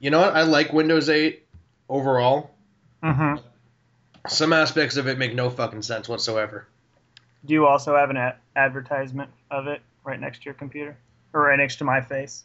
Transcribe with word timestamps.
You 0.00 0.10
know 0.10 0.20
what? 0.20 0.34
I 0.34 0.42
like 0.42 0.72
Windows 0.72 1.08
8 1.08 1.46
overall. 1.88 2.50
Mm-hmm. 3.02 3.42
Some 4.28 4.52
aspects 4.52 4.96
of 4.96 5.06
it 5.08 5.18
make 5.18 5.34
no 5.34 5.48
fucking 5.50 5.82
sense 5.82 6.08
whatsoever. 6.08 6.66
Do 7.44 7.54
you 7.54 7.66
also 7.66 7.96
have 7.96 8.10
an 8.10 8.16
a- 8.16 8.36
advertisement 8.56 9.30
of 9.50 9.66
it 9.66 9.80
right 10.04 10.18
next 10.20 10.40
to 10.40 10.44
your 10.46 10.54
computer, 10.54 10.96
or 11.32 11.42
right 11.42 11.56
next 11.58 11.76
to 11.76 11.84
my 11.84 12.00
face? 12.00 12.44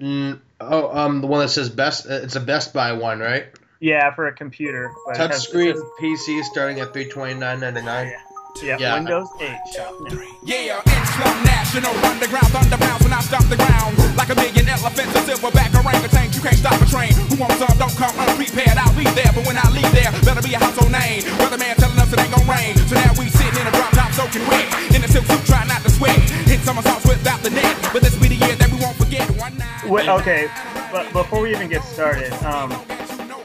Mm, 0.00 0.40
oh, 0.60 0.96
um, 0.98 1.20
the 1.20 1.26
one 1.26 1.40
that 1.40 1.48
says 1.50 1.68
best. 1.68 2.06
uh, 2.06 2.14
It's 2.22 2.36
a 2.36 2.40
Best 2.40 2.72
Buy 2.72 2.92
one, 2.92 3.20
right? 3.20 3.46
Yeah, 3.80 4.14
for 4.14 4.26
a 4.28 4.32
computer. 4.32 4.90
but 5.06 5.16
it 5.16 5.30
has- 5.30 5.46
Touchscreen 5.46 5.80
PC 6.00 6.42
starting 6.44 6.80
at 6.80 6.92
three 6.92 7.08
twenty 7.08 7.34
nine 7.34 7.60
ninety 7.60 7.82
nine. 7.82 8.12
Says- 8.56 8.62
Yeah, 8.64 8.76
Yeah. 8.78 8.94
Windows 8.94 9.28
8. 9.40 9.58
shop 9.74 9.94
now. 10.00 10.18
Yeah, 10.42 10.80
Islam 10.86 11.44
national 11.44 11.94
underground 12.06 12.48
thunder 12.54 12.76
bounce 12.76 13.02
when 13.02 13.12
I 13.12 13.20
stop 13.20 13.44
the 13.48 13.56
ground. 13.56 13.96
Like 14.16 14.30
a 14.30 14.34
million 14.36 14.68
elephants, 14.68 15.14
a 15.14 15.20
silverback 15.26 15.74
orangutan. 15.74 16.32
You 16.32 16.40
can't 16.40 16.56
stop 16.56 16.80
a 16.80 16.86
train. 16.86 17.12
Who 17.30 17.36
wants 17.36 17.56
some? 17.58 17.76
Don't 17.78 17.94
come 17.96 18.14
unprepared. 18.18 18.78
I'll 18.78 18.94
be 18.94 19.04
there, 19.18 19.32
but 19.34 19.46
when 19.46 19.56
I 19.58 19.66
leave 19.70 19.90
there, 19.92 20.10
better 20.22 20.42
be 20.42 20.54
a 20.54 20.58
household 20.58 20.92
name. 20.92 21.22
Weatherman 21.42 21.74
telling 21.76 21.98
us 21.98 22.12
it 22.12 22.20
ain't 22.20 22.30
gonna 22.30 22.50
rain. 22.52 22.76
So 22.86 22.94
now 22.94 23.10
we 23.18 23.28
sitting 23.28 23.58
in 23.60 23.66
a 23.66 23.72
drop 23.72 23.90
top 23.90 24.12
soaking 24.12 24.46
wet. 24.46 24.66
In 24.94 25.02
a 25.02 25.08
silk 25.08 25.26
suit, 25.26 25.44
trying 25.46 25.68
not 25.68 25.82
to 25.82 25.90
sweat. 25.90 26.16
Hit 26.46 26.60
somersaults 26.60 27.06
without 27.06 27.42
the 27.42 27.50
net. 27.50 27.74
But 27.92 28.02
this 28.02 28.14
be 28.16 28.28
the 28.28 28.36
year 28.38 28.54
that 28.54 28.70
we 28.70 28.78
won't 28.78 28.96
forget. 28.96 29.26
One 29.38 29.56
night. 29.58 29.84
Wait, 29.90 30.08
okay, 30.08 30.48
but 30.92 31.12
before 31.12 31.40
we 31.42 31.50
even 31.50 31.68
get 31.68 31.82
started, 31.82 32.32
um, 32.44 32.70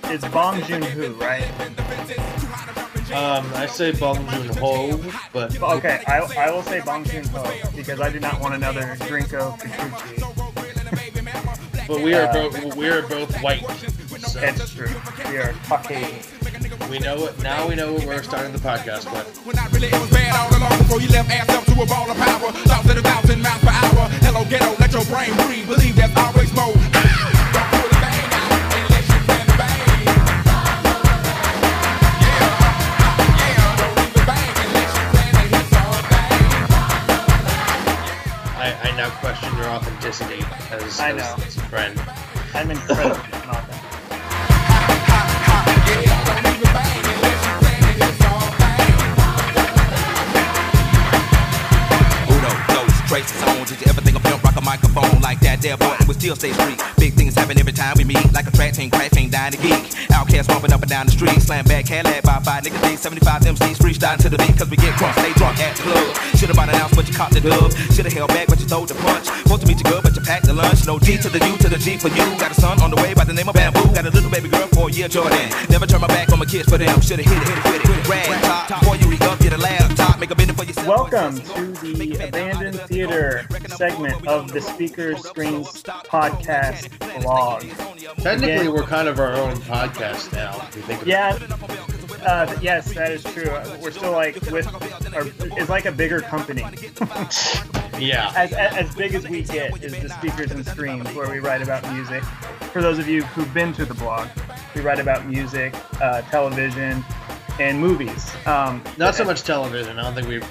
it's 0.06 0.26
Bong 0.30 0.62
Joon 0.64 0.82
Ho, 0.84 1.10
right? 1.20 1.46
Um, 3.12 3.52
I 3.56 3.66
say 3.66 3.92
Bong 3.92 4.18
Joon 4.30 4.48
Ho, 4.58 5.00
but 5.34 5.60
Okay, 5.62 6.04
I, 6.06 6.20
I 6.38 6.52
will 6.52 6.62
say 6.62 6.80
Bong 6.82 7.04
Joon 7.06 7.26
Ho 7.30 7.44
because 7.76 8.00
I 8.00 8.12
do 8.12 8.20
not 8.20 8.40
want 8.40 8.54
another 8.54 8.96
Drinko 9.00 9.58
Petrucci. 9.60 10.22
but 11.88 12.02
we 12.02 12.14
are 12.14 12.32
both 12.32 12.76
we 12.76 12.88
are 12.88 13.02
both 13.08 13.36
white. 13.42 13.66
So 14.22 14.40
That's 14.40 14.74
true. 14.76 14.90
We 15.32 15.38
are 15.38 15.54
Caucasian. 15.66 16.20
we 16.92 17.00
know 17.00 17.26
it 17.26 17.40
now. 17.42 17.68
We 17.68 17.74
know 17.76 17.94
what 17.94 18.06
we're 18.06 18.22
starting 18.22 18.52
the 18.54 18.60
podcast 18.60 19.12
with. 19.12 19.26
When 19.46 19.58
I 19.58 19.66
really 19.70 19.88
it 19.88 20.00
was 20.00 20.10
bad 20.12 20.36
all 20.36 20.56
along 20.60 20.78
before 20.78 21.02
you 21.02 21.10
left 21.10 21.32
ass 21.32 21.50
up 21.50 21.64
to 21.66 21.82
a 21.82 21.86
ball 21.88 22.12
of 22.12 22.18
power. 22.18 22.52
Thoughts 22.52 22.90
at 22.90 22.98
a 22.98 23.02
thousand 23.02 23.42
miles 23.42 23.62
per 23.64 23.70
hour. 23.72 24.08
Hello 24.22 24.46
ghetto, 24.46 24.76
let 24.80 24.94
your 24.94 25.06
brain 25.06 25.34
breathe. 25.48 25.68
Believe 25.68 25.96
there's 25.96 26.16
always 26.16 26.54
more. 26.54 27.39
Now 39.00 39.10
question 39.22 39.56
your 39.56 39.68
authenticity 39.68 40.44
as, 40.72 41.00
I 41.00 41.12
as, 41.12 41.16
know. 41.16 41.46
as 41.46 41.56
a 41.56 41.62
friend. 41.72 41.98
I'm 42.54 42.70
incredibly 42.70 43.32
not 43.48 43.64
that. 43.70 43.80
Yeah, 45.88 46.26
don't 46.26 46.44
leave 46.44 46.60
the 46.60 46.66
bang 46.76 47.00
unless 47.16 47.40
you 47.48 47.54
plan 47.64 47.80
to 47.94 48.10
rock 54.50 54.62
a 54.62 54.66
microphone 54.66 55.22
like 55.22 55.40
that? 55.42 55.62
There, 55.62 55.78
we 56.08 56.14
still 56.14 56.36
stay 56.36 56.52
street. 56.54 56.82
Big 56.98 57.14
things 57.14 57.36
happen 57.36 57.60
every 57.60 57.74
time 57.74 57.96
we 57.98 58.04
meet. 58.04 58.22
Like 58.34 58.48
a 58.48 58.52
track 58.52 58.74
team, 58.74 58.90
crack 58.90 59.12
team, 59.12 59.30
dying 59.30 59.52
to 59.52 59.58
geek. 59.62 59.94
Outcast 60.12 60.50
bumping 60.50 60.74
up 60.74 60.82
and 60.82 60.90
down 60.90 61.06
the 61.06 61.12
street. 61.12 61.42
Slam 61.42 61.66
back, 61.66 61.86
Cadillac 61.86 62.24
by 62.24 62.40
five 62.40 62.64
niggas. 62.64 62.82
D 62.82 62.96
75 62.96 63.42
MCs 63.42 63.78
freestyle 63.78 64.18
to 64.18 64.30
the 64.30 64.38
beat. 64.38 64.58
Cause 64.58 64.70
we 64.70 64.78
get 64.78 64.94
crunk, 64.96 65.14
stay 65.20 65.34
drunk 65.34 65.60
at 65.60 65.76
the 65.78 65.84
club. 65.84 66.16
Should've 66.38 66.56
bought 66.56 66.70
an 66.70 66.76
ounce, 66.76 66.96
but 66.96 67.08
you 67.08 67.14
caught 67.14 67.32
the 67.32 67.42
dub. 67.42 67.72
Should've 67.94 68.14
held 68.14 68.30
back, 68.30 68.48
but 68.48 68.60
you 68.60 68.66
throw 68.66 68.86
the 68.86 68.96
punch. 68.96 69.26
Supposed 69.26 69.62
to 69.62 69.68
meet 69.68 69.78
you 69.78 69.86
good, 69.86 70.04
but 70.04 70.16
you 70.16 70.22
packed 70.22 70.46
the 70.46 70.54
lunch. 70.54 70.86
No 70.88 70.98
D 70.98 71.18
to 71.18 71.30
the 71.30 71.40
U 71.46 71.58
to 71.58 71.70
the 71.70 71.78
G 71.78 71.98
for 71.98 72.10
you. 72.10 72.26
Got 72.40 72.52
a 72.52 72.56
son 72.56 72.82
on 72.82 72.90
the 72.90 72.98
way 72.98 73.14
by 73.14 73.24
the 73.24 73.34
name 73.34 73.50
of 73.50 73.56
Bamboo. 73.56 73.94
Got 73.94 74.06
a 74.06 74.12
little 74.12 74.32
baby 74.32 74.50
girl 74.50 74.68
for 74.74 74.90
a 74.90 74.92
year, 74.92 75.08
Jordan. 75.08 75.50
Never 75.70 75.86
turn 75.86 76.02
my 76.02 76.08
back 76.08 76.32
on 76.32 76.40
my 76.40 76.46
kids 76.46 76.70
for 76.70 76.78
them. 76.78 77.02
Should've 77.02 77.26
hit 77.26 77.38
it, 77.38 77.48
hit 77.48 77.58
it, 77.58 77.64
hit 77.66 77.76
it, 77.76 77.88
hit 77.88 77.98
it. 77.98 78.10
Rag 78.10 78.42
top. 78.44 78.80
Before 78.80 78.96
you 78.96 79.08
re 79.10 79.18
up, 79.28 79.40
get 79.40 79.54
a 79.54 79.58
laptop. 79.58 80.20
Make 80.20 80.32
a 80.32 80.36
minute 80.36 80.56
for 80.56 80.66
yourself. 80.66 80.88
Welcome 80.88 81.40
to 81.40 81.94
the 81.94 82.28
Abandoned 82.28 82.80
Theater 82.82 83.46
segment 83.80 84.28
of 84.28 84.39
the 84.48 84.62
Speaker 84.62 85.16
Screens 85.18 85.84
podcast 85.84 86.90
vlog. 87.22 87.62
Technically, 88.22 88.54
Again. 88.54 88.72
we're 88.74 88.84
kind 88.84 89.08
of 89.08 89.20
our 89.20 89.34
own 89.34 89.56
podcast 89.58 90.32
now. 90.34 90.68
Yeah, 91.06 91.38
uh, 92.26 92.58
yes, 92.62 92.94
that 92.94 93.12
is 93.12 93.24
true. 93.24 93.52
We're 93.82 93.92
still 93.92 94.12
like 94.12 94.36
with, 94.52 94.68
our, 95.14 95.26
it's 95.58 95.70
like 95.70 95.86
a 95.86 95.92
bigger 95.92 96.22
company. 96.22 96.64
Yeah. 98.00 98.32
As, 98.34 98.54
as 98.54 98.96
big 98.96 99.14
as 99.14 99.28
we 99.28 99.44
get 99.44 99.84
is 99.84 99.92
the 100.02 100.08
Speakers 100.08 100.52
and 100.52 100.66
Screens, 100.66 101.14
where 101.14 101.30
we 101.30 101.40
write 101.40 101.62
about 101.62 101.84
music. 101.94 102.24
For 102.72 102.82
those 102.82 102.98
of 102.98 103.10
you 103.10 103.24
who've 103.24 103.54
been 103.54 103.74
to 103.74 103.84
the 103.84 103.94
blog, 103.94 104.30
we 104.74 104.80
write 104.80 105.00
about 105.00 105.26
music, 105.26 105.76
uh, 106.02 106.22
television, 106.22 107.04
and 107.60 107.78
movies. 107.78 108.34
Um, 108.46 108.82
Not 108.98 109.16
so 109.16 109.26
much 109.26 109.44
television. 109.44 110.00
I 110.00 110.04
don't 110.04 110.16
think 110.16 110.28
we. 110.28 110.42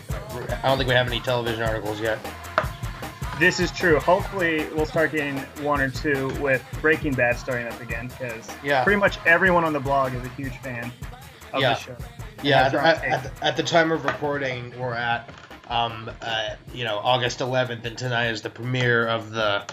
I 0.52 0.60
don't 0.68 0.76
think 0.76 0.88
we 0.88 0.94
have 0.94 1.06
any 1.06 1.20
television 1.20 1.62
articles 1.62 2.00
yet. 2.00 2.18
This 3.38 3.60
is 3.60 3.70
true. 3.70 4.00
Hopefully, 4.00 4.66
we'll 4.74 4.86
start 4.86 5.12
getting 5.12 5.38
one 5.64 5.80
or 5.80 5.90
two 5.90 6.28
with 6.40 6.64
Breaking 6.80 7.12
Bad 7.14 7.36
starting 7.38 7.68
up 7.68 7.80
again 7.80 8.08
because 8.08 8.48
Yeah. 8.64 8.82
pretty 8.82 8.98
much 8.98 9.18
everyone 9.26 9.64
on 9.64 9.72
the 9.72 9.78
blog 9.80 10.12
is 10.14 10.24
a 10.24 10.28
huge 10.30 10.56
fan 10.58 10.90
of 11.52 11.60
Yeah. 11.60 11.74
the 11.74 11.80
show. 11.80 11.96
Yeah. 12.42 12.66
At, 12.66 12.74
at, 13.04 13.22
the, 13.22 13.44
at 13.44 13.56
the 13.56 13.62
time 13.62 13.92
of 13.92 14.04
recording, 14.04 14.76
we're 14.78 14.94
at, 14.94 15.28
um, 15.68 16.10
uh, 16.20 16.50
you 16.74 16.82
know, 16.84 16.98
August 16.98 17.38
11th, 17.38 17.84
and 17.84 17.96
tonight 17.96 18.30
is 18.30 18.42
the 18.42 18.50
premiere 18.50 19.06
of 19.06 19.30
the. 19.30 19.64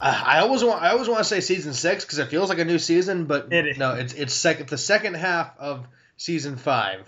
Uh, 0.00 0.22
I 0.24 0.40
always 0.40 0.62
want. 0.64 0.82
I 0.82 0.90
always 0.90 1.08
want 1.08 1.18
to 1.18 1.24
say 1.24 1.40
season 1.40 1.74
six 1.74 2.04
because 2.04 2.18
it 2.18 2.28
feels 2.28 2.48
like 2.48 2.58
a 2.58 2.64
new 2.64 2.78
season, 2.78 3.26
but 3.26 3.52
It 3.52 3.66
is. 3.66 3.78
no, 3.78 3.94
it's 3.94 4.12
it's 4.14 4.32
second 4.34 4.68
the 4.68 4.78
second 4.78 5.14
half 5.14 5.56
of 5.58 5.86
season 6.16 6.56
five. 6.56 7.00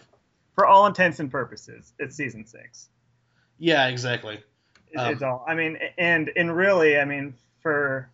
For 0.57 0.67
all 0.67 0.87
intents 0.87 1.21
and 1.21 1.31
purposes, 1.31 1.93
it's 2.01 2.17
season 2.17 2.47
six. 2.47 2.89
Yeah, 3.59 3.87
exactly. 3.89 4.43
It- 4.93 4.99
Um, 4.99 5.13
it's 5.13 5.23
all. 5.23 5.45
I 5.47 5.55
mean, 5.55 5.79
and 5.99 6.31
and 6.37 6.55
really, 6.57 6.99
I 6.99 7.05
mean, 7.05 7.35
for 7.63 8.09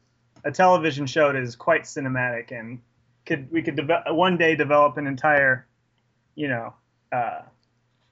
a 0.44 0.50
television 0.52 1.06
show, 1.06 1.30
it 1.30 1.36
is 1.36 1.56
quite 1.56 1.82
cinematic, 1.82 2.52
and 2.52 2.80
could 3.24 3.50
we 3.50 3.62
could 3.62 3.76
deve- 3.76 4.04
one 4.14 4.36
day 4.36 4.54
develop 4.56 4.96
an 4.96 5.06
entire, 5.06 5.66
you 6.34 6.48
know, 6.48 6.74
uh, 7.12 7.40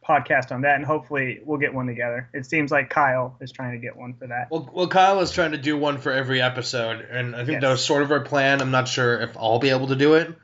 podcast 0.06 0.52
on 0.52 0.62
that, 0.62 0.75
and 0.76 0.84
hopefully 0.84 1.41
we'll 1.44 1.58
get 1.58 1.72
one 1.72 1.86
together. 1.86 2.28
It 2.34 2.44
seems 2.47 2.70
like 2.70 2.91
Kyle 2.91 3.36
is 3.41 3.50
trying 3.52 3.72
to 3.72 3.78
get 3.78 3.97
one 3.97 4.12
for 4.14 4.26
that. 4.26 4.50
Well, 4.50 4.69
well, 4.72 4.86
Kyle 4.88 5.20
is 5.20 5.31
trying 5.31 5.52
to 5.52 5.58
do 5.58 5.76
one 5.78 5.98
for 5.98 6.12
every 6.12 6.42
episode, 6.42 7.00
and 7.10 7.34
I 7.34 7.38
think 7.38 7.52
Yes. 7.52 7.62
that 7.62 7.70
was 7.70 7.84
sort 7.84 8.02
of 8.02 8.10
our 8.12 8.20
plan. 8.20 8.60
I'm 8.60 8.70
not 8.70 8.86
sure 8.88 9.20
if 9.20 9.36
I'll 9.36 9.58
be 9.60 9.70
able 9.70 9.86
to 9.88 9.96
do 9.96 10.14
it. 10.14 10.34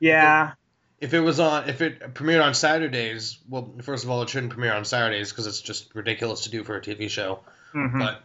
Yeah, 0.00 0.52
If 1.00 1.14
it 1.14 1.20
was 1.20 1.40
on, 1.40 1.68
if 1.68 1.80
it 1.82 2.14
premiered 2.14 2.42
on 2.44 2.54
Saturdays, 2.54 3.38
well, 3.48 3.74
first 3.82 4.04
of 4.04 4.10
all, 4.10 4.22
it 4.22 4.28
shouldn't 4.30 4.52
premiere 4.52 4.72
on 4.72 4.84
Saturdays 4.84 5.30
because 5.30 5.46
it's 5.48 5.60
just 5.60 5.92
ridiculous 5.94 6.42
to 6.44 6.50
do 6.50 6.62
for 6.64 6.76
a 6.76 6.80
TV 6.80 7.08
show. 7.10 7.40
Mhm. 7.74 7.98
But 7.98 8.22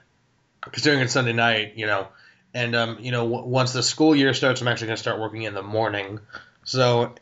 considering 0.61 1.01
it's 1.01 1.13
Sunday 1.13 1.33
night, 1.33 1.73
you 1.75 1.85
know, 1.85 2.07
and 2.53 2.75
um, 2.75 2.97
you 2.99 3.11
know, 3.11 3.23
w- 3.29 3.45
once 3.45 3.73
the 3.73 3.83
school 3.83 4.15
year 4.15 4.33
starts, 4.33 4.61
I'm 4.61 4.67
actually 4.67 4.87
gonna 4.87 4.97
start 4.97 5.19
working 5.19 5.43
in 5.43 5.53
the 5.53 5.63
morning. 5.63 6.19
So, 6.63 7.15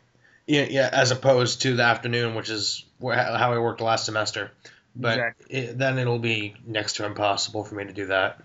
yeah, 0.46 0.66
yeah, 0.68 0.90
as 0.92 1.10
opposed 1.10 1.62
to 1.62 1.76
the 1.76 1.82
afternoon, 1.82 2.34
which 2.34 2.50
is 2.50 2.84
wh- 3.02 3.14
how 3.14 3.52
I 3.52 3.58
worked 3.58 3.80
last 3.80 4.06
semester. 4.06 4.50
But 4.94 5.18
Exactly. 5.18 5.56
it, 5.56 5.78
then 5.78 5.98
it'll 5.98 6.18
be 6.18 6.54
next 6.66 6.96
to 6.96 7.04
impossible 7.04 7.64
for 7.64 7.74
me 7.74 7.84
to 7.84 7.92
do 7.92 8.06
that. 8.06 8.40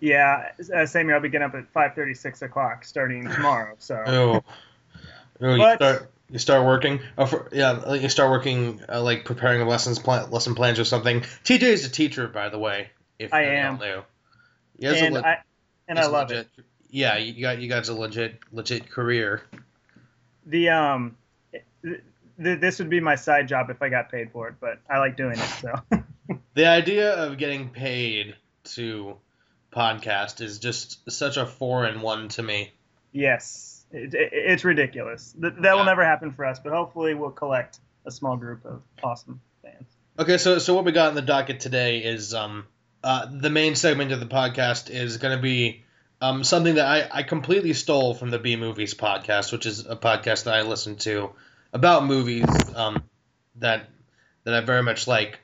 Yeah, 0.00 0.50
uh, 0.74 0.86
same 0.86 1.06
here. 1.06 1.14
I'll 1.14 1.22
be 1.22 1.28
getting 1.28 1.46
up 1.46 1.54
at 1.54 1.68
five 1.68 1.94
thirty, 1.94 2.14
six 2.14 2.42
o'clock 2.42 2.84
starting 2.84 3.22
tomorrow. 3.28 3.76
So 3.78 3.94
Oh, 4.06 4.42
oh 5.40 5.54
you 5.54 5.74
start 5.74 6.10
you 6.30 6.38
start 6.38 6.66
working. 6.66 7.00
Oh, 7.16 7.26
for, 7.26 7.48
yeah, 7.52 7.94
you 7.94 8.08
start 8.08 8.30
working 8.30 8.82
uh, 8.88 9.02
like 9.02 9.24
preparing 9.24 9.66
lessons 9.66 9.98
plan 9.98 10.30
lesson 10.30 10.54
plans 10.54 10.78
or 10.78 10.84
something. 10.84 11.20
TJ 11.20 11.62
is 11.62 11.86
a 11.86 11.90
teacher, 11.90 12.26
by 12.28 12.48
the 12.48 12.58
way. 12.58 12.90
If 13.18 13.32
I 13.32 13.42
am. 13.42 13.78
don't 13.78 13.88
know. 13.88 14.02
He 14.78 14.86
has 14.86 15.00
and 15.00 15.14
le- 15.14 15.22
I 15.22 15.38
and 15.88 15.98
I 15.98 16.06
love 16.06 16.28
legit, 16.30 16.48
it. 16.58 16.64
Yeah, 16.90 17.16
you 17.16 17.40
got 17.40 17.58
you 17.58 17.68
got 17.68 17.88
a 17.88 17.94
legit 17.94 18.38
legit 18.52 18.90
career. 18.90 19.42
The 20.46 20.68
um, 20.70 21.16
th- 21.52 22.00
th- 22.42 22.60
this 22.60 22.78
would 22.78 22.90
be 22.90 23.00
my 23.00 23.14
side 23.16 23.48
job 23.48 23.70
if 23.70 23.82
I 23.82 23.88
got 23.88 24.10
paid 24.10 24.30
for 24.32 24.48
it, 24.48 24.54
but 24.60 24.78
I 24.88 24.98
like 24.98 25.16
doing 25.16 25.38
it. 25.38 25.38
So 25.38 25.74
The 26.54 26.66
idea 26.66 27.12
of 27.14 27.38
getting 27.38 27.68
paid 27.70 28.34
to 28.64 29.16
podcast 29.72 30.40
is 30.40 30.58
just 30.58 31.10
such 31.10 31.36
a 31.36 31.46
foreign 31.46 32.00
one 32.00 32.28
to 32.28 32.42
me. 32.42 32.72
yes, 33.12 33.84
it, 33.92 34.14
it, 34.14 34.30
it's 34.32 34.64
ridiculous. 34.64 35.34
Th- 35.40 35.52
that 35.60 35.76
will 35.76 35.84
never 35.84 36.04
happen 36.04 36.32
for 36.32 36.44
us, 36.44 36.58
but 36.58 36.72
hopefully 36.72 37.14
we'll 37.14 37.30
collect 37.30 37.78
a 38.06 38.10
small 38.10 38.36
group 38.36 38.64
of 38.64 38.82
awesome 39.02 39.40
fans. 39.62 39.86
Okay, 40.18 40.38
so 40.38 40.58
so 40.58 40.74
what 40.74 40.84
we 40.84 40.92
got 40.92 41.10
in 41.10 41.14
the 41.14 41.22
docket 41.22 41.60
today 41.60 41.98
is 41.98 42.32
um 42.34 42.66
uh 43.06 43.26
the 43.30 43.50
main 43.50 43.76
segment 43.76 44.10
of 44.10 44.18
the 44.18 44.26
podcast 44.26 44.90
is 44.90 45.18
going 45.18 45.36
to 45.36 45.40
be 45.40 45.84
um 46.20 46.42
something 46.42 46.74
that 46.74 46.86
I 46.86 47.20
I 47.20 47.22
completely 47.22 47.72
stole 47.72 48.14
from 48.14 48.30
the 48.30 48.38
B 48.38 48.56
Movies 48.56 48.94
podcast, 48.94 49.52
which 49.52 49.64
is 49.64 49.86
a 49.86 49.96
podcast 49.96 50.44
that 50.44 50.54
I 50.54 50.62
listen 50.62 50.96
to 50.96 51.30
about 51.72 52.04
movies 52.04 52.46
um 52.74 53.04
that 53.56 53.88
that 54.44 54.54
I 54.54 54.60
very 54.60 54.82
much 54.82 55.06
like. 55.06 55.38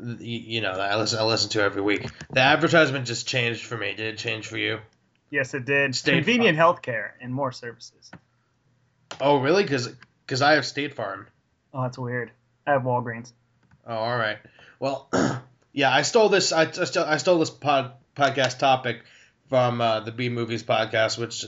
You, 0.00 0.38
you 0.38 0.60
know, 0.60 0.76
that 0.76 0.92
I 0.92 0.96
listen 0.96 1.18
I 1.18 1.24
listen 1.24 1.50
to 1.50 1.62
every 1.62 1.82
week. 1.82 2.08
The 2.30 2.38
advertisement 2.38 3.04
just 3.04 3.26
changed 3.26 3.64
for 3.64 3.76
me. 3.76 3.94
Did 3.94 4.14
it 4.14 4.18
change 4.18 4.46
for 4.46 4.56
you? 4.56 4.78
Yes, 5.28 5.54
it 5.54 5.64
did. 5.64 5.96
State 5.96 6.14
Convenient 6.14 6.56
healthcare 6.56 7.10
and 7.20 7.34
more 7.34 7.50
services. 7.50 8.12
Oh, 9.20 9.38
really? 9.40 9.64
Because 9.64 9.88
Because 10.24 10.40
I 10.40 10.52
have 10.52 10.64
State 10.64 10.94
Farm. 10.94 11.26
Oh, 11.74 11.82
that's 11.82 11.98
weird. 11.98 12.30
I 12.64 12.72
have 12.74 12.82
Walgreens. 12.82 13.32
Oh, 13.88 13.96
all 13.96 14.16
right. 14.16 14.38
Well, 14.78 15.08
yeah, 15.78 15.94
I 15.94 16.02
stole 16.02 16.28
this. 16.28 16.50
I, 16.50 16.62
I 16.62 16.84
stole, 16.84 17.04
I 17.04 17.18
stole 17.18 17.38
this 17.38 17.50
pod, 17.50 17.92
podcast 18.16 18.58
topic 18.58 19.04
from 19.48 19.80
uh, 19.80 20.00
the 20.00 20.10
B 20.10 20.28
Movies 20.28 20.64
podcast, 20.64 21.16
which 21.18 21.44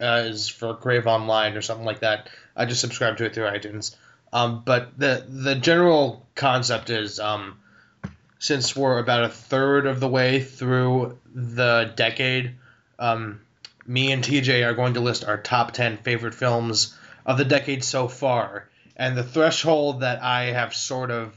uh, 0.00 0.24
is 0.26 0.48
for 0.48 0.74
Crave 0.74 1.06
Online 1.06 1.56
or 1.56 1.62
something 1.62 1.86
like 1.86 2.00
that. 2.00 2.28
I 2.56 2.64
just 2.64 2.80
subscribed 2.80 3.18
to 3.18 3.24
it 3.26 3.34
through 3.36 3.44
iTunes. 3.44 3.94
Um, 4.32 4.64
but 4.66 4.98
the 4.98 5.24
the 5.28 5.54
general 5.54 6.26
concept 6.34 6.90
is 6.90 7.20
um, 7.20 7.60
since 8.40 8.74
we're 8.74 8.98
about 8.98 9.26
a 9.26 9.28
third 9.28 9.86
of 9.86 10.00
the 10.00 10.08
way 10.08 10.40
through 10.40 11.16
the 11.32 11.92
decade, 11.94 12.56
um, 12.98 13.42
me 13.86 14.10
and 14.10 14.24
TJ 14.24 14.66
are 14.66 14.74
going 14.74 14.94
to 14.94 15.00
list 15.00 15.24
our 15.24 15.40
top 15.40 15.70
ten 15.70 15.98
favorite 15.98 16.34
films 16.34 16.98
of 17.24 17.38
the 17.38 17.44
decade 17.44 17.84
so 17.84 18.08
far. 18.08 18.68
And 18.96 19.16
the 19.16 19.22
threshold 19.22 20.00
that 20.00 20.20
I 20.20 20.46
have 20.46 20.74
sort 20.74 21.12
of 21.12 21.32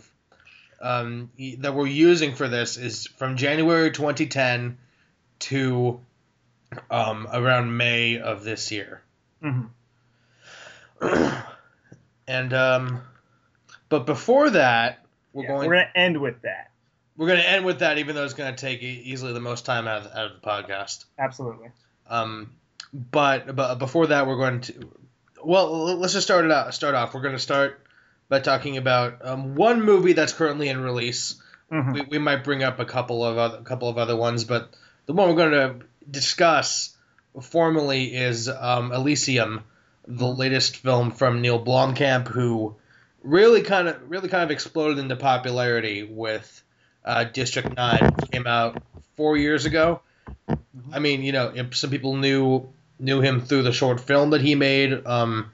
um, 0.82 1.32
that 1.60 1.74
we're 1.74 1.88
using 1.88 2.36
for 2.36 2.48
this 2.48 2.78
is 2.78 3.08
from 3.08 3.38
January 3.38 3.92
2010 3.92 4.78
to 5.40 6.00
um, 6.90 7.28
around 7.32 7.76
May 7.78 8.20
of 8.20 8.44
this 8.44 8.72
year. 8.72 9.02
hmm 9.42 9.64
and 12.28 12.54
um, 12.54 13.02
but 13.90 14.06
before 14.06 14.50
that, 14.52 15.06
we're 15.34 15.44
Yeah, 15.44 15.48
going 15.50 15.68
we're 15.70 15.76
gonna 15.76 15.90
end 15.96 16.20
with 16.22 16.42
that. 16.44 16.72
we're 17.18 17.28
going 17.28 17.40
to 17.40 17.50
end 17.50 17.66
with 17.66 17.80
that, 17.80 17.98
even 17.98 18.16
though 18.16 18.24
it's 18.24 18.34
going 18.34 18.54
to 18.54 18.60
take 18.60 18.82
easily 18.82 19.34
the 19.34 19.40
most 19.40 19.66
time 19.66 19.88
out 19.88 20.06
of, 20.06 20.12
out 20.12 20.32
of 20.32 20.42
the 20.42 20.48
podcast. 20.48 21.06
Absolutely. 21.20 21.70
Um, 22.10 22.52
but 22.94 23.56
but 23.56 23.76
before 23.76 24.08
that, 24.08 24.26
we're 24.28 24.38
going 24.38 24.62
to 24.62 24.90
well, 25.44 25.98
let's 25.98 26.14
just 26.14 26.26
start 26.26 26.46
it 26.46 26.52
out. 26.52 26.74
Start 26.74 26.96
off. 26.96 27.14
We're 27.14 27.22
going 27.22 27.36
to 27.36 27.40
start 27.40 27.85
by 28.30 28.40
talking 28.40 28.78
about 28.78 29.26
um, 29.26 29.56
one 29.56 29.82
movie 29.84 30.14
that's 30.14 30.34
currently 30.34 30.70
in 30.70 30.80
release. 30.82 31.36
Mhm. 31.72 31.94
We, 31.94 32.02
we 32.12 32.18
might 32.20 32.44
bring 32.44 32.64
up 32.64 32.80
a 32.80 32.86
couple 32.86 33.24
of 33.24 33.38
other, 33.38 33.58
a 33.58 33.64
couple 33.64 33.90
of 33.90 33.98
other 33.98 34.16
ones, 34.16 34.44
but 34.44 34.76
the 35.06 35.14
one 35.14 35.30
we're 35.30 35.36
going 35.36 35.52
to 35.80 35.86
discuss 36.10 36.96
formally 37.42 38.16
is 38.16 38.48
um, 38.50 38.92
Elysium, 38.92 39.64
the 40.08 40.28
latest 40.28 40.78
film 40.78 41.12
from 41.12 41.42
Neil 41.42 41.64
Blomkamp, 41.64 42.28
who 42.28 42.76
really 43.24 43.62
kind 43.64 43.88
of 43.88 43.98
really 44.10 44.30
kind 44.30 44.44
of 44.44 44.52
exploded 44.52 45.00
into 45.00 45.16
popularity 45.16 46.04
with 46.04 46.64
uh, 47.04 47.24
District 47.24 47.76
Nine, 47.76 48.16
came 48.32 48.48
out 48.48 48.82
four 49.16 49.38
years 49.38 49.66
ago. 49.66 50.02
I 50.92 51.00
mean, 51.00 51.24
you 51.24 51.32
know, 51.32 51.52
if 51.54 51.76
some 51.76 51.90
people 51.90 52.16
knew 52.16 52.68
knew 53.00 53.22
him 53.22 53.42
through 53.42 53.64
the 53.64 53.74
short 53.74 54.00
film 54.00 54.30
that 54.30 54.42
he 54.42 54.56
made, 54.56 55.06
um, 55.06 55.52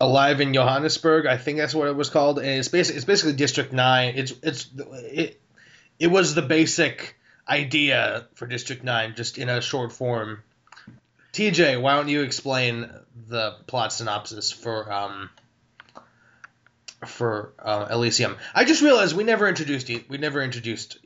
Alive 0.00 0.40
in 0.40 0.54
Johannesburg. 0.54 1.26
I 1.26 1.36
think 1.36 1.58
that's 1.58 1.74
what 1.74 1.88
it 1.88 1.94
was 1.96 2.08
called. 2.08 2.38
And 2.38 2.48
it's 2.48 2.68
basically 2.68 2.96
it's 2.96 3.04
basically 3.04 3.34
District 3.34 3.72
Nine. 3.72 4.14
It's 4.16 4.32
it's 4.42 4.68
it 4.76 5.40
it 5.98 6.06
was 6.06 6.34
the 6.34 6.42
basic 6.42 7.16
idea 7.46 8.26
for 8.34 8.46
District 8.46 8.82
Nine, 8.82 9.14
just 9.14 9.36
in 9.36 9.48
a 9.48 9.60
short 9.60 9.92
form. 9.92 10.42
TJ, 11.32 11.80
why 11.80 11.94
don't 11.94 12.08
you 12.08 12.22
explain 12.22 12.90
the 13.28 13.56
plot 13.66 13.92
synopsis 13.92 14.50
for 14.50 14.90
um 14.90 15.30
for 17.04 17.52
uh, 17.58 17.88
Elysium? 17.90 18.36
I 18.54 18.64
just 18.64 18.82
realized 18.82 19.14
we 19.14 19.24
never 19.24 19.48
introduced 19.48 19.90
we 20.08 20.18
never 20.18 20.42
introduced 20.42 20.98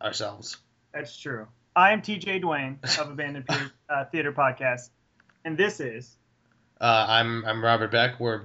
ourselves. 0.00 0.56
That's 0.92 1.16
true. 1.16 1.46
I 1.76 1.92
am 1.92 2.02
TJ 2.02 2.42
Dwayne 2.42 2.82
of 2.98 3.10
Abandoned 3.10 3.48
uh, 3.88 4.04
Theater 4.06 4.32
Podcast, 4.32 4.88
and 5.44 5.56
this 5.56 5.80
is 5.80 6.16
Uh, 6.80 7.06
I'm 7.08 7.44
I'm 7.44 7.64
Robert 7.64 7.90
Beck. 7.90 8.20
We're 8.20 8.42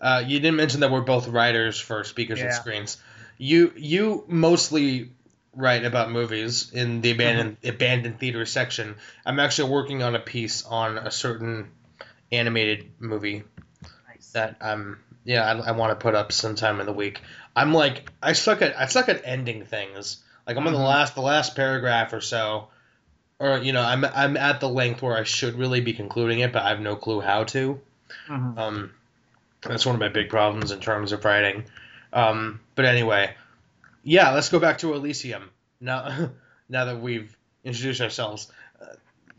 uh, 0.00 0.22
you 0.26 0.40
didn't 0.40 0.56
mention 0.56 0.80
that 0.80 0.90
we're 0.90 1.00
both 1.00 1.28
writers 1.28 1.78
for 1.78 2.04
Speakers 2.04 2.40
and 2.40 2.52
Screens. 2.52 2.98
You 3.38 3.72
you 3.76 4.24
mostly 4.28 5.10
write 5.56 5.84
about 5.84 6.10
movies 6.10 6.72
in 6.72 7.00
the 7.00 7.12
abandoned 7.12 7.56
abandoned 7.64 8.18
theater 8.18 8.46
section. 8.46 8.96
I'm 9.24 9.40
actually 9.40 9.70
working 9.70 10.02
on 10.02 10.14
a 10.14 10.20
piece 10.20 10.64
on 10.64 10.98
a 10.98 11.10
certain 11.10 11.70
animated 12.32 12.90
movie 12.98 13.44
nice. 14.08 14.30
that 14.32 14.56
I'm 14.60 14.98
yeah 15.24 15.44
I, 15.44 15.68
I 15.68 15.70
want 15.72 15.90
to 15.90 16.02
put 16.02 16.14
up 16.14 16.32
sometime 16.32 16.80
in 16.80 16.86
the 16.86 16.92
week. 16.92 17.20
I'm 17.54 17.72
like 17.72 18.10
I 18.22 18.32
suck 18.32 18.62
at 18.62 18.78
I 18.78 18.86
suck 18.86 19.08
at 19.08 19.22
ending 19.24 19.64
things. 19.64 20.22
Like 20.46 20.56
I'm 20.56 20.66
on 20.66 20.72
the 20.72 20.78
last 20.78 21.14
the 21.14 21.22
last 21.22 21.56
paragraph 21.56 22.12
or 22.12 22.20
so, 22.20 22.68
or 23.38 23.58
you 23.58 23.72
know 23.72 23.82
I'm 23.82 24.04
I'm 24.04 24.36
at 24.36 24.60
the 24.60 24.68
length 24.68 25.02
where 25.02 25.16
I 25.16 25.24
should 25.24 25.54
really 25.56 25.80
be 25.80 25.92
concluding 25.92 26.40
it, 26.40 26.52
but 26.52 26.62
I 26.62 26.68
have 26.70 26.80
no 26.80 26.96
clue 26.96 27.20
how 27.20 27.44
to. 27.44 27.80
Mhm. 28.28 28.58
Um, 28.58 28.90
that's 29.62 29.84
one 29.86 29.94
of 29.94 30.00
my 30.00 30.08
big 30.08 30.28
problems 30.28 30.70
in 30.70 30.80
terms 30.80 31.12
of 31.12 31.24
writing. 31.24 31.64
Um, 32.12 32.60
but 32.74 32.84
anyway, 32.84 33.34
yeah, 34.02 34.32
let's 34.32 34.48
go 34.50 34.58
back 34.58 34.78
to 34.78 34.94
Elysium 34.94 35.50
now. 35.80 36.30
now 36.68 36.84
that 36.86 37.00
we've 37.00 37.36
introduced 37.64 38.00
ourselves, 38.00 38.50
uh, 38.80 38.86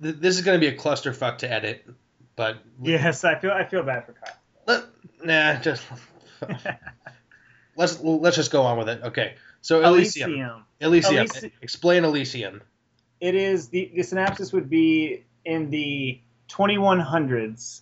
th- 0.01 0.15
this 0.19 0.35
is 0.35 0.41
going 0.43 0.59
to 0.59 0.67
be 0.69 0.73
a 0.73 0.77
clusterfuck 0.77 1.37
to 1.39 1.51
edit, 1.51 1.85
but 2.35 2.57
Yes, 2.81 3.23
I 3.23 3.35
feel 3.35 3.51
I 3.51 3.63
feel 3.65 3.83
bad 3.83 4.05
for 4.05 4.13
Kyle. 4.13 4.35
let, 4.67 4.83
nah, 5.23 5.59
just 5.61 5.83
let's 7.75 7.99
let's 8.01 8.35
just 8.35 8.51
go 8.51 8.63
on 8.63 8.77
with 8.77 8.89
it. 8.89 9.01
Okay, 9.03 9.35
so 9.61 9.83
Elysium, 9.83 10.31
Elysium. 10.31 10.65
Elysium, 10.81 11.27
Elysi- 11.27 11.51
explain 11.61 12.03
Elysium. 12.03 12.61
It 13.25 13.33
is 13.33 13.69
the 13.69 13.91
the 13.95 14.03
synopsis 14.03 14.53
would 14.53 14.69
be 14.69 15.23
in 15.45 15.71
the 15.71 16.19
2100s. 16.47 17.81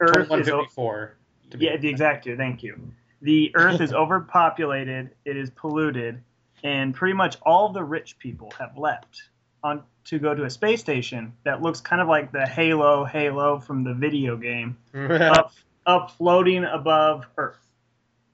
Earth 0.00 0.16
is 0.16 0.48
o- 0.48 0.62
2154. 0.66 1.16
to 1.50 1.58
be- 1.58 1.64
yeah, 1.66 1.76
the 1.76 1.88
exact 1.88 2.26
year. 2.26 2.36
Thank 2.36 2.62
you. 2.62 2.80
The 3.20 3.50
Earth 3.56 3.80
is 3.80 3.92
overpopulated. 4.02 5.10
It 5.24 5.36
is 5.36 5.50
polluted, 5.50 6.22
and 6.62 6.94
pretty 6.94 7.14
much 7.14 7.36
all 7.42 7.70
the 7.70 7.82
rich 7.82 8.18
people 8.20 8.52
have 8.58 8.78
left 8.78 9.22
on 9.64 9.82
to 10.04 10.20
go 10.20 10.32
to 10.32 10.44
a 10.44 10.50
space 10.50 10.78
station 10.80 11.32
that 11.42 11.60
looks 11.60 11.80
kind 11.80 12.00
of 12.00 12.06
like 12.06 12.30
the 12.30 12.46
Halo 12.46 13.04
Halo 13.04 13.58
from 13.58 13.82
the 13.82 13.94
video 13.94 14.36
game, 14.36 14.76
up 14.94 15.52
up 15.86 16.12
floating 16.12 16.62
above 16.64 17.26
Earth. 17.36 17.58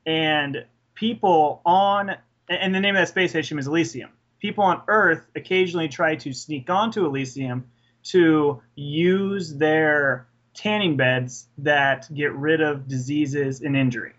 And 0.05 0.67
people 0.95 1.63
on 1.65 2.17
and 2.51 2.75
the 2.75 2.81
name 2.81 2.97
of 2.97 3.01
that 3.01 3.09
space 3.09 3.31
station 3.31 3.59
is 3.59 3.67
Elysium. 3.67 4.11
People 4.41 4.65
on 4.65 4.83
Earth 4.89 5.27
occasionally 5.37 5.89
try 5.89 6.17
to 6.17 6.33
sneak 6.33 6.69
onto 6.71 7.05
Elysium 7.05 7.67
to 8.05 8.63
use 8.75 9.55
their 9.55 10.27
tanning 10.55 10.97
beds 10.97 11.47
that 11.59 12.13
get 12.13 12.33
rid 12.33 12.61
of 12.61 12.89
diseases 12.89 13.61
and 13.61 13.77
injury. 13.77 14.13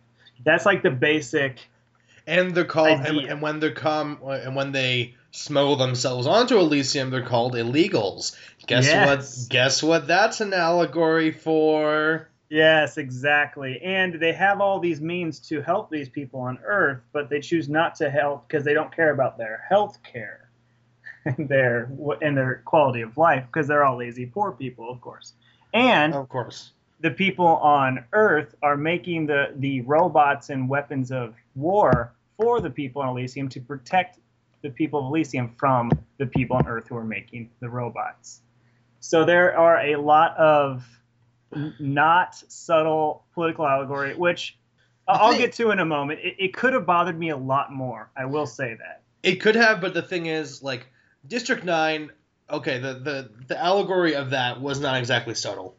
That's 0.43 0.65
like 0.65 0.83
the 0.83 0.91
basic 0.91 1.59
And 2.27 2.53
they're 2.55 2.65
called, 2.65 3.01
and, 3.01 3.19
and 3.19 3.41
when 3.41 3.59
they 3.59 3.71
come, 3.71 4.19
and 4.23 4.55
when 4.55 4.71
they 4.71 5.15
smuggle 5.31 5.75
themselves 5.75 6.27
onto 6.27 6.57
Elysium, 6.59 7.09
they're 7.09 7.25
called 7.25 7.55
illegals. 7.55 8.35
Guess 8.67 8.85
Yes. 8.87 9.07
what? 9.07 9.49
Guess 9.49 9.83
what? 9.83 10.07
That's 10.07 10.41
an 10.41 10.53
allegory 10.53 11.31
for. 11.31 12.27
Yes, 12.51 12.97
exactly. 12.97 13.81
And 13.81 14.15
they 14.15 14.33
have 14.33 14.59
all 14.59 14.77
these 14.77 14.99
means 14.99 15.39
to 15.47 15.61
help 15.61 15.89
these 15.89 16.09
people 16.09 16.41
on 16.41 16.59
Earth, 16.65 16.99
but 17.13 17.29
they 17.29 17.39
choose 17.39 17.69
not 17.69 17.95
to 17.95 18.09
help 18.09 18.45
because 18.45 18.65
they 18.65 18.73
don't 18.73 18.93
care 18.93 19.11
about 19.11 19.37
their 19.37 19.63
health 19.69 19.99
care 20.03 20.49
and 21.25 21.47
their 21.47 21.89
and 22.21 22.35
their 22.35 22.61
quality 22.65 23.03
of 23.03 23.15
life 23.15 23.45
because 23.47 23.69
they're 23.69 23.85
all 23.85 23.95
lazy 23.97 24.25
poor 24.25 24.51
people, 24.51 24.91
of 24.91 24.99
course. 24.99 25.31
And 25.73 26.13
Of 26.13 26.27
course. 26.27 26.73
the 26.99 27.11
people 27.11 27.45
on 27.45 28.03
Earth 28.11 28.53
are 28.61 28.75
making 28.75 29.27
the 29.27 29.53
the 29.55 29.79
robots 29.81 30.49
and 30.49 30.67
weapons 30.67 31.09
of 31.09 31.35
war 31.55 32.11
for 32.35 32.59
the 32.59 32.69
people 32.69 33.01
on 33.01 33.07
Elysium 33.11 33.47
to 33.47 33.61
protect 33.61 34.19
the 34.61 34.71
people 34.71 34.99
of 34.99 35.05
Elysium 35.05 35.55
from 35.57 35.89
the 36.17 36.25
people 36.25 36.57
on 36.57 36.67
Earth 36.67 36.89
who 36.89 36.97
are 36.97 37.05
making 37.05 37.49
the 37.61 37.69
robots. 37.69 38.41
So 38.99 39.23
there 39.23 39.57
are 39.57 39.79
a 39.79 39.95
lot 39.95 40.35
of 40.35 40.85
not 41.79 42.35
subtle 42.47 43.23
political 43.33 43.67
allegory, 43.67 44.15
which 44.15 44.57
I'll 45.07 45.37
get 45.37 45.53
to 45.53 45.71
in 45.71 45.79
a 45.79 45.85
moment. 45.85 46.19
It, 46.21 46.35
it 46.39 46.53
could 46.53 46.73
have 46.73 46.85
bothered 46.85 47.17
me 47.17 47.29
a 47.29 47.37
lot 47.37 47.71
more. 47.71 48.09
I 48.15 48.25
will 48.25 48.45
say 48.45 48.75
that. 48.75 49.01
It 49.23 49.35
could 49.37 49.55
have, 49.55 49.81
but 49.81 49.93
the 49.93 50.01
thing 50.01 50.25
is, 50.25 50.63
like 50.63 50.87
District 51.27 51.63
Nine. 51.63 52.11
Okay, 52.49 52.79
the 52.79 52.93
the 52.93 53.29
the 53.47 53.57
allegory 53.61 54.15
of 54.15 54.31
that 54.31 54.59
was 54.59 54.79
not 54.79 54.97
exactly 54.97 55.35
subtle. 55.35 55.75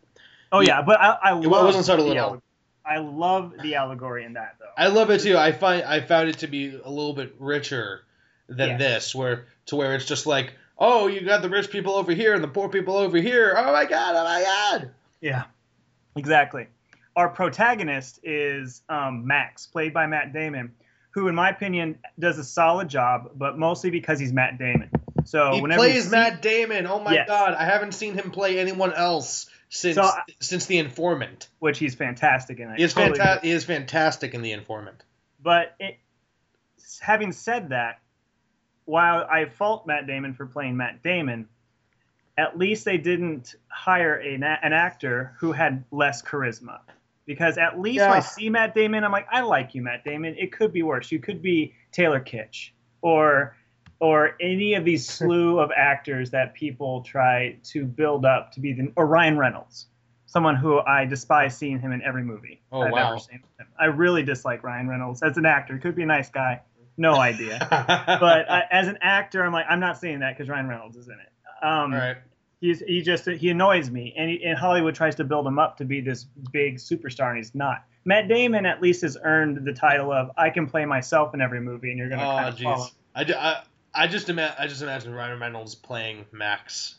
Oh 0.50 0.60
Yeah. 0.60 0.82
but 0.82 1.00
I, 1.00 1.18
I 1.22 1.38
It 1.38 1.46
wasn't 1.46 1.84
subtle 1.84 2.10
at 2.10 2.16
all. 2.18 2.42
I 2.84 2.98
love 2.98 3.54
the 3.62 3.76
allegory 3.76 4.24
in 4.24 4.34
that 4.34 4.56
though. 4.58 4.66
I 4.76 4.88
love 4.88 5.10
it 5.10 5.20
too. 5.20 5.36
I 5.36 5.52
find 5.52 5.84
I 5.84 6.00
found 6.00 6.28
it 6.28 6.38
to 6.38 6.46
be 6.46 6.68
a 6.68 6.88
little 6.90 7.12
bit 7.14 7.34
richer 7.38 8.02
than 8.48 8.70
Yes. 8.70 8.78
this, 8.78 9.14
where 9.14 9.46
to 9.66 9.76
where 9.76 9.94
it's 9.94 10.04
just 10.04 10.26
like, 10.26 10.54
oh, 10.78 11.06
you 11.06 11.20
got 11.20 11.42
the 11.42 11.48
rich 11.48 11.70
people 11.70 11.94
over 11.94 12.12
here 12.12 12.34
and 12.34 12.42
the 12.42 12.48
poor 12.48 12.68
people 12.68 12.96
over 12.96 13.18
here. 13.18 13.54
Oh 13.56 13.72
my 13.72 13.84
god! 13.84 14.14
Oh 14.16 14.24
my 14.24 14.42
god! 14.42 14.90
Yeah, 15.20 15.44
exactly. 16.16 16.66
Our 17.14 17.28
protagonist 17.28 18.20
is 18.22 18.82
um, 18.88 19.26
Max, 19.26 19.66
played 19.66 19.92
by 19.92 20.06
Matt 20.06 20.32
Damon, 20.32 20.72
who, 21.10 21.28
in 21.28 21.34
my 21.34 21.50
opinion, 21.50 21.98
does 22.18 22.38
a 22.38 22.44
solid 22.44 22.88
job, 22.88 23.32
but 23.34 23.58
mostly 23.58 23.90
because 23.90 24.18
he's 24.18 24.32
Matt 24.32 24.58
Damon. 24.58 24.88
So 25.24 25.52
he 25.52 25.60
whenever 25.60 25.80
plays 25.82 26.04
see- 26.04 26.10
Matt 26.10 26.40
Damon. 26.42 26.86
Oh 26.86 27.00
my 27.00 27.12
Yes. 27.14 27.28
god, 27.28 27.54
I 27.54 27.64
haven't 27.66 27.92
seen 27.92 28.14
him 28.14 28.30
play 28.30 28.58
anyone 28.58 28.92
else 28.94 29.48
since 29.68 29.96
So 29.96 30.10
since 30.40 30.66
The 30.66 30.78
Informant. 30.78 31.48
which 31.58 31.78
he's 31.78 31.94
fantastic 31.94 32.58
in. 32.60 32.68
I 32.68 32.76
He 32.76 32.82
is 32.82 32.94
totally 32.94 33.18
fanta-. 33.18 33.42
He 33.42 33.50
is 33.50 33.64
fantastic 33.64 34.32
in 34.34 34.40
The 34.42 34.52
Informant. 34.52 35.04
But 35.42 35.74
it, 35.78 35.98
having 37.00 37.32
said 37.32 37.70
that, 37.70 38.00
while 38.84 39.26
I 39.30 39.44
fault 39.46 39.86
Matt 39.86 40.06
Damon 40.06 40.34
for 40.34 40.46
playing 40.46 40.76
Matt 40.76 41.02
Damon, 41.02 41.48
at 42.38 42.58
least 42.58 42.84
they 42.84 42.98
didn't 42.98 43.54
hire 43.68 44.20
a, 44.20 44.34
an 44.34 44.72
actor 44.72 45.34
who 45.38 45.52
had 45.52 45.84
less 45.90 46.22
charisma. 46.22 46.80
Because 47.24 47.56
at 47.56 47.78
least 47.78 48.00
when 48.00 48.10
I 48.10 48.20
see 48.20 48.48
Matt 48.50 48.74
Damon, 48.74 49.04
I'm 49.04 49.12
like, 49.12 49.28
I 49.30 49.42
like 49.42 49.74
you, 49.74 49.82
Matt 49.82 50.04
Damon. 50.04 50.34
It 50.36 50.52
could 50.52 50.72
be 50.72 50.82
worse. 50.82 51.12
You 51.12 51.20
could 51.20 51.40
be 51.40 51.74
Taylor 51.92 52.20
Kitsch 52.20 52.70
or 53.00 53.56
or 54.00 54.36
any 54.40 54.74
of 54.74 54.84
these 54.84 55.08
slew 55.18 55.60
of 55.60 55.70
actors 55.76 56.30
that 56.30 56.54
people 56.54 57.02
try 57.02 57.56
to 57.62 57.84
build 57.84 58.24
up 58.24 58.52
to 58.52 58.60
be 58.60 58.72
the 58.72 58.92
or 58.96 59.06
Ryan 59.06 59.38
Reynolds, 59.38 59.86
someone 60.26 60.56
who 60.56 60.80
I 60.80 61.04
despise 61.04 61.56
seeing 61.56 61.78
him 61.78 61.92
in 61.92 62.02
every 62.02 62.24
movie 62.24 62.60
Oh, 62.72 62.82
I've 62.82 62.92
wow. 62.92 63.10
ever 63.10 63.18
seen. 63.18 63.40
Him. 63.58 63.68
I 63.78 63.84
really 63.86 64.24
dislike 64.24 64.64
Ryan 64.64 64.88
Reynolds 64.88 65.22
as 65.22 65.36
an 65.36 65.46
actor. 65.46 65.78
Could 65.78 65.94
be 65.94 66.02
a 66.02 66.06
nice 66.06 66.30
guy, 66.30 66.62
no 66.96 67.14
idea. 67.14 67.58
but 67.70 68.50
I, 68.50 68.64
as 68.70 68.88
an 68.88 68.98
actor, 69.00 69.44
I'm 69.44 69.52
like, 69.52 69.66
I'm 69.68 69.80
not 69.80 69.98
saying 69.98 70.20
that 70.20 70.36
because 70.36 70.48
Ryan 70.48 70.66
Reynolds 70.66 70.96
is 70.96 71.06
in 71.06 71.14
it. 71.14 71.31
Um, 71.62 71.92
right. 71.94 72.16
He's 72.60 72.80
he 72.80 73.02
just 73.02 73.26
he 73.26 73.50
annoys 73.50 73.90
me, 73.90 74.14
and, 74.16 74.30
he, 74.30 74.44
and 74.44 74.56
Hollywood 74.56 74.94
tries 74.94 75.16
to 75.16 75.24
build 75.24 75.46
him 75.46 75.58
up 75.58 75.76
to 75.78 75.84
be 75.84 76.00
this 76.00 76.26
big 76.52 76.76
superstar, 76.76 77.28
and 77.28 77.36
he's 77.36 77.54
not. 77.56 77.84
Matt 78.04 78.28
Damon 78.28 78.66
at 78.66 78.80
least 78.80 79.02
has 79.02 79.16
earned 79.24 79.64
the 79.64 79.72
title 79.72 80.12
of 80.12 80.30
I 80.36 80.50
can 80.50 80.68
play 80.68 80.84
myself 80.84 81.34
in 81.34 81.40
every 81.40 81.60
movie, 81.60 81.90
and 81.90 81.98
you're 81.98 82.08
gonna 82.08 82.22
kind 82.22 82.54
Oh 82.56 82.62
follow. 82.62 82.84
jeez. 82.84 82.92
I, 83.14 83.22
I, 83.34 83.62
I 84.04 84.06
just 84.06 84.28
ima- 84.28 84.54
I 84.58 84.66
just 84.68 84.80
imagine 84.82 85.12
Ryan 85.12 85.40
Reynolds 85.40 85.74
playing 85.74 86.24
Max. 86.32 86.96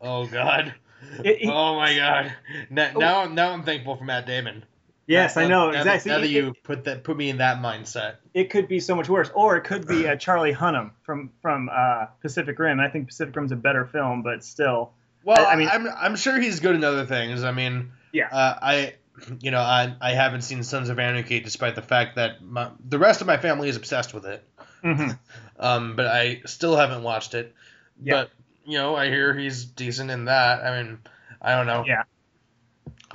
Oh 0.00 0.26
god. 0.26 0.74
It- 1.22 1.42
it- 1.42 1.48
oh 1.48 1.76
my 1.76 1.94
god. 1.94 2.32
Now, 2.70 2.90
now, 2.96 3.24
now 3.26 3.50
I'm 3.52 3.62
thankful 3.62 3.96
for 3.96 4.04
Matt 4.04 4.26
Damon. 4.26 4.64
Yes, 5.06 5.36
Now- 5.36 5.42
I 5.42 5.46
know 5.48 5.70
now 5.70 5.78
exactly. 5.78 6.10
Now 6.12 6.18
that 6.18 6.24
It- 6.26 6.30
you 6.30 6.54
put 6.62 6.84
that 6.84 7.04
put 7.04 7.16
me 7.16 7.28
in 7.30 7.38
that 7.38 7.58
mindset. 7.58 8.14
it 8.32 8.50
could 8.50 8.68
be 8.68 8.80
so 8.80 8.94
much 8.96 9.08
worse, 9.08 9.30
or 9.34 9.56
it 9.56 9.64
could 9.64 9.86
be 9.86 10.08
uh, 10.08 10.16
Charlie 10.24 10.54
Hunnam 10.54 10.92
from 11.02 11.30
from 11.42 11.68
uh, 11.72 12.06
Pacific 12.22 12.58
Rim. 12.58 12.80
I 12.80 12.88
think 12.88 13.06
Pacific 13.08 13.34
Rim's 13.36 13.52
a 13.52 13.56
better 13.56 13.84
film, 13.84 14.22
but 14.22 14.42
still, 14.44 14.92
Well, 15.24 15.38
I- 15.46 15.52
I 15.52 15.56
mean- 15.56 15.68
I'm 15.70 15.86
I'm 15.88 16.16
sure 16.16 16.38
he's 16.40 16.60
good 16.60 16.74
in 16.74 16.84
other 16.84 17.04
things. 17.06 17.44
I 17.44 17.52
mean, 17.52 17.92
Yeah. 18.12 18.28
Uh, 18.32 18.58
I, 18.62 18.94
you 19.40 19.50
know, 19.50 19.60
I 19.60 19.94
I 20.00 20.12
haven't 20.12 20.42
seen 20.42 20.62
Sons 20.62 20.88
of 20.88 20.98
Anarchy, 20.98 21.40
despite 21.40 21.74
the 21.74 21.82
fact 21.82 22.16
that 22.16 22.42
my, 22.42 22.70
the 22.88 22.98
rest 22.98 23.20
of 23.20 23.26
my 23.26 23.36
family 23.36 23.68
is 23.68 23.76
obsessed 23.76 24.14
with 24.14 24.24
it. 24.26 24.42
Mhm. 24.82 25.18
Um, 25.56 25.94
but 25.94 26.06
I 26.08 26.42
still 26.46 26.74
haven't 26.76 27.04
watched 27.04 27.32
it. 27.34 27.54
Yeah. 28.02 28.14
But 28.22 28.30
you 28.66 28.76
know, 28.76 28.96
I 28.96 29.06
hear 29.06 29.32
he's 29.32 29.64
decent 29.64 30.10
in 30.10 30.24
that. 30.24 30.64
I 30.64 30.82
mean, 30.82 30.98
I 31.40 31.54
don't 31.54 31.66
know. 31.68 31.84
Yeah. 31.86 32.02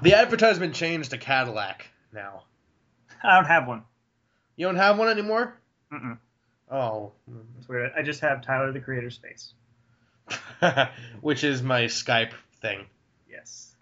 The 0.01 0.13
advertisement 0.13 0.73
changed 0.75 1.11
to 1.11 1.17
Cadillac 1.17 1.87
now. 2.13 2.43
I 3.23 3.35
don't 3.35 3.45
have 3.45 3.67
one. 3.67 3.83
You 4.55 4.65
don't 4.67 4.77
have 4.77 4.97
one 4.97 5.09
anymore. 5.09 5.55
Mm-mm. 5.91 6.17
Oh, 6.71 7.11
It's 7.57 7.67
weird. 7.67 7.91
I 7.97 8.01
just 8.03 8.21
have 8.21 8.41
Tyler 8.41 8.71
the 8.71 8.79
Creator's 8.79 9.17
face. 9.17 9.53
which 11.21 11.43
is 11.43 11.61
my 11.63 11.83
Skype 11.83 12.31
thing. 12.61 12.85
Yes. 13.29 13.75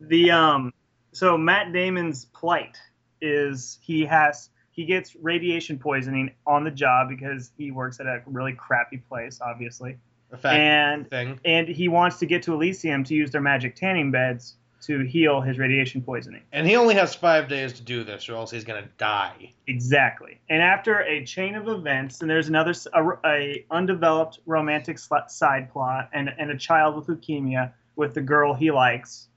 The 0.00 0.30
um 0.30 0.72
so 1.12 1.36
Matt 1.36 1.72
Damon's 1.72 2.24
plight 2.24 2.76
is 3.20 3.78
he 3.82 4.04
has 4.06 4.48
he 4.70 4.86
gets 4.86 5.14
radiation 5.16 5.78
poisoning 5.78 6.30
on 6.46 6.64
the 6.64 6.70
job 6.70 7.08
because 7.10 7.52
he 7.58 7.70
works 7.70 8.00
at 8.00 8.06
a 8.06 8.22
really 8.26 8.54
crappy 8.54 8.96
place, 8.96 9.40
obviously. 9.42 9.98
A 10.32 10.36
fact 10.38 10.56
And 10.56 11.10
thing. 11.10 11.38
and 11.44 11.68
he 11.68 11.88
wants 11.88 12.18
to 12.20 12.26
get 12.26 12.44
to 12.44 12.54
Elysium 12.54 13.04
to 13.04 13.14
use 13.14 13.30
their 13.30 13.42
magic 13.42 13.76
tanning 13.76 14.10
beds 14.10 14.54
to 14.82 15.00
heal 15.00 15.40
his 15.40 15.58
radiation 15.58 16.02
poisoning. 16.02 16.42
And 16.52 16.66
he 16.66 16.76
only 16.76 16.94
has 16.94 17.14
five 17.14 17.48
days 17.48 17.72
to 17.74 17.82
do 17.82 18.04
this, 18.04 18.28
or 18.28 18.34
else 18.34 18.50
he's 18.50 18.64
gonna 18.64 18.88
die. 18.98 19.52
Exactly. 19.66 20.40
And 20.48 20.62
after 20.62 21.00
a 21.00 21.24
chain 21.24 21.54
of 21.54 21.68
events, 21.68 22.20
and 22.20 22.28
there's 22.30 22.48
another 22.48 22.74
a, 22.94 23.04
a 23.24 23.66
undeveloped 23.70 24.40
romantic 24.46 24.98
side 24.98 25.70
plot, 25.72 26.10
and 26.12 26.30
and 26.38 26.50
a 26.50 26.56
child 26.58 26.96
with 26.96 27.06
leukemia 27.06 27.72
with 27.96 28.14
the 28.14 28.20
girl 28.22 28.54
he 28.54 28.70
likes, 28.70 29.28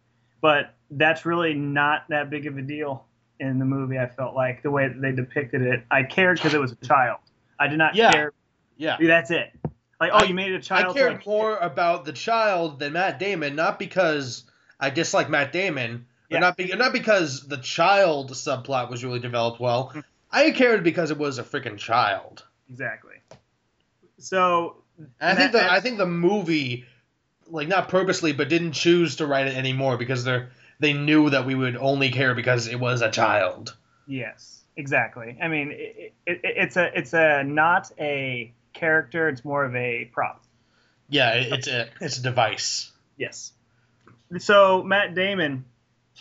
but 0.41 0.73
that's 0.91 1.25
really 1.25 1.53
not 1.53 2.05
that 2.09 2.29
big 2.29 2.47
of 2.47 2.57
a 2.57 2.61
deal 2.61 3.05
in 3.39 3.59
the 3.59 3.65
movie. 3.65 3.99
I 3.99 4.07
felt 4.07 4.35
like 4.35 4.63
the 4.63 4.71
way 4.71 4.87
that 4.87 5.01
they 5.01 5.11
depicted 5.11 5.61
it. 5.61 5.83
I 5.91 6.03
cared 6.03 6.37
because 6.37 6.53
it 6.53 6.59
was 6.59 6.71
a 6.71 6.85
child. 6.85 7.19
I 7.59 7.67
did 7.67 7.77
not 7.77 7.95
Yeah. 7.95 8.11
care. 8.11 8.31
Yeah. 8.77 8.97
That's 8.99 9.31
it. 9.31 9.51
Like, 9.99 10.11
oh, 10.13 10.17
I- 10.19 10.23
you 10.23 10.33
made 10.33 10.51
it 10.51 10.55
a 10.55 10.61
child. 10.61 10.95
I 10.95 10.99
cared 10.99 11.25
more 11.25 11.57
about 11.57 12.05
the 12.05 12.13
child 12.13 12.79
than 12.79 12.93
Matt 12.93 13.19
Damon, 13.19 13.55
not 13.55 13.79
because 13.79 14.43
I 14.79 14.89
dislike 14.89 15.29
Matt 15.29 15.51
Damon, 15.51 16.05
Yeah. 16.29 16.39
not 16.39 16.57
be, 16.57 16.73
not 16.75 16.93
because 16.93 17.47
the 17.47 17.57
child 17.57 18.31
subplot 18.31 18.89
was 18.89 19.03
really 19.03 19.19
developed 19.19 19.59
well. 19.59 19.89
Hmm. 19.89 19.99
I 20.31 20.51
cared 20.51 20.83
because 20.83 21.11
it 21.11 21.17
was 21.17 21.39
a 21.39 21.43
freaking 21.43 21.77
child. 21.77 22.43
Exactly. 22.69 23.15
So 24.17 24.83
I 25.19 25.35
think 25.35 25.51
the 25.51 25.71
I 25.71 25.79
think 25.79 25.97
the 25.97 26.05
movie, 26.05 26.85
like 27.47 27.67
not 27.67 27.89
purposely, 27.89 28.33
but 28.33 28.49
didn't 28.49 28.73
choose 28.73 29.17
to 29.17 29.27
write 29.27 29.47
it 29.47 29.55
anymore 29.55 29.97
because 29.97 30.23
they're 30.23 30.49
they 30.79 30.93
knew 30.93 31.29
that 31.29 31.45
we 31.45 31.55
would 31.55 31.77
only 31.77 32.09
care 32.11 32.35
because 32.35 32.67
it 32.67 32.79
was 32.79 33.01
a 33.01 33.11
child. 33.11 33.75
Yes, 34.07 34.63
exactly. 34.75 35.37
I 35.41 35.47
mean, 35.47 35.71
it, 35.71 36.13
it, 36.25 36.41
it's 36.43 36.75
a 36.75 36.97
it's 36.97 37.13
a 37.13 37.43
not 37.43 37.91
a 37.99 38.53
character. 38.73 39.29
It's 39.29 39.45
more 39.45 39.63
of 39.63 39.75
a 39.75 40.05
prop. 40.05 40.43
Yeah, 41.09 41.33
it, 41.35 41.53
it's 41.53 41.67
a 41.67 41.87
it's 42.01 42.17
a 42.17 42.21
device. 42.21 42.91
Yes. 43.17 43.53
So 44.39 44.83
Matt 44.83 45.15
Damon, 45.15 45.65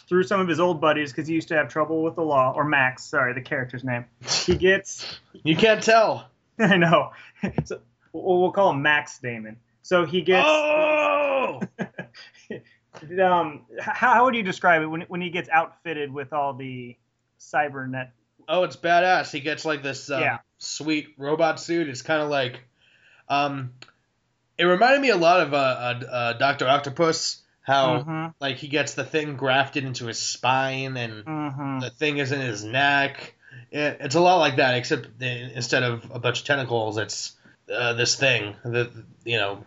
through 0.08 0.24
some 0.24 0.40
of 0.40 0.48
his 0.48 0.60
old 0.60 0.80
buddies, 0.80 1.12
because 1.12 1.26
he 1.28 1.34
used 1.34 1.48
to 1.48 1.56
have 1.56 1.68
trouble 1.68 2.02
with 2.02 2.14
the 2.16 2.22
law, 2.22 2.52
or 2.54 2.64
Max, 2.64 3.04
sorry, 3.04 3.32
the 3.32 3.40
character's 3.40 3.84
name. 3.84 4.04
He 4.44 4.54
gets. 4.56 5.18
You 5.42 5.56
can't 5.56 5.82
tell. 5.82 6.28
I 6.58 6.76
know. 6.76 7.12
So 7.64 7.80
we'll, 8.12 8.52
call 8.52 8.70
him 8.70 8.80
Max 8.82 9.18
Damon. 9.18 9.56
So 9.82 10.04
he 10.06 10.22
gets. 10.22 10.46
Oh, 10.48 11.60
Um, 13.20 13.62
how, 13.80 13.92
how 14.14 14.24
would 14.24 14.34
you 14.36 14.42
describe 14.44 14.80
it 14.82 14.86
when 14.86 15.00
when 15.02 15.20
he 15.20 15.28
gets 15.30 15.48
outfitted 15.48 16.12
with 16.12 16.32
all 16.32 16.54
the 16.54 16.96
cybernet? 17.40 18.10
oh, 18.48 18.62
it's 18.62 18.76
badass. 18.76 19.32
He 19.32 19.40
gets 19.40 19.64
like 19.64 19.82
this 19.82 20.10
um, 20.10 20.20
Yeah. 20.20 20.38
sweet 20.58 21.14
robot 21.18 21.58
suit. 21.60 21.88
It's 21.88 22.02
kind 22.02 22.22
of 22.22 22.28
like, 22.28 22.62
um, 23.28 23.72
it 24.56 24.64
reminded 24.64 25.00
me 25.00 25.10
a 25.10 25.16
lot 25.16 25.40
of 25.40 25.52
uh, 25.54 25.56
uh, 25.56 26.00
uh 26.10 26.32
Doctor 26.34 26.68
Octopus. 26.68 27.42
How 27.64 27.98
Mhm, 28.00 28.34
like 28.40 28.56
he 28.58 28.68
gets 28.68 28.94
the 28.94 29.04
thing 29.04 29.36
grafted 29.36 29.84
into 29.84 30.06
his 30.06 30.18
spine 30.18 30.96
and 30.96 31.24
mhm. 31.24 31.80
the 31.80 31.90
thing 31.90 32.18
is 32.18 32.30
in 32.30 32.40
his 32.40 32.62
neck. 32.62 33.34
It, 33.70 33.96
it's 34.00 34.14
a 34.14 34.20
lot 34.20 34.36
like 34.36 34.56
that, 34.56 34.74
except 34.76 35.18
the, 35.18 35.26
instead 35.56 35.82
of 35.82 36.10
a 36.12 36.18
bunch 36.18 36.40
of 36.40 36.46
tentacles, 36.46 36.98
it's 36.98 37.32
uh, 37.74 37.94
this 37.94 38.16
thing, 38.16 38.54
the 38.64 38.90
you 39.24 39.38
know, 39.38 39.64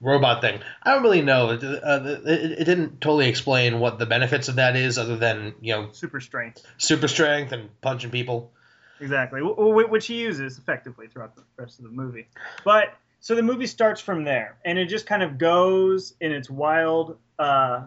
robot 0.00 0.40
thing. 0.40 0.60
I 0.82 0.94
don't 0.94 1.02
really 1.02 1.22
know. 1.22 1.50
It, 1.50 1.62
uh, 1.62 2.00
it, 2.24 2.60
it 2.60 2.64
didn't 2.64 3.00
totally 3.00 3.28
explain 3.28 3.78
what 3.80 3.98
the 3.98 4.06
benefits 4.06 4.48
of 4.48 4.56
that 4.56 4.76
is, 4.76 4.98
other 4.98 5.16
than 5.16 5.54
you 5.60 5.74
know, 5.74 5.88
Super 5.92 6.20
strength. 6.20 6.64
super 6.78 7.08
strength 7.08 7.52
and 7.52 7.68
punching 7.80 8.10
people. 8.10 8.52
Exactly, 9.00 9.40
wh- 9.42 9.56
wh- 9.56 9.90
which 9.90 10.06
he 10.06 10.20
uses 10.20 10.56
effectively 10.58 11.08
throughout 11.08 11.36
the 11.36 11.42
rest 11.58 11.78
of 11.78 11.84
the 11.84 11.90
movie. 11.90 12.28
But 12.64 12.94
so 13.20 13.34
the 13.34 13.42
movie 13.42 13.66
starts 13.66 14.00
from 14.00 14.24
there, 14.24 14.56
and 14.64 14.78
it 14.78 14.86
just 14.86 15.06
kind 15.06 15.22
of 15.22 15.38
goes 15.38 16.14
in 16.20 16.32
its 16.32 16.48
wild, 16.50 17.18
uh, 17.38 17.82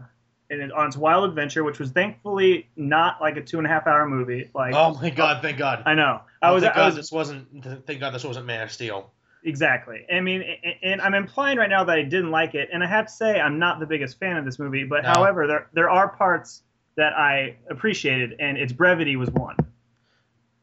in 0.49 0.61
it, 0.61 0.71
on 0.71 0.87
its 0.87 0.97
wild 0.97 1.29
adventure, 1.29 1.63
which 1.63 1.79
was 1.79 1.91
thankfully 1.91 2.67
not 2.75 3.21
like 3.21 3.37
a 3.37 3.41
two 3.41 3.57
and 3.57 3.67
a 3.67 3.69
half 3.69 3.87
hour 3.87 4.07
movie. 4.07 4.49
Like, 4.53 4.73
Oh 4.75 4.93
my 5.01 5.09
god! 5.09 5.41
Thank 5.41 5.57
God. 5.57 5.83
I 5.85 5.93
know, 5.95 6.21
I 6.41 6.49
Oh, 6.49 6.53
was, 6.55 6.63
thank 6.63 6.75
I 6.75 6.79
God 6.79 6.85
was 6.87 6.95
this 6.95 7.11
wasn't. 7.11 7.85
Thank 7.85 7.99
God 7.99 8.11
this 8.13 8.23
wasn't 8.23 8.45
Man 8.47 8.63
of 8.63 8.71
Steel. 8.71 9.11
exactly. 9.43 10.05
I 10.11 10.19
mean, 10.19 10.43
and 10.83 11.01
I'm 11.01 11.13
implying 11.13 11.57
right 11.57 11.69
now 11.69 11.83
that 11.85 11.97
I 11.97 12.01
didn't 12.03 12.31
like 12.31 12.55
it, 12.55 12.69
and 12.73 12.83
I 12.83 12.87
have 12.87 13.05
to 13.07 13.11
say 13.13 13.39
I'm 13.39 13.59
not 13.59 13.79
the 13.79 13.85
biggest 13.85 14.19
fan 14.19 14.35
of 14.37 14.43
this 14.45 14.59
movie. 14.59 14.83
But 14.83 15.03
No. 15.03 15.09
however, 15.09 15.47
there 15.47 15.67
there 15.73 15.89
are 15.89 16.09
parts 16.09 16.63
that 16.95 17.13
I 17.13 17.55
appreciated, 17.69 18.35
and 18.39 18.57
its 18.57 18.73
brevity 18.73 19.15
was 19.15 19.29
one. 19.29 19.55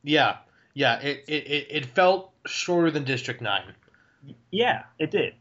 Yeah, 0.03 0.37
yeah. 0.75 0.99
It 1.01 1.25
it, 1.29 1.47
it, 1.47 1.67
it 1.71 1.87
felt 1.87 2.33
shorter 2.47 2.91
than 2.91 3.05
District 3.05 3.41
Nine. 3.41 3.73
Yeah, 4.51 4.85
it 4.99 5.11
did. 5.11 5.35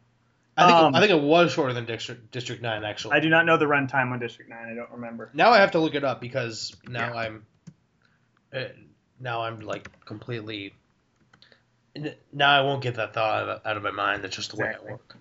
I 0.58 0.68
think 0.68 0.77
Um, 0.77 0.96
I 0.96 1.00
think 1.01 1.12
it 1.12 1.22
was 1.22 1.51
shorter 1.51 1.74
than 1.74 1.86
District 1.86 2.32
District 2.32 2.62
Nine 2.62 2.84
actually. 2.86 3.15
I 3.15 3.20
do 3.20 3.30
not 3.30 3.46
know 3.46 3.58
the 3.58 3.65
runtime 3.65 4.12
on 4.12 4.20
District 4.20 4.50
Nine. 4.50 4.70
I 4.72 4.74
don't 4.74 4.92
remember. 4.92 5.30
Now 5.34 5.51
I 5.51 5.58
have 5.60 5.72
to 5.72 5.80
look 5.80 5.96
it 5.96 6.04
up 6.04 6.22
because 6.22 6.75
now 6.88 7.13
Yeah. 7.13 7.20
I'm 7.20 7.46
uh, 8.54 8.60
now 9.20 9.42
I'm 9.44 9.60
like 9.60 9.89
completely 10.06 10.74
now 12.34 12.50
I 12.51 12.62
won't 12.62 12.82
get 12.82 12.96
that 12.96 13.13
thought 13.13 13.62
out 13.65 13.77
of, 13.77 13.84
my 13.84 13.92
mind. 13.92 14.24
That's 14.24 14.36
just 14.36 14.51
the 14.51 14.58
way 14.58 14.68
Exactly. 14.68 14.89
I 14.89 14.92
work. 14.94 15.18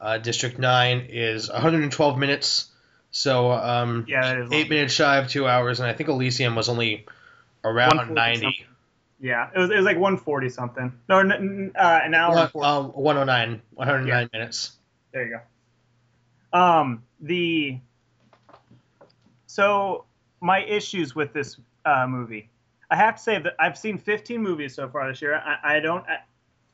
Uh, 0.00 0.18
District 0.18 0.58
Nine 0.58 1.06
is 1.10 1.50
112 1.50 2.18
minutes, 2.18 2.70
so 3.10 3.52
um, 3.52 4.04
Yeah, 4.08 4.46
eight 4.52 4.68
minutes 4.68 4.94
shy 4.94 5.18
of 5.18 5.28
two 5.28 5.46
hours, 5.46 5.80
and 5.80 5.88
I 5.88 5.92
think 5.94 6.08
Elysium 6.08 6.54
was 6.54 6.68
only 6.68 7.06
around 7.64 8.14
90. 8.14 8.40
something. 8.40 8.52
Yeah, 9.22 9.48
it 9.54 9.58
was 9.58 9.70
it 9.70 9.76
was 9.76 9.84
like 9.84 9.96
140 9.96 10.48
something. 10.48 10.92
No, 11.08 11.18
uh, 11.20 11.22
an 11.22 12.14
hour. 12.14 12.36
and 12.36 12.50
40. 12.50 12.66
Um, 12.68 12.86
109, 12.88 13.62
109 13.74 14.28
minutes. 14.32 14.72
There 15.12 15.24
you 15.24 15.38
go. 16.52 16.58
Um, 16.58 17.04
the 17.20 17.78
so 19.46 20.04
my 20.40 20.64
issues 20.64 21.14
with 21.14 21.32
this 21.32 21.56
uh, 21.84 22.06
movie, 22.08 22.50
I 22.90 22.96
have 22.96 23.14
to 23.16 23.22
say 23.22 23.38
that 23.38 23.54
I've 23.60 23.78
seen 23.78 23.96
15 23.96 24.42
movies 24.42 24.74
so 24.74 24.88
far 24.88 25.08
this 25.08 25.22
year. 25.22 25.36
I, 25.36 25.76
I 25.76 25.80
don't. 25.80 26.04
I, 26.08 26.16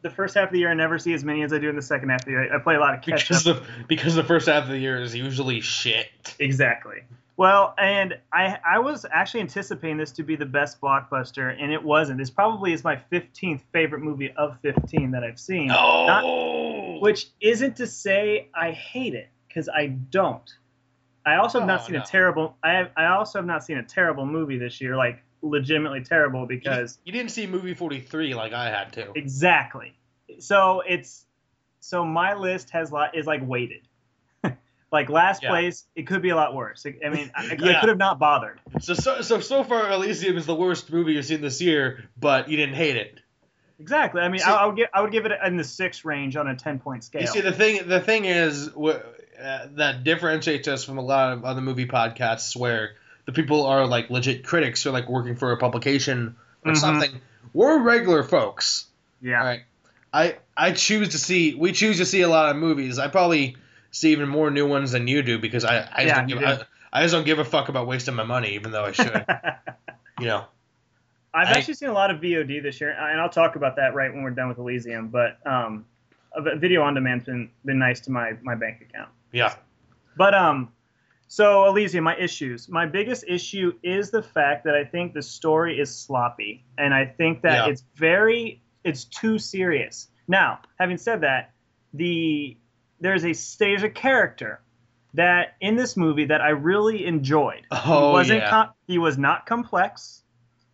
the 0.00 0.10
first 0.10 0.34
half 0.34 0.46
of 0.48 0.52
the 0.52 0.60
year, 0.60 0.70
I 0.70 0.74
never 0.74 0.98
see 0.98 1.12
as 1.12 1.24
many 1.24 1.42
as 1.42 1.52
I 1.52 1.58
do 1.58 1.68
in 1.68 1.76
the 1.76 1.82
second 1.82 2.08
half 2.08 2.20
of 2.20 2.26
the 2.26 2.30
year. 2.30 2.52
I, 2.52 2.56
I 2.56 2.58
play 2.60 2.76
a 2.76 2.80
lot 2.80 2.94
of 2.94 3.02
catch 3.02 3.28
Because 3.28 3.46
up. 3.46 3.58
the 3.58 3.66
because 3.88 4.14
the 4.14 4.24
first 4.24 4.46
half 4.48 4.62
of 4.64 4.70
the 4.70 4.78
year 4.78 4.98
is 5.02 5.14
usually 5.14 5.60
shit. 5.60 6.06
Exactly. 6.38 7.02
Well, 7.38 7.72
and 7.78 8.18
I 8.32 8.58
I 8.68 8.80
was 8.80 9.06
actually 9.10 9.42
anticipating 9.42 9.96
this 9.96 10.10
to 10.12 10.24
be 10.24 10.34
the 10.34 10.44
best 10.44 10.80
blockbuster, 10.80 11.56
and 11.56 11.72
it 11.72 11.80
wasn't. 11.82 12.18
This 12.18 12.30
probably 12.30 12.72
is 12.72 12.82
my 12.82 12.96
15th 12.96 13.62
favorite 13.72 14.00
movie 14.02 14.32
of 14.36 14.58
15 14.60 15.12
that 15.12 15.22
I've 15.22 15.38
seen. 15.38 15.70
Oh, 15.70 16.98
Which 17.00 17.28
isn't 17.40 17.76
to 17.76 17.86
say 17.86 18.48
I 18.52 18.72
hate 18.72 19.14
it, 19.14 19.28
because 19.46 19.68
I 19.68 19.86
don't. 19.86 20.50
I 21.24 21.36
also 21.36 21.60
have 21.60 21.68
not 21.68 21.82
Oh, 21.82 21.86
seen 21.86 21.94
no. 21.94 22.02
a 22.02 22.04
terrible. 22.04 22.56
I 22.62 22.72
have, 22.72 22.90
I 22.96 23.06
also 23.06 23.38
have 23.38 23.46
not 23.46 23.62
seen 23.64 23.78
a 23.78 23.84
terrible 23.84 24.26
movie 24.26 24.58
this 24.58 24.80
year, 24.80 24.96
like 24.96 25.22
legitimately 25.40 26.02
terrible, 26.02 26.44
because 26.44 26.98
you 27.04 27.12
didn't 27.12 27.30
see 27.30 27.46
movie 27.46 27.72
43 27.74 28.34
like 28.34 28.52
I 28.52 28.68
had 28.68 28.92
to. 28.94 29.12
exactly. 29.14 29.96
So 30.40 30.82
it's 30.88 31.24
so 31.78 32.04
my 32.04 32.34
list 32.34 32.70
has 32.70 32.90
lot 32.90 33.16
is 33.16 33.26
like 33.26 33.46
weighted. 33.46 33.82
Like 34.90 35.08
last 35.10 35.42
Yeah. 35.42 35.50
place, 35.50 35.84
it 35.94 36.06
could 36.06 36.22
be 36.22 36.30
a 36.30 36.36
lot 36.36 36.54
worse. 36.54 36.84
I 36.86 37.08
mean, 37.10 37.30
I, 37.34 37.50
I 37.52 37.56
could 37.56 37.88
have 37.88 37.98
not 37.98 38.18
bothered. 38.18 38.58
So, 38.80 38.94
so 38.94 39.20
so 39.22 39.40
so 39.40 39.62
far, 39.64 39.90
Elysium 39.90 40.36
is 40.38 40.46
the 40.46 40.54
worst 40.54 40.90
movie 40.90 41.12
you've 41.12 41.24
seen 41.26 41.40
this 41.42 41.60
year, 41.60 42.04
but 42.18 42.48
you 42.48 42.56
didn't 42.56 42.74
hate 42.76 42.96
it. 42.96 43.20
Exactly. 43.80 44.20
I 44.22 44.28
mean, 44.28 44.40
See- 44.40 44.46
I, 44.50 44.64
I 44.64 44.66
would 44.66 44.76
give 44.76 44.88
I 44.92 45.02
would 45.02 45.12
give 45.12 45.26
it 45.26 45.32
in 45.44 45.56
the 45.56 45.64
six 45.64 46.04
range 46.04 46.36
on 46.36 46.48
a 46.48 46.56
ten 46.56 46.78
point 46.78 47.04
scale. 47.04 47.20
You 47.22 47.26
see, 47.28 47.40
the 47.42 47.52
thing 47.52 47.86
the 47.86 48.00
thing 48.00 48.24
is 48.24 48.68
uh, 48.68 48.98
that 49.72 50.02
differentiates 50.04 50.66
us 50.68 50.84
from 50.84 50.98
a 50.98 51.02
lot 51.02 51.32
of 51.32 51.44
other 51.44 51.60
movie 51.60 51.86
podcasts 51.86 52.56
where 52.56 52.96
the 53.26 53.32
people 53.32 53.66
are 53.66 53.86
like 53.86 54.10
legit 54.10 54.44
critics 54.44 54.84
or 54.86 54.90
like 54.90 55.08
working 55.08 55.36
for 55.36 55.52
a 55.52 55.58
publication 55.58 56.34
or 56.64 56.72
Mhm. 56.72 56.76
something. 56.76 57.20
We're 57.52 57.78
regular 57.82 58.22
folks. 58.24 58.86
yeah. 59.20 59.38
All 59.40 59.44
right. 59.46 59.62
I 60.12 60.36
I 60.56 60.72
choose 60.72 61.10
to 61.10 61.18
see 61.18 61.54
we 61.54 61.72
choose 61.72 61.98
to 61.98 62.06
see 62.06 62.22
a 62.22 62.28
lot 62.28 62.48
of 62.50 62.56
movies. 62.56 62.98
I 62.98 63.08
probably 63.08 63.56
see 63.90 64.12
even 64.12 64.28
more 64.28 64.50
new 64.50 64.66
ones 64.68 64.92
than 64.92 65.06
you 65.08 65.22
do 65.22 65.38
because 65.38 65.64
I 65.64 65.78
I 65.78 65.80
just, 65.80 66.06
Yeah, 66.06 66.14
don't, 66.16 66.26
give. 66.28 66.42
I, 66.42 66.58
I 66.92 67.02
just 67.02 67.14
don't 67.14 67.24
give 67.24 67.38
a 67.38 67.44
fuck 67.44 67.68
about 67.68 67.86
wasting 67.86 68.14
my 68.14 68.24
money 68.24 68.54
even 68.54 68.70
though 68.72 68.84
I 68.84 68.92
should. 68.92 69.24
you 70.20 70.26
know. 70.26 70.44
I've 71.34 71.48
I- 71.48 71.52
actually 71.58 71.74
seen 71.74 71.90
a 71.90 71.92
lot 71.92 72.10
of 72.10 72.20
VOD 72.20 72.62
this 72.62 72.80
year, 72.80 72.90
and 72.90 73.20
I'll 73.20 73.28
talk 73.28 73.56
about 73.56 73.76
that 73.76 73.94
right 73.94 74.12
when 74.12 74.22
we're 74.22 74.30
done 74.30 74.48
with 74.48 74.58
Elysium. 74.58 75.08
But 75.08 75.38
um, 75.46 75.84
video 76.56 76.82
on 76.82 76.94
demand's 76.94 77.24
been 77.24 77.50
been 77.64 77.78
nice 77.78 78.00
to 78.00 78.10
my 78.10 78.32
my 78.42 78.54
bank 78.54 78.80
account. 78.80 79.10
Yeah. 79.32 79.54
But 80.16 80.34
um, 80.34 80.72
so 81.28 81.66
Elysium, 81.66 82.04
my 82.04 82.16
issues. 82.16 82.68
My 82.68 82.86
biggest 82.86 83.24
issue 83.28 83.74
is 83.82 84.10
the 84.10 84.22
fact 84.22 84.64
that 84.64 84.74
I 84.74 84.84
think 84.84 85.12
the 85.12 85.22
story 85.22 85.78
is 85.78 85.94
sloppy, 85.94 86.64
and 86.78 86.94
I 86.94 87.04
think 87.04 87.42
that 87.42 87.66
Yeah. 87.66 87.72
it's 87.72 87.84
very, 87.94 88.62
it's 88.82 89.04
too 89.04 89.38
serious. 89.38 90.08
Now, 90.26 90.60
having 90.78 90.96
said 90.96 91.20
that, 91.20 91.52
the 91.92 92.56
there's 93.00 93.24
a 93.24 93.34
there's 93.58 93.82
a 93.82 93.90
character 93.90 94.60
that 95.14 95.56
in 95.60 95.76
this 95.76 95.96
movie 95.96 96.26
that 96.26 96.40
I 96.40 96.50
really 96.50 97.06
enjoyed. 97.06 97.66
Oh 97.70 98.08
he 98.08 98.12
wasn't 98.12 98.40
yeah. 98.40 98.50
com- 98.50 98.70
he 98.86 98.98
was 98.98 99.18
not 99.18 99.46
complex. 99.46 100.22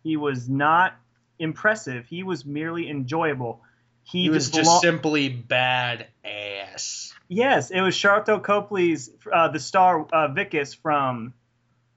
He 0.03 0.17
was 0.17 0.47
not 0.47 0.95
impressive. 1.39 2.05
He 2.05 2.23
was 2.23 2.45
merely 2.45 2.89
enjoyable. 2.89 3.61
He, 4.03 4.23
he 4.23 4.29
was 4.29 4.51
just, 4.51 4.69
belo- 4.69 4.81
simply 4.81 5.29
bad 5.29 6.07
ass. 6.23 7.13
Yes, 7.27 7.71
it 7.71 7.81
was 7.81 7.95
Sharlto 7.95 8.41
Copley's 8.41 9.09
uh, 9.33 9.47
the 9.47 9.59
star 9.59 10.01
uh, 10.13 10.27
Wikus 10.27 10.75
from 10.75 11.33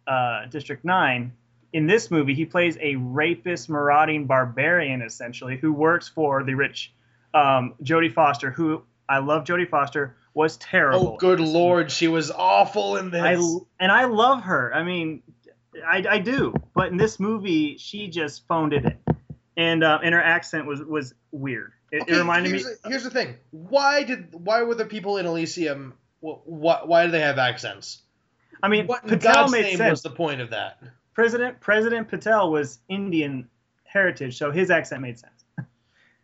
uh, 0.07 0.47
District 0.47 0.85
Nine. 0.85 1.33
In 1.71 1.87
this 1.87 2.11
movie, 2.11 2.33
he 2.33 2.47
plays 2.47 2.79
a 2.81 2.97
rapist, 2.97 3.69
marauding 3.69 4.25
barbarian, 4.25 5.03
essentially, 5.03 5.59
who 5.59 5.71
works 5.71 6.09
for 6.09 6.43
the 6.45 6.55
rich 6.55 6.95
um, 7.35 7.75
Jodie 7.83 8.15
Foster. 8.15 8.51
Who 8.51 8.85
I 9.07 9.19
love, 9.19 9.45
Jodie 9.45 9.69
Foster 9.69 10.17
was 10.39 10.57
terrible. 10.57 11.15
Oh 11.15 11.17
good 11.19 11.41
lord, 11.41 11.91
she 11.91 12.07
was 12.09 12.31
awful 12.31 12.97
in 12.97 13.11
this. 13.11 13.21
I 13.23 13.35
and 13.81 13.91
I 13.93 14.05
love 14.05 14.43
her. 14.45 14.73
I 14.73 14.85
mean, 14.85 15.23
I, 15.87 16.05
I 16.09 16.19
do. 16.21 16.55
But 16.75 16.89
in 16.93 16.97
this 16.97 17.19
movie, 17.19 17.77
she 17.77 18.07
just 18.09 18.47
phoned 18.47 18.73
it 18.73 18.85
in, 18.85 19.17
and 19.57 19.83
uh, 19.85 19.99
and 20.03 20.15
her 20.15 20.23
accent 20.23 20.67
was 20.67 20.81
was 20.83 21.13
weird. 21.33 21.73
It, 21.91 22.03
Okay, 22.03 22.15
it 22.15 22.19
reminded 22.19 22.53
me. 22.53 22.59
here's 22.61 22.81
The, 22.81 22.89
here's 22.89 23.05
the 23.05 23.11
thing. 23.11 23.35
Why 23.51 24.05
did 24.05 24.29
why 24.33 24.63
were 24.63 24.75
the 24.77 24.87
people 24.87 25.17
in 25.19 25.27
Elysium? 25.27 25.95
Wh- 26.23 26.39
wh- 26.47 26.87
why 26.87 27.07
do 27.07 27.11
they 27.13 27.21
have 27.21 27.39
accents? 27.39 28.03
I 28.63 28.69
mean, 28.69 28.87
What 28.87 29.07
Patel 29.07 29.35
God's 29.35 29.53
made 29.53 29.63
name 29.63 29.77
sense. 29.79 29.91
was 29.91 30.03
the 30.03 30.11
point 30.11 30.41
of 30.41 30.51
that? 30.51 30.81
President 31.15 31.59
President 31.61 32.09
Patel 32.09 32.51
was 32.53 32.79
Indian 32.89 33.49
heritage, 33.85 34.39
so 34.39 34.51
his 34.53 34.71
accent 34.71 35.03
made 35.03 35.19
sense. 35.19 35.33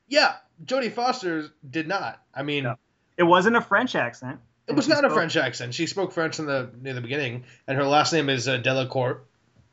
Yeah, 0.06 0.34
Jodie 0.64 0.92
Foster 0.92 1.48
did 1.68 1.88
not. 1.88 2.22
I 2.34 2.42
mean, 2.42 2.64
No. 2.64 2.76
It 3.16 3.22
wasn't 3.22 3.56
a 3.56 3.60
French 3.60 3.94
accent. 3.94 4.40
it 4.66 4.74
was 4.74 4.88
not 4.88 5.04
a 5.04 5.10
French 5.10 5.36
accent. 5.36 5.74
She 5.74 5.86
spoke 5.86 6.12
French 6.12 6.38
in 6.38 6.46
the 6.46 6.70
near 6.80 6.94
the 6.94 7.00
beginning, 7.00 7.44
and 7.66 7.76
her 7.76 7.84
last 7.84 8.12
name 8.12 8.28
is 8.28 8.48
uh, 8.48 8.58
Delacourt. 8.58 9.20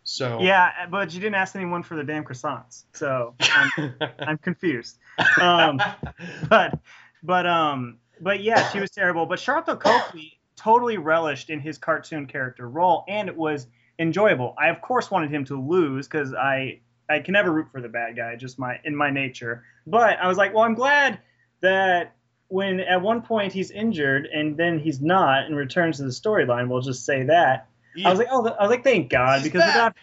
So 0.04 0.41
Yeah, 0.41 0.88
but 0.89 1.13
you 1.13 1.19
didn't 1.19 1.36
ask 1.36 1.56
anyone 1.56 1.84
for 1.84 1.95
the 1.95 2.04
damn 2.04 2.23
croissants, 2.23 2.84
so 2.93 3.36
I'm, 3.41 3.93
I'm 4.19 4.38
confused. 4.38 4.97
Um, 5.39 5.80
but 6.49 6.80
but 7.23 7.45
um 7.45 7.97
but 8.19 8.41
yeah, 8.41 8.69
she 8.69 8.80
was 8.80 8.91
terrible. 8.91 9.25
But 9.25 9.39
Sharlto 9.39 9.80
Copley 9.80 10.39
totally 10.56 10.97
relished 10.97 11.49
in 11.49 11.60
his 11.60 11.77
cartoon 11.77 12.27
character 12.27 12.69
role, 12.69 13.04
and 13.08 13.30
it 13.30 13.36
was 13.36 13.67
enjoyable. 13.99 14.56
I 14.58 14.69
of 14.69 14.82
course 14.82 15.12
wanted 15.12 15.32
him 15.32 15.45
to 15.45 15.60
lose 15.60 16.08
because 16.08 16.34
I 16.34 16.80
I 17.10 17.19
can 17.19 17.34
never 17.34 17.51
root 17.51 17.67
for 17.71 17.82
the 17.82 17.89
bad 17.89 18.15
guy, 18.15 18.36
just 18.36 18.58
my 18.58 18.80
in 18.84 18.95
my 18.95 19.10
nature. 19.10 19.63
But 19.86 20.19
I 20.19 20.27
was 20.27 20.38
like, 20.38 20.54
well, 20.54 20.63
I'm 20.63 20.75
glad 20.75 21.19
that 21.62 22.15
when 22.51 22.79
at 22.81 23.01
one 23.01 23.21
point 23.21 23.53
he's 23.53 23.71
injured 23.71 24.25
and 24.25 24.57
then 24.57 24.77
he's 24.79 24.99
not 25.01 25.45
and 25.45 25.55
returns 25.55 25.97
to 25.97 26.03
the 26.03 26.09
storyline. 26.09 26.67
We'll 26.67 26.81
just 26.81 27.05
say 27.05 27.23
that. 27.23 27.67
I 28.05 28.09
was 28.09 28.19
like, 28.19 28.27
oh, 28.31 28.45
I 28.47 28.61
was 28.63 28.69
like, 28.69 28.83
thank 28.83 29.09
God, 29.09 29.43
because 29.43 29.61
without 29.65 29.95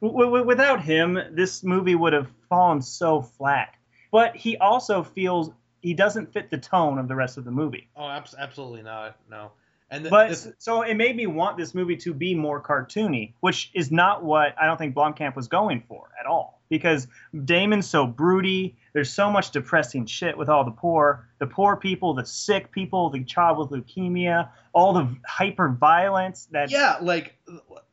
without 0.00 0.82
him, 0.82 1.18
this 1.32 1.62
movie 1.62 1.94
would 1.94 2.12
have 2.12 2.28
fallen 2.48 2.82
so 2.82 3.22
flat. 3.22 3.74
But 4.10 4.36
he 4.36 4.56
also 4.58 5.02
feels 5.02 5.50
he 5.80 5.94
doesn't 5.94 6.32
fit 6.32 6.50
the 6.50 6.58
tone 6.58 6.98
of 6.98 7.08
the 7.08 7.14
rest 7.14 7.38
of 7.38 7.44
the 7.44 7.50
movie. 7.50 7.88
oh, 7.96 8.08
abs- 8.08 8.34
absolutely 8.38 8.82
not. 8.82 9.16
No. 9.30 9.52
And 9.90 10.04
the, 10.06 10.10
But 10.10 10.30
the- 10.30 10.54
so 10.58 10.82
it 10.82 10.94
made 10.94 11.14
me 11.16 11.26
want 11.26 11.56
this 11.58 11.74
movie 11.74 11.96
to 11.98 12.14
be 12.14 12.34
more 12.34 12.62
cartoony, 12.62 13.32
which 13.40 13.70
is 13.74 13.90
not 13.90 14.22
what 14.24 14.54
I 14.60 14.66
don't 14.66 14.76
think 14.78 14.94
Blomkamp 14.94 15.36
was 15.36 15.48
going 15.48 15.82
for 15.88 16.08
at 16.18 16.26
all. 16.26 16.60
Because 16.68 17.06
Damon's 17.44 17.88
so 17.88 18.06
broody. 18.06 18.76
There's 18.92 19.12
so 19.12 19.30
much 19.30 19.50
depressing 19.52 20.06
shit 20.06 20.36
with 20.36 20.48
all 20.48 20.64
the 20.64 20.70
poor, 20.70 21.26
the 21.38 21.46
poor 21.46 21.76
people, 21.76 22.14
the 22.14 22.26
sick 22.26 22.70
people, 22.72 23.08
the 23.10 23.24
child 23.24 23.58
with 23.58 23.70
leukemia, 23.70 24.50
all 24.74 24.92
the 24.92 25.08
hyper 25.26 25.68
violence. 25.68 26.46
That 26.52 26.70
yeah, 26.70 26.98
like 27.00 27.38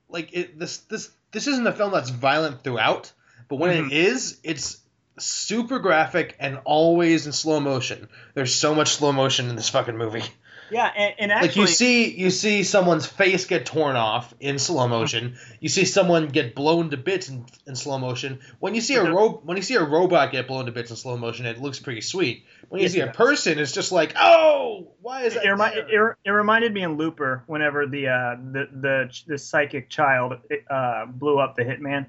like 0.10 0.30
it, 0.34 0.60
this 0.60 0.78
this 0.80 1.10
this 1.32 1.48
isn't 1.48 1.66
a 1.66 1.72
film 1.72 1.92
that's 1.92 2.10
violent 2.10 2.64
throughout, 2.64 3.12
but 3.48 3.58
when 3.58 3.72
Mhm. 3.72 3.88
it 3.88 3.94
is, 3.94 4.40
it's 4.44 4.78
super 5.18 5.80
graphic 5.80 6.36
and 6.40 6.60
always 6.66 7.26
in 7.28 7.32
slow 7.34 7.60
motion. 7.60 8.10
There's 8.34 8.54
so 8.56 8.74
much 8.76 8.90
slow 8.90 9.12
motion 9.12 9.50
in 9.50 9.56
this 9.56 9.70
fucking 9.70 9.98
movie. 9.98 10.24
Yeah, 10.72 10.86
and, 10.96 11.32
and 11.32 11.42
like 11.42 11.56
you 11.56 11.68
see 11.68 12.12
you 12.16 12.30
see 12.30 12.64
someone's 12.64 13.06
face 13.06 13.46
get 13.46 13.66
torn 13.66 13.96
off 13.96 14.34
in 14.40 14.60
slow 14.60 14.88
motion. 14.88 15.38
You 15.60 15.70
see 15.70 15.86
someone 15.86 16.28
get 16.28 16.56
blown 16.56 16.90
to 16.92 16.98
bits 16.98 17.30
in, 17.30 17.46
in 17.68 17.76
slow 17.76 17.98
motion. 17.98 18.40
When 18.60 18.76
you 18.76 18.82
see 18.82 18.96
a 18.96 19.04
ro- 19.04 19.42
when 19.44 19.58
you 19.58 19.64
see 19.64 19.76
a 19.76 19.84
robot 19.84 20.32
get 20.32 20.48
blown 20.48 20.66
to 20.66 20.72
bits 20.72 20.90
in 20.92 20.98
slow 20.98 21.18
motion, 21.18 21.46
it 21.46 21.60
looks 21.62 21.80
pretty 21.80 22.02
sweet. 22.02 22.46
When 22.70 22.80
you 22.80 22.84
Yes, 22.86 22.94
see 22.94 23.00
a 23.00 23.08
person, 23.12 23.60
it's 23.60 23.72
just 23.72 23.92
like, 23.92 24.14
oh, 24.18 24.88
why 25.02 25.24
is 25.24 25.36
it, 25.36 25.48
remi- 25.48 25.76
it, 25.76 26.16
it 26.26 26.30
reminded 26.30 26.74
me 26.74 26.84
in 26.84 26.98
Looper 26.98 27.44
whenever 27.48 27.88
the 27.88 28.08
uh, 28.08 28.36
the, 28.52 28.68
the 28.72 29.22
the 29.28 29.38
psychic 29.38 29.90
child 29.90 30.34
uh, 30.70 31.06
blew 31.06 31.40
up 31.40 31.56
the 31.56 31.64
hitman. 31.64 32.06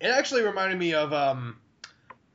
It 0.00 0.08
actually 0.08 0.42
reminded 0.42 0.78
me 0.78 0.94
of 0.94 1.12
um, 1.12 1.56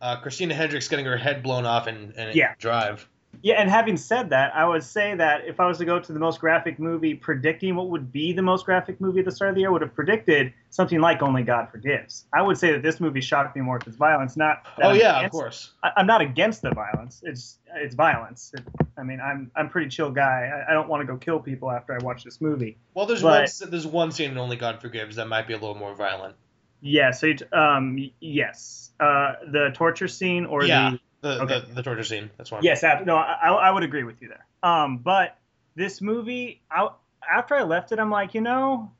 uh, 0.02 0.18
Christina 0.20 0.54
Hendricks 0.54 0.90
getting 0.90 1.06
her 1.06 1.16
head 1.18 1.44
blown 1.44 1.66
off 1.66 1.88
in, 1.88 2.12
in 2.18 2.36
Yeah. 2.36 2.56
Drive. 2.60 3.08
Yeah, 3.44 3.56
and 3.56 3.70
having 3.70 3.98
said 3.98 4.30
that, 4.30 4.56
I 4.56 4.66
would 4.66 4.84
say 4.84 5.16
that 5.16 5.46
if 5.46 5.60
I 5.60 5.68
was 5.68 5.78
to 5.80 5.86
go 5.86 6.00
to 6.00 6.14
the 6.14 6.20
most 6.20 6.40
graphic 6.40 6.80
movie, 6.80 7.14
predicting 7.14 7.76
what 7.76 7.90
would 7.90 8.10
be 8.10 8.32
the 8.32 8.42
most 8.42 8.66
graphic 8.66 9.02
movie 9.02 9.20
at 9.20 9.26
the 9.26 9.34
start 9.34 9.50
of 9.50 9.56
the 9.56 9.62
year, 9.62 9.72
would 9.72 9.82
have 9.82 9.94
predicted 9.94 10.54
something 10.70 11.02
like 11.02 11.22
Only 11.22 11.44
God 11.44 11.68
Forgives. 11.70 12.24
I 12.34 12.42
would 12.42 12.58
say 12.58 12.72
that 12.72 12.82
this 12.82 13.02
movie 13.02 13.20
shocked 13.20 13.58
me 13.58 13.62
more 13.62 13.80
with 13.80 13.88
its 13.90 13.98
violence. 13.98 14.38
Not 14.38 14.66
Oh 14.82 14.92
I'm 14.92 14.96
yeah, 14.96 15.26
of 15.26 15.32
course. 15.32 15.72
I, 15.84 15.92
I'm 15.98 16.08
not 16.08 16.22
against 16.22 16.62
the 16.62 16.72
violence. 16.72 17.22
It's 17.26 17.60
it's 17.76 17.96
violence. 17.96 18.54
It, 18.54 18.64
I 18.98 19.04
mean, 19.04 19.20
I'm 19.20 19.52
I'm 19.58 19.66
a 19.66 19.70
pretty 19.70 19.90
chill 19.90 20.10
guy. 20.10 20.50
I, 20.66 20.72
I 20.72 20.74
don't 20.74 20.88
want 20.88 21.02
to 21.02 21.06
go 21.06 21.18
kill 21.18 21.42
people 21.42 21.70
after 21.70 21.94
I 21.94 21.98
watch 22.02 22.24
this 22.24 22.40
movie. 22.40 22.78
Well, 22.94 23.06
there's 23.08 23.24
But- 23.24 23.52
one 23.62 23.70
there's 23.72 23.86
one 23.86 24.14
scene 24.14 24.32
in 24.32 24.38
Only 24.38 24.56
God 24.56 24.80
Forgives 24.80 25.18
that 25.18 25.28
might 25.28 25.48
be 25.50 25.54
a 25.54 25.58
little 25.58 25.76
more 25.76 25.94
violent. 25.94 26.36
Yeah. 26.80 27.12
So 27.12 27.34
um 27.52 28.10
yes, 28.22 28.92
uh, 29.02 29.34
the 29.52 29.72
torture 29.74 30.08
scene 30.08 30.46
or 30.46 30.64
yeah, 30.64 30.92
the 30.92 31.00
the, 31.24 31.42
okay. 31.44 31.64
the 31.68 31.76
the 31.76 31.84
torture 31.84 32.04
scene. 32.04 32.30
That's 32.38 32.52
one. 32.52 32.64
Yes, 32.64 32.84
ab- 32.84 33.06
no, 33.06 33.16
I, 33.16 33.50
I 33.50 33.72
would 33.72 33.84
agree 33.84 34.04
with 34.04 34.22
you 34.22 34.28
there. 34.30 34.46
Um, 34.62 34.98
but 35.00 35.38
this 35.76 36.02
movie, 36.02 36.62
I, 36.70 36.90
after 37.28 37.56
I 37.56 37.64
left 37.64 37.92
it, 37.92 38.00
I'm 38.00 38.12
like, 38.12 38.34
you 38.36 38.42
know, 38.42 38.92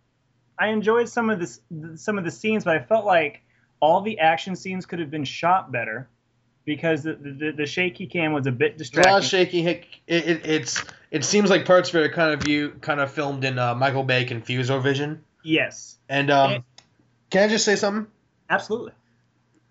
I 0.58 0.70
enjoyed 0.70 1.10
some 1.10 1.30
of 1.30 1.40
this, 1.40 1.60
some 1.96 2.18
of 2.18 2.24
the 2.24 2.32
scenes, 2.32 2.64
but 2.64 2.76
I 2.76 2.84
felt 2.84 3.06
like 3.06 3.42
all 3.80 4.02
the 4.02 4.20
action 4.20 4.56
scenes 4.56 4.86
could 4.86 5.00
have 5.00 5.12
been 5.12 5.26
shot 5.26 5.72
better 5.72 6.08
because 6.66 7.04
the 7.04 7.14
the, 7.16 7.52
the 7.52 7.66
shaky 7.66 8.08
cam 8.08 8.32
was 8.34 8.48
a 8.48 8.52
bit 8.52 8.78
There's 8.78 8.94
a 8.94 9.02
lot 9.02 9.20
of 9.20 9.26
shaky. 9.26 9.66
It, 9.68 9.86
it, 10.08 10.46
it's 10.46 10.84
it 11.12 11.26
seems 11.26 11.50
like 11.50 11.66
parts 11.66 11.90
of 11.90 11.96
it 11.96 12.04
are 12.04 12.10
kind 12.14 12.34
of 12.34 12.42
view 12.42 12.72
kind 12.82 13.00
of 13.00 13.12
filmed 13.12 13.44
in 13.44 13.60
uh, 13.60 13.76
Michael 13.76 14.04
Bay 14.04 14.26
Confuso 14.26 14.82
vision. 14.82 15.24
yes, 15.44 15.98
And 16.10 16.32
um, 16.32 16.52
And- 16.54 16.64
can 17.30 17.44
I 17.44 17.48
just 17.52 17.66
say 17.66 17.76
something? 17.76 18.08
absolutely. 18.50 18.94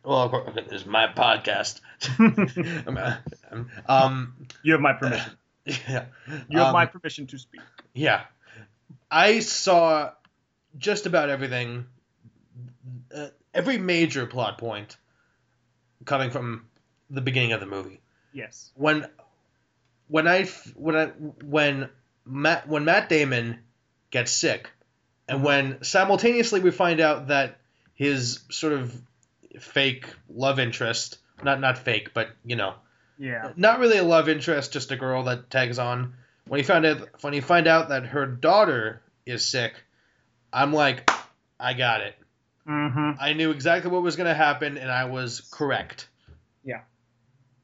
Well, 0.04 0.18
of 0.22 0.30
course, 0.30 0.48
okay, 0.48 0.62
this 0.68 0.80
is 0.82 0.86
my 0.86 1.06
podcast. 1.08 1.80
Um, 3.86 4.46
you 4.62 4.72
have 4.72 4.80
my 4.80 4.92
permission. 4.94 5.32
yeah. 5.64 6.06
You 6.48 6.58
have 6.58 6.68
Um, 6.68 6.72
my 6.72 6.86
permission 6.86 7.26
to 7.28 7.38
speak. 7.38 7.60
Yeah. 7.94 8.22
I 9.10 9.40
saw 9.40 10.10
just 10.76 11.06
about 11.06 11.28
everything, 11.30 11.86
uh, 13.14 13.28
every 13.54 13.78
major 13.78 14.26
plot 14.26 14.58
point 14.58 14.96
coming 16.04 16.30
from 16.30 16.66
the 17.10 17.20
beginning 17.20 17.52
of 17.52 17.60
the 17.60 17.66
movie. 17.66 18.00
Yes. 18.32 18.70
When 18.74 19.06
when 20.08 20.26
I 20.26 20.44
when 20.74 20.96
I 20.96 21.06
when 21.44 21.90
Matt 22.24 22.66
when 22.68 22.84
Matt 22.84 23.08
Damon 23.08 23.58
gets 24.10 24.32
sick 24.32 24.70
and 25.28 25.44
when 25.44 25.82
simultaneously 25.84 26.60
we 26.60 26.70
find 26.70 27.00
out 27.00 27.28
that 27.28 27.58
his 27.94 28.40
sort 28.50 28.72
of 28.72 29.00
fake 29.60 30.06
love 30.28 30.58
interest, 30.58 31.18
not 31.42 31.60
not 31.60 31.78
fake, 31.78 32.12
but 32.14 32.28
you 32.44 32.56
know, 32.56 32.74
Yeah. 33.18 33.52
not 33.56 33.78
really 33.78 33.98
a 33.98 34.04
love 34.04 34.28
interest, 34.28 34.72
just 34.72 34.90
a 34.90 34.96
girl 34.96 35.24
that 35.24 35.50
tags 35.50 35.78
on. 35.78 36.14
When 36.46 36.58
you 36.58 36.64
found 36.64 36.86
out 36.86 37.08
when 37.22 37.34
you 37.34 37.42
find 37.42 37.66
out 37.66 37.90
that 37.90 38.06
her 38.06 38.26
daughter 38.26 39.02
is 39.26 39.44
sick, 39.44 39.74
I'm 40.52 40.72
like, 40.72 41.10
I 41.58 41.74
got 41.74 42.00
it. 42.00 42.14
Mm-hmm. 42.68 43.12
I 43.20 43.32
knew 43.32 43.50
exactly 43.50 43.90
what 43.90 44.02
was 44.02 44.16
gonna 44.16 44.34
happen, 44.34 44.76
and 44.78 44.90
I 44.90 45.04
was 45.04 45.40
correct. 45.52 46.08
Yeah. 46.64 46.82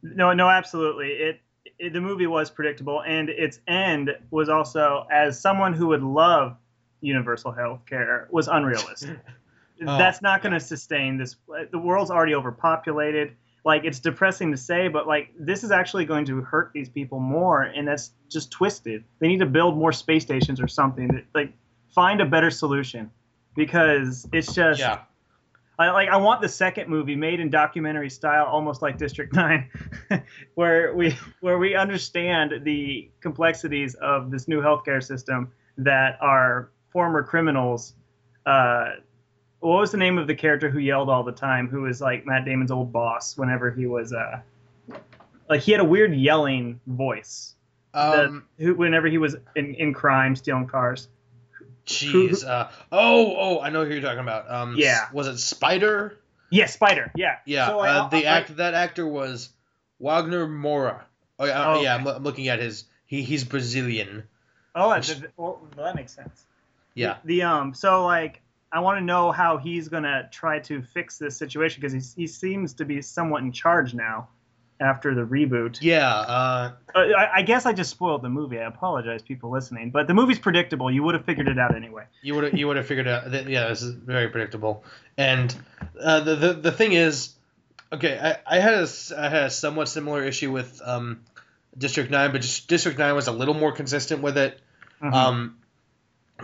No, 0.02 0.32
no, 0.32 0.48
absolutely. 0.48 1.08
It, 1.08 1.40
it 1.78 1.92
the 1.92 2.00
movie 2.00 2.26
was 2.26 2.50
predictable, 2.50 3.02
and 3.02 3.28
its 3.28 3.60
end 3.66 4.10
was 4.30 4.48
also, 4.48 5.06
as 5.10 5.40
someone 5.40 5.72
who 5.72 5.88
would 5.88 6.02
love 6.02 6.56
universal 7.00 7.52
health 7.52 7.86
care, 7.86 8.28
was 8.30 8.48
unrealistic. 8.48 9.18
Oh, 9.80 9.98
That's 9.98 10.22
not 10.22 10.42
going 10.42 10.52
to 10.52 10.60
sustain 10.60 11.18
this. 11.18 11.36
The 11.70 11.78
world's 11.78 12.10
already 12.10 12.34
overpopulated. 12.34 13.36
Like 13.64 13.84
it's 13.84 14.00
depressing 14.00 14.52
to 14.52 14.56
say, 14.56 14.88
but 14.88 15.06
like 15.06 15.30
this 15.38 15.62
is 15.62 15.70
actually 15.70 16.04
going 16.04 16.24
to 16.26 16.40
hurt 16.40 16.70
these 16.72 16.88
people 16.88 17.18
more, 17.18 17.62
and 17.62 17.86
that's 17.86 18.12
just 18.30 18.50
twisted. 18.50 19.04
They 19.18 19.28
need 19.28 19.40
to 19.40 19.46
build 19.46 19.76
more 19.76 19.92
space 19.92 20.22
stations 20.22 20.60
or 20.60 20.68
something. 20.68 21.26
Like 21.34 21.52
find 21.94 22.20
a 22.20 22.24
better 22.24 22.50
solution, 22.50 23.10
because 23.54 24.26
it's 24.32 24.54
just. 24.54 24.80
Yeah, 24.80 25.00
I, 25.78 25.90
like 25.90 26.08
I 26.08 26.16
want 26.16 26.40
the 26.40 26.48
second 26.48 26.88
movie 26.88 27.14
made 27.14 27.40
in 27.40 27.50
documentary 27.50 28.10
style, 28.10 28.46
almost 28.46 28.80
like 28.80 28.96
District 28.96 29.32
Nine, 29.34 29.70
where 30.54 30.94
we 30.94 31.16
where 31.40 31.58
we 31.58 31.74
understand 31.74 32.64
the 32.64 33.10
complexities 33.20 33.94
of 33.94 34.30
this 34.30 34.48
new 34.48 34.60
healthcare 34.60 35.02
system 35.02 35.52
that 35.78 36.18
our 36.20 36.70
former 36.90 37.22
criminals. 37.22 37.94
Uh, 38.46 38.92
what 39.60 39.80
was 39.80 39.90
the 39.92 39.98
name 39.98 40.18
of 40.18 40.26
the 40.26 40.34
character 40.34 40.70
who 40.70 40.78
yelled 40.78 41.08
all 41.08 41.22
the 41.24 41.32
time? 41.32 41.68
Who 41.68 41.82
was 41.82 42.00
like 42.00 42.26
Matt 42.26 42.44
Damon's 42.44 42.70
old 42.70 42.92
boss 42.92 43.36
whenever 43.36 43.70
he 43.70 43.86
was 43.86 44.12
uh, 44.12 44.40
like 45.48 45.60
he 45.62 45.72
had 45.72 45.80
a 45.80 45.84
weird 45.84 46.14
yelling 46.14 46.80
voice. 46.86 47.54
um, 47.94 48.44
the, 48.56 48.64
who 48.64 48.74
whenever 48.74 49.08
he 49.08 49.18
was 49.18 49.36
in, 49.56 49.74
in 49.74 49.94
crime 49.94 50.36
stealing 50.36 50.66
cars. 50.66 51.08
jeez. 51.86 52.46
Uh, 52.46 52.68
oh, 52.92 53.34
oh, 53.36 53.60
I 53.60 53.70
know 53.70 53.84
who 53.84 53.92
you're 53.92 54.02
talking 54.02 54.20
about. 54.20 54.50
Um, 54.50 54.74
Yeah. 54.76 55.06
Was 55.12 55.26
it 55.26 55.38
Spider? 55.38 56.18
Yeah, 56.50 56.66
Spider. 56.66 57.10
Yeah. 57.16 57.36
Yeah. 57.44 57.66
So, 57.66 57.80
uh, 57.80 57.82
I- 57.82 58.08
the 58.20 58.26
I- 58.26 58.38
act 58.38 58.56
that 58.56 58.74
actor 58.74 59.06
was 59.06 59.50
Wagner 59.98 60.46
Moura. 60.46 61.00
Oh 61.40 61.44
yeah, 61.44 61.66
Oh, 61.68 61.82
yeah. 61.82 61.94
I'm, 61.94 62.06
I'm 62.06 62.22
looking 62.22 62.48
at 62.48 62.58
his. 62.58 62.84
He 63.06 63.22
he's 63.22 63.44
Brazilian. 63.44 64.24
Oh, 64.74 64.90
that, 64.90 65.02
that- 65.04 65.32
well, 65.36 65.60
that 65.76 65.94
makes 65.96 66.12
sense. 66.14 66.44
Yeah. 66.94 67.16
The 67.24 67.42
um, 67.42 67.74
so 67.74 68.04
like, 68.04 68.40
I 68.70 68.80
want 68.80 68.98
to 68.98 69.04
know 69.04 69.32
how 69.32 69.56
he's 69.56 69.88
gonna 69.88 70.28
try 70.30 70.58
to 70.60 70.82
fix 70.82 71.18
this 71.18 71.36
situation 71.36 71.80
because 71.80 71.92
he 71.92 72.22
he 72.22 72.26
seems 72.26 72.74
to 72.74 72.84
be 72.84 73.00
somewhat 73.02 73.42
in 73.42 73.52
charge 73.52 73.94
now, 73.94 74.28
after 74.80 75.14
the 75.14 75.22
reboot. 75.22 75.78
Yeah. 75.80 76.08
Uh, 76.08 76.72
Uh, 76.94 76.98
I, 76.98 77.36
I 77.36 77.42
guess 77.42 77.66
I 77.66 77.72
just 77.72 77.90
spoiled 77.90 78.22
the 78.22 78.28
movie. 78.28 78.58
I 78.58 78.66
apologize, 78.66 79.22
people 79.22 79.50
listening, 79.50 79.90
but 79.90 80.06
the 80.06 80.14
movie's 80.14 80.38
predictable. 80.38 80.90
You 80.90 81.02
would 81.02 81.14
have 81.14 81.24
figured 81.24 81.48
it 81.48 81.58
out 81.58 81.74
anyway. 81.74 82.04
You 82.22 82.34
would 82.36 82.58
you 82.58 82.66
would 82.68 82.76
have 82.76 82.86
figured 82.86 83.08
out 83.08 83.30
that 83.30 83.48
yeah, 83.48 83.68
this 83.68 83.82
is 83.82 83.94
very 83.94 84.28
predictable. 84.28 84.84
And 85.16 85.54
uh, 86.00 86.20
the, 86.20 86.36
the 86.36 86.52
the 86.54 86.72
thing 86.72 86.92
is, 86.92 87.34
okay, 87.92 88.18
I, 88.18 88.56
I 88.56 88.60
had 88.60 88.74
a 88.74 88.86
I 89.16 89.28
had 89.28 89.42
a 89.44 89.50
somewhat 89.50 89.88
similar 89.88 90.22
issue 90.24 90.52
with 90.52 90.80
um, 90.84 91.22
District 91.76 92.10
Nine, 92.10 92.32
but 92.32 92.42
just 92.42 92.68
District 92.68 92.98
Nine 92.98 93.14
was 93.14 93.28
a 93.28 93.32
little 93.32 93.54
more 93.54 93.72
consistent 93.72 94.22
with 94.22 94.36
it. 94.36 94.60
Mhm. 95.02 95.12
Um, 95.14 95.56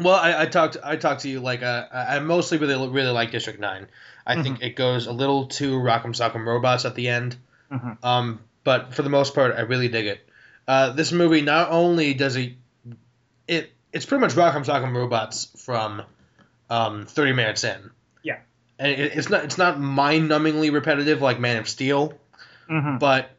well, 0.01 0.15
I, 0.15 0.43
I 0.43 0.47
talked 0.47 0.77
I 0.83 0.97
talked 0.97 1.23
to 1.23 1.29
you 1.29 1.41
like 1.41 1.63
uh, 1.63 1.87
I 1.93 2.19
mostly 2.21 2.59
really 2.59 2.89
really 2.89 3.11
like 3.13 3.31
District 3.31 3.61
Nine. 3.61 3.87
I 4.27 4.43
think 4.43 4.63
it 4.63 4.75
goes 4.77 5.07
a 5.07 5.13
little 5.13 5.47
too 5.47 5.75
Rock'em 5.77 6.15
Sock'em 6.17 6.47
Robots 6.47 6.85
at 6.87 6.95
the 6.95 7.09
end. 7.09 7.37
Mhm. 7.71 7.99
Um, 8.03 8.41
but 8.65 8.95
for 8.95 9.03
the 9.03 9.11
most 9.11 9.35
part, 9.35 9.55
I 9.57 9.61
really 9.63 9.89
dig 9.89 10.07
it. 10.07 10.27
Uh, 10.67 10.91
this 10.91 11.13
movie 11.13 11.43
not 11.43 11.71
only 11.71 12.15
does 12.15 12.37
it, 12.37 12.55
it 13.47 13.71
it's 13.93 14.07
pretty 14.07 14.23
much 14.23 14.33
Rock'em 14.33 14.65
Sock'em 14.65 14.95
Robots 14.95 15.51
from 15.59 16.03
um, 16.71 17.05
30 17.07 17.33
minutes 17.35 17.65
in. 17.65 17.91
Yeah. 18.23 18.39
And 18.79 18.91
it, 18.93 19.17
it's 19.17 19.29
not 19.29 19.45
it's 19.45 19.59
not 19.59 19.79
mind-numbingly 19.79 20.73
repetitive 20.73 21.21
like 21.21 21.39
Man 21.39 21.59
of 21.59 21.69
Steel, 21.69 22.15
Mhm. 22.71 22.99
but 22.99 23.31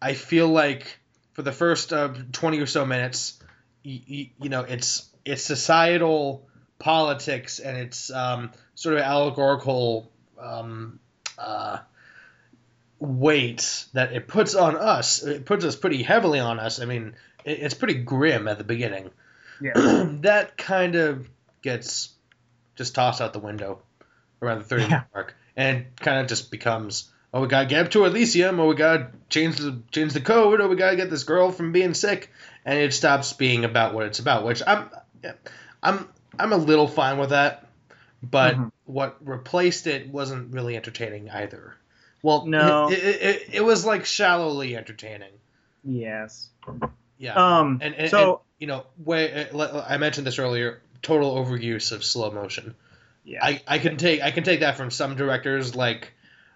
I 0.00 0.14
feel 0.14 0.48
like 0.48 0.98
for 1.32 1.42
the 1.42 1.52
first 1.52 1.92
uh, 1.92 2.12
20 2.32 2.60
or 2.60 2.66
so 2.66 2.86
minutes, 2.86 3.40
you, 3.82 4.00
you, 4.06 4.26
you 4.42 4.48
know, 4.48 4.62
it's 4.62 5.08
it's 5.24 5.42
societal 5.42 6.46
politics 6.78 7.58
and 7.58 7.76
it's 7.76 8.10
um, 8.10 8.50
sort 8.74 8.96
of 8.96 9.02
allegorical 9.02 10.10
um, 10.40 11.00
uh, 11.36 11.78
weight 12.98 13.86
that 13.92 14.12
it 14.12 14.28
puts 14.28 14.54
on 14.54 14.76
us. 14.76 15.22
It 15.22 15.44
puts 15.44 15.64
us 15.64 15.76
pretty 15.76 16.02
heavily 16.02 16.40
on 16.40 16.58
us. 16.58 16.80
I 16.80 16.84
mean, 16.84 17.14
it, 17.44 17.60
it's 17.60 17.74
pretty 17.74 17.94
grim 17.94 18.48
at 18.48 18.58
the 18.58 18.64
beginning. 18.64 19.10
Yeah. 19.60 19.72
that 20.20 20.56
kind 20.56 20.94
of 20.94 21.28
gets 21.62 22.10
just 22.76 22.94
tossed 22.94 23.20
out 23.20 23.32
the 23.32 23.40
window 23.40 23.82
around 24.40 24.58
the 24.58 24.64
30 24.64 24.84
Yeah. 24.84 25.02
mark 25.12 25.34
and 25.56 25.86
kind 25.96 26.20
of 26.20 26.28
just 26.28 26.52
becomes 26.52 27.10
oh 27.34 27.40
we 27.40 27.48
gotta 27.48 27.66
get 27.66 27.86
up 27.86 27.90
to 27.90 28.04
Elysium 28.04 28.60
or 28.60 28.68
we 28.68 28.76
gotta 28.76 29.08
change 29.28 29.56
the 29.56 29.82
change 29.90 30.12
the 30.12 30.20
code 30.20 30.60
or 30.60 30.68
we 30.68 30.76
gotta 30.76 30.94
get 30.94 31.10
this 31.10 31.24
girl 31.24 31.50
from 31.50 31.72
being 31.72 31.92
sick 31.94 32.30
and 32.64 32.78
it 32.78 32.94
stops 32.94 33.32
being 33.32 33.64
about 33.64 33.94
what 33.94 34.06
it's 34.06 34.20
about 34.20 34.44
which 34.44 34.62
I'm 34.64 34.88
I'm 35.82 36.08
I'm 36.38 36.52
a 36.52 36.56
little 36.56 36.88
fine 36.88 37.18
with 37.18 37.30
that 37.30 37.66
but 38.22 38.56
Mhm. 38.56 38.72
what 38.84 39.16
replaced 39.26 39.86
it 39.86 40.08
wasn't 40.08 40.52
really 40.52 40.76
entertaining 40.76 41.30
either 41.30 41.76
well 42.22 42.46
No. 42.46 42.88
it, 42.90 42.98
it, 42.98 43.22
it, 43.22 43.42
it 43.54 43.64
was 43.64 43.84
like 43.86 44.04
shallowly 44.04 44.76
entertaining 44.76 45.32
Yes. 45.84 46.50
yeah 47.18 47.34
Um. 47.34 47.78
and, 47.82 47.94
and, 47.94 48.10
so 48.10 48.28
and, 48.30 48.38
you 48.58 48.66
know, 48.66 48.84
way 49.04 49.48
uh, 49.50 49.84
I 49.88 49.98
mentioned 49.98 50.26
this 50.26 50.38
earlier. 50.40 50.82
Total 51.00 51.32
overuse 51.36 51.92
of 51.92 52.02
slow 52.04 52.32
motion. 52.32 52.74
yeah. 53.24 53.38
I, 53.44 53.62
I 53.68 53.78
can 53.78 53.96
take 53.98 54.20
I 54.20 54.32
can 54.32 54.42
take 54.42 54.60
that 54.60 54.76
from 54.76 54.90
some 54.90 55.14
directors. 55.14 55.76
Like 55.76 56.12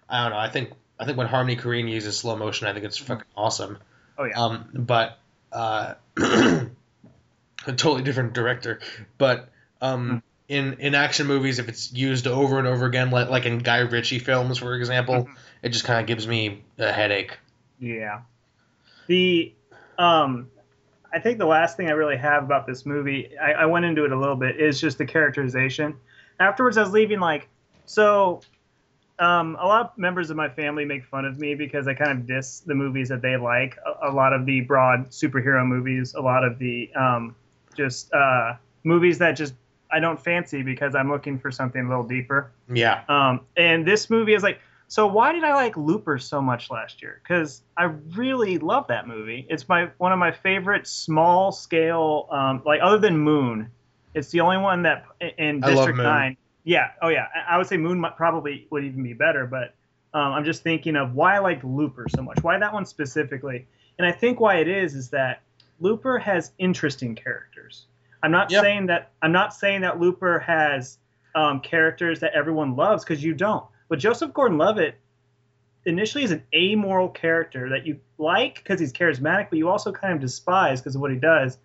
I 0.09 0.23
don't 0.23 0.33
know. 0.33 0.37
I 0.37 0.49
think 0.49 0.73
I 0.99 1.05
think 1.05 1.17
when 1.17 1.27
Harmony 1.27 1.55
Korine 1.55 1.89
uses 1.89 2.17
slow 2.17 2.35
motion, 2.35 2.67
I 2.67 2.73
think 2.73 2.83
it's 2.83 2.97
fucking 2.97 3.23
awesome. 3.37 3.77
oh 4.17 4.25
yeah. 4.25 4.37
Um, 4.37 4.69
but 4.73 5.17
uh, 5.53 5.93
a 7.65 7.73
totally 7.73 8.03
different 8.03 8.33
director. 8.33 8.79
But 9.17 9.49
um, 9.81 10.23
in 10.47 10.73
in 10.79 10.95
action 10.95 11.27
movies, 11.27 11.59
if 11.59 11.69
it's 11.69 11.91
used 11.93 12.27
over 12.27 12.59
and 12.59 12.67
over 12.67 12.85
again, 12.85 13.11
like 13.11 13.29
like 13.29 13.45
in 13.45 13.59
Guy 13.59 13.79
Ritchie 13.79 14.19
films, 14.19 14.57
for 14.57 14.75
example, 14.75 15.29
it 15.61 15.69
just 15.69 15.85
kind 15.85 15.99
of 15.99 16.07
gives 16.07 16.27
me 16.27 16.63
a 16.77 16.91
headache. 16.91 17.37
Yeah. 17.79 18.21
The 19.07 19.53
um 19.97 20.49
I 21.13 21.19
think 21.19 21.37
the 21.37 21.45
last 21.45 21.77
thing 21.77 21.87
I 21.87 21.91
really 21.91 22.17
have 22.17 22.43
about 22.43 22.65
this 22.65 22.85
movie, 22.85 23.37
I, 23.37 23.53
I 23.53 23.65
went 23.65 23.85
into 23.85 24.03
it 24.03 24.11
a 24.11 24.17
little 24.17 24.35
bit, 24.35 24.59
is 24.59 24.81
just 24.81 24.97
the 24.97 25.05
characterization. 25.05 25.95
Afterwards 26.39 26.77
I 26.77 26.81
was 26.81 26.91
leaving 26.91 27.19
like 27.19 27.47
so 27.85 28.41
um, 29.19 29.55
a 29.59 29.65
lot 29.65 29.81
of 29.81 29.97
members 29.97 30.29
of 30.29 30.37
my 30.37 30.49
family 30.49 30.85
make 30.85 31.05
fun 31.05 31.25
of 31.25 31.37
me 31.37 31.55
because 31.55 31.87
I 31.87 31.93
kind 31.93 32.11
of 32.11 32.25
diss 32.25 32.61
the 32.61 32.73
movies 32.75 33.09
that 33.09 33.21
they 33.21 33.37
like. 33.37 33.77
A, 33.85 34.09
a 34.09 34.11
lot 34.11 34.33
of 34.33 34.45
the 34.45 34.61
broad 34.61 35.09
superhero 35.11 35.65
movies, 35.65 36.15
a 36.15 36.21
lot 36.21 36.43
of 36.43 36.57
the 36.57 36.91
um, 36.95 37.35
just 37.75 38.13
uh, 38.13 38.53
movies 38.83 39.17
that 39.19 39.33
just 39.33 39.53
I 39.91 39.99
don't 39.99 40.19
fancy 40.19 40.63
because 40.63 40.95
I'm 40.95 41.09
looking 41.09 41.37
for 41.37 41.51
something 41.51 41.85
a 41.85 41.87
little 41.87 42.03
deeper. 42.03 42.51
Yeah. 42.71 43.03
Um, 43.07 43.41
and 43.55 43.87
this 43.87 44.09
movie 44.09 44.33
is 44.33 44.41
like, 44.41 44.59
so 44.87 45.07
why 45.07 45.31
did 45.33 45.43
I 45.43 45.53
like 45.53 45.77
Looper 45.77 46.17
so 46.17 46.41
much 46.41 46.69
last 46.71 47.01
year? 47.01 47.21
Because 47.23 47.61
I 47.77 47.85
really 48.15 48.57
love 48.57 48.87
that 48.87 49.07
movie. 49.07 49.45
It's 49.49 49.67
my 49.69 49.89
one 49.97 50.11
of 50.11 50.19
my 50.19 50.31
favorite 50.31 50.87
small 50.87 51.51
scale, 51.51 52.27
um, 52.31 52.61
like 52.65 52.79
other 52.81 52.97
than 52.97 53.17
Moon, 53.17 53.71
it's 54.13 54.29
the 54.29 54.41
only 54.41 54.57
one 54.57 54.83
that 54.83 55.05
in 55.37 55.61
District. 55.61 55.97
Nine. 55.97 56.37
Yeah, 56.63 56.91
oh 57.01 57.09
yeah, 57.09 57.27
I 57.35 57.55
I 57.55 57.57
would 57.57 57.67
say 57.67 57.77
Moon 57.77 58.05
probably 58.15 58.67
would 58.69 58.83
even 58.83 59.03
be 59.03 59.13
better, 59.13 59.45
but 59.45 59.73
um, 60.13 60.33
I'm 60.33 60.45
just 60.45 60.63
thinking 60.63 60.95
of 60.95 61.13
why 61.15 61.35
I 61.35 61.39
liked 61.39 61.63
Looper 61.63 62.07
so 62.09 62.21
much. 62.21 62.43
Why 62.43 62.57
that 62.57 62.73
one 62.73 62.85
specifically? 62.85 63.67
And 63.97 64.07
I 64.07 64.11
think 64.11 64.39
why 64.39 64.57
it 64.57 64.67
is 64.67 64.95
is 64.95 65.09
that 65.09 65.41
Looper 65.79 66.17
has 66.19 66.51
interesting 66.57 67.15
characters. 67.15 67.85
I'm 68.21 68.31
not 68.31 68.51
Yep. 68.51 68.61
saying 68.61 68.85
that 68.87 69.11
I'm 69.21 69.31
not 69.31 69.53
saying 69.53 69.81
that 69.81 69.99
Looper 69.99 70.39
has 70.39 70.97
um, 71.35 71.59
characters 71.61 72.19
that 72.21 72.33
everyone 72.33 72.75
loves 72.75 73.03
because 73.03 73.23
you 73.23 73.33
don't. 73.33 73.65
But 73.89 73.99
Joseph 73.99 74.33
Gordon-Levitt 74.33 74.95
initially 75.85 76.23
is 76.23 76.31
an 76.31 76.43
amoral 76.55 77.09
character 77.09 77.69
that 77.69 77.85
you 77.85 77.99
like 78.17 78.55
because 78.55 78.79
he's 78.79 78.93
charismatic, 78.93 79.49
but 79.49 79.57
you 79.57 79.69
also 79.69 79.91
kind 79.91 80.13
of 80.13 80.19
despise 80.21 80.79
because 80.79 80.95
of 80.95 81.01
what 81.01 81.11
he 81.11 81.17
does. 81.17 81.57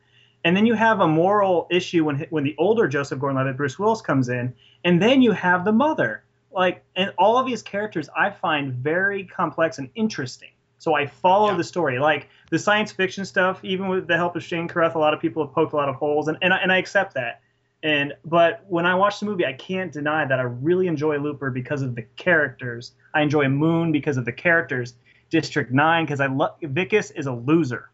And 0.44 0.57
then 0.57 0.66
you 0.66 0.75
have 0.75 1.01
a 1.01 1.07
moral 1.09 1.66
issue 1.71 2.05
when 2.05 2.27
when 2.31 2.44
the 2.44 2.55
older 2.59 2.88
Joseph 2.88 3.18
Gordon-Levitt, 3.21 3.57
Bruce 3.57 3.79
Willis, 3.79 4.01
comes 4.01 4.29
in, 4.29 4.55
and 4.85 5.01
then 5.03 5.23
you 5.23 5.33
have 5.33 5.64
the 5.64 5.73
mother. 5.73 6.25
Like, 6.51 6.83
and 6.97 7.12
all 7.18 7.37
of 7.38 7.47
these 7.47 7.62
characters 7.62 8.09
I 8.16 8.31
find 8.31 8.73
very 8.73 9.25
complex 9.25 9.79
and 9.79 9.90
interesting. 9.94 10.51
So 10.79 10.94
I 10.94 11.07
follow 11.07 11.51
Yeah. 11.51 11.57
the 11.57 11.64
story. 11.64 11.99
Like 11.99 12.29
the 12.50 12.58
science 12.58 12.92
fiction 12.92 13.24
stuff, 13.24 13.64
even 13.64 13.88
with 13.88 14.06
the 14.06 14.16
help 14.16 14.37
of 14.37 14.42
Shane 14.42 14.68
Carruth, 14.68 14.94
a 14.94 14.98
lot 14.98 15.14
of 15.14 15.20
people 15.20 15.44
have 15.44 15.54
poked 15.54 15.72
a 15.72 15.76
lot 15.76 15.88
of 15.88 15.96
holes, 15.96 16.28
and 16.28 16.38
and 16.42 16.52
I, 16.52 16.58
and 16.58 16.72
I 16.72 16.78
accept 16.78 17.14
that. 17.14 17.40
And 17.82 18.14
but 18.24 18.64
when 18.68 18.87
I 18.87 18.94
watch 18.94 19.20
the 19.20 19.26
movie, 19.26 19.46
I 19.46 19.52
can't 19.52 19.92
deny 19.92 20.24
that 20.24 20.38
I 20.38 20.42
really 20.42 20.87
enjoy 20.87 21.18
Looper 21.18 21.50
because 21.50 21.82
of 21.82 21.94
the 21.94 22.02
characters. 22.16 22.92
I 23.14 23.22
enjoy 23.22 23.48
Moon 23.48 23.92
because 23.92 24.16
of 24.16 24.24
the 24.24 24.32
characters. 24.32 24.94
District 25.30 25.70
Nine 25.70 26.04
because 26.04 26.20
I 26.20 26.26
love 26.26 26.58
Wikus 26.62 27.12
is 27.14 27.26
a 27.26 27.32
loser, 27.32 27.90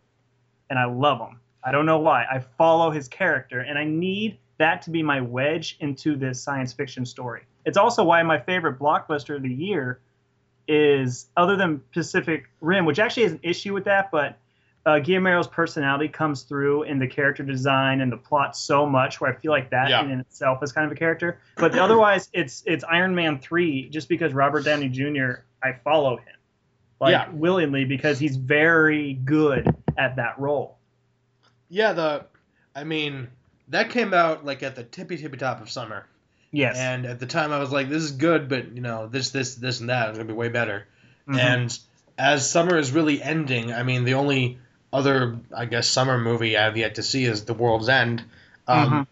and 0.70 0.78
I 0.78 0.84
love 0.84 1.18
him. 1.18 1.40
I 1.64 1.72
don't 1.72 1.86
know 1.86 1.98
why. 1.98 2.24
I 2.24 2.40
follow 2.56 2.90
his 2.90 3.08
character, 3.08 3.60
and 3.60 3.78
I 3.78 3.84
need 3.84 4.38
that 4.58 4.82
to 4.82 4.90
be 4.90 5.02
my 5.02 5.20
wedge 5.20 5.76
into 5.80 6.16
this 6.16 6.40
science 6.40 6.72
fiction 6.72 7.04
story. 7.04 7.42
It's 7.64 7.76
also 7.76 8.04
why 8.04 8.22
my 8.22 8.38
favorite 8.38 8.78
blockbuster 8.78 9.36
of 9.36 9.42
the 9.42 9.52
year 9.52 10.00
is, 10.68 11.26
other 11.36 11.56
than 11.56 11.80
Pacific 11.92 12.44
Rim, 12.60 12.84
which 12.84 12.98
actually 12.98 13.24
has 13.24 13.32
an 13.32 13.40
issue 13.42 13.74
with 13.74 13.84
that, 13.84 14.10
but 14.10 14.38
uh, 14.86 14.98
Guillermo's 14.98 15.48
personality 15.48 16.08
comes 16.08 16.42
through 16.42 16.82
in 16.82 16.98
the 16.98 17.06
character 17.06 17.42
design 17.42 18.00
and 18.02 18.12
the 18.12 18.16
plot 18.18 18.56
so 18.56 18.84
much, 18.86 19.20
where 19.20 19.32
I 19.32 19.34
feel 19.36 19.50
like 19.50 19.70
that 19.70 19.88
Yeah. 19.88 20.04
in 20.04 20.20
itself 20.20 20.62
is 20.62 20.72
kind 20.72 20.84
of 20.86 20.92
a 20.92 20.94
character. 20.94 21.38
But 21.56 21.78
otherwise, 21.78 22.28
it's 22.32 22.62
it's 22.66 22.84
Iron 22.84 23.14
Man 23.14 23.38
three, 23.38 23.88
just 23.88 24.08
because 24.08 24.32
Robert 24.34 24.64
Downey 24.64 24.88
Jr. 24.90 25.40
I 25.62 25.72
follow 25.84 26.18
him, 26.18 26.36
like 27.00 27.12
Yeah. 27.12 27.30
willingly, 27.30 27.84
because 27.86 28.18
he's 28.18 28.36
very 28.36 29.14
good 29.14 29.74
at 29.96 30.16
that 30.16 30.38
role. 30.38 30.76
Yeah. 31.70 31.92
The, 31.94 32.26
I 32.76 32.84
mean, 32.84 33.28
that 33.68 33.88
came 33.90 34.12
out 34.12 34.44
like 34.44 34.62
at 34.62 34.76
the 34.76 34.84
tippy 34.84 35.16
tippy 35.16 35.38
top 35.38 35.62
of 35.62 35.70
summer, 35.70 36.04
Yes, 36.52 36.76
and 36.76 37.06
at 37.06 37.18
the 37.20 37.26
time 37.26 37.52
I 37.52 37.58
was 37.58 37.72
like, 37.72 37.88
this 37.88 38.02
is 38.02 38.12
good, 38.12 38.48
but 38.50 38.72
you 38.72 38.82
know, 38.82 39.06
this 39.06 39.30
this 39.30 39.54
this 39.54 39.80
and 39.80 39.88
that 39.88 40.10
is 40.10 40.18
gonna 40.18 40.28
be 40.28 40.34
way 40.34 40.50
better. 40.50 40.86
Mhm. 41.26 41.38
And 41.38 41.78
as 42.18 42.48
summer 42.48 42.76
is 42.76 42.92
really 42.92 43.22
ending, 43.22 43.72
I 43.72 43.82
mean, 43.82 44.04
the 44.04 44.14
only 44.14 44.58
other, 44.94 45.38
I 45.54 45.66
guess, 45.66 45.88
summer 45.88 46.16
movie 46.16 46.57
I've 46.57 46.76
yet 46.76 46.94
to 46.94 47.02
see 47.02 47.24
is 47.24 47.44
The 47.44 47.52
World's 47.54 47.88
End. 47.88 48.24
Um, 48.66 48.90
Mhm. 48.90 49.07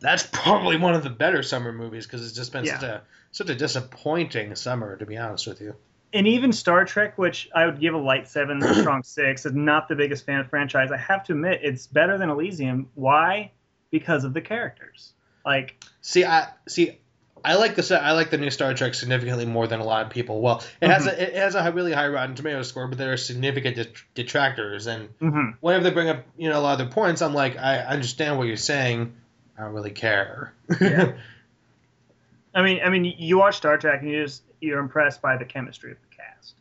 That's 0.00 0.26
probably 0.26 0.76
one 0.78 0.94
of 0.94 1.04
the 1.04 1.10
better 1.10 1.44
summer 1.44 1.72
movies 1.72 2.06
because 2.06 2.26
it's 2.26 2.34
just 2.34 2.52
been 2.52 2.64
Yeah. 2.64 2.74
such 2.80 2.88
a 2.88 3.02
such 3.30 3.48
a 3.48 3.54
disappointing 3.54 4.54
summer, 4.56 4.96
to 4.96 5.06
be 5.06 5.16
honest 5.16 5.46
with 5.46 5.60
you. 5.62 5.74
and 6.14 6.26
even 6.28 6.52
Star 6.52 6.84
Trek, 6.84 7.16
which 7.16 7.48
I 7.54 7.64
would 7.64 7.80
give 7.80 7.94
a 7.94 7.98
light 7.98 8.28
seven, 8.28 8.62
a 8.62 8.74
strong 8.74 9.02
six, 9.04 9.46
is 9.46 9.54
not 9.54 9.88
the 9.88 9.94
biggest 9.94 10.26
fan 10.26 10.40
of 10.40 10.50
franchise. 10.50 10.90
I 10.92 10.98
have 10.98 11.24
to 11.24 11.32
admit, 11.32 11.60
it's 11.62 11.86
better 11.86 12.18
than 12.18 12.28
Elysium. 12.28 12.90
Why? 12.94 13.52
Because 13.90 14.24
of 14.24 14.34
the 14.34 14.42
characters. 14.42 15.14
Like, 15.46 15.82
See, 16.02 16.22
I 16.26 16.48
see. 16.68 16.98
I 17.44 17.56
like 17.56 17.74
the. 17.74 18.00
I 18.00 18.12
like 18.12 18.30
the 18.30 18.38
new 18.38 18.50
Star 18.50 18.74
Trek 18.74 18.94
significantly 18.94 19.46
more 19.46 19.66
than 19.66 19.80
a 19.80 19.84
lot 19.84 20.06
of 20.06 20.10
people. 20.12 20.40
Well, 20.40 20.62
it 20.80 20.88
has 20.88 21.06
a 21.06 21.22
it 21.22 21.34
has 21.34 21.54
a 21.54 21.72
really 21.72 21.92
high 21.92 22.08
Rotten 22.08 22.34
Tomatoes 22.34 22.68
score, 22.68 22.86
but 22.86 22.98
there 22.98 23.12
are 23.12 23.16
significant 23.16 23.76
det- 23.76 24.04
detractors. 24.14 24.86
And 24.86 25.08
mhm. 25.18 25.54
whenever 25.60 25.84
they 25.84 25.90
bring 25.90 26.08
up 26.08 26.24
you 26.36 26.48
know 26.50 26.58
a 26.58 26.62
lot 26.62 26.72
of 26.72 26.78
their 26.78 26.94
points, 26.94 27.22
I'm 27.22 27.34
like, 27.34 27.58
I 27.58 27.78
understand 27.78 28.38
what 28.38 28.46
you're 28.46 28.56
saying. 28.56 29.14
I 29.58 29.62
don't 29.62 29.72
really 29.74 29.90
care. 29.90 30.52
Yeah. 30.80 31.12
I 32.54 32.62
mean, 32.62 32.80
I 32.84 32.90
mean, 32.90 33.04
you 33.04 33.38
watch 33.38 33.56
Star 33.56 33.78
Trek 33.78 34.02
and 34.02 34.10
you 34.10 34.24
just 34.24 34.42
you're 34.60 34.78
impressed 34.78 35.22
by 35.22 35.36
the 35.36 35.44
chemistry 35.44 35.92
of 35.92 35.98
the 35.98 36.16
cast. 36.16 36.54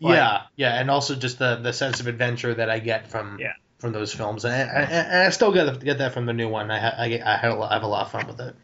Like- 0.00 0.16
yeah, 0.16 0.42
yeah, 0.56 0.80
and 0.80 0.90
also 0.90 1.14
just 1.14 1.38
the 1.38 1.56
the 1.56 1.72
sense 1.72 2.00
of 2.00 2.06
adventure 2.06 2.54
that 2.54 2.70
I 2.70 2.78
get 2.78 3.08
from 3.08 3.38
Yeah. 3.40 3.52
from 3.78 3.92
those 3.92 4.14
films, 4.14 4.44
and, 4.44 4.54
and, 4.70 4.90
and 4.90 5.18
I 5.26 5.30
still 5.30 5.52
get 5.52 5.82
get 5.84 5.98
that 5.98 6.12
from 6.12 6.26
the 6.26 6.32
new 6.32 6.48
one. 6.48 6.70
I 6.70 7.04
I, 7.04 7.08
get- 7.08 7.26
I 7.26 7.36
had 7.36 7.50
a 7.52 7.54
lot, 7.54 7.70
I 7.70 7.74
have 7.74 7.82
a 7.82 7.88
lot 7.88 8.06
of 8.06 8.12
fun 8.12 8.26
with 8.26 8.40
it. 8.40 8.54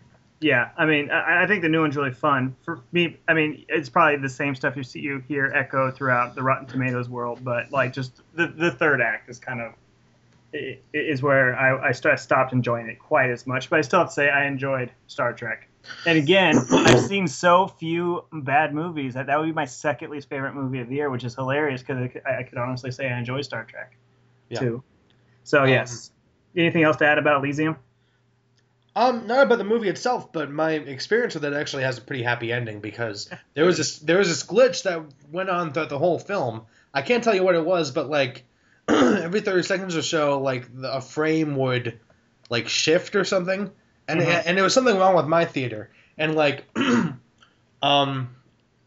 Yeah, 0.40 0.70
I 0.76 0.86
mean, 0.86 1.10
I, 1.10 1.42
I 1.42 1.46
think 1.48 1.62
the 1.62 1.68
new 1.68 1.80
one's 1.80 1.96
really 1.96 2.12
fun. 2.12 2.54
For 2.64 2.80
me, 2.92 3.16
I 3.26 3.34
mean, 3.34 3.64
it's 3.68 3.88
probably 3.88 4.16
the 4.18 4.28
same 4.28 4.54
stuff 4.54 4.76
you 4.76 4.84
see 4.84 5.00
you 5.00 5.18
hear 5.26 5.46
echo 5.52 5.90
throughout 5.90 6.34
the 6.36 6.42
Rotten 6.42 6.66
Tomatoes 6.66 7.08
world, 7.08 7.40
but 7.42 7.72
like 7.72 7.92
just 7.92 8.20
the 8.34 8.46
the 8.46 8.70
third 8.70 9.00
act 9.00 9.28
is 9.28 9.38
kind 9.40 9.60
of 9.60 9.72
is 10.94 11.22
where 11.22 11.54
I, 11.56 11.88
I 11.88 11.92
st- 11.92 12.18
stopped 12.18 12.52
enjoying 12.52 12.86
it 12.88 12.98
quite 12.98 13.30
as 13.30 13.46
much. 13.46 13.68
But 13.68 13.80
I 13.80 13.82
still 13.82 13.98
have 13.98 14.08
to 14.08 14.14
say 14.14 14.30
I 14.30 14.46
enjoyed 14.46 14.90
Star 15.08 15.32
Trek. 15.32 15.68
And 16.06 16.16
again, 16.18 16.56
I've 16.70 17.00
seen 17.00 17.26
so 17.26 17.66
few 17.66 18.24
bad 18.32 18.74
movies 18.74 19.14
that 19.14 19.26
that 19.26 19.38
would 19.38 19.46
be 19.46 19.52
my 19.52 19.64
second 19.64 20.10
least 20.10 20.28
favorite 20.28 20.54
movie 20.54 20.80
of 20.80 20.88
the 20.88 20.96
year, 20.96 21.10
which 21.10 21.24
is 21.24 21.34
hilarious 21.34 21.82
because 21.82 22.10
I, 22.26 22.38
I 22.38 22.42
could 22.44 22.58
honestly 22.58 22.90
say 22.90 23.10
I 23.10 23.18
enjoy 23.18 23.40
Star 23.42 23.64
Trek 23.64 23.96
Yeah. 24.50 24.60
too. 24.60 24.82
So 25.44 25.62
Um, 25.62 25.68
yes. 25.68 26.12
Anything 26.56 26.82
else 26.82 26.96
to 26.96 27.06
add 27.06 27.18
about 27.18 27.42
Elysium? 27.42 27.76
Um, 28.96 29.26
not 29.28 29.44
about 29.46 29.58
the 29.58 29.64
movie 29.64 29.88
itself, 29.88 30.32
but 30.32 30.50
my 30.50 30.72
experience 30.72 31.34
with 31.34 31.44
it 31.44 31.52
actually 31.52 31.84
has 31.84 31.98
a 31.98 32.00
pretty 32.00 32.22
happy 32.22 32.52
ending 32.52 32.80
because 32.80 33.30
there 33.54 33.64
was 33.64 33.76
this 33.76 33.98
there 34.00 34.18
was 34.18 34.28
this 34.28 34.42
glitch 34.42 34.82
that 34.82 35.02
went 35.30 35.50
on 35.50 35.72
throughout 35.72 35.88
the 35.88 35.98
whole 35.98 36.18
film. 36.18 36.62
I 36.92 37.02
can't 37.02 37.22
tell 37.22 37.34
you 37.34 37.44
what 37.44 37.54
it 37.54 37.64
was, 37.64 37.92
but 37.92 38.08
like 38.10 38.44
every 38.88 39.40
thirty 39.40 39.62
seconds 39.62 39.96
or 39.96 40.02
so, 40.02 40.40
like 40.40 40.68
the, 40.74 40.94
a 40.94 41.00
frame 41.00 41.54
would 41.56 42.00
like 42.50 42.68
shift 42.68 43.14
or 43.14 43.24
something, 43.24 43.70
and 44.08 44.20
Mhm. 44.20 44.42
and 44.46 44.56
there 44.56 44.64
was 44.64 44.74
something 44.74 44.96
wrong 44.96 45.14
with 45.14 45.26
my 45.26 45.44
theater, 45.44 45.90
and 46.16 46.34
like, 46.34 46.64
um, 47.82 48.34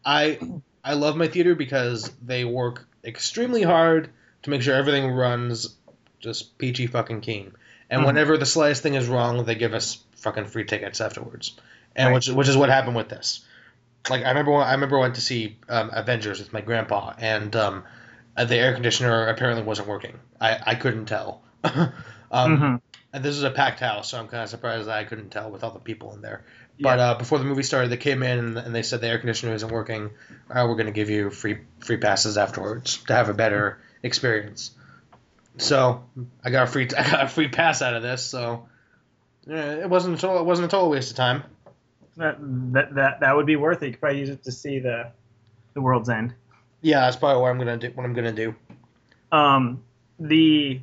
I 0.04 0.38
I 0.84 0.94
love 0.94 1.16
my 1.16 1.28
theater 1.28 1.54
because 1.54 2.10
they 2.20 2.44
work 2.44 2.86
extremely 3.04 3.62
hard 3.62 4.10
to 4.42 4.50
make 4.50 4.62
sure 4.62 4.74
everything 4.74 5.10
runs 5.10 5.76
just 6.20 6.58
peachy 6.58 6.86
fucking 6.86 7.20
keen. 7.20 7.52
And 7.92 8.02
Mhm. 8.02 8.06
whenever 8.06 8.38
the 8.38 8.46
slightest 8.46 8.82
thing 8.82 8.94
is 8.94 9.06
wrong, 9.06 9.44
they 9.44 9.54
give 9.54 9.74
us 9.74 9.98
fucking 10.16 10.46
free 10.46 10.64
tickets 10.64 11.00
afterwards. 11.00 11.54
And 11.94 12.08
Right. 12.08 12.14
which 12.14 12.28
which 12.28 12.48
is 12.48 12.56
what 12.56 12.70
happened 12.70 12.96
with 12.96 13.08
this. 13.08 13.44
Like 14.10 14.24
I 14.24 14.28
remember 14.30 14.52
when, 14.52 14.62
I 14.66 14.72
remember 14.72 14.96
I 14.98 15.00
went 15.02 15.14
to 15.16 15.20
see 15.20 15.58
um, 15.68 15.90
Avengers 15.92 16.40
with 16.40 16.52
my 16.52 16.60
grandpa, 16.62 17.12
and 17.18 17.54
um, 17.54 17.84
uh, 18.36 18.44
the 18.46 18.56
air 18.56 18.72
conditioner 18.72 19.26
apparently 19.28 19.62
wasn't 19.62 19.88
working. 19.88 20.18
I, 20.40 20.58
I 20.66 20.74
couldn't 20.74 21.06
tell. 21.06 21.42
um, 21.64 21.92
Mhm. 22.32 22.80
And 23.14 23.22
this 23.22 23.36
is 23.36 23.42
a 23.42 23.50
packed 23.50 23.80
house, 23.80 24.08
so 24.10 24.18
I'm 24.18 24.26
kind 24.26 24.42
of 24.42 24.48
surprised 24.48 24.88
that 24.88 24.96
I 24.96 25.04
couldn't 25.04 25.28
tell 25.28 25.50
with 25.50 25.62
all 25.62 25.70
the 25.70 25.78
people 25.78 26.14
in 26.14 26.22
there. 26.22 26.44
Yeah. 26.78 26.84
But 26.84 26.98
uh, 26.98 27.14
before 27.18 27.38
the 27.38 27.44
movie 27.44 27.62
started, 27.62 27.90
they 27.90 27.98
came 27.98 28.22
in 28.22 28.38
and, 28.38 28.56
and 28.56 28.74
they 28.74 28.82
said 28.82 29.02
the 29.02 29.08
air 29.08 29.18
conditioner 29.18 29.52
isn't 29.52 29.70
working. 29.70 30.08
Uh, 30.50 30.64
we're 30.66 30.76
going 30.76 30.86
to 30.86 30.92
give 30.92 31.10
you 31.10 31.28
free 31.28 31.58
free 31.80 31.98
passes 31.98 32.38
afterwards 32.38 32.96
to 33.08 33.12
have 33.12 33.28
a 33.28 33.34
better 33.34 33.78
experience. 34.02 34.70
So 35.58 36.04
I 36.44 36.50
got 36.50 36.64
a 36.64 36.70
free 36.70 36.88
I 36.98 37.10
got 37.10 37.24
a 37.24 37.28
free 37.28 37.48
pass 37.48 37.82
out 37.82 37.94
of 37.94 38.02
this. 38.02 38.24
So 38.24 38.68
yeah, 39.46 39.72
it 39.74 39.90
wasn't 39.90 40.18
a 40.18 40.20
total, 40.20 40.38
it 40.40 40.44
wasn't 40.44 40.66
a 40.66 40.70
total 40.70 40.90
waste 40.90 41.10
of 41.10 41.16
time. 41.16 41.42
That, 42.16 42.36
that 42.72 42.94
that 42.94 43.20
that 43.20 43.36
would 43.36 43.46
be 43.46 43.56
worth 43.56 43.82
it. 43.82 43.86
You 43.86 43.92
could 43.92 44.00
probably 44.00 44.20
use 44.20 44.28
it 44.28 44.44
to 44.44 44.52
see 44.52 44.78
the 44.78 45.10
the 45.74 45.80
world's 45.80 46.08
end. 46.08 46.34
Yeah, 46.82 47.00
that's 47.00 47.16
probably 47.16 47.40
what 47.42 47.50
I'm 47.50 47.58
gonna 47.58 47.76
do. 47.78 47.90
What 47.94 48.04
I'm 48.04 48.12
gonna 48.14 48.32
do. 48.32 48.54
Um, 49.30 49.82
the 50.18 50.80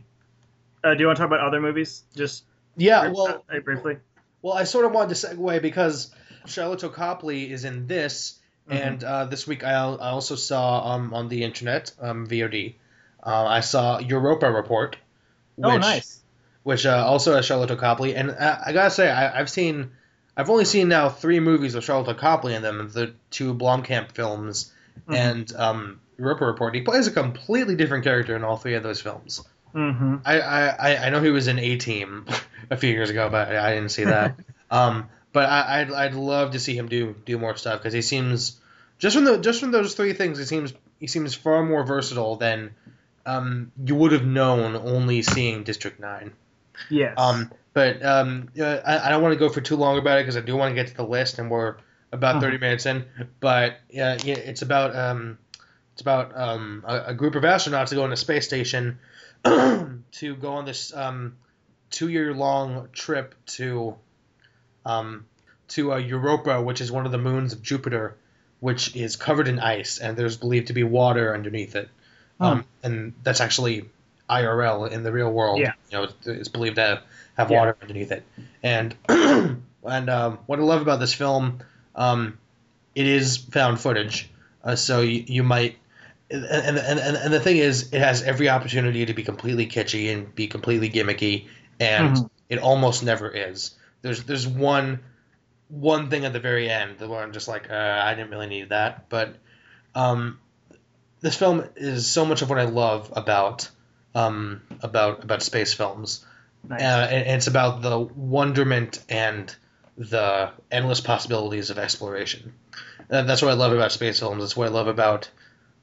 uh, 0.83 0.93
do 0.93 0.99
you 1.01 1.05
want 1.07 1.17
to 1.17 1.21
talk 1.21 1.27
about 1.27 1.41
other 1.45 1.61
movies? 1.61 2.03
Just 2.15 2.43
Yeah, 2.77 3.01
uh, 3.01 3.11
well, 3.13 3.45
uh, 3.53 3.59
briefly. 3.59 3.97
Well, 4.41 4.53
I 4.53 4.63
sort 4.63 4.85
of 4.85 4.91
wanted 4.93 5.15
to 5.15 5.27
segue 5.27 5.61
because 5.61 6.11
Sharlto 6.47 6.91
Copley 6.91 7.51
is 7.51 7.65
in 7.65 7.85
this, 7.87 8.39
Mhm. 8.69 8.75
and 8.75 9.03
uh, 9.03 9.25
this 9.25 9.45
week 9.45 9.63
I, 9.63 9.73
I 9.73 10.09
also 10.09 10.35
saw 10.35 10.93
um, 10.95 11.13
on 11.13 11.27
the 11.27 11.43
internet 11.43 11.91
um, 11.99 12.25
VOD. 12.27 12.75
Uh, 13.23 13.45
I 13.45 13.59
saw 13.61 13.99
Europa 13.99 14.51
Report. 14.51 14.97
oh, 15.63 15.73
which- 15.73 15.81
nice. 15.81 16.15
Which 16.63 16.85
uh, 16.85 17.03
also 17.07 17.35
has 17.35 17.47
Sharlto 17.47 17.77
Copley, 17.79 18.15
and 18.15 18.31
uh, 18.31 18.57
I 18.65 18.73
gotta 18.73 18.91
say 18.91 19.09
I, 19.09 19.39
I've 19.39 19.49
seen, 19.49 19.91
I've 20.35 20.49
only 20.49 20.65
seen 20.65 20.89
now 20.89 21.07
three 21.09 21.39
movies 21.39 21.73
with 21.73 21.85
Sharlto 21.85 22.15
Copley 22.17 22.53
in 22.53 22.61
them. 22.61 22.89
The 22.93 23.13
two 23.31 23.53
Blomkamp 23.55 24.11
films 24.11 24.71
Mhm. 25.07 25.15
and 25.15 25.55
um, 25.55 26.01
Europa 26.17 26.45
Report. 26.45 26.75
He 26.75 26.81
plays 26.81 27.07
a 27.07 27.11
completely 27.11 27.75
different 27.75 28.03
character 28.03 28.35
in 28.35 28.43
all 28.43 28.57
three 28.57 28.75
of 28.75 28.83
those 28.83 28.99
films. 29.01 29.41
Mm-hmm. 29.73 30.17
I, 30.25 30.39
I, 30.41 30.67
I- 30.67 31.05
I 31.05 31.09
know 31.09 31.21
he 31.21 31.29
was 31.31 31.47
in 31.47 31.57
A 31.59 31.77
Team 31.77 32.25
a 32.69 32.75
few 32.77 32.91
years 32.91 33.09
ago, 33.09 33.29
but 33.29 33.47
I, 33.49 33.71
I 33.71 33.75
didn't 33.75 33.89
see 33.91 34.03
that. 34.03 34.35
Um, 34.71 35.09
but 35.33 35.49
I, 35.49 35.81
I'd 35.81 35.91
I'd 35.91 36.13
love 36.13 36.51
to 36.51 36.59
see 36.59 36.77
him 36.77 36.89
do 36.89 37.15
do 37.25 37.39
more 37.39 37.55
stuff 37.55 37.79
because 37.79 37.91
he 37.93 38.03
seems 38.03 38.59
just 38.99 39.15
from 39.15 39.25
the 39.25 39.37
just 39.39 39.59
from 39.61 39.71
those 39.71 39.95
three 39.95 40.13
things, 40.13 40.37
he 40.37 40.45
seems 40.45 40.73
he 40.99 41.07
seems 41.07 41.33
far 41.33 41.63
more 41.63 41.83
versatile 41.83 42.35
than 42.35 42.75
um, 43.29 43.71
you 43.85 43.95
would 43.95 44.11
have 44.11 44.25
known 44.25 44.75
only 44.75 45.21
seeing 45.21 45.63
District 45.63 45.99
Nine. 45.99 46.33
Yes. 46.89 47.15
Um, 47.17 47.51
but 47.73 48.03
um, 48.03 48.49
uh, 48.59 48.63
I, 48.85 49.07
I 49.07 49.09
don't 49.09 49.21
want 49.21 49.33
to 49.33 49.39
go 49.39 49.49
for 49.49 49.61
too 49.61 49.75
long 49.75 49.97
about 49.97 50.17
it 50.19 50.23
because 50.23 50.37
I 50.37 50.41
do 50.41 50.55
want 50.55 50.71
to 50.71 50.75
get 50.75 50.87
to 50.87 50.95
the 50.95 51.03
list, 51.05 51.39
and 51.39 51.51
we're 51.51 51.75
about 52.11 52.37
Mhm. 52.37 52.41
30 52.41 52.57
minutes 52.57 52.85
in. 52.85 53.05
But 53.39 53.79
yeah, 53.89 54.17
yeah 54.23 54.35
it's 54.37 54.61
about 54.61 54.95
um, 54.95 55.37
it's 55.93 56.01
about 56.01 56.31
um, 56.35 56.83
a, 56.87 57.03
a 57.07 57.13
group 57.13 57.35
of 57.35 57.43
astronauts 57.43 57.89
to 57.89 57.95
go 57.95 58.03
on 58.03 58.11
a 58.11 58.17
space 58.17 58.45
station 58.45 58.99
to 59.43 60.35
go 60.41 60.53
on 60.53 60.65
this 60.65 60.93
um, 60.95 61.35
two-year-long 61.91 62.89
trip 62.93 63.35
to 63.45 63.95
um, 64.85 65.25
to 65.69 65.93
uh, 65.93 65.97
Europa, 65.97 66.61
which 66.61 66.81
is 66.81 66.91
one 66.91 67.05
of 67.05 67.11
the 67.11 67.17
moons 67.17 67.53
of 67.53 67.61
Jupiter, 67.61 68.15
which 68.59 68.95
is 68.95 69.15
covered 69.15 69.47
in 69.47 69.59
ice, 69.59 69.99
and 69.99 70.17
there's 70.17 70.37
believed 70.37 70.67
to 70.67 70.73
be 70.73 70.83
water 70.83 71.33
underneath 71.33 71.75
it. 71.75 71.89
Um, 72.39 72.65
and 72.83 73.13
that's 73.23 73.41
actually 73.41 73.89
IRL 74.29 74.89
in 74.89 75.03
the 75.03 75.11
real 75.11 75.31
world. 75.31 75.59
Yeah. 75.59 75.73
You 75.91 75.97
know, 75.97 76.07
it's, 76.25 76.47
believed 76.47 76.75
to 76.75 76.81
have, 76.81 77.01
have 77.35 77.51
Yeah. 77.51 77.59
water 77.59 77.77
underneath 77.81 78.11
it. 78.11 78.23
And 78.63 78.95
and 79.09 80.09
um, 80.09 80.39
what 80.45 80.59
I 80.59 80.61
love 80.61 80.81
about 80.81 80.99
this 80.99 81.13
film, 81.13 81.59
um, 81.95 82.37
it 82.95 83.05
is 83.05 83.37
found 83.37 83.79
footage, 83.79 84.29
uh, 84.63 84.75
so 84.75 85.01
you, 85.01 85.23
you 85.27 85.43
might. 85.43 85.77
And, 86.31 86.45
and, 86.45 86.77
and, 86.77 87.17
and 87.17 87.33
the 87.33 87.39
thing 87.39 87.57
is, 87.57 87.91
it 87.91 87.99
has 87.99 88.21
every 88.21 88.49
opportunity 88.49 89.05
to 89.07 89.13
be 89.13 89.23
completely 89.23 89.65
kitschy 89.65 90.13
and 90.13 90.33
be 90.35 90.47
completely 90.47 90.89
gimmicky, 90.89 91.47
and 91.79 92.15
Mhm. 92.17 92.29
it 92.49 92.59
almost 92.59 93.03
never 93.03 93.29
is. 93.29 93.71
There's 94.01 94.23
there's 94.23 94.47
one 94.47 94.99
one 95.69 96.09
thing 96.09 96.25
at 96.25 96.33
the 96.33 96.39
very 96.39 96.69
end 96.69 96.99
where 96.99 97.21
I'm 97.21 97.31
just 97.31 97.47
like, 97.47 97.69
uh, 97.69 98.01
I 98.03 98.13
didn't 98.15 98.31
really 98.31 98.47
need 98.47 98.69
that, 98.69 99.09
but 99.09 99.35
um, 99.95 100.39
this 101.21 101.35
film 101.35 101.65
is 101.75 102.07
so 102.07 102.25
much 102.25 102.41
of 102.41 102.49
what 102.49 102.59
I 102.59 102.65
love 102.65 103.11
about 103.15 103.69
um, 104.15 104.61
about 104.81 105.23
about 105.23 105.41
space 105.43 105.73
films. 105.73 106.25
Nice. 106.67 106.81
Uh, 106.81 107.07
and 107.11 107.27
it's 107.37 107.47
about 107.47 107.81
the 107.81 107.97
wonderment 107.97 109.03
and 109.09 109.53
the 109.97 110.51
endless 110.71 111.01
possibilities 111.01 111.69
of 111.69 111.77
exploration. 111.77 112.53
Uh, 113.09 113.23
that's 113.23 113.41
what 113.41 113.51
I 113.51 113.55
love 113.55 113.71
about 113.73 113.91
space 113.91 114.19
films. 114.19 114.41
That's 114.41 114.55
what 114.57 114.67
I 114.67 114.71
love 114.71 114.87
about 114.87 115.29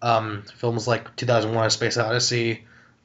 um, 0.02 0.44
films 0.56 0.86
like 0.86 1.16
2001: 1.16 1.66
A 1.66 1.70
Space 1.70 1.96
Odyssey. 1.96 2.64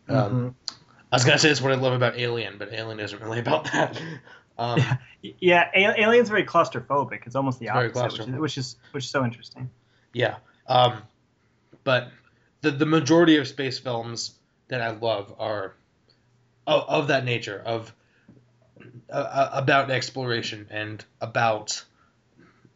Um, 0.09 0.55
Mhm. 0.67 0.75
I 1.11 1.15
was 1.15 1.25
gonna 1.25 1.39
say 1.39 1.49
that's 1.49 1.61
what 1.61 1.71
I 1.73 1.75
love 1.75 1.93
about 1.93 2.17
Alien, 2.17 2.57
but 2.57 2.71
Alien 2.73 2.99
isn't 2.99 3.21
really 3.21 3.39
about 3.39 3.65
that. 3.71 4.01
Um, 4.57 4.79
Yeah, 5.39 5.69
A- 5.73 6.01
Alien's 6.03 6.29
very 6.29 6.43
claustrophobic. 6.43 7.25
It's 7.25 7.35
almost 7.35 7.59
the 7.59 7.67
It's 7.73 7.97
opposite, 7.97 8.27
which 8.27 8.27
is, 8.27 8.39
which 8.39 8.57
is 8.57 8.75
which 8.91 9.03
is 9.05 9.09
so 9.09 9.23
interesting. 9.23 9.69
Yeah. 10.13 10.35
Um, 10.67 11.01
but 11.83 12.11
the 12.61 12.71
the 12.71 12.85
majority 12.85 13.37
of 13.37 13.47
space 13.47 13.79
films 13.79 14.33
that 14.67 14.81
I 14.81 14.91
love 14.91 15.33
are 15.39 15.73
of, 16.67 16.83
of 16.87 17.07
that 17.07 17.25
nature 17.25 17.61
of 17.65 17.93
uh, 19.09 19.49
about 19.53 19.91
exploration 19.91 20.67
and 20.69 21.03
about 21.19 21.83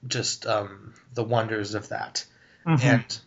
just 0.07 0.45
um, 0.45 0.93
the 1.13 1.23
wonders 1.23 1.73
of 1.75 1.89
that. 1.89 2.25
Mhm. 2.65 2.83
And 2.83 3.19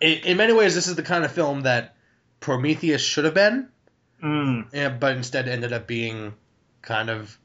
in, 0.00 0.18
in 0.24 0.36
many 0.36 0.52
ways, 0.52 0.74
this 0.74 0.86
is 0.86 0.94
the 0.96 1.02
kind 1.02 1.24
of 1.24 1.32
film 1.32 1.62
that 1.62 1.94
Prometheus 2.40 3.02
should 3.02 3.24
have 3.24 3.34
been, 3.34 3.68
Mm, 4.22 4.66
yeah, 4.72 4.88
but 4.88 5.16
instead 5.16 5.48
ended 5.48 5.74
up 5.74 5.86
being 5.86 6.32
kind 6.80 7.10
of 7.10 7.36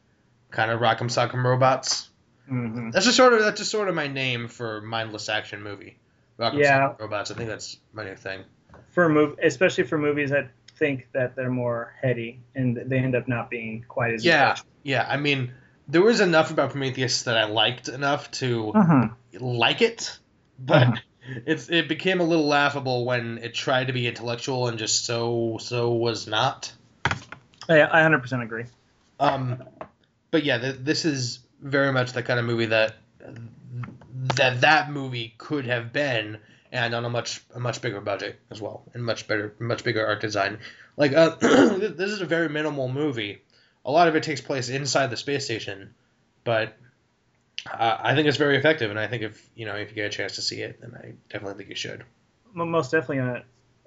kind 0.51 0.71
of 0.71 0.79
Rock'em 0.79 1.09
Sock'em 1.09 1.43
Robots. 1.43 2.07
mhm. 2.49 2.93
That's 2.93 3.05
just 3.05 3.17
sort 3.17 3.33
of 3.33 3.39
that's 3.41 3.59
just 3.59 3.71
sort 3.71 3.89
of 3.89 3.95
my 3.95 4.07
name 4.07 4.47
for 4.47 4.79
mindless 4.81 5.27
action 5.27 5.61
movie. 5.63 5.97
Yeah. 6.39 6.93
Robots. 6.99 7.31
I 7.31 7.35
think 7.35 7.49
that's 7.49 7.77
my 7.93 8.03
new 8.05 8.15
thing. 8.15 8.43
For 8.91 9.05
a 9.05 9.09
mov- 9.09 9.37
especially 9.43 9.83
for 9.83 9.97
movies 9.97 10.29
that 10.31 10.49
think 10.77 11.07
that 11.13 11.35
they're 11.35 11.49
more 11.51 11.93
heady 12.01 12.39
and 12.55 12.77
they 12.77 12.99
end 12.99 13.15
up 13.15 13.27
not 13.27 13.49
being 13.49 13.85
quite 13.87 14.13
as 14.13 14.23
Yeah, 14.25 14.55
yeah. 14.83 15.05
I 15.07 15.17
mean, 15.17 15.53
there 15.87 16.01
was 16.01 16.21
enough 16.21 16.51
about 16.51 16.71
Prometheus 16.71 17.23
that 17.23 17.37
I 17.37 17.45
liked 17.45 17.89
enough 17.89 18.31
to 18.31 18.71
Mhm. 18.73 19.13
like 19.39 19.81
it, 19.81 20.17
but 20.57 20.87
Mhm. 20.87 20.99
it's 21.45 21.69
it 21.69 21.87
became 21.89 22.21
a 22.21 22.23
little 22.23 22.47
laughable 22.47 23.05
when 23.05 23.37
it 23.39 23.53
tried 23.53 23.87
to 23.87 23.93
be 23.93 24.07
intellectual 24.07 24.67
and 24.69 24.77
just 24.79 25.05
so 25.05 25.57
so 25.59 25.91
was 25.93 26.27
not. 26.27 26.71
I, 27.67 27.81
I 27.83 28.01
100% 28.01 28.41
agree. 28.41 28.65
Um, 29.19 29.63
but 30.31 30.43
yeah, 30.43 30.57
th- 30.57 30.77
this 30.79 31.05
is 31.05 31.39
very 31.61 31.91
much 31.91 32.13
the 32.13 32.23
kind 32.23 32.39
of 32.39 32.45
movie 32.45 32.67
that 32.67 32.95
that 34.35 34.61
that 34.61 34.91
movie 34.91 35.33
could 35.37 35.65
have 35.65 35.91
been, 35.93 36.39
and 36.71 36.93
on 36.93 37.05
a 37.05 37.09
much 37.09 37.41
a 37.55 37.59
much 37.59 37.81
bigger 37.81 38.01
budget 38.01 38.39
as 38.51 38.61
well, 38.61 38.83
and 38.93 39.03
much 39.03 39.27
better, 39.27 39.53
much 39.59 39.83
bigger 39.83 40.05
art 40.05 40.21
design. 40.21 40.59
Like 40.97 41.13
uh, 41.13 41.35
this 41.39 42.11
is 42.11 42.21
a 42.21 42.25
very 42.25 42.49
minimal 42.49 42.89
movie. 42.89 43.41
A 43.85 43.91
lot 43.91 44.07
of 44.07 44.15
it 44.15 44.23
takes 44.23 44.41
place 44.41 44.69
inside 44.69 45.07
the 45.09 45.17
space 45.17 45.45
station, 45.45 45.93
but 46.43 46.77
uh, 47.71 47.97
I 48.01 48.15
think 48.15 48.27
it's 48.27 48.37
very 48.37 48.57
effective, 48.57 48.89
and 48.89 48.99
I 48.99 49.07
think 49.07 49.23
if 49.23 49.49
you 49.55 49.65
know 49.65 49.75
if 49.75 49.89
you 49.89 49.95
get 49.95 50.05
a 50.05 50.09
chance 50.09 50.35
to 50.35 50.41
see 50.41 50.61
it, 50.61 50.79
then 50.81 50.93
I 50.95 51.13
definitely 51.31 51.57
think 51.57 51.69
you 51.69 51.75
should. 51.75 52.03
Most 52.53 52.91
definitely. 52.91 53.19
Uh, 53.19 53.39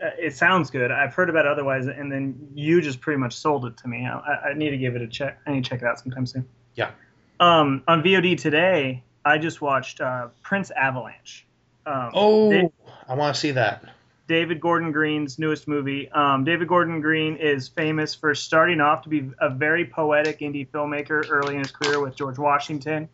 uh, 0.05 0.11
it 0.19 0.35
sounds 0.35 0.71
good. 0.71 0.91
I've 0.91 1.15
heard 1.15 1.31
about 1.31 1.47
it 1.47 1.53
otherwise, 1.53 1.87
and 1.87 2.11
then 2.11 2.49
you 2.55 2.81
just 2.81 3.01
pretty 3.01 3.19
much 3.21 3.35
sold 3.35 3.67
it 3.67 3.77
to 3.79 3.89
me. 3.89 4.05
I, 4.07 4.19
I- 4.19 4.49
I 4.51 4.55
need 4.55 4.71
to 4.71 4.77
give 4.79 4.97
it 4.97 5.03
a 5.03 5.07
check. 5.07 5.39
I 5.47 5.53
need 5.53 5.63
to 5.65 5.71
check 5.71 5.81
it 5.83 5.87
out 5.87 6.01
sometime 6.01 6.27
soon. 6.27 6.49
Yeah. 6.75 6.91
Um, 7.39 7.83
on 7.87 8.03
VOD 8.03 8.37
today, 8.39 9.03
I 9.25 9.39
just 9.39 9.61
watched 9.61 10.01
uh, 10.01 10.29
Prince 10.43 10.71
Avalanche. 10.71 11.47
Um, 11.87 12.11
Oh, 12.15 12.51
Da- 12.51 12.71
I 13.09 13.15
want 13.15 13.35
to 13.35 13.41
see 13.41 13.53
that. 13.53 13.85
David 14.29 14.61
Gordon 14.61 14.93
Green's 14.93 15.39
newest 15.39 15.67
movie. 15.69 16.09
Um, 16.11 16.45
David 16.45 16.69
Gordon 16.69 17.01
Green 17.01 17.37
is 17.37 17.69
famous 17.69 18.15
for 18.15 18.35
starting 18.35 18.81
off 18.81 19.03
to 19.03 19.09
be 19.09 19.31
a 19.41 19.51
very 19.51 19.85
poetic 19.85 20.39
indie 20.41 20.67
filmmaker 20.69 21.25
early 21.29 21.55
in 21.55 21.61
his 21.63 21.71
career 21.73 22.01
with 22.01 22.17
George 22.17 22.39
Washington 22.39 23.09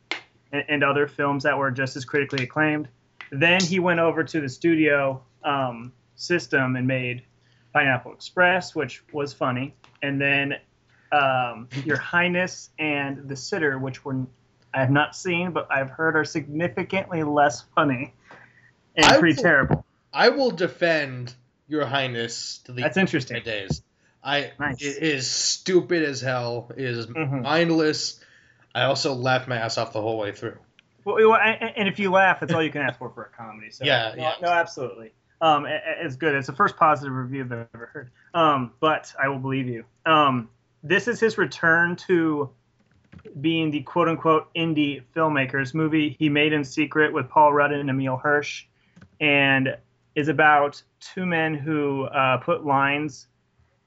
and, 0.53 0.65
and 0.69 0.85
other 0.85 1.09
films 1.09 1.43
that 1.45 1.57
were 1.59 1.71
just 1.71 1.97
as 1.97 2.05
critically 2.05 2.45
acclaimed. 2.45 2.89
Then 3.31 3.61
he 3.63 3.79
went 3.81 4.01
over 4.01 4.23
to 4.23 4.41
the 4.41 4.49
studio 4.49 5.23
um, 5.43 5.93
system 6.15 6.77
and 6.77 6.87
made 6.87 7.23
Pineapple 7.73 8.13
Express, 8.13 8.75
which 8.75 9.03
was 9.13 9.33
funny, 9.33 9.75
and 10.03 10.21
then 10.21 10.57
um, 11.11 11.69
Your 11.85 11.99
Highness 11.99 12.71
and 12.79 13.29
The 13.29 13.37
Sitter, 13.37 13.79
which 13.79 14.05
were 14.05 14.27
I 14.79 14.83
have 14.83 14.91
not 14.91 15.17
seen, 15.17 15.51
but 15.51 15.67
I've 15.73 15.91
heard 15.91 16.15
are 16.17 16.25
significantly 16.25 17.25
less 17.25 17.63
funny 17.75 18.15
and 18.95 19.07
I 19.07 19.19
pretty 19.19 19.35
will- 19.37 19.43
terrible. 19.43 19.85
I 20.13 20.29
will 20.29 20.53
defend 20.53 21.35
Your 21.67 21.85
Highness 21.85 22.59
to 22.65 22.73
the 22.73 22.83
That's 22.83 22.97
interesting. 22.97 23.43
days. 23.43 23.83
I 24.23 24.53
Nice. 24.59 24.81
it 24.81 25.03
is 25.03 25.29
stupid 25.31 26.03
as 26.05 26.21
hell. 26.21 26.71
It 26.77 26.85
is 26.85 27.07
Mhm. 27.09 27.43
mindless. 27.43 28.25
I 28.75 28.83
also 28.85 29.15
laughed 29.15 29.49
my 29.49 29.57
ass 29.57 29.79
off 29.79 29.93
the 29.93 30.01
whole 30.01 30.19
way 30.19 30.31
through. 30.33 30.57
Well, 31.05 31.35
and 31.35 31.89
if 31.89 31.99
you 31.99 32.11
laugh, 32.13 32.41
that's 32.41 32.53
all 32.53 32.63
you 32.63 32.71
can 32.71 32.83
ask 32.83 32.99
for 32.99 33.11
for 33.11 33.25
a 33.25 33.37
comedy. 33.37 33.71
So 33.71 33.85
Yeah, 33.85 34.13
no, 34.17 34.23
yeah. 34.23 34.33
no, 34.41 34.49
absolutely. 34.49 35.13
Um, 35.41 35.67
it's 35.67 36.17
good. 36.17 36.35
It's 36.37 36.47
the 36.47 36.53
first 36.53 36.77
positive 36.77 37.13
review 37.13 37.43
I've 37.45 37.53
ever 37.75 37.87
heard. 37.93 38.11
Um, 38.35 38.73
but 38.81 39.13
I 39.21 39.29
will 39.29 39.39
believe 39.39 39.67
you. 39.67 39.85
Um, 40.07 40.49
this 40.85 41.09
is 41.09 41.19
his 41.21 41.37
return 41.37 41.97
to 42.07 42.51
being 43.41 43.71
the 43.71 43.83
quote 43.83 44.09
unquote 44.09 44.53
indie 44.55 45.03
filmmakers 45.15 45.75
movie 45.75 46.17
he 46.19 46.29
made 46.29 46.53
in 46.53 46.65
secret 46.65 47.13
with 47.13 47.29
Paul 47.29 47.53
Rudd 47.53 47.73
and 47.73 47.89
Emile 47.91 48.17
Hirsch, 48.17 48.67
and 49.21 49.77
is 50.15 50.29
about 50.29 50.83
two 51.01 51.27
men 51.27 51.55
who 51.55 52.05
uh, 52.05 52.39
put 52.39 52.65
lines 52.65 53.29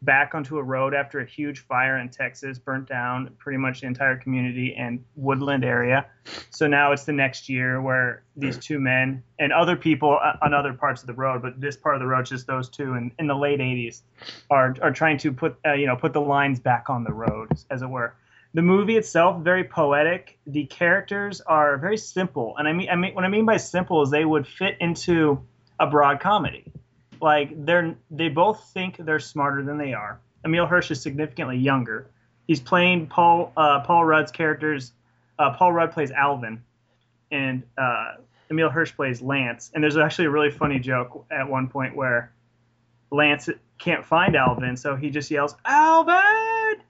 back 0.04 0.34
onto 0.34 0.58
a 0.58 0.64
road 0.64 0.94
after 0.94 1.20
a 1.20 1.26
huge 1.26 1.60
fire 1.60 1.98
in 2.00 2.10
Texas 2.10 2.58
burnt 2.58 2.88
down 2.88 3.30
pretty 3.38 3.58
much 3.58 3.82
the 3.82 3.88
entire 3.88 4.18
community 4.18 4.74
and 4.76 5.04
woodland 5.16 5.64
area. 5.64 6.06
So 6.50 6.68
now 6.68 6.92
it's 6.92 7.04
the 7.04 7.14
next 7.14 7.48
year 7.48 7.82
where 7.82 8.24
these 8.36 8.58
two 8.58 8.80
men 8.80 9.22
and 9.38 9.54
other 9.54 9.76
people 9.76 10.20
uh, 10.22 10.38
on 10.42 10.54
other 10.54 10.74
parts 10.74 11.02
of 11.02 11.08
the 11.08 11.14
road, 11.14 11.42
but 11.42 11.60
this 11.62 11.78
part 11.78 11.96
of 11.96 12.02
the 12.02 12.08
road, 12.08 12.26
just 12.26 12.48
those 12.48 12.70
two, 12.70 12.96
in, 12.96 13.12
in 13.20 13.28
the 13.28 13.36
late 13.36 13.60
'80s, 13.60 14.02
are 14.50 14.76
are 14.82 14.92
trying 14.92 15.18
to 15.20 15.32
put 15.32 15.58
uh, 15.66 15.74
you 15.74 15.86
know 15.86 15.96
put 15.96 16.14
the 16.14 16.22
lines 16.22 16.60
back 16.60 16.89
on 16.89 17.04
the 17.04 17.14
road, 17.14 17.50
as 17.70 17.82
it 17.82 17.89
were. 17.89 18.16
The 18.54 18.62
movie 18.62 18.97
itself 18.97 19.41
very 19.41 19.64
poetic. 19.64 20.38
The 20.45 20.66
characters 20.66 21.39
are 21.41 21.78
very 21.78 21.97
simple, 21.97 22.56
and 22.58 22.68
I 22.68 22.74
mean 22.74 22.89
I 22.89 22.95
mean 22.95 23.14
what 23.14 23.24
I 23.24 23.30
mean 23.30 23.45
by 23.45 23.58
simple 23.58 24.02
is 24.02 24.10
they 24.10 24.26
would 24.26 24.47
fit 24.47 24.78
into 24.80 25.41
a 25.80 25.88
broad 25.88 26.20
comedy. 26.20 26.72
Like 27.22 27.66
they're 27.66 27.95
they 28.10 28.30
both 28.30 28.72
think 28.74 28.97
they're 28.97 29.20
smarter 29.20 29.64
than 29.64 29.78
they 29.78 29.93
are. 29.93 30.20
Emile 30.43 30.66
Hirsch 30.66 30.91
is 30.91 31.02
significantly 31.02 31.58
younger. 31.58 32.10
He's 32.47 32.60
playing 32.60 33.08
Paul 33.08 33.54
uh, 33.56 33.82
Paul 33.82 34.04
Rudd's 34.06 34.32
characters. 34.32 34.91
Uh, 35.39 35.54
Paul 35.54 35.72
Rudd 35.72 35.91
plays 35.91 36.12
Alvin, 36.12 36.64
and 37.32 37.64
uh, 37.78 38.16
Emile 38.49 38.70
Hirsch 38.70 38.93
plays 38.95 39.22
Lance. 39.22 39.72
And 39.74 39.84
there's 39.84 39.97
actually 39.97 40.26
a 40.26 40.30
really 40.30 40.52
funny 40.52 40.80
joke 40.80 41.26
at 41.32 41.47
one 41.49 41.70
point 41.70 41.95
where 41.95 42.34
Lance 43.12 43.49
can't 43.78 44.06
find 44.06 44.36
Alvin, 44.36 44.78
so 44.78 44.95
he 44.95 45.10
just 45.10 45.32
yells 45.32 45.56
Alvin, 45.66 46.82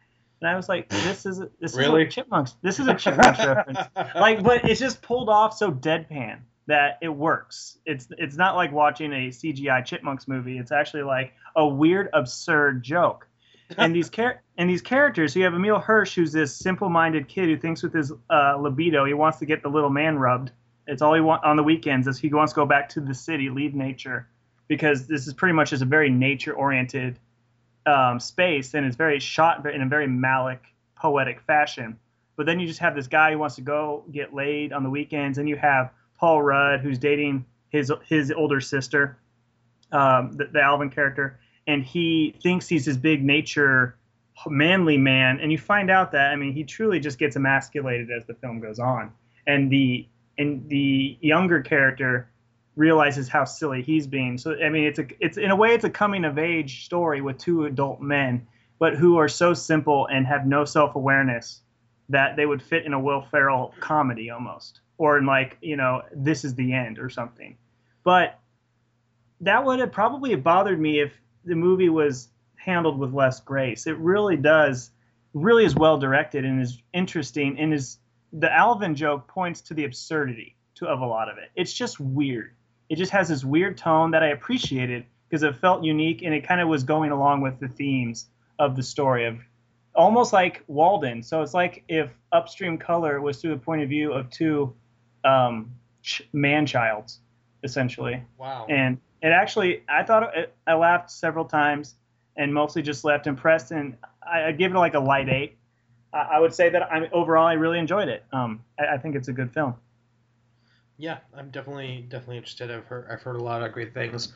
and 0.41 0.49
I 0.49 0.55
was 0.55 0.67
like, 0.67 0.89
this 0.89 1.25
is 1.25 1.41
this 1.59 1.75
Really? 1.75 2.03
is 2.03 2.07
a 2.07 2.11
chipmunks. 2.11 2.55
This 2.61 2.79
is 2.79 2.87
a 2.87 2.95
chipmunks 2.95 3.39
reference. 3.39 3.79
Like, 4.15 4.43
but 4.43 4.65
it's 4.69 4.79
just 4.79 5.01
pulled 5.01 5.29
off 5.29 5.55
so 5.55 5.71
deadpan 5.71 6.39
that 6.67 6.97
it 7.01 7.09
works. 7.09 7.77
It's 7.85 8.07
it's 8.17 8.35
not 8.35 8.55
like 8.55 8.71
watching 8.71 9.13
a 9.13 9.29
CGI 9.29 9.85
chipmunks 9.85 10.27
movie. 10.27 10.57
It's 10.57 10.71
actually 10.71 11.03
like 11.03 11.33
a 11.55 11.65
weird, 11.67 12.09
absurd 12.13 12.83
joke. 12.83 13.27
And 13.77 13.95
these 13.95 14.09
char- 14.09 14.41
and 14.57 14.69
these 14.69 14.81
characters, 14.81 15.31
so 15.31 15.39
you 15.39 15.45
have 15.45 15.53
Emile 15.53 15.79
Hirsch, 15.79 16.13
who's 16.15 16.33
this 16.33 16.53
simple-minded 16.53 17.29
kid 17.29 17.45
who 17.45 17.55
thinks 17.57 17.81
with 17.81 17.93
his 17.93 18.11
uh, 18.29 18.57
libido, 18.59 19.05
he 19.05 19.13
wants 19.13 19.37
to 19.39 19.45
get 19.45 19.63
the 19.63 19.69
little 19.69 19.89
man 19.89 20.19
rubbed. 20.19 20.51
It's 20.87 21.01
all 21.01 21.13
he 21.13 21.21
wants 21.21 21.43
on 21.45 21.55
the 21.55 21.63
weekends. 21.63 22.05
Is 22.05 22.19
he 22.19 22.27
wants 22.33 22.51
to 22.51 22.57
go 22.57 22.65
back 22.65 22.89
to 22.89 22.99
the 22.99 23.13
city, 23.13 23.49
leave 23.49 23.73
nature, 23.73 24.27
because 24.67 25.07
this 25.07 25.25
is 25.25 25.33
pretty 25.33 25.53
much 25.53 25.69
just 25.69 25.81
a 25.83 25.85
very 25.85 26.09
nature-oriented 26.09 27.17
um, 27.85 28.19
space, 28.19 28.73
and 28.73 28.85
it's 28.85 28.95
very 28.95 29.19
shot 29.19 29.65
in 29.65 29.81
a 29.81 29.87
very 29.87 30.07
Malick 30.07 30.59
poetic 30.95 31.41
fashion. 31.41 31.97
But 32.35 32.45
then 32.45 32.59
you 32.59 32.67
just 32.67 32.79
have 32.79 32.95
this 32.95 33.07
guy 33.07 33.31
who 33.31 33.39
wants 33.39 33.55
to 33.55 33.61
go 33.61 34.03
get 34.11 34.33
laid 34.33 34.73
on 34.73 34.83
the 34.83 34.89
weekends, 34.89 35.37
and 35.37 35.47
you 35.47 35.55
have 35.57 35.91
Paul 36.17 36.41
Rudd 36.41 36.81
who's 36.81 36.97
dating 36.97 37.45
his 37.69 37.91
his 38.07 38.31
older 38.31 38.61
sister, 38.61 39.17
um, 39.91 40.33
the, 40.33 40.45
the 40.45 40.61
Alvin 40.61 40.89
character, 40.89 41.39
and 41.67 41.83
he 41.83 42.35
thinks 42.41 42.67
he's 42.67 42.85
this 42.85 42.97
big 42.97 43.23
nature 43.23 43.95
manly 44.47 44.97
man, 44.97 45.39
and 45.39 45.51
you 45.51 45.57
find 45.57 45.91
out 45.91 46.11
that 46.11 46.31
I 46.31 46.35
mean 46.35 46.53
he 46.53 46.63
truly 46.63 46.99
just 46.99 47.19
gets 47.19 47.35
emasculated 47.35 48.09
as 48.11 48.25
the 48.25 48.33
film 48.35 48.59
goes 48.59 48.79
on, 48.79 49.11
and 49.47 49.71
the 49.71 50.07
and 50.37 50.67
the 50.69 51.17
younger 51.21 51.61
character 51.61 52.29
realizes 52.75 53.27
how 53.27 53.43
silly 53.43 53.81
he's 53.81 54.07
being. 54.07 54.37
So 54.37 54.55
I 54.55 54.69
mean, 54.69 54.85
it's 54.85 54.99
a 54.99 55.07
it's 55.19 55.37
in 55.37 55.51
a 55.51 55.55
way 55.55 55.73
it's 55.73 55.83
a 55.83 55.89
coming 55.89 56.25
of 56.25 56.37
age 56.37 56.85
story 56.85 57.21
with 57.21 57.37
two 57.37 57.65
adult 57.65 58.01
men, 58.01 58.47
but 58.79 58.95
who 58.95 59.17
are 59.17 59.27
so 59.27 59.53
simple 59.53 60.07
and 60.07 60.25
have 60.25 60.45
no 60.45 60.65
self 60.65 60.95
awareness 60.95 61.61
that 62.09 62.35
they 62.35 62.45
would 62.45 62.61
fit 62.61 62.85
in 62.85 62.93
a 62.93 62.99
Will 62.99 63.21
Ferrell 63.21 63.73
comedy 63.79 64.29
almost, 64.29 64.81
or 64.97 65.17
in 65.17 65.25
like 65.25 65.57
you 65.61 65.75
know 65.75 66.01
this 66.13 66.45
is 66.45 66.55
the 66.55 66.73
end 66.73 66.99
or 66.99 67.09
something. 67.09 67.57
But 68.03 68.39
that 69.41 69.65
would 69.65 69.79
have 69.79 69.91
probably 69.91 70.35
bothered 70.35 70.79
me 70.79 70.99
if 70.99 71.13
the 71.43 71.55
movie 71.55 71.89
was 71.89 72.29
handled 72.55 72.99
with 72.99 73.13
less 73.13 73.39
grace. 73.41 73.87
It 73.87 73.97
really 73.97 74.37
does, 74.37 74.91
really 75.33 75.65
is 75.65 75.75
well 75.75 75.97
directed 75.97 76.45
and 76.45 76.61
is 76.61 76.81
interesting 76.93 77.59
and 77.59 77.73
is 77.73 77.97
the 78.31 78.51
Alvin 78.51 78.95
joke 78.95 79.27
points 79.27 79.61
to 79.61 79.73
the 79.73 79.83
absurdity 79.83 80.55
to, 80.75 80.87
of 80.87 81.01
a 81.01 81.05
lot 81.05 81.29
of 81.29 81.37
it. 81.37 81.49
It's 81.55 81.73
just 81.73 81.99
weird. 81.99 82.53
It 82.91 82.97
just 82.97 83.13
has 83.13 83.29
this 83.29 83.45
weird 83.45 83.77
tone 83.77 84.11
that 84.11 84.21
I 84.21 84.27
appreciated 84.27 85.05
because 85.29 85.43
it 85.43 85.55
felt 85.55 85.81
unique 85.81 86.23
and 86.23 86.33
it 86.33 86.45
kind 86.45 86.59
of 86.59 86.67
was 86.67 86.83
going 86.83 87.11
along 87.11 87.39
with 87.39 87.57
the 87.57 87.69
themes 87.69 88.25
of 88.59 88.75
the 88.75 88.83
story 88.83 89.27
of 89.27 89.39
almost 89.95 90.33
like 90.33 90.65
Walden. 90.67 91.23
So 91.23 91.41
it's 91.41 91.53
like 91.53 91.85
if 91.87 92.11
Upstream 92.33 92.77
Color 92.77 93.21
was 93.21 93.39
through 93.39 93.51
the 93.51 93.61
point 93.61 93.81
of 93.81 93.87
view 93.87 94.11
of 94.11 94.29
two 94.29 94.75
um, 95.23 95.71
ch- 96.03 96.23
man 96.33 96.65
childs, 96.65 97.19
essentially. 97.63 98.21
Wow. 98.37 98.65
And 98.67 98.97
it 99.21 99.29
actually, 99.29 99.83
I 99.87 100.03
thought 100.03 100.35
it, 100.35 100.53
I 100.67 100.73
laughed 100.73 101.11
several 101.11 101.45
times 101.45 101.95
and 102.35 102.53
mostly 102.53 102.81
just 102.81 103.05
left 103.05 103.25
impressed. 103.25 103.71
And 103.71 103.95
I, 104.21 104.47
I'd 104.47 104.57
give 104.57 104.73
it 104.73 104.77
like 104.77 104.95
a 104.95 104.99
light 104.99 105.29
eight. 105.29 105.55
I, 106.13 106.31
I 106.33 106.39
would 106.39 106.53
say 106.53 106.67
that 106.67 106.91
I 106.91 107.07
overall 107.13 107.47
I 107.47 107.53
really 107.53 107.79
enjoyed 107.79 108.09
it. 108.09 108.25
Um, 108.33 108.65
I, 108.77 108.95
I 108.95 108.97
think 108.97 109.15
it's 109.15 109.29
a 109.29 109.33
good 109.33 109.53
film. 109.53 109.75
Yeah, 111.01 111.17
I'm 111.35 111.49
definitely 111.49 112.05
definitely 112.07 112.37
interested. 112.37 112.69
I've 112.69 112.85
heard 112.85 113.07
I've 113.09 113.23
heard 113.23 113.35
a 113.35 113.43
lot 113.43 113.63
of 113.63 113.71
great 113.71 113.91
things, 113.91 114.31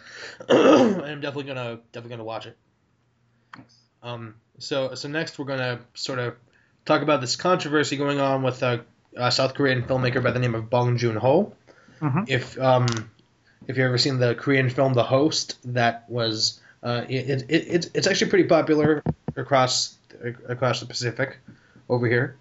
and 0.49 1.01
I'm 1.03 1.21
definitely 1.21 1.43
gonna 1.43 1.79
definitely 1.91 2.09
gonna 2.09 2.23
watch 2.23 2.47
it. 2.47 2.57
Um, 4.01 4.33
so 4.57 4.95
so 4.95 5.07
next 5.07 5.37
we're 5.37 5.45
gonna 5.45 5.81
sort 5.93 6.17
of 6.17 6.33
talk 6.83 7.03
about 7.03 7.21
this 7.21 7.35
controversy 7.35 7.97
going 7.97 8.19
on 8.19 8.41
with 8.41 8.63
a, 8.63 8.83
a 9.15 9.31
South 9.31 9.53
Korean 9.53 9.83
filmmaker 9.83 10.23
by 10.23 10.31
the 10.31 10.39
name 10.39 10.55
of 10.55 10.67
Bong 10.71 10.97
Joon 10.97 11.17
Ho. 11.17 11.53
Mhm. 12.01 12.27
If 12.27 12.59
um, 12.59 12.87
if 13.67 13.77
you've 13.77 13.85
ever 13.85 13.99
seen 13.99 14.17
the 14.17 14.33
Korean 14.33 14.71
film 14.71 14.95
The 14.95 15.03
Host, 15.03 15.59
that 15.75 16.09
was 16.09 16.59
uh, 16.81 17.05
it, 17.07 17.29
it, 17.29 17.45
it 17.47 17.91
it's 17.93 18.07
actually 18.07 18.31
pretty 18.31 18.47
popular 18.47 19.03
across 19.35 19.99
across 20.49 20.79
the 20.79 20.87
Pacific 20.87 21.37
over 21.89 22.07
here. 22.07 22.37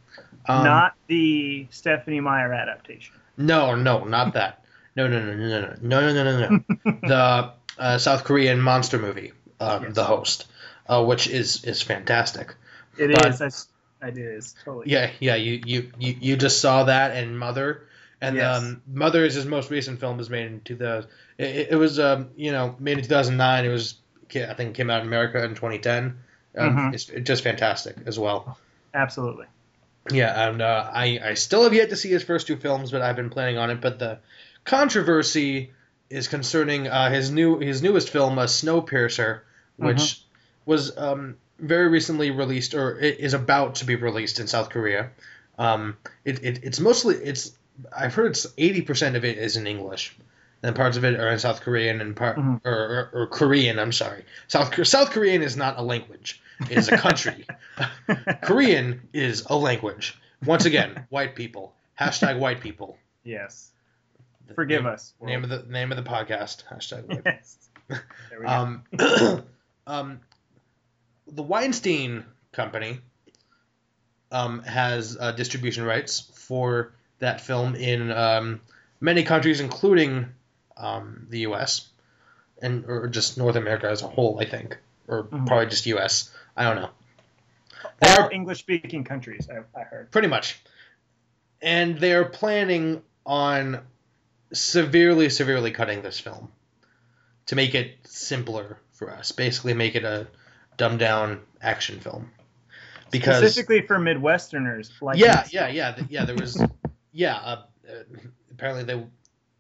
Um, 0.49 0.65
Not 0.65 0.95
the 1.09 1.67
Stephenie 1.69 2.21
Meyer 2.21 2.55
adaptation. 2.55 3.15
No, 3.37 3.75
no, 3.75 4.05
not 4.05 4.35
that. 4.35 4.65
No, 4.97 5.09
no, 5.09 5.21
no, 5.21 5.35
no, 5.35 5.61
no, 5.61 5.77
no, 5.83 6.13
no, 6.13 6.25
no, 6.25 6.49
no, 6.49 6.49
no. 6.85 6.99
the 7.09 7.53
uh, 7.79 7.99
South 7.99 8.25
Korean 8.25 8.61
monster 8.61 8.99
movie, 8.99 9.33
um, 9.61 9.83
Yes. 9.85 9.95
The 9.95 10.05
Host, 10.05 10.47
uh, 10.89 11.05
which 11.05 11.27
is 11.29 11.65
is 11.65 11.83
fantastic. 11.83 12.55
It 12.97 13.11
But- 13.15 13.27
is. 13.31 13.39
That's, 13.39 13.69
it 14.03 14.19
is 14.19 14.55
totally. 14.65 14.91
Yeah, 14.91 15.11
yeah. 15.19 15.35
You 15.37 15.61
you, 15.65 15.91
you, 15.99 16.17
you 16.21 16.37
just 16.37 16.61
saw 16.61 16.85
that 16.85 17.17
in 17.17 17.37
Mother, 17.37 17.89
and 18.21 18.37
Yes. 18.37 18.59
um, 18.59 18.83
Mother 18.87 19.25
is 19.25 19.35
his 19.35 19.47
most 19.47 19.71
recent 19.71 19.99
film. 19.99 20.19
was 20.19 20.29
made 20.31 20.47
in 20.47 20.61
2000. 20.61 21.11
It, 21.39 21.45
it- 21.45 21.69
it 21.73 21.77
was 21.77 21.99
um, 21.99 22.29
you 22.37 22.53
know 22.53 22.77
made 22.79 22.99
in 22.99 23.05
2009. 23.05 23.65
It 23.65 23.69
was 23.69 23.95
I 24.37 24.55
think 24.55 24.71
it 24.71 24.75
came 24.75 24.91
out 24.91 25.01
in 25.01 25.07
America 25.09 25.43
in 25.43 25.51
2010. 25.55 26.19
Um, 26.57 26.77
Mhm. 26.77 26.95
It's 26.95 27.05
just 27.07 27.43
fantastic 27.43 27.97
as 28.07 28.19
well. 28.19 28.59
Absolutely. 28.93 29.47
Yeah, 30.11 30.49
and 30.49 30.61
uh, 30.61 30.91
I 30.93 31.21
I 31.25 31.35
still 31.35 31.63
have 31.65 31.73
yet 31.75 31.91
to 31.91 31.97
see 31.97 32.11
his 32.11 32.23
first 32.23 32.47
two 32.47 32.57
films, 32.57 32.91
but 32.91 33.01
I've 33.03 33.17
been 33.17 33.31
planning 33.31 33.57
on 33.59 33.71
it. 33.71 33.81
But 33.81 33.99
the 33.99 34.19
controversy 34.65 35.73
is 36.11 36.29
concerning 36.29 36.89
uh, 36.89 37.11
his 37.11 37.31
new 37.31 37.59
his 37.59 37.83
newest 37.83 38.11
film, 38.11 38.39
uh, 38.39 38.45
Snowpiercer, 38.45 39.41
which 39.77 40.23
was 40.67 40.97
um, 40.99 41.37
very 41.59 41.89
recently 41.89 42.31
released 42.31 42.75
or 42.75 42.97
is 42.99 43.35
about 43.35 43.77
to 43.77 43.85
be 43.87 43.97
released 43.97 44.41
in 44.41 44.47
South 44.47 44.69
Korea. 44.71 45.11
Um, 45.59 45.97
it, 46.25 46.43
it 46.45 46.61
it's 46.65 46.81
mostly 46.81 47.15
it's 47.17 47.53
I've 47.97 48.15
heard 48.15 48.33
it's 48.33 48.47
eighty 48.59 48.83
percent 48.83 49.17
of 49.17 49.25
it 49.25 49.39
is 49.39 49.57
in 49.57 49.67
English, 49.67 50.15
and 50.63 50.75
parts 50.77 50.97
of 50.97 51.05
it 51.05 51.19
are 51.19 51.29
in 51.29 51.39
South 51.39 51.61
Korean 51.63 52.01
and 52.01 52.15
part 52.15 52.37
Mhm. 52.37 52.61
or, 52.65 52.73
or, 52.73 53.11
or 53.23 53.27
Korean. 53.29 53.79
I'm 53.79 53.93
sorry, 53.93 54.25
South 54.49 54.87
South 54.87 55.11
Korean 55.13 55.43
is 55.43 55.57
not 55.57 55.79
a 55.79 55.83
language; 55.83 56.43
is 56.71 56.89
a 56.89 56.97
country. 56.99 57.47
Korean 58.43 59.09
is 59.13 59.45
a 59.49 59.57
language. 59.57 60.19
Once 60.45 60.65
again, 60.65 61.07
white 61.11 61.35
people. 61.35 61.75
Hashtag 61.99 62.39
white 62.39 62.61
people. 62.61 62.99
yes. 63.25 63.71
Forgive 64.55 64.83
name, 64.83 64.93
us. 64.93 65.15
Name 65.23 65.43
of 65.43 65.49
the 65.49 65.65
name 65.69 65.91
of 65.91 65.97
the 65.97 66.03
podcast. 66.09 66.65
Hashtag 66.71 67.07
white. 67.09 67.23
Yes. 67.25 67.57
There 67.89 68.01
we 68.41 68.45
go. 68.45 68.51
Um, 68.51 69.45
um, 69.87 70.21
the 71.27 71.43
Weinstein 71.43 72.25
Company 72.53 72.99
um, 74.31 74.63
has 74.65 75.17
uh, 75.19 75.33
distribution 75.33 75.85
rights 75.85 76.21
for 76.35 76.93
that 77.21 77.41
film 77.41 77.75
in 77.75 78.11
um, 78.11 78.61
many 79.01 79.23
countries, 79.23 79.61
including 79.61 80.27
um, 80.77 81.27
the 81.31 81.39
U.S. 81.41 81.89
and 82.61 82.85
or 82.87 83.09
just 83.09 83.39
North 83.39 83.57
America 83.57 83.89
as 83.89 84.03
a 84.03 84.09
whole, 84.09 84.39
I 84.41 84.45
think, 84.45 84.77
or 85.09 85.25
Mhm. 85.25 85.47
probably 85.47 85.67
just 85.67 85.87
U.S. 85.87 86.31
I 86.57 86.65
don't 86.65 86.77
know. 86.77 86.91
All 88.03 88.23
They're 88.23 88.33
English-speaking 88.33 89.05
countries, 89.05 89.49
I, 89.51 89.79
I 89.79 89.85
heard. 89.85 90.11
pretty 90.11 90.29
much, 90.29 90.61
and 91.63 91.99
they're 91.99 92.25
planning 92.25 93.03
on 93.27 93.81
severely, 94.53 95.31
severely 95.31 95.71
cutting 95.71 96.03
this 96.03 96.21
film 96.21 96.51
to 97.47 97.57
make 97.57 97.75
it 97.75 97.97
simpler 98.05 98.79
for 98.93 99.11
us. 99.11 99.33
Basically, 99.33 99.75
make 99.75 99.95
it 99.95 100.05
a 100.05 100.27
dumbed 100.77 100.99
down 100.99 101.41
action 101.61 102.01
film. 102.01 102.31
Because 103.11 103.39
Specifically 103.39 103.87
for 103.87 103.99
Midwesterners. 103.99 104.91
Like 105.01 105.19
yeah, 105.19 105.41
us. 105.41 105.53
yeah, 105.53 105.69
yeah, 105.69 105.97
yeah. 106.09 106.25
There 106.25 106.37
was 106.37 106.63
yeah. 107.13 107.37
Uh, 107.37 107.63
uh, 107.89 108.03
apparently 108.51 108.85
they 108.85 109.05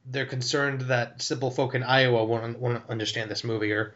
they're 0.06 0.26
concerned 0.26 0.82
that 0.82 1.22
simple 1.22 1.50
folk 1.50 1.74
in 1.74 1.82
Iowa 1.82 2.24
won't 2.24 2.58
won't 2.58 2.82
understand 2.88 3.30
this 3.30 3.44
movie 3.44 3.72
or 3.72 3.94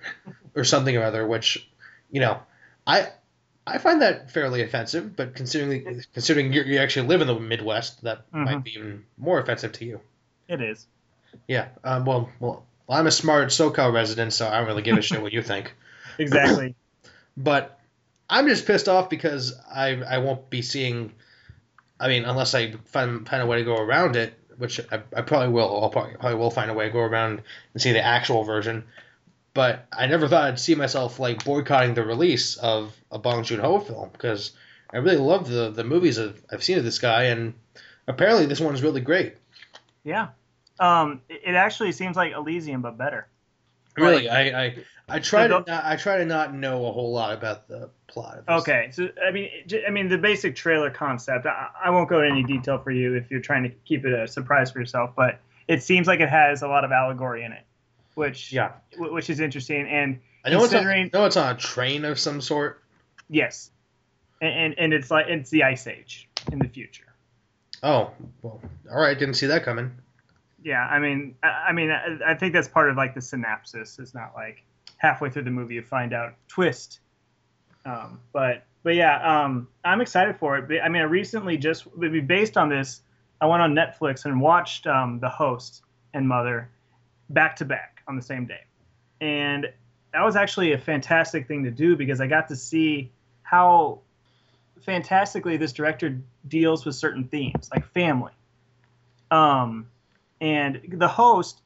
or 0.54 0.64
something 0.64 0.96
or 0.96 1.02
other. 1.02 1.26
Which 1.26 1.68
you 2.10 2.20
know, 2.20 2.40
I 2.88 3.08
I 3.66 3.78
find 3.78 4.02
that 4.02 4.30
fairly 4.32 4.62
offensive. 4.62 5.14
But 5.14 5.34
considering 5.36 6.02
considering 6.14 6.52
you 6.52 6.62
you 6.62 6.78
actually 6.78 7.06
live 7.08 7.20
in 7.20 7.26
the 7.28 7.38
Midwest, 7.38 8.02
that 8.02 8.28
Mhm. 8.32 8.44
might 8.44 8.64
be 8.64 8.72
even 8.72 9.04
more 9.16 9.38
offensive 9.38 9.72
to 9.74 9.84
you. 9.84 10.00
It 10.48 10.60
is. 10.62 10.86
Yeah. 11.46 11.68
Um, 11.84 12.04
well, 12.06 12.30
well, 12.40 12.64
I'm 12.88 13.06
a 13.06 13.10
smart 13.10 13.48
SoCal 13.48 13.92
resident, 13.92 14.32
so 14.32 14.48
I 14.48 14.56
don't 14.58 14.66
really 14.66 14.82
give 14.82 14.96
a 14.96 15.02
shit 15.02 15.20
what 15.22 15.32
you 15.32 15.42
think. 15.42 15.74
Exactly. 16.18 16.74
But 17.36 17.78
I'm 18.28 18.48
just 18.48 18.66
pissed 18.66 18.88
off 18.88 19.08
because 19.08 19.54
I 19.72 19.90
I 20.02 20.18
won't 20.18 20.50
be 20.50 20.62
seeing. 20.62 21.12
I 22.00 22.08
mean, 22.08 22.24
unless 22.24 22.54
I 22.54 22.72
find 22.86 23.28
find 23.28 23.42
a 23.42 23.46
way 23.46 23.58
to 23.58 23.64
go 23.64 23.76
around 23.76 24.16
it, 24.16 24.34
which 24.56 24.80
I, 24.90 24.96
I 25.16 25.22
probably 25.22 25.48
will. 25.50 25.82
I'll 25.82 25.90
probably, 25.90 26.14
probably 26.14 26.34
will 26.38 26.50
find 26.50 26.70
a 26.70 26.74
way 26.74 26.86
to 26.86 26.90
go 26.92 26.98
around 27.00 27.42
and 27.74 27.80
see 27.82 27.92
the 27.92 28.04
actual 28.04 28.42
version. 28.42 28.84
But 29.54 29.86
I 29.92 30.06
never 30.06 30.28
thought 30.28 30.44
I'd 30.44 30.60
see 30.60 30.74
myself 30.74 31.18
like 31.18 31.44
boycotting 31.44 31.94
the 31.94 32.04
release 32.04 32.56
of 32.56 32.96
a 33.10 33.18
Bong 33.18 33.42
Joon 33.44 33.60
Ho 33.60 33.80
film 33.80 34.10
because 34.12 34.52
I 34.92 34.98
really 34.98 35.16
love 35.16 35.48
the 35.48 35.70
the 35.70 35.84
movies 35.84 36.18
I've, 36.18 36.42
I've 36.50 36.62
seen 36.62 36.78
of 36.78 36.84
this 36.84 36.98
guy, 36.98 37.24
and 37.24 37.54
apparently 38.06 38.46
this 38.46 38.60
one's 38.60 38.82
really 38.82 39.00
great. 39.00 39.34
yeah. 40.04 40.28
Um, 40.80 41.22
it, 41.28 41.56
actually 41.56 41.90
seems 41.90 42.16
like 42.16 42.32
Elysium, 42.32 42.82
but 42.82 42.96
better. 42.96 43.26
Really, 43.96 44.28
I, 44.28 44.66
I 44.66 44.76
I 45.08 45.18
try 45.18 45.48
to 45.48 45.64
not, 45.66 45.68
I 45.68 45.96
try 45.96 46.18
to 46.18 46.24
not 46.24 46.54
know 46.54 46.86
a 46.86 46.92
whole 46.92 47.12
lot 47.12 47.32
about 47.32 47.66
the 47.66 47.90
plot. 48.06 48.38
Of 48.38 48.46
this. 48.46 48.62
Okay, 48.62 48.90
so 48.92 49.08
I 49.26 49.32
mean, 49.32 49.50
I 49.86 49.90
mean 49.90 50.08
the 50.08 50.18
basic 50.18 50.54
trailer 50.54 50.90
concept. 50.90 51.46
I, 51.46 51.68
I 51.84 51.90
won't 51.90 52.08
go 52.08 52.22
into 52.22 52.32
any 52.32 52.44
detail 52.44 52.78
for 52.78 52.90
you 52.92 53.14
if 53.14 53.30
you're 53.30 53.40
trying 53.40 53.64
to 53.64 53.70
keep 53.84 54.04
it 54.04 54.12
a 54.12 54.28
surprise 54.28 54.70
for 54.70 54.78
yourself, 54.78 55.10
but 55.16 55.40
it 55.66 55.82
seems 55.82 56.06
like 56.06 56.20
it 56.20 56.28
has 56.28 56.62
a 56.62 56.68
lot 56.68 56.84
of 56.84 56.92
allegory 56.92 57.42
in 57.44 57.52
it, 57.52 57.64
which 58.18 58.52
Yeah, 58.52 58.72
wh- 58.98 59.12
which 59.12 59.30
is 59.30 59.40
interesting. 59.40 59.86
And 59.88 60.20
I 60.44 60.50
know 60.50 60.64
it's 60.64 60.74
on, 60.74 60.86
I 60.86 61.08
know 61.12 61.24
it's 61.24 61.36
on 61.36 61.54
a 61.54 61.58
train 61.58 62.04
of 62.04 62.18
some 62.18 62.40
sort. 62.40 62.82
yes, 63.30 63.70
and 64.42 64.52
and, 64.52 64.74
and 64.78 64.92
it's 64.92 65.10
like 65.10 65.26
it's 65.28 65.50
the 65.50 65.62
Ice 65.64 65.86
Age 65.86 66.28
in 66.52 66.58
the 66.58 66.68
future. 66.68 67.04
Oh, 67.82 68.10
well, 68.42 68.60
all 68.90 69.00
right, 69.00 69.16
didn't 69.18 69.34
see 69.34 69.46
that 69.46 69.62
coming. 69.64 69.92
Yeah, 70.64 70.84
I 70.84 70.98
mean, 70.98 71.36
I, 71.42 71.66
I 71.68 71.72
mean, 71.72 71.90
I, 71.92 72.18
I 72.32 72.34
think 72.34 72.52
that's 72.52 72.66
part 72.68 72.90
of 72.90 72.96
like 72.96 73.14
the 73.14 73.20
synopsis. 73.20 73.98
It's 74.00 74.14
not 74.14 74.32
like 74.34 74.64
halfway 74.96 75.30
through 75.30 75.44
the 75.44 75.50
movie 75.52 75.74
you 75.76 75.82
find 75.82 76.12
out 76.12 76.34
twist. 76.48 76.98
Um, 77.84 78.20
but 78.32 78.64
but 78.82 78.94
yeah, 78.96 79.42
um, 79.44 79.68
I'm 79.84 80.00
excited 80.00 80.36
for 80.36 80.58
it. 80.58 80.80
I 80.82 80.88
mean, 80.88 81.02
I 81.02 81.04
recently 81.04 81.56
just 81.56 81.86
based 82.26 82.56
on 82.56 82.68
this, 82.68 83.00
I 83.40 83.46
went 83.46 83.62
on 83.62 83.74
Netflix 83.74 84.24
and 84.24 84.40
watched 84.40 84.86
um, 84.86 85.20
The 85.20 85.28
Host 85.28 85.82
and 86.14 86.26
Mother 86.26 86.68
back 87.28 87.56
to 87.56 87.64
back 87.64 88.02
on 88.08 88.16
the 88.16 88.22
same 88.22 88.46
day, 88.46 88.62
and 89.20 89.66
that 90.12 90.22
was 90.24 90.36
actually 90.36 90.72
a 90.72 90.78
fantastic 90.78 91.46
thing 91.48 91.64
to 91.64 91.70
do 91.70 91.96
because 91.96 92.20
I 92.20 92.26
got 92.26 92.48
to 92.48 92.56
see 92.56 93.10
how 93.42 94.00
fantastically 94.82 95.56
this 95.56 95.72
director 95.72 96.18
deals 96.46 96.84
with 96.84 96.94
certain 96.94 97.24
themes 97.24 97.68
like 97.72 97.86
family. 97.92 98.32
Um, 99.30 99.88
and 100.40 100.80
the 100.88 101.08
host 101.08 101.60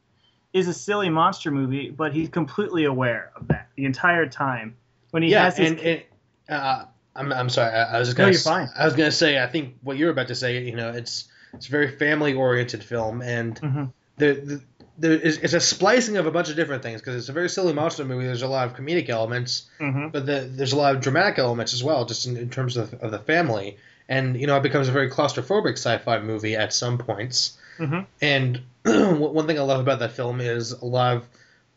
is 0.53 0.69
a 0.69 0.75
silly 0.75 1.09
monster 1.09 1.51
movie, 1.51 1.91
but 1.91 2.13
he's 2.13 2.29
completely 2.29 2.85
aware 2.85 3.33
of 3.37 3.49
that 3.49 3.69
the 3.77 3.85
entire 3.85 4.27
time. 4.27 4.77
When 5.11 5.23
he 5.23 5.31
yeah, 5.31 5.45
has 5.45 5.57
his 5.57 5.71
and, 5.71 5.81
and 5.81 6.03
uh, 6.49 6.85
I'm 7.15 7.33
I'm 7.33 7.49
sorry. 7.49 7.73
I, 7.75 7.97
I 7.97 7.99
was 7.99 8.09
just 8.09 8.17
gonna. 8.17 8.29
No, 8.29 8.31
you're 8.31 8.39
s- 8.39 8.45
fine. 8.45 8.69
I 8.77 8.85
was 8.85 8.95
gonna 8.95 9.13
say. 9.13 9.41
I 9.43 9.47
think 9.47 9.77
what 9.83 9.97
you 9.99 10.07
were 10.07 10.11
about 10.13 10.29
to 10.29 10.35
say. 10.35 10.65
You 10.65 10.75
know, 10.75 10.91
it's 10.91 11.29
it's 11.53 11.69
a 11.69 11.71
very 11.71 11.97
family 11.97 12.33
oriented 12.35 12.83
film, 12.83 13.21
and 13.23 13.61
Mhm. 13.61 13.93
there 14.17 14.35
the, 14.35 14.63
there 14.99 15.13
is 15.13 15.39
it's 15.39 15.55
a 15.55 15.61
splicing 15.61 16.17
of 16.19 16.27
a 16.27 16.31
bunch 16.31 16.51
of 16.51 16.57
different 16.57 16.83
things 16.83 17.01
because 17.01 17.17
it's 17.17 17.29
a 17.29 17.33
very 17.33 17.49
silly 17.49 17.73
monster 17.73 18.05
movie. 18.05 18.25
There's 18.27 18.43
a 18.43 18.49
lot 18.49 18.67
of 18.69 18.77
comedic 18.77 19.09
elements, 19.09 19.65
Mhm. 19.81 20.13
but 20.13 20.27
the, 20.27 20.41
there's 20.41 20.73
a 20.73 20.77
lot 20.77 20.95
of 20.95 21.01
dramatic 21.01 21.39
elements 21.39 21.73
as 21.73 21.83
well, 21.83 22.05
just 22.05 22.27
in, 22.27 22.37
in 22.37 22.51
terms 22.51 22.77
of, 22.77 22.93
of 22.95 23.11
the 23.11 23.19
family. 23.19 23.79
And 24.09 24.39
you 24.41 24.47
know, 24.47 24.57
it 24.57 24.63
becomes 24.63 24.89
a 24.89 24.93
very 24.93 25.11
claustrophobic 25.11 25.73
sci-fi 25.73 26.19
movie 26.21 26.57
at 26.57 26.73
some 26.75 26.99
points. 26.99 27.57
Mhm. 27.79 28.07
And 28.21 28.61
one 28.85 29.47
thing 29.47 29.59
I 29.59 29.63
love 29.63 29.81
about 29.81 30.01
that 30.01 30.13
film 30.13 30.41
is 30.41 30.73
a 30.73 30.85
lot 30.85 31.17
of, 31.17 31.29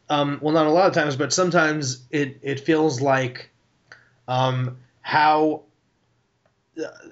um, 0.09 0.39
well, 0.41 0.53
not 0.53 0.67
a 0.67 0.71
lot 0.71 0.87
of 0.87 0.93
times, 0.93 1.15
but 1.15 1.31
sometimes 1.31 2.03
it 2.11 2.39
it 2.41 2.59
feels 2.59 3.01
like, 3.01 3.49
um, 4.27 4.77
how. 5.01 5.61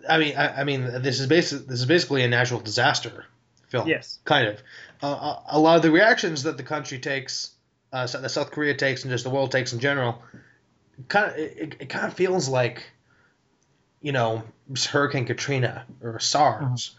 I 0.09 0.17
mean, 0.17 0.35
I, 0.35 0.61
I 0.61 0.63
mean, 0.65 0.83
this 1.01 1.21
is 1.21 1.27
basic. 1.27 1.65
This 1.67 1.79
is 1.79 1.85
basically 1.85 2.23
a 2.23 2.27
natural 2.27 2.59
disaster 2.59 3.25
film 3.69 3.87
yes, 3.87 4.19
kind 4.25 4.47
of. 4.47 4.61
Uh, 5.03 5.41
a 5.47 5.59
lot 5.59 5.75
of 5.75 5.81
the 5.81 5.91
reactions 5.91 6.43
that 6.43 6.55
the 6.55 6.63
country 6.63 6.97
takes, 6.97 7.51
uh, 7.91 8.07
that 8.07 8.29
South 8.31 8.51
Korea 8.51 8.73
takes, 8.73 9.03
and 9.03 9.11
just 9.11 9.25
the 9.25 9.29
world 9.29 9.51
takes 9.51 9.73
in 9.73 9.79
general, 9.79 10.23
kind 11.09 11.29
of 11.29 11.37
it, 11.37 11.75
it 11.81 11.89
kind 11.89 12.07
of 12.07 12.13
feels 12.13 12.47
like, 12.47 12.89
you 14.01 14.13
know, 14.13 14.43
Hurricane 14.89 15.25
Katrina 15.25 15.85
or 16.01 16.19
SARS. 16.19 16.95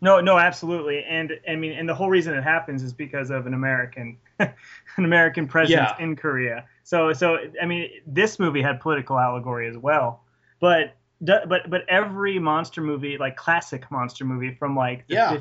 no, 0.00 0.20
no, 0.20 0.38
absolutely, 0.38 1.04
and 1.04 1.38
I 1.46 1.56
mean, 1.56 1.72
and 1.72 1.86
the 1.86 1.94
whole 1.94 2.08
reason 2.08 2.32
it 2.34 2.42
happens 2.42 2.82
is 2.82 2.94
because 2.94 3.28
of 3.28 3.46
an 3.46 3.52
American, 3.52 4.16
an 4.38 4.54
American 4.96 5.46
presence 5.46 5.90
Yeah. 5.98 6.02
in 6.02 6.16
Korea. 6.16 6.64
So, 6.84 7.12
so 7.12 7.36
I 7.62 7.66
mean, 7.66 7.90
this 8.06 8.38
movie 8.38 8.62
had 8.62 8.80
political 8.80 9.18
allegory 9.18 9.68
as 9.68 9.76
well, 9.76 10.24
but. 10.58 10.94
But 11.20 11.68
but 11.68 11.82
every 11.88 12.38
monster 12.38 12.80
movie, 12.80 13.18
like 13.18 13.34
classic 13.34 13.90
monster 13.90 14.24
movie 14.24 14.54
from 14.54 14.76
like 14.76 15.04
the 15.08 15.14
Yeah. 15.14 15.40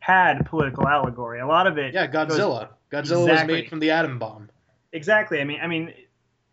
50s, 0.00 0.06
had 0.06 0.46
political 0.46 0.86
allegory. 0.88 1.40
A 1.40 1.46
lot 1.46 1.66
of 1.66 1.78
it 1.78 1.94
Yeah, 1.94 2.06
goes- 2.06 2.28
Godzilla. 2.32 2.68
Godzilla 2.90 3.00
Exactly. 3.28 3.30
was 3.32 3.46
made 3.46 3.68
from 3.68 3.78
the 3.80 3.90
atom 3.90 4.18
bomb. 4.18 4.48
Exactly. 4.92 5.40
I 5.40 5.44
mean, 5.44 5.60
I 5.62 5.66
mean, 5.68 5.92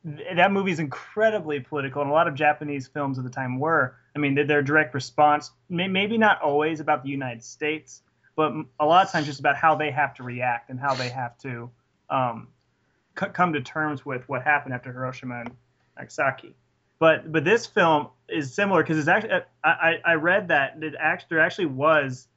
th- 0.06 0.36
that 0.36 0.52
movie 0.52 0.72
is 0.72 0.80
incredibly 0.80 1.60
political, 1.60 2.02
and 2.02 2.12
a 2.12 2.14
lot 2.14 2.28
of 2.28 2.36
Japanese 2.36 2.88
films 2.88 3.18
at 3.18 3.24
the 3.24 3.30
time 3.32 3.60
were. 3.60 3.96
I 4.16 4.20
mean, 4.20 4.36
they're, 4.36 4.46
they're 4.46 4.62
direct 4.62 4.94
response, 4.94 5.52
may, 5.70 5.88
maybe 5.88 6.18
not 6.18 6.42
always 6.42 6.80
about 6.80 7.04
the 7.04 7.10
United 7.10 7.44
States, 7.44 8.04
but 8.36 8.48
m- 8.52 8.70
a 8.80 8.86
lot 8.86 9.06
of 9.06 9.12
times 9.12 9.26
just 9.26 9.40
about 9.40 9.56
how 9.56 9.76
they 9.76 9.90
have 9.92 10.14
to 10.16 10.24
react 10.24 10.70
and 10.70 10.80
how 10.80 10.94
they 10.94 11.10
have 11.10 11.38
to 11.40 11.70
um, 12.12 12.48
c- 13.20 13.28
come 13.34 13.54
to 13.54 13.62
terms 13.62 14.06
with 14.06 14.28
what 14.30 14.44
happened 14.44 14.74
after 14.76 14.92
Hiroshima 14.92 15.40
and 15.42 15.52
Nagasaki. 15.98 16.56
But 17.00 17.32
but 17.32 17.44
this 17.44 17.66
film 17.68 18.08
is 18.30 18.54
similar 18.54 18.82
because 18.84 18.98
it's 19.00 19.08
actually 19.08 19.34
I, 19.64 19.70
I 19.70 20.00
I 20.06 20.14
read 20.16 20.48
that 20.50 20.78
it 20.82 20.94
act, 21.00 21.26
there 21.30 21.40
actually 21.40 21.68
was 21.68 22.28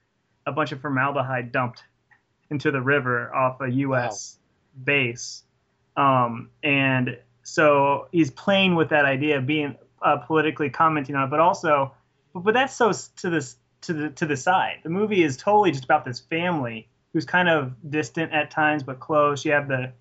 a 0.47 0.53
bunch 0.53 0.73
of 0.73 0.81
formaldehyde 0.81 1.53
dumped 1.53 1.83
into 2.51 2.71
the 2.71 2.81
river 2.81 3.35
off 3.35 3.61
a 3.61 3.71
U.S. 3.71 4.39
base, 4.83 5.45
um, 5.97 6.51
and 6.63 7.19
so 7.43 8.09
he's 8.13 8.31
playing 8.31 8.75
with 8.75 8.91
that 8.91 9.05
idea 9.05 9.39
of 9.39 9.47
being 9.47 9.77
uh, 10.03 10.19
politically 10.19 10.71
commenting 10.71 11.15
on 11.15 11.25
it, 11.25 11.31
but 11.31 11.41
also, 11.41 11.93
but, 12.33 12.41
but 12.41 12.55
that's 12.55 12.75
so 12.75 12.93
to 13.19 13.31
this 13.31 13.57
to 13.83 13.93
the 13.93 14.11
to 14.11 14.27
the 14.27 14.37
side. 14.37 14.79
The 14.83 14.91
movie 14.91 15.23
is 15.23 15.37
totally 15.37 15.71
just 15.71 15.85
about 15.85 16.05
this 16.05 16.21
family 16.21 16.89
who's 17.13 17.25
kind 17.25 17.49
of 17.49 17.75
distant 17.89 18.33
at 18.33 18.51
times 18.51 18.83
but 18.83 19.01
close. 19.01 19.45
You 19.45 19.53
have 19.53 19.69
the, 19.69 19.93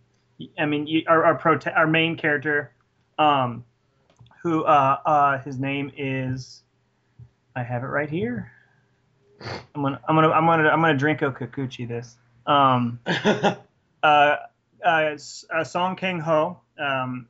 I 0.58 0.66
mean, 0.66 0.88
you, 0.88 1.04
our 1.08 1.26
our, 1.26 1.40
prote- 1.40 1.76
our 1.76 1.88
main 1.88 2.18
character, 2.18 2.72
um, 3.18 3.66
who 4.44 4.64
uh, 4.64 4.98
uh, 5.06 5.38
his 5.40 5.60
name 5.60 5.92
is, 5.98 6.62
I 7.56 7.64
have 7.64 7.84
it 7.84 7.88
right 7.88 8.10
here. 8.10 8.52
I'm 9.76 9.82
gonna 9.82 10.00
I'm 10.08 10.16
gonna 10.16 10.30
I'm 10.30 10.46
gonna 10.46 10.70
I'm 10.70 10.82
gonna 10.82 10.98
drinko 10.98 11.36
Kikuchi 11.38 11.88
this. 11.88 12.18
Um, 12.46 13.00
uh, 13.06 13.56
uh, 14.04 14.38
uh, 14.84 15.64
Song 15.64 15.96
Kang 15.96 16.20
Ho 16.20 16.60
um, 16.80 17.28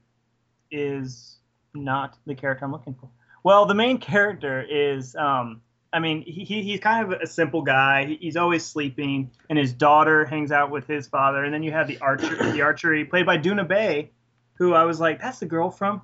is 0.71 1.37
not 1.73 2.17
the 2.25 2.35
character 2.35 2.65
I'm 2.65 2.71
looking 2.71 2.95
for. 2.95 3.09
Well, 3.43 3.65
the 3.65 3.73
main 3.75 3.97
character 3.99 4.61
is, 4.61 5.15
um, 5.15 5.61
I 5.93 5.99
mean, 5.99 6.21
he, 6.23 6.43
he- 6.43 6.61
he's 6.61 6.79
kind 6.79 7.11
of 7.11 7.21
a 7.21 7.27
simple 7.27 7.61
guy. 7.61 8.05
He- 8.05 8.17
He's 8.17 8.35
always 8.37 8.65
sleeping, 8.65 9.31
and 9.49 9.57
his 9.57 9.73
daughter 9.73 10.25
hangs 10.25 10.51
out 10.51 10.71
with 10.71 10.87
his 10.87 11.07
father. 11.07 11.43
And 11.43 11.53
then 11.53 11.63
you 11.63 11.71
have 11.71 11.87
the 11.87 11.97
archer, 11.99 12.35
the 12.51 12.61
archery 12.61 13.05
played 13.05 13.25
by 13.25 13.37
Doona 13.37 13.67
Bae, 13.67 14.09
who 14.55 14.73
I 14.73 14.83
was 14.83 14.99
like, 14.99 15.19
that's 15.21 15.39
the 15.39 15.45
girl 15.45 15.69
from 15.71 16.01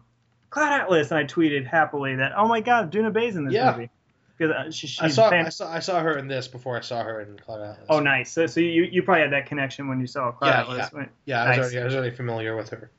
Cloud 0.50 0.72
Atlas, 0.82 1.12
and 1.12 1.20
I 1.20 1.26
tweeted 1.26 1.66
happily 1.68 2.16
that, 2.16 2.32
oh 2.38 2.48
my 2.48 2.62
God, 2.62 2.92
Doona 2.92 3.12
Bae's 3.14 3.36
in 3.36 3.46
this 3.46 3.54
Yeah. 3.54 3.72
movie 3.72 3.90
because 4.38 4.54
uh, 4.54 4.72
she, 4.72 4.88
she's 4.88 5.02
I 5.02 5.08
saw 5.08 5.30
I 5.30 5.50
saw 5.50 5.72
I 5.72 5.80
saw 5.80 6.00
her 6.02 6.18
in 6.18 6.28
this 6.28 6.48
before 6.48 6.78
I 6.78 6.82
saw 6.82 7.04
her 7.04 7.22
in 7.22 7.38
Cloud 7.38 7.62
Atlas. 7.62 7.86
Oh, 7.90 8.00
nice. 8.00 8.32
So, 8.32 8.48
so 8.48 8.60
you, 8.60 8.84
you 8.84 9.02
probably 9.04 9.22
had 9.22 9.32
that 9.34 9.46
connection 9.46 9.88
when 9.88 10.00
you 10.00 10.08
saw 10.08 10.32
Cloud 10.32 10.50
Yeah, 10.50 10.62
Atlas. 10.62 10.94
When- 10.94 11.10
yeah, 11.26 11.44
I 11.44 11.48
was 11.50 11.58
nice. 11.58 11.64
already 11.66 11.80
I 11.80 11.86
was 11.86 11.96
already 11.96 12.16
familiar 12.16 12.56
with 12.56 12.70
her. 12.70 12.92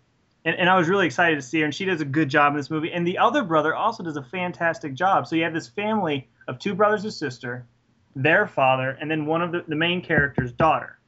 and, 0.44 0.56
and 0.56 0.68
I 0.70 0.76
was 0.78 0.88
really 0.88 1.06
excited 1.06 1.36
to 1.36 1.42
see 1.42 1.60
her, 1.60 1.64
and 1.64 1.74
she 1.74 1.84
does 1.84 2.00
a 2.00 2.04
good 2.04 2.28
job 2.28 2.52
in 2.52 2.56
this 2.56 2.70
movie. 2.70 2.92
And 2.92 3.06
the 3.06 3.18
other 3.18 3.42
brother 3.44 3.74
also 3.74 4.02
does 4.02 4.16
a 4.16 4.22
fantastic 4.22 4.94
job. 4.94 5.26
So 5.26 5.36
you 5.36 5.42
have 5.44 5.54
this 5.54 5.68
family 5.68 6.28
of 6.48 6.58
two 6.58 6.74
brothers 6.74 7.04
and 7.04 7.12
sister, 7.12 7.66
their 8.14 8.46
father, 8.46 8.96
and 9.00 9.10
then 9.10 9.26
one 9.26 9.42
of 9.42 9.52
the, 9.52 9.64
the 9.68 9.76
main 9.76 10.00
character's 10.02 10.52
daughter. 10.52 10.98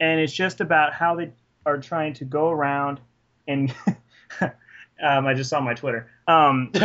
And 0.00 0.20
it's 0.20 0.32
just 0.32 0.60
about 0.60 0.92
how 0.92 1.16
they 1.16 1.30
are 1.64 1.78
trying 1.78 2.12
to 2.14 2.24
go 2.24 2.50
around 2.50 3.00
and 3.46 3.74
um, 4.40 5.26
I 5.26 5.34
just 5.34 5.48
saw 5.50 5.60
my 5.60 5.74
Twitter. 5.74 6.10
Um, 6.26 6.70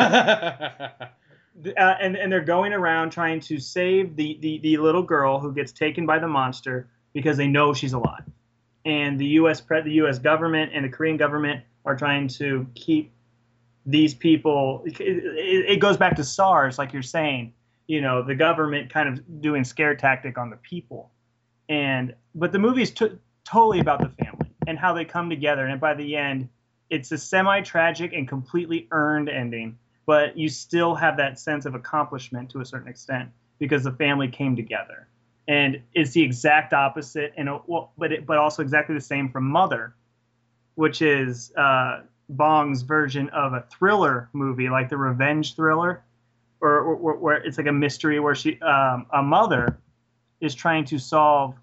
uh, 1.65 1.95
and, 2.01 2.17
and 2.17 2.31
they're 2.31 2.41
going 2.41 2.73
around 2.73 3.11
trying 3.11 3.39
to 3.39 3.59
save 3.59 4.15
the, 4.15 4.37
the, 4.41 4.59
the 4.59 4.77
little 4.77 5.03
girl 5.03 5.39
who 5.39 5.53
gets 5.53 5.71
taken 5.71 6.05
by 6.05 6.19
the 6.19 6.27
monster 6.27 6.89
because 7.13 7.37
they 7.37 7.47
know 7.47 7.73
she's 7.73 7.93
alive. 7.93 8.23
And 8.85 9.19
the 9.19 9.27
U.S. 9.27 9.61
Pre- 9.61 9.81
the 9.81 9.93
U.S. 9.93 10.19
government 10.19 10.71
and 10.73 10.83
the 10.83 10.89
Korean 10.89 11.15
government 11.15 11.63
are 11.85 11.95
trying 11.95 12.27
to 12.29 12.67
keep 12.75 13.11
these 13.85 14.13
people. 14.13 14.83
It, 14.85 14.97
it, 14.97 15.79
goes 15.79 15.95
back 15.95 16.15
to 16.17 16.23
SARS, 16.23 16.77
like 16.77 16.91
you're 16.91 17.01
saying. 17.01 17.53
You 17.87 18.01
know, 18.01 18.23
the 18.23 18.35
government 18.35 18.91
kind 18.91 19.09
of 19.09 19.41
doing 19.41 19.63
scare 19.63 19.95
tactic 19.95 20.37
on 20.37 20.49
the 20.49 20.57
people. 20.57 21.11
And 21.69 22.13
but 22.33 22.51
the 22.51 22.59
movie's 22.59 22.91
t- 22.91 23.17
totally 23.45 23.79
about 23.79 23.99
the 23.99 24.09
family 24.23 24.49
and 24.67 24.77
how 24.77 24.93
they 24.93 25.05
come 25.05 25.29
together. 25.29 25.67
And 25.67 25.79
by 25.79 25.93
the 25.93 26.15
end, 26.15 26.49
it's 26.89 27.11
a 27.11 27.17
semi-tragic 27.17 28.13
and 28.13 28.27
completely 28.27 28.87
earned 28.91 29.29
ending 29.29 29.77
but 30.05 30.37
you 30.37 30.49
still 30.49 30.95
have 30.95 31.17
that 31.17 31.39
sense 31.39 31.65
of 31.65 31.75
accomplishment 31.75 32.49
to 32.51 32.61
a 32.61 32.65
certain 32.65 32.87
extent 32.87 33.29
because 33.59 33.83
the 33.83 33.91
family 33.91 34.27
came 34.27 34.55
together. 34.55 35.07
And 35.47 35.81
it's 35.93 36.11
the 36.11 36.21
exact 36.21 36.73
opposite, 36.73 37.33
and 37.37 37.49
well, 37.67 37.91
but 37.97 38.11
it, 38.11 38.25
but 38.25 38.37
also 38.37 38.61
exactly 38.61 38.95
the 38.95 39.01
same 39.01 39.29
from 39.29 39.45
Mother, 39.45 39.93
which 40.75 41.01
is 41.01 41.51
uh, 41.57 42.01
Bong's 42.29 42.81
version 42.81 43.29
of 43.29 43.53
a 43.53 43.65
thriller 43.69 44.29
movie, 44.33 44.69
like 44.69 44.89
the 44.89 44.97
revenge 44.97 45.55
thriller, 45.55 46.03
or, 46.61 46.79
or, 46.79 46.95
or 46.95 47.17
where 47.17 47.35
it's 47.35 47.57
like 47.57 47.67
a 47.67 47.73
mystery 47.73 48.19
where 48.19 48.35
she 48.35 48.59
um, 48.61 49.05
a 49.11 49.21
mother 49.21 49.77
is 50.39 50.55
trying 50.55 50.85
to 50.85 50.97
solve 50.97 51.55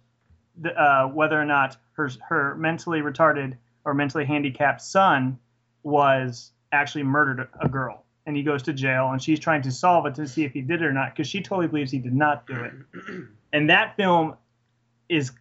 the, 0.60 0.70
uh, 0.78 1.08
whether 1.08 1.40
or 1.40 1.44
not 1.46 1.76
her 1.92 2.10
her 2.28 2.54
mentally 2.56 3.00
retarded 3.00 3.56
or 3.84 3.94
mentally 3.94 4.24
handicapped 4.24 4.82
son 4.82 5.38
was 5.82 6.52
actually 6.72 7.02
murdered 7.02 7.48
a 7.60 7.68
girl, 7.68 8.04
and 8.30 8.36
he 8.36 8.44
goes 8.44 8.62
to 8.62 8.72
jail, 8.72 9.10
and 9.10 9.20
she's 9.20 9.40
trying 9.40 9.60
to 9.62 9.72
solve 9.72 10.06
it 10.06 10.14
to 10.14 10.24
see 10.24 10.44
if 10.44 10.52
he 10.52 10.60
did 10.60 10.82
it 10.82 10.84
or 10.84 10.92
not, 10.92 11.10
because 11.10 11.26
she 11.26 11.42
totally 11.42 11.66
believes 11.66 11.90
he 11.90 11.98
did 11.98 12.14
not 12.14 12.46
do 12.46 12.54
it. 12.54 12.72
And 13.52 13.68
that 13.68 13.96
film 13.96 14.36
is 15.08 15.32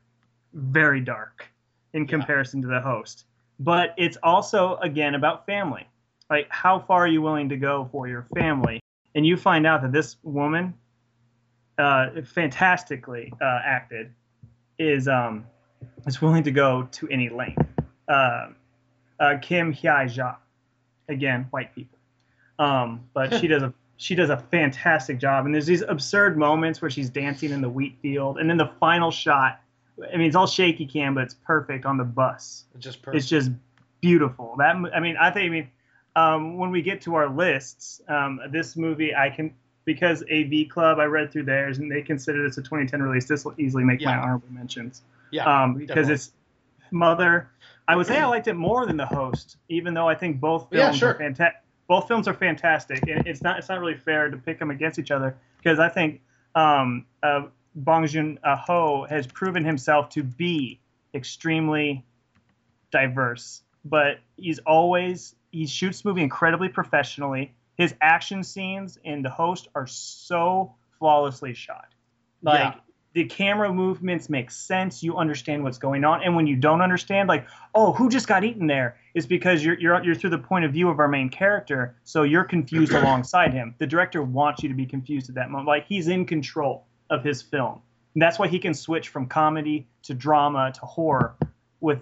very 0.54 1.00
dark 1.00 1.46
in 1.94 2.08
comparison 2.08 2.60
to 2.64 2.68
the 2.68 2.82
host, 2.82 3.26
but 3.60 3.94
it's 3.98 4.18
also 4.24 4.78
again 4.78 5.14
about 5.14 5.46
family. 5.46 5.88
Like, 6.28 6.48
how 6.50 6.80
far 6.80 7.04
are 7.04 7.08
you 7.08 7.22
willing 7.22 7.50
to 7.50 7.58
go 7.58 7.88
for 7.92 8.08
your 8.08 8.26
family? 8.34 8.80
And 9.14 9.28
you 9.28 9.38
find 9.38 9.68
out 9.68 9.84
that 9.84 9.92
this 9.92 10.18
woman, 10.24 10.74
uh, 11.78 12.24
fantastically 12.26 13.32
uh, 13.40 13.60
acted, 13.64 14.12
is 14.80 15.08
um, 15.08 15.46
is 16.08 16.20
willing 16.20 16.42
to 16.42 16.52
go 16.52 16.88
to 16.94 17.08
any 17.10 17.30
length. 17.30 17.62
Uh, 18.08 18.48
uh, 19.20 19.38
Kim 19.40 19.72
Hye 19.72 20.06
Ja, 20.06 20.38
again, 21.08 21.46
white 21.52 21.76
people, 21.76 21.99
um, 22.60 23.06
but 23.14 23.40
she 23.40 23.48
does 23.48 23.64
a 23.64 23.74
she 23.98 24.16
does 24.16 24.30
a 24.30 24.38
fantastic 24.38 25.20
job. 25.20 25.46
And 25.46 25.54
there's 25.54 25.66
these 25.66 25.82
absurd 25.82 26.38
moments 26.38 26.82
where 26.82 26.90
she's 26.92 27.10
dancing 27.10 27.52
in 27.52 27.62
the 27.62 27.70
wheat 27.70 27.98
field, 28.02 28.38
and 28.38 28.50
then 28.50 28.58
the 28.58 28.72
final 28.80 29.12
shot. 29.12 29.60
I 30.14 30.16
mean, 30.16 30.28
it's 30.28 30.36
all 30.36 30.48
shaky 30.48 30.86
cam, 30.86 31.16
but 31.16 31.24
it's 31.24 31.34
perfect 31.34 31.86
on 31.86 31.98
the 31.98 32.06
bus. 32.06 32.66
It's 32.76 32.84
just 32.84 33.02
perfect. 33.02 33.18
It's 33.22 33.30
just 33.30 33.52
beautiful. 34.02 34.56
That 34.58 34.76
I 34.94 35.00
mean, 35.00 35.18
I 35.20 35.32
think 35.32 35.46
I 35.48 35.50
mean, 35.50 35.70
um, 36.16 36.58
when 36.58 36.72
we 36.72 36.82
get 36.82 37.02
to 37.02 37.16
our 37.16 37.28
lists, 37.30 38.02
um, 38.08 38.40
this 38.50 38.76
movie 38.78 39.14
I 39.16 39.30
can 39.30 39.54
because 39.86 40.24
AV 40.32 40.70
Club 40.70 41.00
I 41.00 41.06
read 41.06 41.32
through 41.32 41.44
theirs 41.44 41.80
and 41.80 41.92
they 41.92 42.02
consider 42.02 42.44
this 42.48 42.58
a 42.58 42.62
2010 42.62 43.02
release. 43.02 43.26
This 43.28 43.44
will 43.44 43.56
easily 43.58 43.84
make 43.84 44.02
my 44.02 44.16
honorable 44.18 44.48
mentions. 44.52 45.02
yeah. 45.32 45.44
Um, 45.46 45.74
because 45.74 45.88
definitely. 46.08 46.14
it's 46.14 46.32
Mother. 46.92 47.50
I 47.88 47.96
would 47.96 48.06
say 48.08 48.20
I 48.20 48.26
liked 48.30 48.48
it 48.48 48.54
more 48.54 48.86
than 48.86 48.98
the 48.98 49.06
host, 49.06 49.58
even 49.68 49.94
though 49.94 50.08
I 50.08 50.16
think 50.16 50.40
both 50.40 50.68
Yeah, 50.72 50.86
films 50.86 50.98
sure. 51.00 51.10
are 51.10 51.18
fantastic. 51.18 51.62
Both 51.90 52.08
films 52.08 52.28
are 52.28 52.36
fantastic, 52.36 53.02
and 53.10 53.26
it's 53.28 53.42
not 53.42 53.58
it's 53.58 53.68
not 53.68 53.80
really 53.80 53.98
fair 53.98 54.30
to 54.30 54.38
pick 54.38 54.60
them 54.60 54.70
against 54.70 55.00
each 55.00 55.10
other 55.10 55.36
because 55.58 55.80
I 55.80 55.90
think 55.90 56.22
um, 56.54 57.08
uh, 57.24 57.48
Bong 57.76 58.06
Joon 58.06 58.38
Ho 58.46 59.08
has 59.10 59.26
proven 59.26 59.66
himself 59.66 60.10
to 60.10 60.24
be 60.24 60.80
extremely 61.16 62.06
diverse, 62.92 63.64
but 63.84 64.20
he's 64.38 64.60
always 64.60 65.36
he 65.52 65.66
shoots 65.66 66.06
movie 66.06 66.22
incredibly 66.22 66.70
professionally. 66.70 67.56
His 67.76 67.96
action 68.02 68.44
scenes 68.44 69.00
in 69.04 69.24
the 69.24 69.30
host 69.32 69.68
are 69.74 69.88
so 69.88 70.76
flawlessly 71.00 71.56
shot. 71.56 71.88
Like 72.44 72.76
Yeah. 72.76 72.82
The 73.20 73.26
camera 73.26 73.74
movements 73.74 74.30
make 74.30 74.50
sense. 74.50 75.04
You 75.04 75.18
understand 75.18 75.62
what's 75.62 75.78
going 75.78 76.06
on, 76.06 76.24
and 76.24 76.38
when 76.38 76.48
you 76.48 76.56
don't 76.56 76.82
understand, 76.82 77.28
like, 77.28 77.46
oh, 77.76 77.92
who 77.92 78.10
just 78.10 78.30
got 78.30 78.46
eaten 78.46 78.66
there? 78.66 78.96
It's 79.14 79.26
because 79.26 79.62
you're 79.62 79.78
you're 79.78 80.02
you're 80.02 80.16
through 80.16 80.30
the 80.30 80.38
point 80.38 80.64
of 80.64 80.72
view 80.72 80.88
of 80.88 81.00
our 81.00 81.10
main 81.10 81.28
character, 81.28 81.98
so 82.06 82.24
you're 82.24 82.46
confused 82.46 82.94
alongside 83.02 83.54
him. 83.54 83.76
The 83.78 83.86
director 83.86 84.24
wants 84.24 84.64
you 84.64 84.70
to 84.70 84.76
be 84.76 84.86
confused 84.86 85.28
at 85.28 85.36
that 85.36 85.50
moment, 85.50 85.68
like 85.68 85.86
he's 85.86 86.08
in 86.08 86.26
control 86.26 86.86
of 87.10 87.22
his 87.22 87.42
film. 87.42 87.82
And 88.14 88.22
that's 88.22 88.40
why 88.40 88.48
he 88.48 88.58
can 88.58 88.74
switch 88.74 89.10
from 89.10 89.28
comedy 89.28 89.86
to 90.04 90.14
drama 90.14 90.72
to 90.72 90.82
horror 90.86 91.36
with 91.82 92.00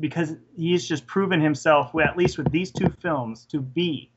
because 0.00 0.34
he's 0.56 0.86
just 0.86 1.06
proven 1.06 1.40
himself, 1.40 1.92
at 1.94 2.16
least 2.16 2.38
with 2.38 2.50
these 2.50 2.72
two 2.72 2.88
films, 3.00 3.44
to 3.52 3.60
be 3.60 4.10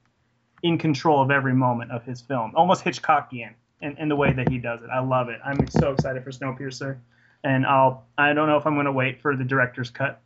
in 0.63 0.79
control 0.79 1.21
of 1.21 1.29
every 1.29 1.53
moment 1.53 1.91
of 1.91 2.03
his 2.03 2.21
film, 2.21 2.53
almost 2.55 2.83
Hitchcockian 2.83 3.53
in, 3.81 3.97
in 3.97 4.09
the 4.09 4.15
way 4.15 4.33
that 4.33 4.49
he 4.49 4.57
does 4.57 4.81
it. 4.81 4.89
I 4.89 4.99
love 4.99 5.29
it. 5.29 5.39
I'm 5.43 5.67
so 5.69 5.91
excited 5.93 6.23
for 6.23 6.31
Snowpiercer, 6.31 6.97
and 7.43 7.65
I'll 7.65 8.05
I 8.17 8.33
don't 8.33 8.47
know 8.47 8.57
if 8.57 8.65
I'm 8.65 8.75
going 8.75 8.85
to 8.85 8.91
wait 8.91 9.21
for 9.21 9.35
the 9.35 9.43
director's 9.43 9.89
cut 9.89 10.21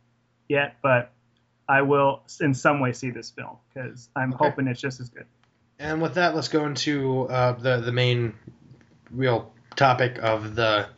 yet, 0.48 0.76
but 0.82 1.10
I 1.68 1.82
will 1.82 2.22
in 2.40 2.54
some 2.54 2.80
way 2.80 2.92
see 2.92 3.10
this 3.10 3.30
film 3.30 3.56
because 3.72 4.08
I'm 4.16 4.34
Okay. 4.34 4.44
hoping 4.44 4.66
it's 4.66 4.80
just 4.80 5.00
as 5.00 5.08
good. 5.08 5.26
And 5.78 6.00
with 6.02 6.14
that, 6.14 6.34
let's 6.34 6.48
go 6.48 6.66
into 6.66 7.28
uh, 7.28 7.52
the 7.52 7.80
the 7.80 7.92
main 7.92 8.34
real 9.10 9.52
topic 9.76 10.18
of 10.22 10.54
the 10.54 10.88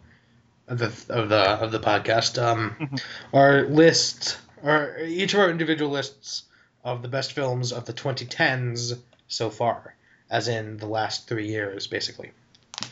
of 0.69 0.79
the 0.79 0.87
of 1.09 1.29
the 1.29 1.43
of 1.43 1.73
the 1.73 1.81
podcast. 1.81 2.43
Um, 2.43 2.77
Mhm. 2.81 3.03
Our 3.33 3.63
list, 3.63 4.39
our 4.63 4.99
each 5.01 5.35
of 5.35 5.41
our 5.41 5.51
individual 5.51 5.91
lists 5.91 6.45
of 6.85 7.03
the 7.03 7.09
best 7.09 7.33
films 7.33 7.73
of 7.73 7.85
the 7.85 7.93
2010s 7.93 8.99
so 9.29 9.51
far, 9.51 9.95
as 10.31 10.49
in 10.49 10.77
the 10.77 10.87
last 10.87 11.29
three 11.29 11.49
years, 11.49 11.87
basically. 11.87 12.31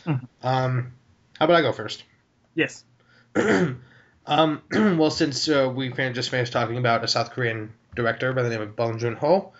Mhm. 0.05 0.27
Um, 0.43 0.93
how 1.39 1.45
about 1.45 1.57
I 1.57 1.61
go 1.61 1.71
first? 1.71 2.03
Yes. 2.53 2.83
um, 3.35 4.61
well, 4.71 5.11
since 5.11 5.49
uh, 5.49 5.71
we 5.73 5.91
fin- 5.91 6.13
just 6.13 6.29
finished 6.29 6.53
talking 6.53 6.77
about 6.77 7.03
a 7.03 7.07
South 7.07 7.31
Korean 7.31 7.73
director 7.95 8.33
by 8.33 8.43
the 8.43 8.49
name 8.49 8.61
of 8.61 8.75
Bong 8.75 8.99
Joon 8.99 9.15
Ho, 9.15 9.53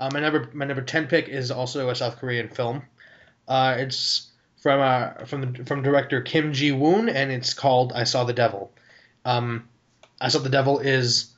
uh, 0.00 0.10
my 0.12 0.20
number 0.20 0.50
my 0.52 0.64
number 0.64 0.82
ten 0.82 1.06
pick 1.06 1.28
is 1.28 1.50
also 1.50 1.88
a 1.88 1.94
South 1.94 2.18
Korean 2.18 2.48
film. 2.48 2.82
Uh, 3.46 3.76
it's 3.78 4.30
from 4.56 4.80
uh, 4.80 5.24
from 5.24 5.52
the, 5.52 5.64
from 5.64 5.82
director 5.82 6.20
Kim 6.20 6.52
Jee 6.52 6.72
Woon, 6.72 7.08
and 7.08 7.30
it's 7.30 7.54
called 7.54 7.92
I 7.92 8.04
Saw 8.04 8.24
the 8.24 8.32
Devil. 8.32 8.72
Um, 9.24 9.68
I 10.20 10.28
Saw 10.28 10.40
the 10.40 10.48
Devil 10.48 10.80
is 10.80 11.32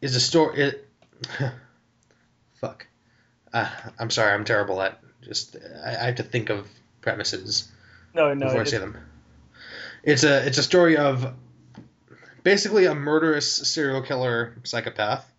is 0.00 0.14
a 0.16 0.20
story. 0.20 0.60
It, 0.60 0.88
fuck. 2.54 2.86
Uh, 3.52 3.68
I'm 3.98 4.10
sorry. 4.10 4.32
I'm 4.32 4.44
terrible 4.44 4.80
at 4.82 4.98
just. 5.22 5.56
I, 5.84 5.90
I 5.90 6.04
have 6.06 6.16
to 6.16 6.22
think 6.22 6.50
of 6.50 6.68
premises 7.00 7.70
No, 8.14 8.34
no. 8.34 8.46
before 8.46 8.60
I 8.60 8.64
say 8.64 8.78
them. 8.78 8.96
It's 10.02 10.24
a 10.24 10.46
it's 10.46 10.58
a 10.58 10.62
story 10.62 10.96
of 10.96 11.32
basically 12.42 12.86
a 12.86 12.94
murderous 12.94 13.52
serial 13.52 14.02
killer 14.02 14.54
psychopath. 14.64 15.30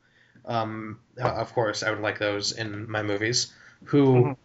Um, 0.45 0.99
uh, 1.21 1.27
of 1.27 1.53
course, 1.53 1.83
I 1.83 1.91
would 1.91 2.01
like 2.01 2.19
those 2.19 2.51
in 2.51 2.89
my 2.89 3.03
movies. 3.03 3.53
Who 3.85 4.15
Mhm. 4.15 4.37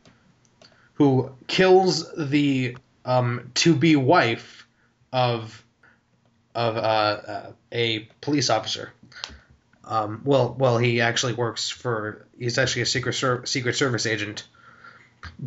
who 0.95 1.31
kills 1.47 2.13
the 2.17 2.77
um, 3.05 3.51
to 3.55 3.75
be 3.75 3.97
wife 3.97 4.67
of 5.13 5.65
of 6.55 6.77
uh, 6.77 6.81
uh, 6.81 7.53
a 7.73 8.01
police 8.21 8.51
officer. 8.51 8.93
Um, 9.85 10.21
well, 10.25 10.55
well, 10.59 10.77
he 10.77 11.01
actually 11.01 11.33
works 11.35 11.71
for. 11.71 12.27
He's 12.39 12.59
actually 12.59 12.83
a 12.83 12.87
secret 12.87 13.15
Ser- 13.15 13.47
secret 13.47 13.75
service 13.77 14.05
agent, 14.07 14.47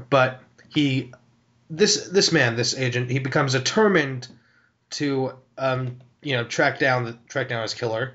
but 0.10 0.42
he 0.70 1.12
this 1.72 2.10
this 2.10 2.32
man, 2.32 2.56
this 2.56 2.78
agent, 2.78 3.10
he 3.10 3.20
becomes 3.20 3.54
determined 3.54 4.28
to 4.92 5.34
um, 5.58 6.00
you 6.22 6.36
know 6.36 6.44
track 6.44 6.78
down 6.78 7.06
the 7.06 7.18
track 7.30 7.48
down 7.48 7.64
his 7.64 7.74
killer, 7.74 8.14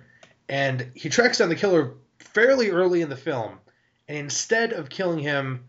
and 0.48 0.90
he 0.94 1.08
tracks 1.08 1.38
down 1.38 1.48
the 1.48 1.56
killer 1.56 1.94
fairly 2.18 2.70
early 2.70 3.00
in 3.00 3.08
the 3.08 3.16
film, 3.16 3.58
and 4.06 4.18
instead 4.18 4.72
of 4.74 4.90
killing 4.90 5.18
him, 5.18 5.64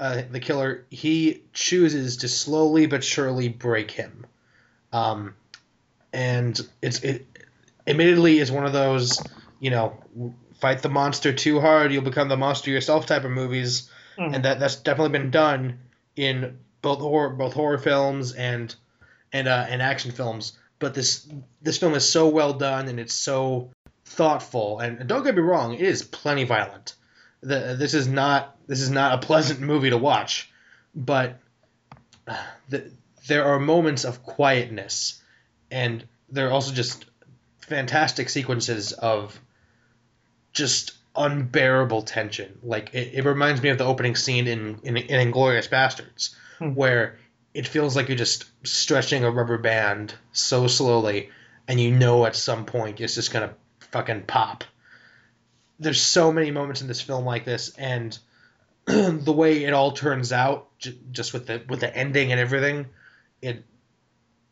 uh, 0.00 0.22
the 0.30 0.40
killer, 0.40 0.86
he 0.90 1.42
chooses 1.52 2.16
to 2.18 2.28
slowly 2.28 2.86
but 2.86 3.04
surely 3.04 3.48
break 3.50 3.90
him, 3.90 4.24
um, 4.92 5.34
and 6.12 6.58
it's 6.80 7.04
it 7.04 7.26
admittedly 7.86 8.38
is 8.38 8.50
one 8.50 8.64
of 8.64 8.72
those 8.72 9.22
you 9.60 9.70
know 9.70 10.02
fight 10.54 10.80
the 10.80 10.88
monster 10.88 11.34
too 11.34 11.60
hard 11.60 11.92
you'll 11.92 12.02
become 12.02 12.28
the 12.28 12.36
monster 12.36 12.70
yourself 12.70 13.04
type 13.04 13.24
of 13.24 13.30
movies. 13.30 13.90
Mhm. 14.16 14.36
and 14.36 14.44
that 14.44 14.60
that's 14.60 14.76
definitely 14.76 15.18
been 15.18 15.30
done 15.30 15.80
in 16.16 16.56
both 16.84 17.00
horror 17.00 17.30
both 17.30 17.54
horror 17.54 17.78
films 17.78 18.32
and 18.32 18.72
and 19.32 19.48
uh, 19.48 19.66
and 19.68 19.82
action 19.82 20.12
films. 20.12 20.56
But 20.78 20.94
this 20.94 21.26
this 21.62 21.78
film 21.78 21.94
is 21.94 22.08
so 22.08 22.28
well 22.28 22.52
done 22.52 22.88
and 22.88 23.00
it's 23.00 23.14
so 23.14 23.70
thoughtful. 24.04 24.80
And 24.80 25.08
don't 25.08 25.24
get 25.24 25.34
me 25.34 25.40
wrong, 25.40 25.74
it 25.74 25.80
is 25.80 26.02
plenty 26.02 26.44
violent. 26.44 26.94
The, 27.40 27.74
this 27.78 27.94
is 27.94 28.06
not 28.06 28.56
this 28.66 28.80
is 28.80 28.90
not 28.90 29.14
a 29.14 29.26
pleasant 29.26 29.60
movie 29.72 29.90
to 29.90 29.98
watch, 29.98 30.52
but 30.94 31.40
uh, 32.28 32.36
the, 32.68 32.92
there 33.26 33.46
are 33.46 33.58
moments 33.58 34.04
of 34.04 34.22
quietness, 34.22 35.22
and 35.70 36.06
there 36.28 36.48
are 36.48 36.52
also 36.52 36.72
just 36.72 37.06
fantastic 37.62 38.28
sequences 38.28 38.92
of 38.92 39.40
just 40.52 40.92
unbearable 41.16 42.02
tension. 42.02 42.58
Like 42.62 42.94
it, 42.94 43.14
it 43.14 43.24
reminds 43.24 43.62
me 43.62 43.70
of 43.70 43.78
the 43.78 43.84
opening 43.84 44.16
scene 44.16 44.46
in 44.46 44.80
in, 44.82 44.98
in 44.98 45.32
Inglourious 45.32 45.68
Basterds, 45.68 46.34
Hmm. 46.58 46.74
where 46.74 47.18
it 47.52 47.66
feels 47.66 47.96
like 47.96 48.08
you're 48.08 48.16
just 48.16 48.44
stretching 48.64 49.24
a 49.24 49.30
rubber 49.30 49.58
band 49.58 50.14
so 50.32 50.66
slowly, 50.66 51.30
and 51.66 51.80
you 51.80 51.90
know 51.92 52.26
at 52.26 52.36
some 52.36 52.64
point 52.64 53.00
it's 53.00 53.14
just 53.14 53.32
gonna 53.32 53.54
fucking 53.90 54.22
pop. 54.22 54.64
There's 55.78 56.00
so 56.00 56.32
many 56.32 56.50
moments 56.50 56.80
in 56.80 56.88
this 56.88 57.00
film 57.00 57.24
like 57.24 57.44
this, 57.44 57.70
and 57.76 58.16
the 58.86 59.32
way 59.32 59.64
it 59.64 59.72
all 59.72 59.92
turns 59.92 60.32
out, 60.32 60.68
j- 60.78 60.98
just 61.10 61.32
with 61.32 61.46
the 61.46 61.62
with 61.68 61.80
the 61.80 61.96
ending 61.96 62.32
and 62.32 62.40
everything, 62.40 62.86
it 63.42 63.64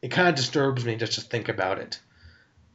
it 0.01 0.09
kind 0.09 0.29
of 0.29 0.35
disturbs 0.35 0.85
me 0.85 0.97
just 0.97 1.15
to 1.15 1.21
think 1.21 1.49
about 1.49 1.79
it. 1.79 2.01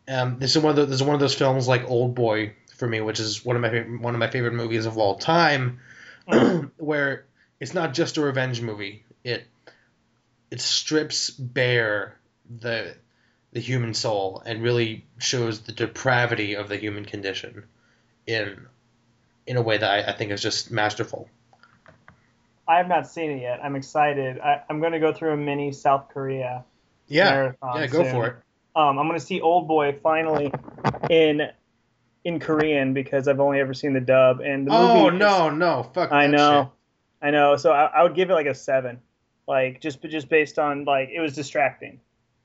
Um, 0.08 0.40
this 0.40 0.56
is 0.56 0.62
one 0.62 0.70
of 0.72 0.76
the, 0.78 0.86
this 0.86 0.96
is 0.96 1.04
one 1.04 1.16
of 1.16 1.20
those 1.20 1.36
films 1.36 1.68
like 1.68 1.90
Old 1.90 2.16
Boy 2.16 2.54
for 2.78 2.88
me, 2.88 3.02
which 3.02 3.20
is 3.20 3.44
one 3.44 3.56
of 3.58 3.62
my 3.62 3.70
favorite, 3.70 4.02
one 4.02 4.14
of 4.14 4.20
my 4.20 4.30
favorite 4.30 4.54
movies 4.54 4.86
of 4.86 4.98
all 4.98 5.16
time, 5.16 5.80
where 6.78 7.26
it's 7.60 7.74
not 7.74 7.94
just 7.94 8.18
a 8.18 8.22
revenge 8.22 8.62
movie. 8.62 9.04
It 9.28 9.46
it 10.50 10.62
strips 10.62 11.30
bare 11.30 12.18
the 12.50 12.96
the 13.52 13.60
human 13.60 13.94
soul 13.94 14.42
and 14.46 14.64
really 14.64 15.06
shows 15.18 15.62
the 15.62 15.72
depravity 15.74 16.56
of 16.56 16.70
the 16.70 16.78
human 16.78 17.04
condition 17.06 17.66
in 18.26 18.68
in 19.46 19.58
a 19.58 19.62
way 19.62 19.78
that 19.78 19.90
I, 19.90 20.12
I 20.12 20.16
think 20.16 20.32
is 20.32 20.42
just 20.42 20.72
masterful. 20.72 21.28
I 22.68 22.78
have 22.78 22.88
not 22.88 23.08
seen 23.08 23.32
it 23.32 23.42
yet. 23.42 23.60
I'm 23.64 23.76
excited. 23.76 24.40
I, 24.40 24.62
I'm 24.70 24.80
going 24.82 24.92
to 24.92 25.00
go 25.00 25.14
through 25.14 25.32
a 25.34 25.38
mini 25.38 25.72
South 25.72 26.10
Korea 26.14 26.66
Yeah, 27.08 27.30
marathon. 27.32 27.78
yeah, 27.80 27.88
go 27.88 28.04
soon. 28.04 28.12
for 28.12 28.28
it. 28.28 28.36
Um, 28.76 29.00
I'm 29.00 29.08
going 29.08 29.20
to 29.20 29.26
see 29.26 29.40
Old 29.42 29.68
Boy 29.68 29.98
finally 30.04 30.52
in 31.10 31.50
in 32.24 32.40
Korean 32.40 32.94
because 32.94 33.28
I've 33.28 33.40
only 33.40 33.60
ever 33.60 33.74
seen 33.74 33.94
the 33.94 34.02
dub 34.02 34.40
and 34.42 34.68
the 34.68 34.72
movie. 34.72 35.00
Oh 35.00 35.08
is- 35.10 35.14
no, 35.20 35.50
no, 35.50 35.84
fuck. 35.94 36.12
I 36.12 36.28
know, 36.28 36.72
I 37.22 37.32
know. 37.32 37.56
So 37.56 37.72
I, 37.72 37.86
I 37.86 38.04
would 38.04 38.16
give 38.16 38.30
it 38.30 38.34
like 38.34 38.48
a 38.48 38.54
seven, 38.54 39.00
like 39.48 39.82
just 39.82 40.02
just 40.04 40.30
based 40.30 40.60
on 40.60 40.86
like 40.86 41.10
it 41.10 41.20
was 41.20 41.34
distracting. 41.34 42.00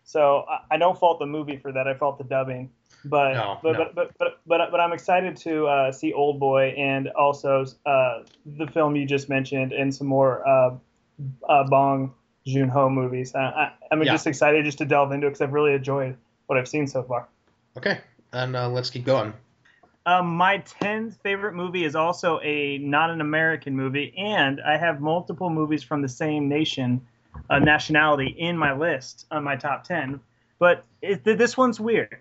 So 0.04 0.44
I, 0.48 0.74
I 0.74 0.78
don't 0.78 0.98
fault 0.98 1.18
the 1.18 1.26
movie 1.26 1.56
for 1.56 1.72
that. 1.72 1.86
I 1.86 1.94
fault 1.94 2.18
the 2.18 2.24
dubbing. 2.24 2.70
But 3.04 3.34
No, 3.34 3.58
but, 3.62 3.72
no. 3.72 3.78
but, 3.78 3.94
but 3.94 4.10
but 4.18 4.40
but 4.46 4.70
but 4.70 4.80
I'm 4.80 4.92
excited 4.92 5.36
to 5.38 5.66
uh, 5.66 5.92
see 5.92 6.12
Old 6.12 6.38
Boy 6.38 6.74
and 6.78 7.08
also 7.08 7.64
uh, 7.84 8.22
the 8.46 8.66
film 8.68 8.94
you 8.96 9.06
just 9.06 9.28
mentioned 9.28 9.72
and 9.72 9.92
some 9.94 10.06
more 10.06 10.46
uh, 10.46 10.74
uh, 11.48 11.64
Bong 11.64 12.14
Joon 12.46 12.68
Ho 12.68 12.88
movies. 12.88 13.34
I, 13.34 13.40
I, 13.40 13.72
I'm 13.90 14.02
Yeah. 14.02 14.12
just 14.12 14.26
excited 14.26 14.64
just 14.64 14.78
to 14.78 14.84
delve 14.84 15.12
into 15.12 15.26
it 15.26 15.30
because 15.30 15.40
I've 15.42 15.52
really 15.52 15.74
enjoyed 15.74 16.16
what 16.46 16.58
I've 16.58 16.68
seen 16.68 16.86
so 16.86 17.02
far. 17.02 17.28
Okay, 17.76 18.00
and 18.32 18.54
uh, 18.54 18.68
let's 18.68 18.90
keep 18.90 19.04
going. 19.04 19.32
Um, 20.04 20.36
my 20.36 20.58
tenth 20.58 21.18
favorite 21.22 21.54
movie 21.54 21.84
is 21.84 21.94
also 21.94 22.40
a 22.42 22.78
not 22.78 23.10
an 23.10 23.20
American 23.20 23.76
movie, 23.76 24.12
and 24.16 24.60
I 24.60 24.76
have 24.76 25.00
multiple 25.00 25.48
movies 25.48 25.84
from 25.84 26.02
the 26.02 26.08
same 26.08 26.48
nation, 26.48 27.06
uh, 27.48 27.60
nationality 27.60 28.26
in 28.26 28.56
my 28.56 28.72
list 28.72 29.26
on 29.30 29.44
my 29.44 29.54
top 29.54 29.84
ten. 29.84 30.20
But 30.58 30.84
it, 31.00 31.24
this 31.24 31.56
one's 31.56 31.78
weird. 31.78 32.18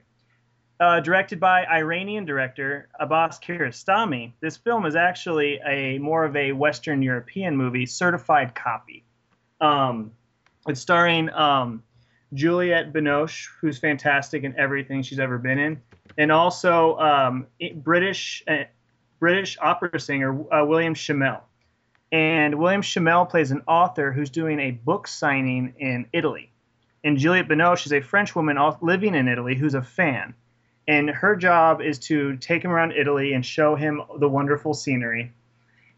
Uh, 0.80 1.00
directed 1.00 1.40
by 1.40 1.66
Iranian 1.66 2.26
director 2.26 2.90
Abbas 3.00 3.40
Kiarostami, 3.40 4.34
this 4.42 4.58
film 4.58 4.86
is 4.86 4.96
actually 4.96 5.60
a 5.66 6.00
more 6.00 6.24
of 6.24 6.36
a 6.36 6.52
Western 6.52 7.02
European 7.02 7.56
movie, 7.56 7.86
Certified 7.86 8.56
Copy. 8.56 9.04
Um, 9.60 10.12
it's 10.68 10.82
starring 10.82 11.30
um, 11.32 11.84
Juliette 12.34 12.94
Binoche, 12.94 13.48
who's 13.60 13.78
fantastic 13.78 14.44
in 14.44 14.58
everything 14.58 15.04
she's 15.04 15.20
ever 15.20 15.38
been 15.38 15.60
in 15.60 15.82
and 16.18 16.32
also 16.32 16.98
um, 16.98 17.48
British 17.76 18.44
uh, 18.48 18.64
British 19.20 19.58
opera 19.62 20.00
singer 20.00 20.34
uh, 20.52 20.66
William 20.66 20.96
Shimell. 20.96 21.42
And 22.12 22.56
William 22.56 22.82
Shimell 22.82 23.30
plays 23.30 23.52
an 23.52 23.62
author 23.68 24.12
who's 24.12 24.30
doing 24.30 24.60
a 24.60 24.72
book 24.72 25.08
signing 25.08 25.74
in 25.80 26.08
Italy. 26.12 26.52
And 27.04 27.18
Juliette 27.18 27.48
Binoche 27.48 27.86
is 27.86 27.94
a 27.94 28.02
French 28.02 28.36
woman 28.36 28.58
living 28.82 29.16
in 29.16 29.28
Italy 29.28 29.56
who's 29.56 29.76
a 29.76 29.82
fan. 29.82 30.34
And 30.88 31.10
her 31.10 31.36
job 31.36 31.82
is 31.82 32.00
to 32.00 32.36
take 32.38 32.64
him 32.64 32.72
around 32.72 32.92
Italy 32.94 33.34
and 33.34 33.46
show 33.46 33.76
him 33.76 34.02
the 34.20 34.28
wonderful 34.28 34.74
scenery. 34.74 35.32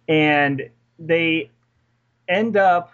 And 0.07 0.69
they 0.99 1.49
end 2.27 2.57
up, 2.57 2.93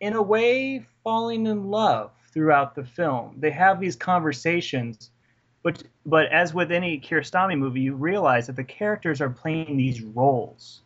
in 0.00 0.14
a 0.14 0.22
way, 0.22 0.86
falling 1.04 1.46
in 1.46 1.70
love 1.70 2.10
throughout 2.32 2.74
the 2.74 2.84
film. 2.84 3.36
They 3.38 3.50
have 3.50 3.80
these 3.80 3.96
conversations 3.96 5.10
but 5.62 5.82
but 6.06 6.26
as 6.32 6.54
with 6.54 6.72
any 6.72 6.98
Kiarostami 6.98 7.58
movie, 7.58 7.80
you 7.80 7.94
realize 7.94 8.46
that 8.46 8.56
the 8.56 8.64
characters 8.64 9.20
are 9.20 9.30
playing 9.30 9.76
these 9.76 10.00
roles, 10.02 10.80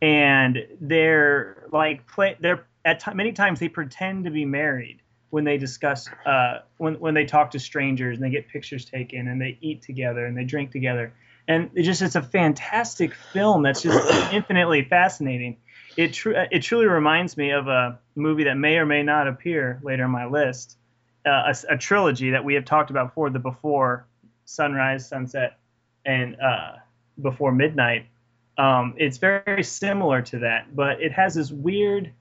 and 0.00 0.66
they're 0.80 1.66
like 1.72 2.06
play. 2.06 2.36
They're 2.40 2.66
at 2.84 3.00
ti 3.00 3.12
many 3.14 3.32
times 3.32 3.60
they 3.60 3.68
pretend 3.68 4.24
to 4.24 4.30
be 4.30 4.44
married 4.44 5.02
when 5.30 5.44
they 5.44 5.58
discuss 5.58 6.08
uh, 6.26 6.60
when 6.78 6.94
when 7.00 7.14
they 7.14 7.24
talk 7.24 7.50
to 7.52 7.58
strangers 7.58 8.16
and 8.16 8.24
they 8.24 8.30
get 8.30 8.48
pictures 8.48 8.84
taken 8.84 9.28
and 9.28 9.40
they 9.40 9.58
eat 9.60 9.82
together 9.82 10.26
and 10.26 10.36
they 10.36 10.44
drink 10.44 10.70
together. 10.70 11.12
And 11.48 11.70
it 11.74 11.82
just 11.82 12.02
it's 12.02 12.16
a 12.16 12.22
fantastic 12.22 13.14
film 13.14 13.62
that's 13.62 13.82
just 13.82 14.32
infinitely 14.32 14.84
fascinating. 14.84 15.56
It 15.96 16.12
tru- 16.12 16.36
it 16.50 16.60
truly 16.60 16.86
reminds 16.86 17.36
me 17.36 17.50
of 17.50 17.66
a 17.66 17.98
movie 18.14 18.44
that 18.44 18.56
may 18.56 18.76
or 18.76 18.86
may 18.86 19.02
not 19.02 19.26
appear 19.26 19.80
later 19.82 20.04
in 20.04 20.10
my 20.10 20.26
list, 20.26 20.76
uh, 21.26 21.52
a, 21.52 21.74
a 21.74 21.78
trilogy 21.78 22.30
that 22.30 22.44
we 22.44 22.54
have 22.54 22.64
talked 22.64 22.90
about 22.90 23.08
before, 23.08 23.30
the 23.30 23.40
Before, 23.40 24.06
Sunrise, 24.50 25.08
Sunset, 25.08 25.58
and 26.04 26.36
uh, 26.40 26.72
Before 27.22 27.52
Midnight. 27.52 28.06
Um, 28.58 28.94
it's 28.96 29.16
very 29.18 29.62
similar 29.62 30.20
to 30.22 30.38
that, 30.40 30.74
but 30.74 31.00
it 31.00 31.12
has 31.12 31.34
this 31.34 31.50
weird 31.50 32.12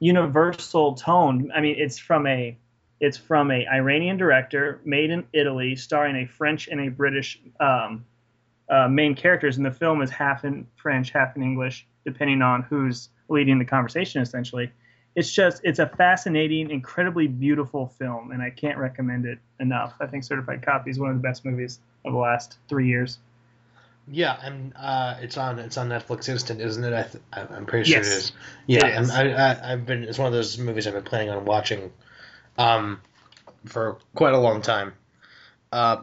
universal 0.00 0.94
tone. 0.94 1.50
I 1.54 1.60
mean, 1.60 1.76
it's 1.78 1.98
from 1.98 2.26
a 2.26 2.58
it's 3.00 3.16
from 3.16 3.50
a 3.50 3.66
Iranian 3.66 4.16
director, 4.16 4.80
made 4.84 5.10
in 5.10 5.24
Italy, 5.32 5.74
starring 5.74 6.16
a 6.16 6.26
French 6.26 6.68
and 6.68 6.80
a 6.80 6.88
British 6.88 7.40
um, 7.58 8.04
uh, 8.68 8.88
main 8.88 9.14
characters, 9.14 9.56
and 9.56 9.66
the 9.66 9.72
film 9.72 10.02
is 10.02 10.10
half 10.10 10.44
in 10.44 10.66
French, 10.76 11.10
half 11.10 11.36
in 11.36 11.42
English, 11.42 11.86
depending 12.04 12.42
on 12.42 12.62
who's 12.62 13.08
leading 13.28 13.58
the 13.58 13.64
conversation. 13.64 14.20
Essentially, 14.20 14.70
it's 15.14 15.32
just 15.32 15.60
it's 15.64 15.78
a 15.78 15.86
fascinating, 15.86 16.70
incredibly 16.70 17.26
beautiful 17.26 17.86
film, 17.86 18.30
and 18.30 18.42
I 18.42 18.50
can't 18.50 18.78
recommend 18.78 19.26
it 19.26 19.38
enough. 19.60 19.94
I 20.00 20.06
think 20.06 20.24
Certified 20.24 20.62
Copy 20.62 20.90
is 20.90 20.98
one 20.98 21.10
of 21.10 21.16
the 21.16 21.22
best 21.22 21.44
movies 21.44 21.80
of 22.04 22.12
the 22.12 22.18
last 22.18 22.58
three 22.68 22.88
years. 22.88 23.18
Yeah, 24.08 24.36
and 24.42 24.72
uh, 24.76 25.16
it's 25.20 25.36
on 25.36 25.58
it's 25.58 25.76
on 25.76 25.88
Netflix 25.88 26.28
Instant, 26.28 26.60
isn't 26.60 26.82
it? 26.82 26.92
I 26.92 27.02
th- 27.02 27.50
I'm 27.50 27.66
pretty 27.66 27.90
sure 27.90 27.98
Yes, 27.98 28.06
it 28.06 28.16
is. 28.16 28.32
Yeah, 28.66 28.86
it 28.86 29.00
is. 29.02 29.10
I'm- 29.10 29.28
I, 29.28 29.34
I, 29.34 29.72
I've 29.72 29.86
been. 29.86 30.02
It's 30.04 30.18
one 30.18 30.26
of 30.26 30.32
those 30.32 30.58
movies 30.58 30.86
I've 30.86 30.94
been 30.94 31.04
planning 31.04 31.30
on 31.30 31.44
watching, 31.44 31.92
um, 32.58 33.00
for 33.66 33.98
quite 34.14 34.34
a 34.34 34.38
long 34.38 34.60
time. 34.62 34.94
Uh, 35.70 36.02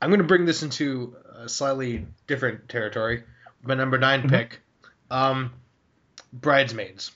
I'm 0.00 0.08
going 0.08 0.18
to 0.20 0.26
bring 0.26 0.46
this 0.46 0.62
into 0.62 1.14
a 1.36 1.48
slightly 1.48 2.06
different 2.26 2.68
territory. 2.68 3.22
My 3.62 3.74
number 3.74 3.98
9 3.98 4.22
Mhm. 4.22 4.30
pick, 4.30 4.60
um, 5.10 5.52
Bridesmaids. 6.32 7.12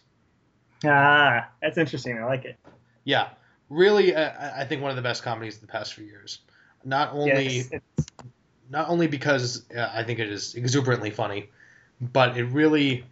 Ah, 0.86 1.48
that's 1.60 1.78
interesting. 1.78 2.18
I 2.18 2.24
like 2.24 2.44
it. 2.44 2.56
Yeah, 3.04 3.28
really, 3.68 4.14
uh, 4.14 4.30
I 4.30 4.62
I 4.62 4.64
think 4.64 4.82
one 4.82 4.90
of 4.90 4.96
the 4.96 5.02
best 5.02 5.22
comedies 5.22 5.56
of 5.56 5.60
the 5.62 5.66
past 5.66 5.94
few 5.94 6.04
years. 6.04 6.40
Not 6.84 7.12
only 7.12 7.46
Yes, 7.46 7.70
not 8.70 8.88
only 8.88 9.06
because 9.06 9.64
uh, 9.76 9.90
I 9.92 10.02
think 10.02 10.18
it 10.18 10.28
is 10.30 10.54
exuberantly 10.54 11.10
funny, 11.10 11.50
but 12.00 12.36
it 12.36 12.44
really, 12.44 13.04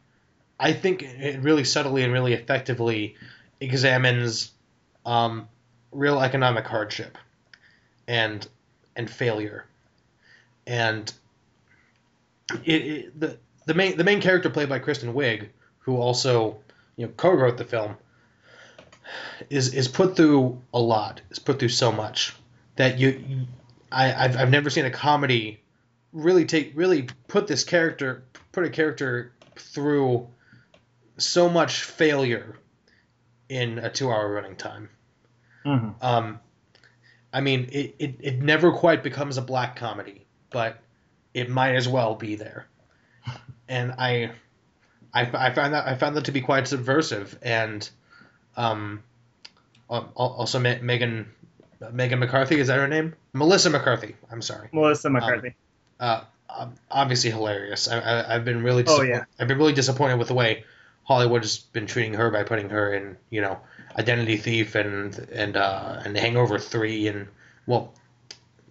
I 0.58 0.72
think 0.72 1.02
it 1.02 1.40
really 1.40 1.64
subtly 1.64 2.02
and 2.02 2.12
really 2.12 2.32
effectively 2.32 3.16
examines 3.60 4.52
um, 5.06 5.48
real 5.92 6.20
economic 6.20 6.66
hardship 6.66 7.18
and 8.08 8.46
and 8.96 9.10
failure, 9.10 9.64
and 10.66 11.12
it, 12.64 12.82
it 12.86 13.20
the 13.20 13.38
the 13.66 13.74
main 13.74 13.96
the 13.96 14.04
main 14.04 14.20
character 14.20 14.50
played 14.50 14.68
by 14.68 14.78
Kristen 14.78 15.14
Wiig, 15.14 15.48
who 15.78 15.96
also 15.96 16.58
you 16.96 17.06
know 17.06 17.12
co-wrote 17.16 17.56
the 17.56 17.64
film, 17.64 17.96
is 19.50 19.74
is 19.74 19.88
put 19.88 20.16
through 20.16 20.62
a 20.72 20.80
lot. 20.80 21.20
Is 21.30 21.38
put 21.38 21.58
through 21.58 21.68
so 21.70 21.92
much 21.92 22.34
that 22.76 22.98
you, 22.98 23.08
you 23.26 23.46
I 23.90 24.12
I've, 24.12 24.36
I've 24.36 24.50
never 24.50 24.70
seen 24.70 24.84
a 24.84 24.90
comedy 24.90 25.62
really 26.12 26.44
take 26.46 26.72
really 26.74 27.08
put 27.28 27.46
this 27.46 27.64
character 27.64 28.24
put 28.52 28.64
a 28.64 28.70
character 28.70 29.32
through 29.56 30.28
so 31.18 31.48
much 31.48 31.82
failure 31.82 32.56
in 33.48 33.78
a 33.78 33.90
two 33.90 34.10
hour 34.10 34.32
running 34.32 34.56
time. 34.56 34.90
mhm. 35.64 35.94
Um, 36.02 36.40
I 37.32 37.40
mean, 37.40 37.68
it, 37.72 37.96
it, 37.98 38.16
it 38.20 38.38
never 38.42 38.72
quite 38.72 39.02
becomes 39.02 39.38
a 39.38 39.42
black 39.42 39.76
comedy, 39.76 40.26
but 40.50 40.78
it 41.34 41.50
might 41.50 41.74
as 41.74 41.88
well 41.88 42.14
be 42.14 42.36
there. 42.36 42.66
And 43.68 43.92
I, 43.92 44.32
I, 45.14 45.30
I 45.32 45.50
found 45.54 45.74
that 45.74 45.86
I 45.86 45.94
found 45.94 46.16
that 46.16 46.24
to 46.26 46.32
be 46.32 46.40
quite 46.40 46.66
subversive, 46.68 47.38
and 47.42 47.88
um, 48.56 49.02
um, 49.88 50.08
also 50.14 50.58
Me- 50.58 50.80
Megan 50.82 51.30
Megan 51.92 52.18
McCarthy 52.18 52.58
is 52.58 52.66
that 52.68 52.78
her 52.78 52.88
name? 52.88 53.14
Melissa 53.32 53.70
McCarthy. 53.70 54.16
I'm 54.30 54.42
sorry. 54.42 54.68
Melissa 54.72 55.10
McCarthy. 55.10 55.54
Uh, 56.00 56.22
um, 56.50 56.74
obviously 56.90 57.30
hilarious. 57.30 57.88
I, 57.88 57.98
I, 57.98 58.34
I've 58.34 58.44
been 58.44 58.62
really 58.62 58.82
Oh, 58.82 58.86
disappointed. 58.86 59.10
yeah. 59.10 59.24
I've 59.38 59.48
been 59.48 59.58
really 59.58 59.72
disappointed 59.72 60.18
with 60.18 60.28
the 60.28 60.34
way 60.34 60.64
Hollywood 61.04 61.42
has 61.42 61.58
been 61.58 61.86
treating 61.86 62.14
her 62.14 62.30
by 62.30 62.44
putting 62.44 62.70
her 62.70 62.92
in, 62.94 63.16
you 63.30 63.40
know, 63.40 63.58
Identity 63.98 64.36
Thief 64.38 64.74
and 64.74 65.16
and 65.32 65.56
uh, 65.56 66.00
and 66.04 66.16
Hangover 66.16 66.58
Three 66.58 67.06
and 67.08 67.28
well, 67.66 67.92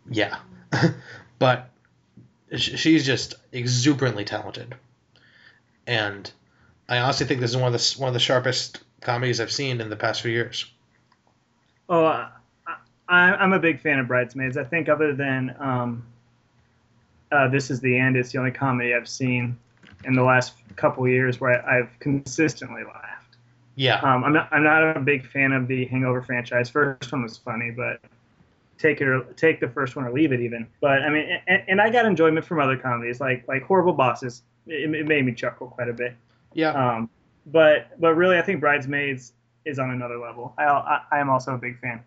yeah, 0.09 0.37
but 1.39 1.69
she's 2.57 3.05
just 3.05 3.35
exuberantly 3.51 4.25
talented, 4.25 4.75
and 5.87 6.31
I 6.89 6.99
honestly 6.99 7.25
think 7.25 7.41
this 7.41 7.51
is 7.51 7.57
one 7.57 7.73
of 7.73 7.79
the 7.79 7.95
one 7.99 8.07
of 8.07 8.13
the 8.13 8.19
sharpest 8.19 8.79
comedies 9.01 9.39
I've 9.39 9.51
seen 9.51 9.81
in 9.81 9.89
the 9.89 9.95
past 9.95 10.21
few 10.21 10.31
years. 10.31 10.65
Oh, 11.89 12.05
I, 12.05 12.29
I'm 13.09 13.53
a 13.53 13.59
big 13.59 13.81
fan 13.81 13.99
of 13.99 14.07
Bridesmaids. 14.07 14.57
I 14.57 14.63
think 14.63 14.89
other 14.89 15.13
than 15.13 15.55
um, 15.59 16.05
uh, 17.31 17.49
This 17.49 17.69
Is 17.69 17.81
the 17.81 17.97
End, 17.97 18.15
it's 18.15 18.31
the 18.31 18.39
only 18.39 18.51
comedy 18.51 18.93
I've 18.93 19.09
seen 19.09 19.57
in 20.05 20.13
the 20.15 20.23
last 20.23 20.53
couple 20.75 21.07
years 21.07 21.39
where 21.39 21.67
I, 21.67 21.79
I've 21.79 21.99
consistently 21.99 22.83
laughed. 22.83 23.37
Yeah, 23.75 23.99
Um, 24.01 24.23
I'm 24.23 24.33
not 24.33 24.49
I'm 24.51 24.63
not 24.63 24.97
a 24.97 24.99
big 24.99 25.25
fan 25.25 25.51
of 25.51 25.67
the 25.67 25.85
Hangover 25.85 26.21
franchise. 26.21 26.69
First 26.69 27.11
one 27.11 27.23
was 27.23 27.37
funny, 27.37 27.71
but 27.71 27.99
take 28.77 29.01
it 29.01 29.07
or 29.07 29.23
take 29.35 29.59
the 29.59 29.67
first 29.67 29.95
one 29.95 30.05
or 30.05 30.11
leave 30.11 30.31
it 30.31 30.39
even. 30.41 30.67
But 30.79 31.01
I 31.01 31.09
mean, 31.09 31.39
and, 31.47 31.63
and 31.67 31.81
I 31.81 31.89
got 31.89 32.05
enjoyment 32.05 32.45
from 32.45 32.59
other 32.59 32.77
comedies 32.77 33.19
like 33.19 33.47
like 33.47 33.63
Horrible 33.63 33.93
Bosses. 33.93 34.43
It, 34.67 34.93
it 34.93 35.07
made 35.07 35.25
me 35.25 35.33
chuckle 35.33 35.67
quite 35.67 35.89
a 35.89 35.93
bit. 35.93 36.15
Yeah. 36.53 36.71
Um, 36.71 37.09
but 37.47 37.99
but 37.99 38.15
really, 38.15 38.37
I 38.37 38.41
think 38.41 38.59
Bridesmaids 38.61 39.33
is 39.65 39.79
on 39.79 39.91
another 39.91 40.17
level. 40.17 40.53
I 40.57 40.63
I, 40.65 41.01
I 41.11 41.19
am 41.19 41.29
also 41.29 41.53
a 41.55 41.57
big 41.57 41.79
fan. 41.79 42.01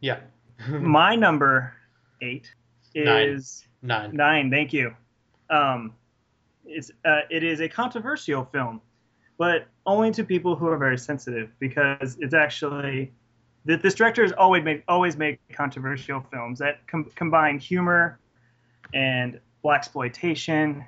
yeah. 0.00 0.20
My 0.68 1.14
number 1.16 1.72
eight 2.20 2.52
is 2.94 3.66
Nine. 3.82 4.10
nine. 4.10 4.16
nine 4.16 4.50
Thank 4.50 4.72
you. 4.74 4.94
Um, 5.48 5.94
it's 6.66 6.90
uh, 7.04 7.20
it 7.30 7.42
is 7.42 7.60
a 7.60 7.68
controversial 7.68 8.44
film, 8.44 8.80
but 9.38 9.66
only 9.86 10.10
to 10.12 10.22
people 10.24 10.54
who 10.54 10.68
are 10.68 10.76
very 10.76 10.98
sensitive 10.98 11.50
because 11.58 12.16
it's 12.20 12.34
actually 12.34 13.10
th- 13.66 13.80
this 13.80 13.94
director 13.94 14.22
has 14.22 14.32
always 14.32 14.62
made 14.62 14.82
always 14.86 15.16
made 15.16 15.38
controversial 15.52 16.20
films 16.30 16.58
that 16.58 16.86
com- 16.86 17.10
combine 17.14 17.58
humor 17.58 18.18
and 18.92 19.40
black 19.62 19.78
exploitation 19.80 20.84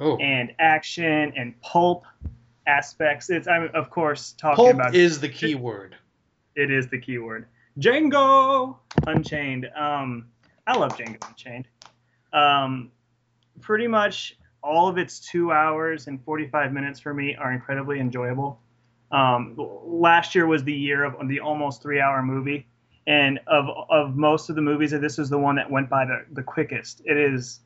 Oh. 0.00 0.16
and 0.16 0.52
action 0.58 1.32
and 1.36 1.60
pulp 1.60 2.04
aspects. 2.66 3.28
It's 3.28 3.46
I'm 3.46 3.68
of 3.74 3.90
course 3.90 4.34
talking 4.38 4.64
Pulp 4.64 4.74
about 4.74 4.94
is 4.94 5.20
the 5.20 5.28
key 5.28 5.54
word. 5.54 5.94
it 6.56 6.70
is 6.70 6.88
the 6.88 6.98
keyword. 6.98 7.46
Django 7.78 8.76
Unchained. 9.06 9.68
Um, 9.76 10.26
I 10.66 10.76
love 10.76 10.96
Django 10.96 11.28
Unchained. 11.28 11.68
Um, 12.32 12.90
pretty 13.60 13.86
much 13.86 14.36
all 14.62 14.88
of 14.88 14.98
its 14.98 15.20
two 15.20 15.52
hours 15.52 16.06
and 16.06 16.22
45 16.24 16.72
minutes 16.72 17.00
for 17.00 17.14
me 17.14 17.34
are 17.36 17.52
incredibly 17.52 18.00
enjoyable. 18.00 18.60
Um, 19.12 19.54
last 19.56 20.34
year 20.34 20.46
was 20.46 20.62
the 20.64 20.72
year 20.72 21.04
of 21.04 21.28
the 21.28 21.40
almost 21.40 21.82
three 21.82 22.00
hour 22.00 22.22
movie. 22.22 22.66
And 23.06 23.40
of, 23.46 23.66
of 23.90 24.16
most 24.16 24.50
of 24.50 24.56
the 24.56 24.62
movies, 24.62 24.92
this 24.92 25.18
is 25.18 25.30
the 25.30 25.38
one 25.38 25.56
that 25.56 25.70
went 25.70 25.88
by 25.88 26.04
the, 26.04 26.24
the 26.32 26.42
quickest. 26.42 27.02
It 27.04 27.16
is 27.16 27.60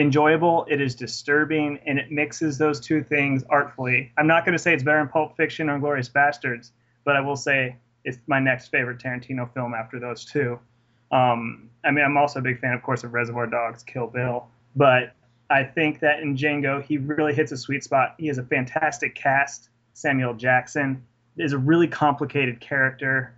enjoyable, 0.00 0.66
it 0.68 0.80
is 0.80 0.94
disturbing, 0.94 1.78
and 1.86 1.98
it 1.98 2.10
mixes 2.10 2.56
those 2.56 2.80
two 2.80 3.02
things 3.02 3.44
artfully. 3.50 4.12
I'm 4.16 4.26
not 4.26 4.44
going 4.44 4.54
to 4.54 4.58
say 4.58 4.72
it's 4.72 4.82
better 4.82 4.98
than 4.98 5.08
Pulp 5.08 5.36
Fiction 5.36 5.68
or 5.68 5.78
Glorious 5.78 6.08
Bastards, 6.08 6.72
but 7.04 7.16
I 7.16 7.20
will 7.20 7.36
say 7.36 7.76
it's 8.04 8.18
my 8.26 8.40
next 8.40 8.68
favorite 8.68 8.98
Tarantino 8.98 9.52
film 9.52 9.74
after 9.74 10.00
those 10.00 10.24
two. 10.24 10.58
Um, 11.12 11.68
I 11.84 11.90
mean, 11.90 12.04
I'm 12.04 12.16
also 12.16 12.38
a 12.38 12.42
big 12.42 12.60
fan, 12.60 12.72
of 12.72 12.82
course, 12.82 13.04
of 13.04 13.12
Reservoir 13.12 13.46
Dogs, 13.46 13.82
Kill 13.82 14.06
Bill, 14.06 14.46
but 14.74 15.12
I 15.50 15.64
think 15.64 16.00
that 16.00 16.20
in 16.20 16.36
Django, 16.36 16.82
he 16.82 16.96
really 16.96 17.34
hits 17.34 17.52
a 17.52 17.56
sweet 17.56 17.84
spot. 17.84 18.14
He 18.18 18.28
has 18.28 18.38
a 18.38 18.44
fantastic 18.44 19.14
cast. 19.14 19.68
Samuel 19.92 20.34
Jackson 20.34 21.04
is 21.36 21.52
a 21.52 21.58
really 21.58 21.88
complicated 21.88 22.60
character 22.60 23.34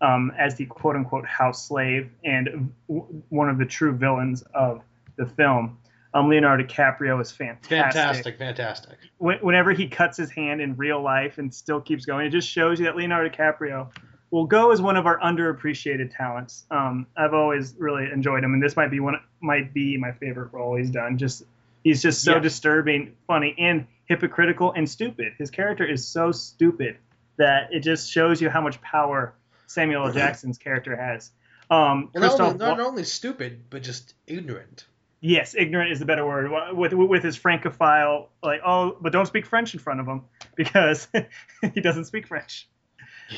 um, 0.00 0.32
as 0.38 0.54
the 0.54 0.64
quote 0.66 0.96
unquote 0.96 1.26
house 1.26 1.66
slave 1.66 2.10
and 2.24 2.72
w- 2.88 3.22
one 3.28 3.50
of 3.50 3.58
the 3.58 3.66
true 3.66 3.92
villains 3.92 4.42
of 4.54 4.82
the 5.16 5.26
film. 5.26 5.76
Um, 6.14 6.28
Leonardo 6.28 6.64
DiCaprio 6.64 7.20
is 7.20 7.30
fantastic 7.30 7.68
Fantastic, 7.92 8.38
fantastic. 8.38 8.98
when- 9.18 9.38
whenever 9.40 9.72
he 9.72 9.88
cuts 9.88 10.16
his 10.16 10.30
hand 10.30 10.60
in 10.60 10.76
real 10.76 11.00
life 11.02 11.38
and 11.38 11.52
still 11.52 11.80
keeps 11.80 12.06
going, 12.06 12.26
it 12.26 12.30
just 12.30 12.48
shows 12.48 12.78
you 12.80 12.86
that 12.86 12.96
Leonardo 12.96 13.28
DiCaprio 13.28 13.88
will 14.30 14.46
go 14.46 14.72
as 14.72 14.80
one 14.80 14.96
of 14.96 15.06
our 15.06 15.18
underappreciated 15.20 16.14
talents. 16.16 16.64
Um, 16.70 17.06
I've 17.16 17.34
always 17.34 17.74
really 17.78 18.10
enjoyed 18.10 18.42
him, 18.44 18.54
and 18.54 18.62
this 18.62 18.76
might 18.76 18.90
be 18.90 19.00
one 19.00 19.20
might 19.40 19.72
be 19.74 19.96
my 19.96 20.12
favorite 20.12 20.52
role 20.52 20.76
he's 20.76 20.90
done. 20.90 21.18
Just 21.18 21.44
he's 21.84 22.02
just 22.02 22.22
so 22.22 22.34
Yeah. 22.34 22.40
disturbing, 22.40 23.14
funny, 23.26 23.54
and 23.58 23.86
hypocritical 24.06 24.72
and 24.72 24.88
stupid. 24.88 25.32
His 25.38 25.50
character 25.50 25.84
is 25.84 26.06
so 26.06 26.32
stupid 26.32 26.96
that 27.36 27.72
it 27.72 27.80
just 27.80 28.10
shows 28.10 28.40
you 28.42 28.50
how 28.50 28.60
much 28.60 28.80
power 28.82 29.34
Samuel 29.66 30.06
L. 30.06 30.12
Jackson's 30.14 30.58
character 30.58 30.96
has. 30.96 31.30
Um, 31.70 32.10
not, 32.14 32.40
only, 32.40 32.58
not 32.58 32.80
only 32.80 33.04
stupid, 33.04 33.60
but 33.70 33.82
just 33.82 34.14
ignorant. 34.26 34.86
Yes, 35.20 35.54
ignorant 35.58 35.90
is 35.90 35.98
the 35.98 36.04
better 36.04 36.24
word. 36.26 36.50
With 36.76 36.92
with 36.92 37.22
his 37.22 37.36
francophile, 37.36 38.28
like 38.42 38.60
oh, 38.64 38.96
but 39.00 39.12
don't 39.12 39.26
speak 39.26 39.46
French 39.46 39.74
in 39.74 39.80
front 39.80 40.00
of 40.00 40.06
him 40.06 40.22
because 40.56 41.08
he 41.74 41.80
doesn't 41.80 42.04
speak 42.04 42.26
French. 42.26 42.68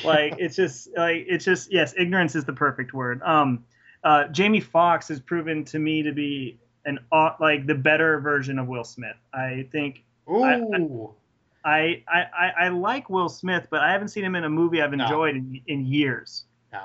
Like 0.05 0.35
it's 0.39 0.57
just 0.57 0.89
like 0.97 1.24
it's 1.28 1.45
just 1.45 1.72
yes, 1.72 1.95
ignorance 1.97 2.35
is 2.35 2.45
the 2.45 2.53
perfect 2.53 2.93
word. 2.93 3.22
Um, 3.22 3.64
uh, 4.05 4.28
Jamie 4.28 4.61
Foxx 4.61 5.09
has 5.09 5.20
proven 5.20 5.64
to 5.66 5.78
me 5.78 6.03
to 6.03 6.12
be 6.12 6.59
an 6.85 6.99
like 7.41 7.66
the 7.66 7.74
better 7.74 8.20
version 8.20 8.59
of 8.59 8.68
Will 8.68 8.85
Smith. 8.85 9.16
I 9.33 9.66
think 9.72 10.05
Ooh. 10.28 11.14
I 11.64 12.03
I, 12.09 12.22
I, 12.22 12.53
I 12.61 12.68
like 12.68 13.11
Will 13.11 13.28
Smith, 13.28 13.68
but 13.70 13.81
I 13.81 13.93
haven't 13.93 14.09
seen 14.09 14.24
him 14.24 14.35
in 14.35 14.45
a 14.45 14.51
movie 14.51 14.81
I've 14.81 14.93
No. 14.93 15.05
enjoyed 15.05 15.37
in, 15.37 15.61
in 15.66 15.87
years. 15.87 16.45
No. 16.72 16.85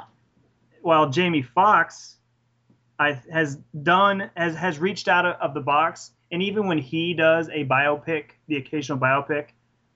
While 0.82 1.10
Jamie 1.10 1.42
Foxx 1.42 2.18
I, 3.00 3.22
has 3.32 3.58
done 3.84 4.30
has 4.36 4.56
has 4.56 4.80
reached 4.80 5.08
out 5.08 5.26
of, 5.26 5.36
of 5.36 5.54
the 5.54 5.62
box, 5.62 6.12
and 6.32 6.42
even 6.42 6.68
when 6.68 6.78
he 6.78 7.14
does 7.14 7.50
a 7.50 7.66
biopic, 7.66 8.32
the 8.48 8.58
occasional 8.58 8.98
biopic, 8.98 9.48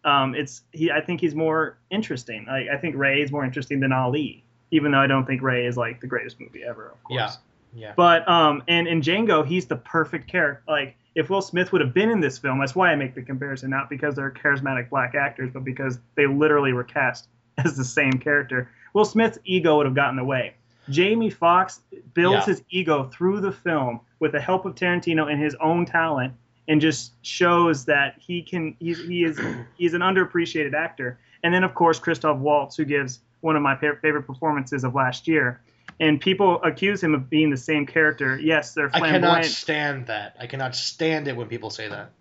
um, 0.03 0.35
it's 0.35 0.61
he. 0.71 0.91
I 0.91 1.01
think 1.01 1.21
he's 1.21 1.35
more 1.35 1.77
interesting. 1.89 2.45
Like 2.47 2.67
I 2.67 2.77
think 2.77 2.95
Ray 2.95 3.21
is 3.21 3.31
more 3.31 3.45
interesting 3.45 3.79
than 3.79 3.91
Ali, 3.91 4.43
even 4.71 4.91
though 4.91 4.99
I 4.99 5.07
don't 5.07 5.25
think 5.25 5.41
Ray 5.41 5.65
is 5.65 5.77
like 5.77 6.01
the 6.01 6.07
greatest 6.07 6.39
movie 6.39 6.63
ever. 6.63 6.89
Of 6.89 7.03
course. 7.03 7.19
Yeah. 7.19 7.31
Yeah. 7.73 7.93
But 7.95 8.27
um, 8.27 8.63
and 8.67 8.87
in 8.87 9.01
Django, 9.01 9.45
he's 9.45 9.65
the 9.67 9.75
perfect 9.75 10.27
character. 10.27 10.63
Like 10.67 10.95
if 11.15 11.29
Will 11.29 11.41
Smith 11.41 11.71
would 11.71 11.81
have 11.81 11.93
been 11.93 12.09
in 12.09 12.19
this 12.19 12.37
film, 12.37 12.59
that's 12.59 12.75
why 12.75 12.91
I 12.91 12.95
make 12.95 13.15
the 13.15 13.21
comparison, 13.21 13.69
not 13.69 13.89
because 13.89 14.15
they're 14.15 14.31
charismatic 14.31 14.89
black 14.89 15.15
actors, 15.15 15.51
but 15.53 15.63
because 15.63 15.99
they 16.15 16.25
literally 16.25 16.73
were 16.73 16.83
cast 16.83 17.27
as 17.57 17.75
the 17.75 17.83
same 17.83 18.13
character. 18.13 18.69
Will 18.93 19.05
Smith's 19.05 19.37
ego 19.45 19.77
would 19.77 19.85
have 19.85 19.95
gotten 19.95 20.11
in 20.11 20.23
the 20.23 20.23
way. 20.23 20.55
Jamie 20.89 21.29
Foxx 21.29 21.81
builds 22.13 22.47
Yeah. 22.47 22.53
his 22.53 22.63
ego 22.69 23.03
through 23.05 23.41
the 23.41 23.51
film 23.51 24.01
with 24.19 24.31
the 24.31 24.39
help 24.41 24.65
of 24.65 24.75
Tarantino 24.75 25.31
and 25.31 25.41
his 25.41 25.55
own 25.55 25.85
talent, 25.85 26.33
and 26.67 26.81
just 26.81 27.13
shows 27.25 27.85
that 27.85 28.15
he 28.19 28.41
can. 28.41 28.75
He's 28.79 28.99
he 29.05 29.23
is 29.23 29.39
he's 29.77 29.93
an 29.93 30.01
underappreciated 30.01 30.73
actor. 30.73 31.19
And 31.43 31.53
then 31.53 31.63
of 31.63 31.73
course 31.73 31.99
Christoph 31.99 32.37
Waltz, 32.39 32.75
who 32.75 32.85
gives 32.85 33.19
one 33.41 33.55
of 33.55 33.61
my 33.61 33.75
favorite 33.77 34.23
performances 34.23 34.83
of 34.83 34.93
last 34.95 35.27
year. 35.27 35.61
And 36.01 36.19
people 36.21 36.61
accuse 36.63 37.01
him 37.03 37.13
of 37.13 37.29
being 37.29 37.49
the 37.49 37.57
same 37.57 37.85
character. 37.85 38.37
Yes, 38.39 38.73
they're 38.73 38.89
flamboyant. 38.89 39.25
I 39.25 39.29
cannot 39.41 39.45
stand 39.45 40.07
that. 40.07 40.35
I 40.39 40.47
cannot 40.47 40.75
stand 40.75 41.27
it 41.27 41.35
when 41.35 41.47
people 41.47 41.69
say 41.69 41.87
that. 41.89 42.11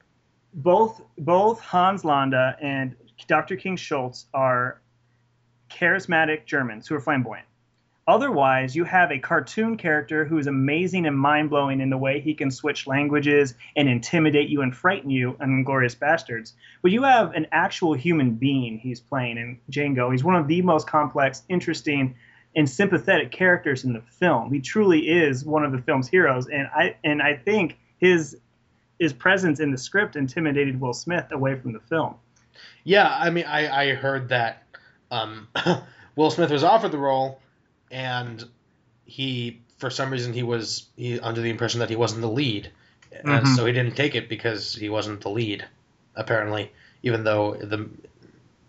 both 0.55 1.01
both 1.19 1.61
Hans 1.61 2.05
Landa 2.05 2.57
and 2.61 2.97
Dr. 3.27 3.57
King 3.57 3.77
Schultz 3.77 4.27
are 4.33 4.81
charismatic 5.71 6.47
Germans 6.47 6.87
who 6.89 6.95
are 6.95 7.01
flamboyant. 7.01 7.47
Otherwise, 8.09 8.75
you 8.75 8.85
have 8.85 9.13
a 9.13 9.19
cartoon 9.19 9.77
character 9.77 10.25
who 10.25 10.39
is 10.39 10.47
amazing 10.47 11.05
and 11.07 11.15
mind 11.15 11.51
blowing 11.51 11.79
in 11.83 11.91
the 11.91 11.99
way 11.99 12.19
he 12.19 12.33
can 12.33 12.51
switch 12.51 12.87
languages 12.87 13.55
and 13.77 13.87
intimidate 13.87 14.49
you 14.49 14.63
and 14.63 14.75
frighten 14.75 15.11
you 15.11 15.37
in 15.43 15.63
Inglourious 15.63 15.95
Basterds. 15.95 16.55
But 16.81 16.91
you 16.91 17.03
have 17.03 17.35
an 17.35 17.47
actual 17.53 17.93
human 17.93 18.31
being 18.31 18.79
he's 18.79 18.99
playing 18.99 19.37
in 19.37 19.61
Django. 19.71 20.11
He's 20.11 20.25
one 20.25 20.37
of 20.37 20.49
the 20.49 20.63
most 20.63 20.87
complex, 20.87 21.43
interesting, 21.51 22.15
and 22.57 22.69
sympathetic 22.69 23.31
characters 23.31 23.85
in 23.85 23.93
the 23.93 24.01
film. 24.01 24.55
He 24.55 24.61
truly 24.61 25.07
is 25.07 25.45
one 25.45 25.63
of 25.63 25.73
the 25.73 25.83
film's 25.83 26.09
heroes, 26.09 26.49
and 26.49 26.67
I 26.75 26.97
and 27.05 27.21
I 27.21 27.37
think 27.37 27.77
his 27.99 28.39
his 28.99 29.13
presence 29.13 29.61
in 29.61 29.71
the 29.71 29.77
script 29.77 30.17
intimidated 30.17 30.81
Will 30.81 30.95
Smith 30.95 31.27
away 31.31 31.61
from 31.61 31.75
the 31.75 31.81
film. 31.81 32.15
Yeah, 32.85 33.15
I 33.15 33.29
mean, 33.29 33.45
I, 33.45 33.91
I 33.91 33.95
heard 33.95 34.31
that 34.31 34.63
um, 35.11 35.47
Will 36.17 36.31
Smith 36.31 36.51
was 36.51 36.65
offered 36.65 36.91
the 36.91 36.99
role, 36.99 37.41
and 37.91 38.45
he, 39.05 39.61
for 39.78 39.91
some 39.91 40.11
reason, 40.11 40.32
he 40.32 40.43
was 40.43 40.86
he 40.97 41.18
under 41.20 41.41
the 41.41 41.51
impression 41.51 41.80
that 41.80 41.91
he 41.91 41.97
wasn't 41.97 42.20
the 42.20 42.28
lead, 42.30 42.70
and 43.24 43.47
Mhm. 43.47 43.57
so 43.57 43.66
he 43.66 43.72
didn't 43.72 43.97
take 43.97 44.14
it 44.14 44.28
because 44.28 44.74
he 44.74 44.89
wasn't 44.89 45.20
the 45.20 45.30
lead, 45.30 45.64
apparently. 46.14 46.72
Even 47.03 47.24
though 47.24 47.55
the 47.55 47.89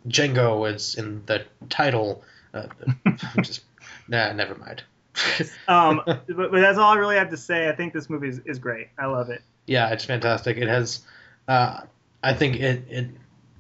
Django 0.08 0.72
is 0.74 0.96
in 0.96 1.24
the 1.26 1.46
title, 1.70 2.24
uh, 2.54 2.68
just 3.42 3.62
nah, 4.08 4.32
never 4.34 4.56
mind. 4.56 4.84
Um, 5.68 6.02
but, 6.06 6.26
but 6.28 6.52
that's 6.62 6.78
all 6.78 6.94
I 6.94 6.98
really 6.98 7.18
have 7.18 7.30
to 7.32 7.38
say. 7.38 7.70
I 7.70 7.74
think 7.76 7.94
this 7.94 8.10
movie 8.10 8.30
is, 8.30 8.40
is 8.46 8.58
great. 8.60 8.88
I 8.98 9.06
love 9.08 9.30
it. 9.30 9.42
Yeah, 9.68 9.90
it's 9.90 10.06
fantastic. 10.06 10.58
It 10.58 10.68
has, 10.68 11.02
uh, 11.48 11.82
I 12.24 12.34
think 12.34 12.56
it 12.56 12.84
it 12.90 13.08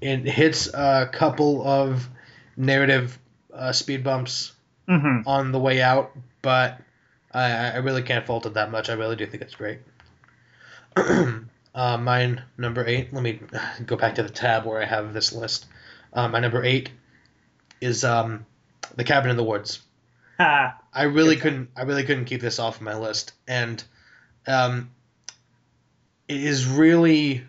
it 0.01 0.19
hits 0.25 0.67
a 0.73 1.09
couple 1.11 1.67
of 1.67 2.07
narrative 2.57 3.17
uh, 3.53 3.73
speed 3.73 4.03
bumps 4.03 4.53
hmm 4.89 5.21
on 5.27 5.51
the 5.51 5.59
way 5.59 5.81
out, 5.81 6.11
but 6.41 6.79
I, 7.31 7.51
I 7.51 7.75
really 7.77 8.01
can't 8.01 8.25
fault 8.25 8.45
it 8.47 8.55
that 8.55 8.71
much. 8.71 8.89
I 8.89 8.93
really 8.93 9.15
do 9.15 9.25
think 9.27 9.43
it's 9.43 9.55
great. 9.55 9.79
uh, 10.95 11.97
mine 11.97 12.41
number 12.57 12.85
eight. 12.85 13.13
Let 13.13 13.21
me 13.21 13.39
go 13.85 13.95
back 13.95 14.15
to 14.15 14.23
the 14.23 14.29
tab 14.29 14.65
where 14.65 14.81
I 14.81 14.85
have 14.85 15.13
this 15.13 15.31
list. 15.31 15.67
Uh, 16.11 16.27
my 16.27 16.39
number 16.39 16.63
eight 16.63 16.89
is 17.79 18.03
um, 18.03 18.45
the 18.95 19.03
Cabin 19.03 19.29
in 19.29 19.37
the 19.37 19.43
Woods. 19.43 19.81
Ha. 20.39 20.75
I 20.91 21.03
really 21.03 21.35
couldn't. 21.35 21.69
I 21.75 21.83
really 21.83 22.03
couldn't 22.03 22.25
keep 22.25 22.41
this 22.41 22.57
off 22.57 22.81
my 22.81 22.97
list, 22.97 23.33
and 23.47 23.83
um, 24.47 24.89
it 26.27 26.43
is 26.43 26.65
really. 26.65 27.43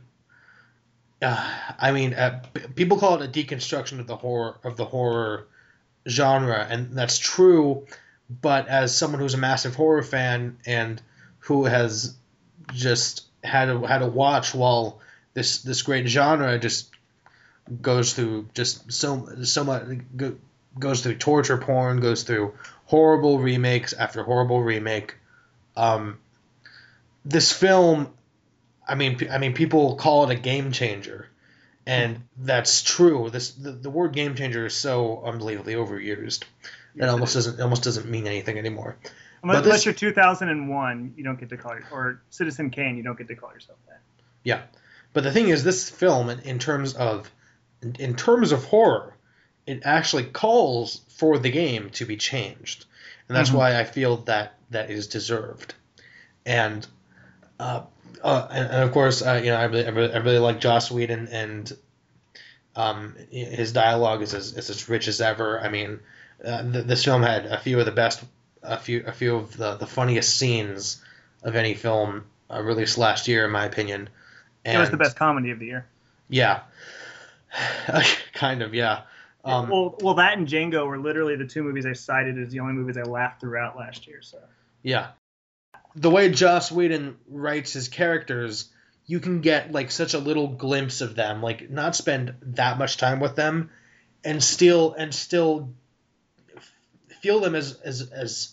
Uh, 1.23 1.53
I 1.79 1.93
mean, 1.93 2.15
uh, 2.15 2.43
people 2.75 2.99
call 2.99 3.21
it 3.21 3.25
a 3.25 3.31
deconstruction 3.31 3.99
of 3.99 4.07
the 4.07 4.17
horror 4.17 4.59
of 4.63 4.77
the 4.77 4.85
horror 4.85 5.49
genre, 6.11 6.67
and 6.69 6.93
that's 6.93 7.19
true. 7.19 7.87
but 8.43 8.69
as 8.69 8.97
someone 8.97 9.21
who's 9.21 9.35
a 9.35 9.39
massive 9.39 9.75
horror 9.75 10.03
fan 10.03 10.57
and 10.67 11.03
who 11.41 11.65
has 11.65 12.15
just 12.73 13.25
had 13.43 13.67
to 13.67 13.83
had 13.87 13.99
to 13.99 14.07
watch 14.07 14.55
while 14.55 15.01
this 15.35 15.63
this 15.63 15.83
great 15.83 16.07
genre 16.07 16.59
just 16.59 16.91
goes 17.83 18.15
through 18.15 18.49
just 18.55 18.93
so 18.93 19.29
so 19.43 19.65
much 19.65 19.83
goes 20.79 21.03
through 21.03 21.17
torture 21.17 21.57
porn, 21.59 22.01
goes 22.01 22.23
through 22.23 22.55
horrible 22.87 23.39
remakes 23.39 23.93
after 23.93 24.23
horrible 24.23 24.63
remake. 24.63 25.17
Um, 25.77 26.19
this 27.25 27.53
film, 27.53 28.13
I 28.87 28.95
mean, 28.95 29.19
I 29.31 29.39
mean, 29.39 29.53
people 29.55 29.97
call 29.97 30.29
it 30.29 30.37
a 30.37 30.41
game 30.41 30.73
changer, 30.73 31.29
and 31.87 32.23
that's 32.37 32.83
true. 32.83 33.31
This 33.31 33.51
the, 33.53 33.73
the 33.73 33.91
word 33.91 34.13
game 34.13 34.35
changer 34.35 34.67
is 34.67 34.75
so 34.75 35.23
unbelievably 35.25 35.75
overused. 35.75 36.45
It 36.97 37.05
almost 37.05 37.35
doesn't 37.35 37.61
almost 37.61 37.85
doesn't 37.85 38.09
mean 38.09 38.27
anything 38.27 38.59
anymore. 38.59 38.97
Unless, 39.43 39.57
But 39.57 39.61
this- 39.63 39.67
unless 39.67 39.85
you're 39.87 39.95
2001, 39.95 41.15
you 41.17 41.25
don't 41.25 41.41
get 41.41 41.49
to 41.51 41.57
call 41.57 41.73
your, 41.75 41.85
or 41.91 42.23
Citizen 42.31 42.71
Kane, 42.71 42.97
you 42.97 43.03
don't 43.03 43.17
get 43.17 43.29
to 43.29 43.35
call 43.35 43.53
yourself 43.53 43.79
that. 43.89 44.01
Yeah, 44.45 44.63
but 45.13 45.25
the 45.25 45.33
thing 45.33 45.49
is, 45.49 45.65
this 45.65 45.89
film, 45.89 46.29
in, 46.29 46.41
in 46.41 46.59
terms 46.59 46.95
of 46.95 47.31
in, 47.83 47.95
in 47.99 48.17
terms 48.17 48.53
of 48.53 48.65
horror, 48.65 49.15
it 49.67 49.83
actually 49.85 50.25
calls 50.25 51.01
for 51.17 51.39
the 51.39 51.51
game 51.51 51.91
to 51.91 52.05
be 52.05 52.17
changed, 52.17 52.85
and 53.29 53.37
that's 53.37 53.51
Mhm. 53.51 53.55
why 53.55 53.79
I 53.81 53.85
feel 53.85 54.19
that 54.19 54.55
that 54.71 54.91
is 54.91 55.07
deserved. 55.07 55.75
And 56.45 56.87
uh, 57.59 57.83
uh, 58.23 58.49
and, 58.51 58.71
and 58.71 58.83
of 58.83 58.93
course, 58.93 59.23
uh, 59.23 59.41
you 59.43 59.51
know, 59.51 59.57
I 59.57 59.65
really, 59.65 59.87
I 59.87 59.91
really, 59.91 60.15
I 60.15 60.19
really 60.19 60.39
like 60.39 60.61
Joss 60.61 60.91
Whedon, 60.91 61.29
and 61.29 61.73
um, 62.77 63.17
his 63.31 63.73
dialogue 63.73 64.23
is 64.23 64.35
as, 64.35 64.57
is 64.57 64.71
as 64.71 64.89
rich 64.89 65.09
as 65.09 65.21
ever. 65.21 65.61
I 65.61 65.69
mean, 65.69 66.01
uh, 66.45 66.63
th- 66.71 66.85
this 66.87 67.05
film 67.05 67.23
had 67.23 67.47
a 67.47 67.59
few 67.59 67.79
of 67.79 67.87
the 67.87 67.93
best, 67.93 68.23
a 68.63 68.79
few, 68.79 69.05
a 69.07 69.13
few 69.13 69.37
of 69.37 69.57
the, 69.57 69.77
the 69.77 69.87
funniest 69.87 70.37
scenes 70.37 71.03
of 71.43 71.57
any 71.57 71.75
film 71.75 72.25
uh, 72.51 72.63
released 72.63 72.99
last 72.99 73.29
year, 73.29 73.45
in 73.45 73.51
my 73.51 73.65
opinion. 73.65 74.09
And, 74.65 74.77
it 74.77 74.81
was 74.81 74.91
the 74.91 74.97
best 74.97 75.17
comedy 75.17 75.51
of 75.51 75.59
the 75.59 75.67
year. 75.67 75.87
Yeah, 76.29 76.61
kind 78.35 78.63
of. 78.63 78.75
Yeah. 78.75 79.03
Um, 79.45 79.71
well, 79.71 79.97
well, 80.01 80.15
that 80.15 80.37
and 80.37 80.47
Django 80.47 80.87
were 80.87 80.99
literally 80.99 81.35
the 81.35 81.47
two 81.47 81.63
movies 81.63 81.87
I 81.87 81.95
cited 81.95 82.39
as 82.39 82.53
the 82.53 82.61
only 82.61 82.75
movies 82.75 82.99
I 82.99 83.03
laughed 83.03 83.41
throughout 83.41 83.77
last 83.77 84.07
year. 84.07 84.21
So 84.21 84.39
Yeah. 84.83 85.09
The 85.95 86.11
way 86.11 86.31
Joss 86.31 86.71
Whedon 86.71 87.17
writes 87.29 87.73
his 87.73 87.89
characters, 87.89 88.69
you 89.07 89.21
can 89.21 89.41
get 89.41 89.73
like 89.73 89.91
such 89.91 90.15
a 90.15 90.19
little 90.19 90.49
glimpse 90.49 91.01
of 91.01 91.17
them, 91.17 91.43
like 91.43 91.69
not 91.71 91.97
spend 91.97 92.35
that 92.43 92.79
much 92.79 92.97
time 92.97 93.21
with 93.21 93.35
them, 93.37 93.71
and 94.25 94.43
still 94.43 94.95
and 94.95 95.15
still 95.15 95.73
feel 97.21 97.41
them 97.41 97.55
as 97.55 97.75
as 97.81 98.11
as 98.11 98.53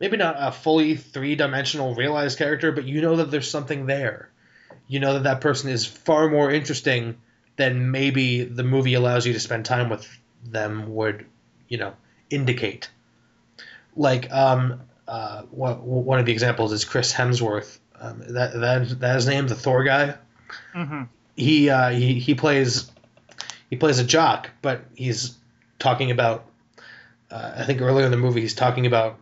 maybe 0.00 0.16
not 0.16 0.36
a 0.38 0.52
fully 0.52 0.96
three 0.96 1.34
dimensional 1.34 1.94
realized 1.94 2.38
character, 2.38 2.72
but 2.72 2.84
you 2.84 3.00
know 3.00 3.16
that 3.16 3.30
there's 3.30 3.50
something 3.50 3.86
there. 3.86 4.30
You 4.86 5.00
know 5.00 5.14
that 5.14 5.24
that 5.24 5.40
person 5.40 5.70
is 5.70 5.84
far 5.84 6.30
more 6.30 6.50
interesting 6.50 7.18
than 7.56 7.90
maybe 7.90 8.44
the 8.44 8.64
movie 8.64 8.94
allows 8.94 9.26
you 9.26 9.32
to 9.32 9.40
spend 9.40 9.64
time 9.64 9.90
with 9.90 10.08
them 10.44 10.94
would, 10.94 11.26
you 11.68 11.76
know, 11.76 11.92
indicate. 12.30 12.88
Like 13.96 14.30
um, 14.30 14.80
uh, 15.08 15.42
one 15.50 15.74
one 15.82 16.18
of 16.20 16.26
the 16.26 16.32
examples 16.32 16.72
is 16.72 16.84
Chris 16.84 17.12
Hemsworth. 17.12 17.78
Um, 18.00 18.20
that 18.28 18.52
that 18.52 19.00
that 19.00 19.16
is 19.16 19.26
named 19.26 19.48
the 19.48 19.54
Thor 19.56 19.82
guy. 19.82 20.14
hmm 20.72 21.02
He 21.36 21.68
uh, 21.70 21.90
he 21.90 22.20
he 22.20 22.34
plays 22.36 22.90
he 23.70 23.76
plays 23.76 23.98
a 23.98 24.04
jock, 24.04 24.50
but 24.62 24.82
he's 24.94 25.36
talking 25.78 26.10
about. 26.10 26.44
Uh, 27.30 27.52
I 27.58 27.64
think 27.64 27.80
earlier 27.82 28.04
in 28.06 28.10
the 28.10 28.16
movie 28.16 28.40
he's 28.40 28.54
talking 28.54 28.86
about. 28.86 29.18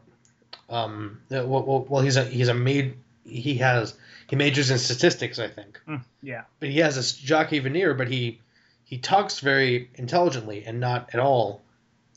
Um, 0.68 1.20
uh, 1.30 1.44
well, 1.46 1.86
well, 1.88 2.02
he's 2.02 2.16
a 2.16 2.24
he's 2.24 2.48
a 2.48 2.54
made 2.54 2.96
he 3.24 3.54
has 3.58 3.94
he 4.28 4.36
majors 4.36 4.70
in 4.70 4.78
statistics, 4.78 5.38
I 5.38 5.48
think, 5.48 5.80
Mm, 5.88 6.02
yeah, 6.22 6.42
but 6.60 6.68
he 6.68 6.78
has 6.80 6.96
this 6.96 7.12
jockey 7.12 7.60
veneer, 7.60 7.94
but 7.94 8.08
he 8.08 8.40
he 8.84 8.98
talks 8.98 9.38
very 9.40 9.90
intelligently 9.94 10.64
and 10.64 10.80
not 10.80 11.10
at 11.14 11.20
all 11.20 11.62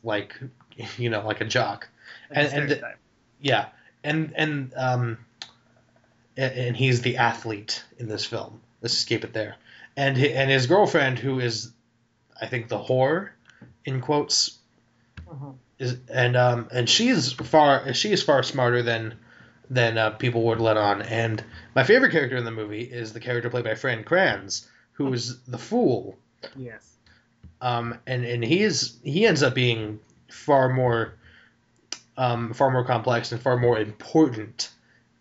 like 0.04 0.36
you 0.98 1.10
know 1.10 1.26
like 1.26 1.42
a 1.42 1.46
jock. 1.46 1.88
like 2.36 2.52
And- 2.54 2.72
and. 2.72 2.84
Yeah, 3.42 3.68
and 4.04 4.34
and 4.36 4.74
um, 4.76 5.18
and, 6.38 6.54
and 6.54 6.78
he's 6.78 7.02
the 7.02 7.18
athlete 7.18 7.84
in 7.98 8.08
this 8.08 8.26
film. 8.26 8.62
Let's 8.82 9.04
keep 9.06 9.24
it 9.24 9.34
there. 9.34 9.56
And 9.98 10.18
and 10.18 10.50
his 10.50 10.68
girlfriend, 10.68 11.20
who 11.20 11.40
is, 11.40 11.72
I 12.40 12.46
think, 12.48 12.68
the 12.70 12.80
whore, 12.80 13.30
in 13.86 14.02
quotes, 14.02 14.58
Mhm. 15.30 15.56
is 15.78 15.98
and 16.12 16.36
um 16.36 16.68
and 16.72 16.90
she's 16.90 17.32
far 17.34 17.94
she 17.94 18.12
is 18.12 18.24
far 18.24 18.44
smarter 18.44 18.82
than 18.84 19.16
than 19.70 19.98
uh, 19.98 20.10
people 20.12 20.44
would 20.46 20.60
let 20.60 20.78
on. 20.78 21.02
And 21.04 21.44
my 21.76 21.84
favorite 21.84 22.12
character 22.12 22.38
in 22.38 22.46
the 22.46 22.52
movie 22.52 22.82
is 22.82 23.14
the 23.14 23.20
character 23.20 23.50
played 23.50 23.64
by 23.66 23.76
Fran 23.76 24.04
Kranz, 24.04 24.68
who 24.94 25.14
is 25.14 25.40
the 25.44 25.60
fool. 25.60 26.18
yes, 26.58 26.96
Um, 27.62 28.00
and 28.08 28.26
and 28.26 28.44
he 28.44 28.64
is 28.64 28.98
he 29.04 29.28
ends 29.28 29.44
up 29.44 29.54
being 29.54 30.00
far 30.32 30.70
more 30.70 31.14
um, 32.20 32.54
far 32.54 32.70
more 32.70 32.84
complex 32.84 33.32
and 33.32 33.42
far 33.42 33.58
more 33.58 33.80
important 33.80 34.70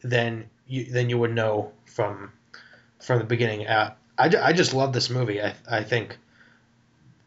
than 0.02 0.50
you 0.66 0.84
than 0.84 1.08
you 1.08 1.16
would 1.16 1.32
know 1.32 1.72
from 1.86 2.32
from 3.00 3.20
the 3.20 3.24
beginning. 3.24 3.66
Uh, 3.66 3.94
I, 4.18 4.30
I 4.42 4.52
just 4.52 4.74
love 4.74 4.92
this 4.92 5.08
movie. 5.08 5.40
I, 5.40 5.54
I 5.70 5.84
think 5.84 6.18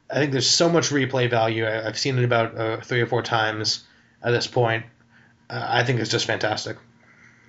I 0.09 0.15
think 0.15 0.33
there's 0.33 0.49
so 0.49 0.69
much 0.69 0.89
replay 0.89 1.29
value. 1.29 1.65
I, 1.65 1.87
I've 1.87 1.97
seen 1.97 2.19
it 2.19 2.25
about 2.25 2.57
uh, 2.57 2.81
three 2.81 2.99
or 2.99 3.07
four 3.07 3.23
times 3.23 3.85
at 4.21 4.31
this 4.31 4.45
point. 4.45 4.85
Uh, 5.49 5.65
I 5.65 5.85
think 5.85 6.01
it's 6.01 6.11
just 6.11 6.25
fantastic. 6.25 6.77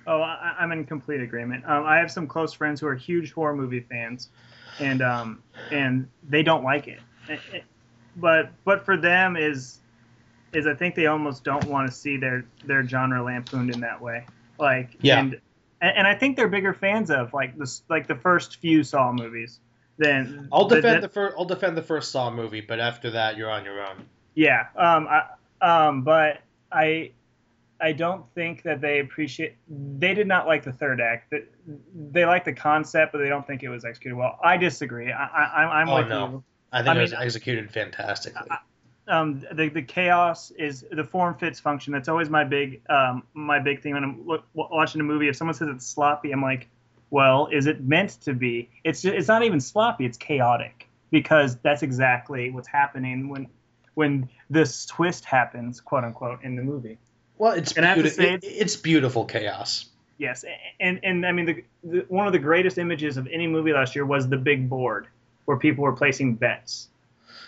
Oh, 0.07 0.21
I, 0.21 0.55
I'm 0.59 0.71
in 0.71 0.85
complete 0.85 1.21
agreement. 1.21 1.65
Um, 1.65 1.85
I 1.85 1.97
have 1.97 2.09
some 2.09 2.27
close 2.27 2.53
friends 2.53 2.79
who 2.79 2.87
are 2.87 2.95
huge 2.95 3.33
horror 3.33 3.55
movie 3.55 3.81
fans, 3.81 4.29
and 4.79 5.01
um, 5.01 5.43
and 5.71 6.07
they 6.29 6.41
don't 6.41 6.63
like 6.63 6.87
it. 6.87 6.99
Eh, 7.27 7.37
eh, 7.53 7.59
But 8.15 8.51
but 8.63 8.85
for 8.85 8.95
them 8.95 9.35
is 9.35 9.79
is 10.53 10.67
I 10.67 10.73
think 10.73 10.95
they 10.95 11.07
almost 11.07 11.43
don't 11.43 11.65
want 11.65 11.89
to 11.89 11.95
see 11.95 12.17
their 12.17 12.45
their 12.65 12.87
genre 12.87 13.23
lampooned 13.23 13.71
in 13.73 13.81
that 13.81 14.01
way. 14.01 14.25
Like 14.59 14.91
Yeah. 15.01 15.19
and 15.19 15.41
and 15.81 16.07
I 16.07 16.15
think 16.15 16.37
they're 16.37 16.47
bigger 16.47 16.73
fans 16.73 17.11
of 17.11 17.33
like 17.33 17.57
this 17.57 17.83
like 17.89 18.07
the 18.07 18.15
first 18.15 18.57
few 18.57 18.83
Saw 18.83 19.11
movies 19.11 19.59
than 19.97 20.47
I'll 20.51 20.67
defend 20.67 20.97
the- 21.03 21.07
the 21.07 21.13
first 21.13 21.35
I'll 21.37 21.45
defend 21.45 21.77
the 21.77 21.81
first 21.83 22.11
Saw 22.11 22.29
movie, 22.31 22.61
but 22.61 22.79
after 22.79 23.11
that 23.11 23.37
you're 23.37 23.49
on 23.51 23.65
your 23.65 23.81
own. 23.81 24.05
Yeah, 24.35 24.67
um, 24.75 25.07
I, 25.07 25.25
um, 25.61 26.01
but 26.03 26.41
I, 26.71 27.11
I 27.79 27.91
don't 27.91 28.25
think 28.33 28.63
that 28.63 28.81
they 28.81 28.99
appreciate. 28.99 29.55
They 29.99 30.15
did 30.15 30.25
not 30.27 30.47
like 30.47 30.63
the 30.63 30.71
third 30.71 30.99
act. 30.99 31.29
That 31.29 31.47
they 32.11 32.25
like 32.25 32.43
the 32.43 32.53
concept, 32.53 33.11
but 33.11 33.19
they 33.19 33.29
don't 33.29 33.45
think 33.45 33.61
it 33.61 33.69
was 33.69 33.85
executed 33.85 34.15
well. 34.15 34.39
I 34.43 34.57
disagree. 34.57 35.11
I, 35.11 35.23
I, 35.25 35.61
I'm, 35.63 35.69
I'm 35.69 35.89
Oh, 35.89 35.97
with 35.97 36.07
no. 36.07 36.27
you. 36.29 36.43
I 36.71 36.81
think 36.81 36.95
I 36.95 36.97
it 36.97 37.01
was 37.01 37.13
executed 37.13 37.69
fantastically. 37.71 38.49
Um, 39.07 39.41
the 39.51 39.69
the 39.69 39.81
chaos 39.81 40.51
is 40.51 40.85
the 40.89 41.03
form 41.03 41.35
fits 41.35 41.59
function. 41.59 41.91
That's 41.91 42.07
always 42.07 42.29
my 42.29 42.43
big 42.43 42.81
um 42.89 43.23
my 43.33 43.59
big 43.59 43.81
thing 43.81 43.93
when 43.93 44.03
I'm 44.03 44.25
look, 44.25 44.45
watching 44.53 45.01
a 45.01 45.03
movie. 45.03 45.27
If 45.27 45.35
someone 45.35 45.55
says 45.55 45.67
it's 45.69 45.85
sloppy, 45.85 46.31
I'm 46.31 46.41
like, 46.41 46.69
well, 47.09 47.49
is 47.51 47.65
it 47.65 47.81
meant 47.83 48.11
to 48.21 48.33
be? 48.33 48.69
It's 48.83 49.01
ju- 49.01 49.11
it's 49.11 49.27
not 49.27 49.43
even 49.43 49.59
sloppy. 49.59 50.05
It's 50.05 50.17
chaotic 50.17 50.87
because 51.11 51.57
that's 51.57 51.83
exactly 51.83 52.49
what's 52.49 52.67
happening 52.67 53.27
when 53.29 53.47
when 53.95 54.29
this 54.49 54.85
twist 54.85 55.25
happens, 55.25 55.81
quote 55.81 56.03
unquote, 56.03 56.43
in 56.43 56.55
the 56.55 56.63
movie. 56.63 56.97
Well, 57.37 57.53
it's 57.53 57.73
And 57.73 57.85
I 57.85 57.89
have 57.89 58.03
to 58.03 58.09
say 58.09 58.33
it- 58.35 58.43
it's 58.43 58.75
beautiful 58.77 59.25
chaos. 59.25 59.85
Yes, 60.17 60.45
and 60.79 60.99
and 61.03 61.25
I 61.25 61.31
mean 61.33 61.45
the, 61.45 61.63
the 61.83 62.05
one 62.07 62.25
of 62.27 62.33
the 62.33 62.39
greatest 62.39 62.77
images 62.77 63.17
of 63.17 63.27
any 63.27 63.47
movie 63.47 63.73
last 63.73 63.95
year 63.95 64.05
was 64.05 64.29
the 64.29 64.37
big 64.37 64.69
board 64.69 65.07
where 65.45 65.57
people 65.57 65.83
were 65.83 65.93
placing 65.93 66.35
bets 66.35 66.87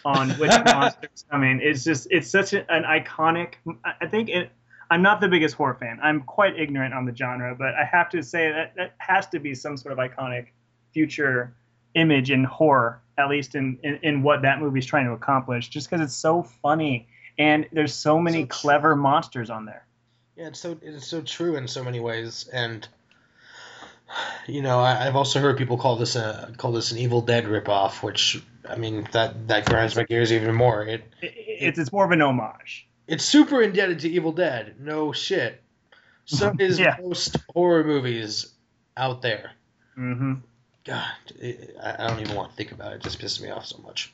on 0.06 0.30
which 0.32 0.52
monsters. 0.66 1.26
I 1.30 1.38
mean, 1.38 1.60
it's 1.62 1.84
just 1.84 2.08
it's 2.12 2.30
such 2.30 2.54
a, 2.54 2.72
an 2.72 2.84
iconic. 2.84 3.56
I 3.84 3.94
I 4.02 4.08
think 4.08 4.30
it. 4.30 4.52
I'm 4.90 5.02
not 5.02 5.20
the 5.20 5.28
biggest 5.28 5.56
horror 5.56 5.74
fan. 5.74 6.00
I'm 6.04 6.22
quite 6.22 6.60
ignorant 6.60 6.94
on 6.94 7.06
the 7.06 7.16
genre, 7.16 7.56
but 7.56 7.74
I 7.74 7.84
have 7.92 8.08
to 8.12 8.22
say 8.22 8.52
that 8.52 8.76
that 8.76 8.94
has 9.00 9.28
to 9.30 9.40
be 9.40 9.56
some 9.56 9.78
sort 9.78 9.92
of 9.92 9.98
iconic 9.98 10.48
future 10.94 11.56
image 11.96 12.30
in 12.30 12.44
horror, 12.44 13.02
at 13.18 13.28
least 13.30 13.56
in 13.56 13.80
in, 13.84 14.00
in 14.04 14.24
what 14.24 14.44
that 14.44 14.62
movie's 14.62 14.86
trying 14.86 15.06
to 15.08 15.14
accomplish. 15.14 15.70
Just 15.70 15.90
because 15.90 16.06
it's 16.06 16.16
so 16.16 16.44
funny 16.44 17.08
and 17.38 17.68
there's 17.72 17.94
so 17.94 18.20
many 18.20 18.44
So 18.44 18.48
clever 18.48 18.96
monsters 18.96 19.50
on 19.50 19.66
there. 19.66 19.86
Yeah, 20.36 20.48
it's 20.48 20.60
so 20.60 20.78
it's 20.82 21.08
so 21.08 21.22
true 21.22 21.56
in 21.56 21.68
so 21.68 21.84
many 21.84 22.00
ways, 22.00 22.48
and 22.52 22.88
you 24.48 24.62
know 24.62 24.80
I, 24.80 25.08
I've 25.08 25.16
also 25.16 25.40
heard 25.40 25.58
people 25.58 25.78
call 25.78 25.96
this 25.96 26.16
a 26.16 26.54
call 26.58 26.74
this 26.74 26.92
an 26.92 26.98
Evil 26.98 27.22
Dead 27.22 27.46
ripoff, 27.46 28.04
which 28.04 28.44
I 28.70 28.76
mean 28.76 29.08
that 29.12 29.48
that 29.48 29.66
grinds 29.66 29.96
my 29.96 30.04
gears 30.04 30.32
even 30.32 30.54
more. 30.56 30.84
It 30.84 31.04
It, 31.22 31.34
it's 31.38 31.80
it's 31.80 31.92
more 31.92 32.06
of 32.06 32.12
an 32.12 32.22
homage. 32.22 32.88
it's 33.08 33.24
super 33.24 33.62
indebted 33.62 34.00
to 34.00 34.10
Evil 34.10 34.32
Dead, 34.32 34.76
no 34.80 35.12
shit. 35.12 35.62
So 36.26 36.54
is 36.60 36.80
Yeah. 36.80 36.98
most 37.02 37.38
horror 37.54 37.84
movies 37.84 38.54
out 38.98 39.22
there. 39.22 39.52
hmm 39.96 40.36
God, 40.86 41.04
it, 41.40 41.76
I 41.82 41.94
I 42.06 42.08
don't 42.08 42.20
even 42.20 42.36
want 42.36 42.52
to 42.52 42.56
think 42.56 42.72
about 42.72 42.94
it. 42.94 42.96
It 42.98 43.02
just 43.02 43.20
pisses 43.20 43.42
me 43.42 43.50
off 43.50 43.66
so 43.66 43.78
much. 43.80 44.14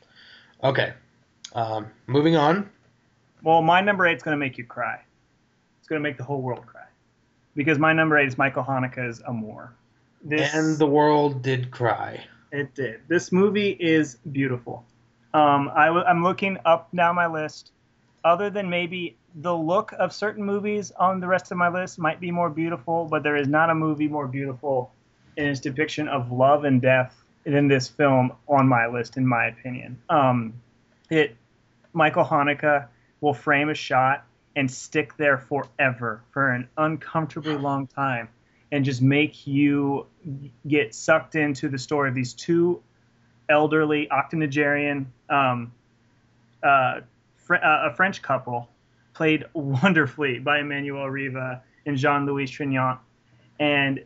Okay, 0.64 0.94
um, 1.54 1.88
moving 2.08 2.36
on. 2.36 2.70
Well, 3.44 3.62
my 3.62 3.82
number 3.82 4.06
eight's 4.08 4.24
gonna 4.24 4.38
make 4.38 4.58
you 4.58 4.64
cry. 4.66 5.02
It's 5.80 5.88
going 5.88 6.00
to 6.00 6.08
make 6.08 6.18
the 6.18 6.24
whole 6.24 6.42
world 6.44 6.64
cry. 6.68 6.84
Because 7.56 7.80
my 7.80 7.92
number 7.92 8.16
eight 8.16 8.28
is 8.28 8.38
Michael 8.38 8.64
Haneke's 8.64 9.20
Amour. 9.26 9.74
This, 10.24 10.54
And 10.54 10.78
the 10.78 10.86
world 10.86 11.42
did 11.42 11.72
cry. 11.72 12.24
It 12.52 12.74
did. 12.76 13.02
This 13.08 13.32
movie 13.32 13.70
is 13.70 14.18
beautiful. 14.32 14.86
Um, 15.34 15.72
I 15.74 15.88
w- 15.88 16.06
I'm 16.06 16.24
looking 16.24 16.58
up 16.66 16.90
now 16.92 17.14
my 17.14 17.28
list. 17.28 17.72
Other 18.24 18.50
than 18.50 18.70
maybe 18.70 19.18
the 19.36 19.56
look 19.56 19.94
of 19.94 20.14
certain 20.14 20.44
movies 20.44 20.92
on 20.92 21.20
the 21.20 21.28
rest 21.28 21.52
of 21.52 21.58
my 21.58 21.70
list 21.70 21.98
might 21.98 22.20
be 22.20 22.30
more 22.30 22.50
beautiful, 22.50 23.06
but 23.06 23.24
there 23.24 23.36
is 23.36 23.48
not 23.48 23.70
a 23.70 23.76
movie 23.76 24.08
more 24.08 24.28
beautiful 24.28 24.92
in 25.38 25.48
its 25.48 25.60
depiction 25.60 26.08
of 26.08 26.32
love 26.32 26.66
and 26.66 26.82
death 26.82 27.16
than 27.46 27.68
this 27.68 27.88
film 27.88 28.34
on 28.48 28.68
my 28.68 28.88
list, 28.88 29.18
in 29.18 29.26
my 29.26 29.48
opinion. 29.48 30.00
Um, 30.10 30.54
it 31.10 31.36
Michael 31.94 32.24
Haneke 32.24 32.88
will 33.22 33.34
frame 33.34 33.70
a 33.70 33.74
shot 33.74 34.26
and 34.56 34.70
stick 34.70 35.16
there 35.18 35.38
forever 35.38 36.22
for 36.32 36.52
an 36.52 36.68
uncomfortably 36.78 37.56
long 37.56 37.88
time 37.88 38.30
and 38.72 38.86
just 38.86 39.02
make 39.02 39.46
you 39.46 40.06
get 40.68 40.96
sucked 40.96 41.36
into 41.36 41.70
the 41.70 41.78
story 41.78 42.10
of 42.10 42.16
these 42.16 42.34
two 42.34 42.82
elderly 43.50 44.10
octogenarian 44.12 45.12
um, 45.30 45.72
uh, 46.64 47.02
fr- 47.36 47.56
uh, 47.56 47.90
a 47.90 47.94
French 47.96 48.22
couple 48.22 48.70
played 49.14 49.46
wonderfully 49.54 50.40
by 50.40 50.60
Emmanuelle 50.60 51.12
Riva 51.12 51.62
and 51.86 51.98
Jean-Louis 51.98 52.50
Trintignant 52.50 53.00
and 53.60 54.04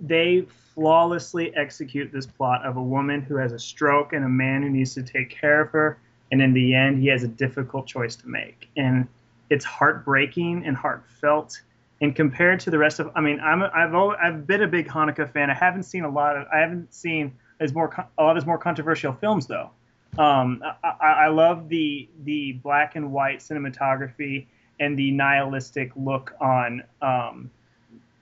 they 0.00 0.46
flawlessly 0.74 1.54
execute 1.56 2.12
this 2.12 2.26
plot 2.26 2.64
of 2.64 2.76
a 2.76 2.82
woman 2.82 3.20
who 3.20 3.36
has 3.36 3.52
a 3.52 3.58
stroke 3.58 4.12
and 4.12 4.24
a 4.24 4.28
man 4.28 4.62
who 4.62 4.70
needs 4.70 4.94
to 4.94 5.02
take 5.02 5.30
care 5.30 5.60
of 5.60 5.70
her. 5.70 5.98
And 6.30 6.40
in 6.40 6.52
the 6.52 6.74
end 6.74 7.00
he 7.02 7.08
has 7.08 7.24
a 7.24 7.28
difficult 7.28 7.86
choice 7.86 8.14
to 8.16 8.28
make. 8.28 8.68
And 8.76 9.08
it's 9.50 9.64
heartbreaking 9.64 10.64
and 10.64 10.76
heartfelt 10.76 11.62
and 12.00 12.14
compared 12.14 12.60
to 12.60 12.70
the 12.70 12.78
rest 12.78 13.00
of 13.00 13.10
i 13.14 13.20
mean 13.20 13.40
i'm 13.40 13.62
i've 13.62 13.94
always, 13.94 14.18
i've 14.22 14.46
been 14.46 14.62
a 14.62 14.68
big 14.68 14.88
Haneke 14.88 15.32
fan 15.32 15.50
i 15.50 15.54
haven't 15.54 15.84
seen 15.84 16.04
a 16.04 16.08
lot 16.10 16.36
of 16.36 16.46
i 16.52 16.58
haven't 16.58 16.92
seen 16.92 17.32
as 17.60 17.74
more 17.74 17.92
a 18.18 18.22
lot 18.22 18.30
of 18.30 18.36
his 18.36 18.46
more 18.46 18.58
controversial 18.58 19.12
films 19.12 19.46
though 19.46 19.70
um, 20.16 20.62
I, 20.82 21.06
I 21.06 21.28
love 21.28 21.68
the 21.68 22.08
the 22.24 22.52
black 22.52 22.96
and 22.96 23.12
white 23.12 23.38
cinematography 23.38 24.46
and 24.80 24.98
the 24.98 25.10
nihilistic 25.10 25.92
look 25.96 26.34
on 26.40 26.82
um, 27.02 27.50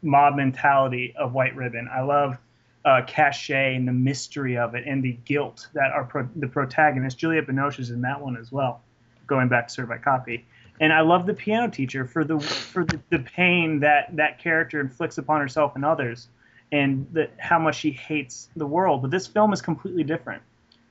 mob 0.03 0.37
mentality 0.37 1.15
of 1.17 1.33
White 1.33 1.55
Ribbon. 1.55 1.89
I 1.93 2.03
love 2.03 2.39
uh, 2.85 3.03
Caché 3.03 3.77
and 3.77 3.87
the 3.87 3.93
mystery 3.93 4.57
of 4.57 4.75
it 4.75 4.85
and 4.87 5.03
the 5.03 5.19
guilt 5.25 5.69
that 5.75 5.91
our 5.93 6.05
pro- 6.05 6.29
the 6.37 6.49
protagonist 6.49 7.19
Juliette 7.19 7.47
Binoche 7.47 7.79
is 7.79 7.91
in 7.91 8.03
that 8.03 8.21
one 8.21 8.37
as 8.37 8.53
well. 8.53 8.83
Going 9.27 9.49
back 9.49 9.69
to 9.69 9.75
certified 9.75 10.03
copy, 10.03 10.45
and 10.81 10.93
I 10.93 11.01
love 11.01 11.27
the 11.27 11.35
piano 11.35 11.71
teacher 11.71 12.07
for 12.07 12.25
the 12.25 12.39
for 12.39 12.85
the, 12.85 13.01
the 13.11 13.19
pain 13.19 13.81
that 13.81 14.15
that 14.17 14.39
character 14.39 14.81
inflicts 14.81 15.19
upon 15.19 15.41
herself 15.41 15.75
and 15.77 15.85
others, 15.85 16.29
and 16.73 17.07
the, 17.13 17.29
how 17.39 17.59
much 17.59 17.77
she 17.77 17.91
hates 17.91 18.49
the 18.57 18.67
world. 18.67 19.03
But 19.03 19.11
this 19.11 19.27
film 19.27 19.53
is 19.53 19.63
completely 19.63 20.05
different. 20.05 20.43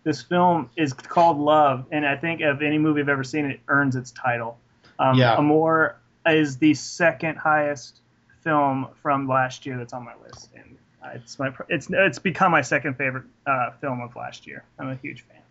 This 0.03 0.21
film 0.21 0.69
is 0.75 0.93
called 0.93 1.39
Love, 1.39 1.85
and 1.91 2.05
I 2.05 2.15
think 2.15 2.41
of 2.41 2.61
any 2.61 2.77
movie 2.77 3.01
I've 3.01 3.09
ever 3.09 3.23
seen, 3.23 3.45
it 3.45 3.59
earns 3.67 3.95
its 3.95 4.11
title. 4.11 4.59
Um, 4.99 5.17
Yeah. 5.17 5.35
Amour 5.37 5.97
is 6.25 6.57
the 6.57 6.73
second 6.73 7.37
highest 7.37 8.01
film 8.41 8.87
from 9.01 9.27
last 9.27 9.65
year 9.65 9.77
that's 9.77 9.93
on 9.93 10.05
my 10.05 10.13
list, 10.23 10.49
and 10.55 10.77
it's 11.13 11.39
my 11.39 11.51
it's 11.69 11.87
it's 11.89 12.19
become 12.19 12.51
my 12.51 12.61
second 12.61 12.95
favorite 12.95 13.25
uh, 13.45 13.71
film 13.81 14.01
of 14.01 14.15
last 14.15 14.47
year. 14.47 14.63
I'm 14.79 14.89
a 14.89 14.95
huge 14.95 15.21
fan. 15.21 15.41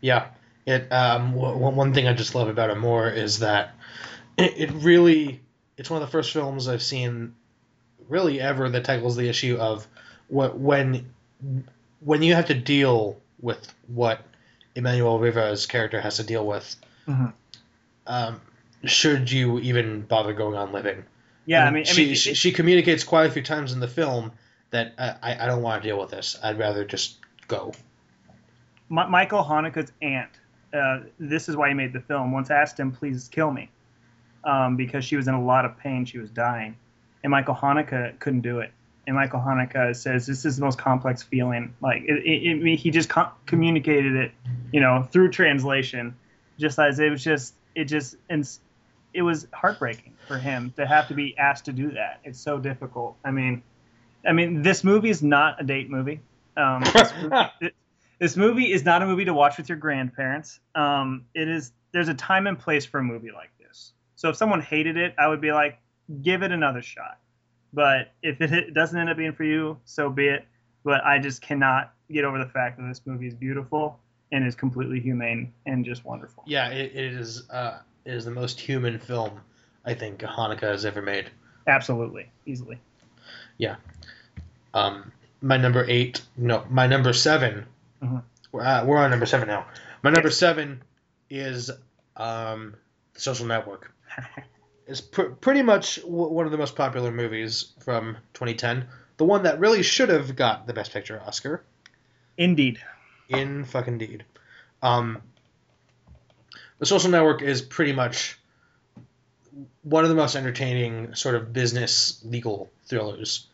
Yeah. 0.00 0.26
It 0.66 0.90
um 0.92 1.32
w- 1.34 1.56
one 1.58 1.94
thing 1.94 2.08
I 2.08 2.12
just 2.12 2.34
love 2.34 2.48
about 2.48 2.70
it 2.70 2.76
more 2.78 3.08
is 3.08 3.38
that 3.38 3.74
it, 4.36 4.54
it 4.56 4.70
really 4.72 5.40
it's 5.76 5.88
one 5.88 6.02
of 6.02 6.08
the 6.08 6.10
first 6.12 6.32
films 6.32 6.66
I've 6.68 6.82
seen 6.82 7.34
really 8.08 8.40
ever 8.40 8.68
that 8.68 8.84
tackles 8.84 9.16
the 9.16 9.28
issue 9.28 9.56
of 9.58 9.86
what 10.28 10.58
when 10.58 11.06
when 12.00 12.22
you 12.22 12.34
have 12.34 12.46
to 12.46 12.54
deal 12.54 13.18
with 13.40 13.72
what 13.86 14.20
Emmanuelle 14.74 15.20
Riva's 15.20 15.66
character 15.66 16.00
has 16.00 16.16
to 16.16 16.24
deal 16.24 16.46
with. 16.46 16.74
Mhm. 17.08 17.32
Um, 18.06 18.40
should 18.84 19.30
you 19.30 19.58
even 19.60 20.02
bother 20.02 20.32
going 20.32 20.56
on 20.56 20.72
living? 20.72 21.04
Yeah, 21.46 21.64
I 21.64 21.70
mean, 21.70 21.82
I 21.82 21.84
she, 21.84 22.06
mean, 22.06 22.14
she 22.16 22.30
it- 22.30 22.36
she 22.36 22.52
communicates 22.52 23.04
quite 23.04 23.26
a 23.26 23.30
few 23.30 23.42
times 23.42 23.72
in 23.72 23.80
the 23.80 23.88
film 23.88 24.32
that 24.70 24.94
I, 24.98 25.14
I, 25.22 25.44
I 25.44 25.46
don't 25.46 25.62
want 25.62 25.82
to 25.82 25.88
deal 25.88 25.98
with 25.98 26.10
this. 26.10 26.36
I'd 26.42 26.58
rather 26.58 26.84
just 26.84 27.16
go. 27.46 27.72
Mi- 28.90 29.06
Michael 29.08 29.44
Haneke's 29.44 29.92
aunt. 30.02 30.30
Uh, 30.76 31.00
this 31.18 31.48
is 31.48 31.56
why 31.56 31.68
he 31.68 31.74
made 31.74 31.92
the 31.92 32.00
film. 32.00 32.32
Once 32.32 32.50
asked 32.50 32.78
him, 32.78 32.92
"Please 32.92 33.28
kill 33.28 33.50
me," 33.50 33.70
um, 34.44 34.76
because 34.76 35.04
she 35.04 35.16
was 35.16 35.28
in 35.28 35.34
a 35.34 35.42
lot 35.42 35.64
of 35.64 35.78
pain. 35.78 36.04
She 36.04 36.18
was 36.18 36.30
dying, 36.30 36.76
and 37.22 37.30
Michael 37.30 37.54
Haneke 37.54 38.18
couldn't 38.18 38.42
do 38.42 38.60
it. 38.60 38.72
And 39.06 39.14
Michael 39.14 39.40
Haneke 39.40 39.94
says 39.94 40.26
this 40.26 40.44
is 40.44 40.56
the 40.56 40.64
most 40.64 40.78
complex 40.78 41.22
feeling. 41.22 41.74
Like 41.80 42.02
it, 42.02 42.24
it, 42.24 42.66
it, 42.66 42.76
he 42.76 42.90
just 42.90 43.08
co- 43.08 43.30
communicated 43.46 44.16
it, 44.16 44.32
you 44.72 44.80
know, 44.80 45.06
through 45.10 45.30
translation, 45.30 46.16
just 46.58 46.78
as 46.78 46.98
it 46.98 47.10
was 47.10 47.22
just 47.22 47.54
it 47.74 47.84
just 47.84 48.16
and 48.28 48.48
it 49.14 49.22
was 49.22 49.46
heartbreaking 49.52 50.14
for 50.26 50.38
him 50.38 50.72
to 50.76 50.86
have 50.86 51.08
to 51.08 51.14
be 51.14 51.36
asked 51.38 51.66
to 51.66 51.72
do 51.72 51.92
that. 51.92 52.20
It's 52.24 52.40
so 52.40 52.58
difficult. 52.58 53.16
I 53.24 53.30
mean, 53.30 53.62
I 54.26 54.32
mean, 54.32 54.62
this 54.62 54.84
movie 54.84 55.10
is 55.10 55.22
not 55.22 55.60
a 55.60 55.64
date 55.64 55.88
movie. 55.88 56.20
Um, 56.56 56.82
this, 56.92 57.12
movie, 57.22 57.72
this 58.18 58.36
movie 58.36 58.72
is 58.72 58.84
not 58.84 59.02
a 59.02 59.06
movie 59.06 59.24
to 59.24 59.34
watch 59.34 59.58
with 59.58 59.68
your 59.68 59.78
grandparents. 59.78 60.60
Um, 60.74 61.26
it 61.34 61.48
is. 61.48 61.72
There's 61.92 62.08
a 62.08 62.14
time 62.14 62.46
and 62.46 62.58
place 62.58 62.84
for 62.84 62.98
a 62.98 63.02
movie 63.02 63.30
like 63.32 63.50
this. 63.58 63.92
So 64.16 64.28
if 64.28 64.36
someone 64.36 64.60
hated 64.60 64.96
it, 64.96 65.14
I 65.18 65.28
would 65.28 65.40
be 65.40 65.52
like, 65.52 65.78
give 66.22 66.42
it 66.42 66.52
another 66.52 66.82
shot. 66.82 67.18
But 67.72 68.12
if 68.22 68.40
it, 68.40 68.74
doesn't 68.74 68.98
end 68.98 69.10
up 69.10 69.16
being 69.16 69.32
for 69.32 69.44
you, 69.44 69.78
so 69.84 70.10
be 70.10 70.28
it. 70.28 70.46
But 70.84 71.04
I 71.04 71.18
just 71.18 71.42
cannot 71.42 71.92
get 72.10 72.24
over 72.24 72.38
the 72.38 72.48
fact 72.50 72.78
that 72.78 72.86
this 72.86 73.02
movie 73.04 73.26
is 73.26 73.34
beautiful 73.34 73.98
and 74.32 74.46
is 74.46 74.54
completely 74.54 75.00
humane 75.00 75.52
and 75.66 75.84
just 75.84 76.04
wonderful. 76.04 76.44
Yeah, 76.46 76.68
it, 76.68 76.92
it 76.94 77.12
is. 77.12 77.48
Uh, 77.50 77.78
it 78.04 78.14
is 78.14 78.24
the 78.24 78.30
most 78.30 78.60
human 78.60 78.98
film 78.98 79.40
I 79.84 79.94
think 79.94 80.20
Haneke 80.20 80.60
has 80.60 80.84
ever 80.84 81.02
made. 81.02 81.30
Absolutely, 81.66 82.30
easily. 82.46 82.78
Yeah. 83.58 83.76
Um, 84.74 85.12
my 85.40 85.56
number 85.56 85.84
eight, 85.88 86.22
no, 86.36 86.64
my 86.70 86.86
number 86.86 87.12
7 87.12 87.66
Mhm. 88.02 88.22
We're, 88.52 88.62
uh, 88.62 88.84
we're 88.84 88.98
on 88.98 89.10
number 89.10 89.26
seven 89.26 89.48
now. 89.48 89.66
My 90.02 90.10
number 90.10 90.30
seven 90.30 90.82
is 91.30 91.70
um, 92.16 92.74
The 93.14 93.20
Social 93.20 93.46
Network. 93.46 93.92
It's 94.88 95.00
pr- 95.00 95.22
pretty 95.40 95.62
much 95.62 95.96
w- 96.02 96.28
one 96.28 96.46
of 96.46 96.52
the 96.52 96.58
most 96.58 96.76
popular 96.76 97.10
movies 97.10 97.72
from 97.80 98.18
2010. 98.34 98.86
The 99.16 99.24
one 99.24 99.42
that 99.42 99.58
really 99.58 99.82
should 99.82 100.10
have 100.10 100.36
got 100.36 100.68
the 100.68 100.72
Best 100.74 100.92
Picture 100.92 101.20
Oscar. 101.26 101.64
Indeed. 102.38 102.78
In 103.28 103.64
fucking 103.64 103.98
deed. 103.98 104.24
Um, 104.82 105.22
the 106.78 106.86
Social 106.86 107.10
Network 107.10 107.42
is 107.42 107.62
pretty 107.62 107.94
much 107.94 108.38
one 109.82 110.04
of 110.04 110.08
the 110.08 110.14
most 110.14 110.36
entertaining 110.36 111.16
sort 111.16 111.34
of 111.34 111.52
business 111.52 112.20
legal 112.24 112.70
thrillers 112.84 113.48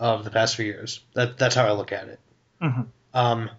of 0.00 0.24
the 0.24 0.30
past 0.30 0.56
few 0.56 0.64
years. 0.64 1.00
That 1.12 1.36
that's 1.36 1.54
how 1.54 1.66
I 1.66 1.72
look 1.72 1.92
at 1.92 2.08
it. 2.08 2.20
Mhm. 2.62 2.86
Um, 3.12 3.50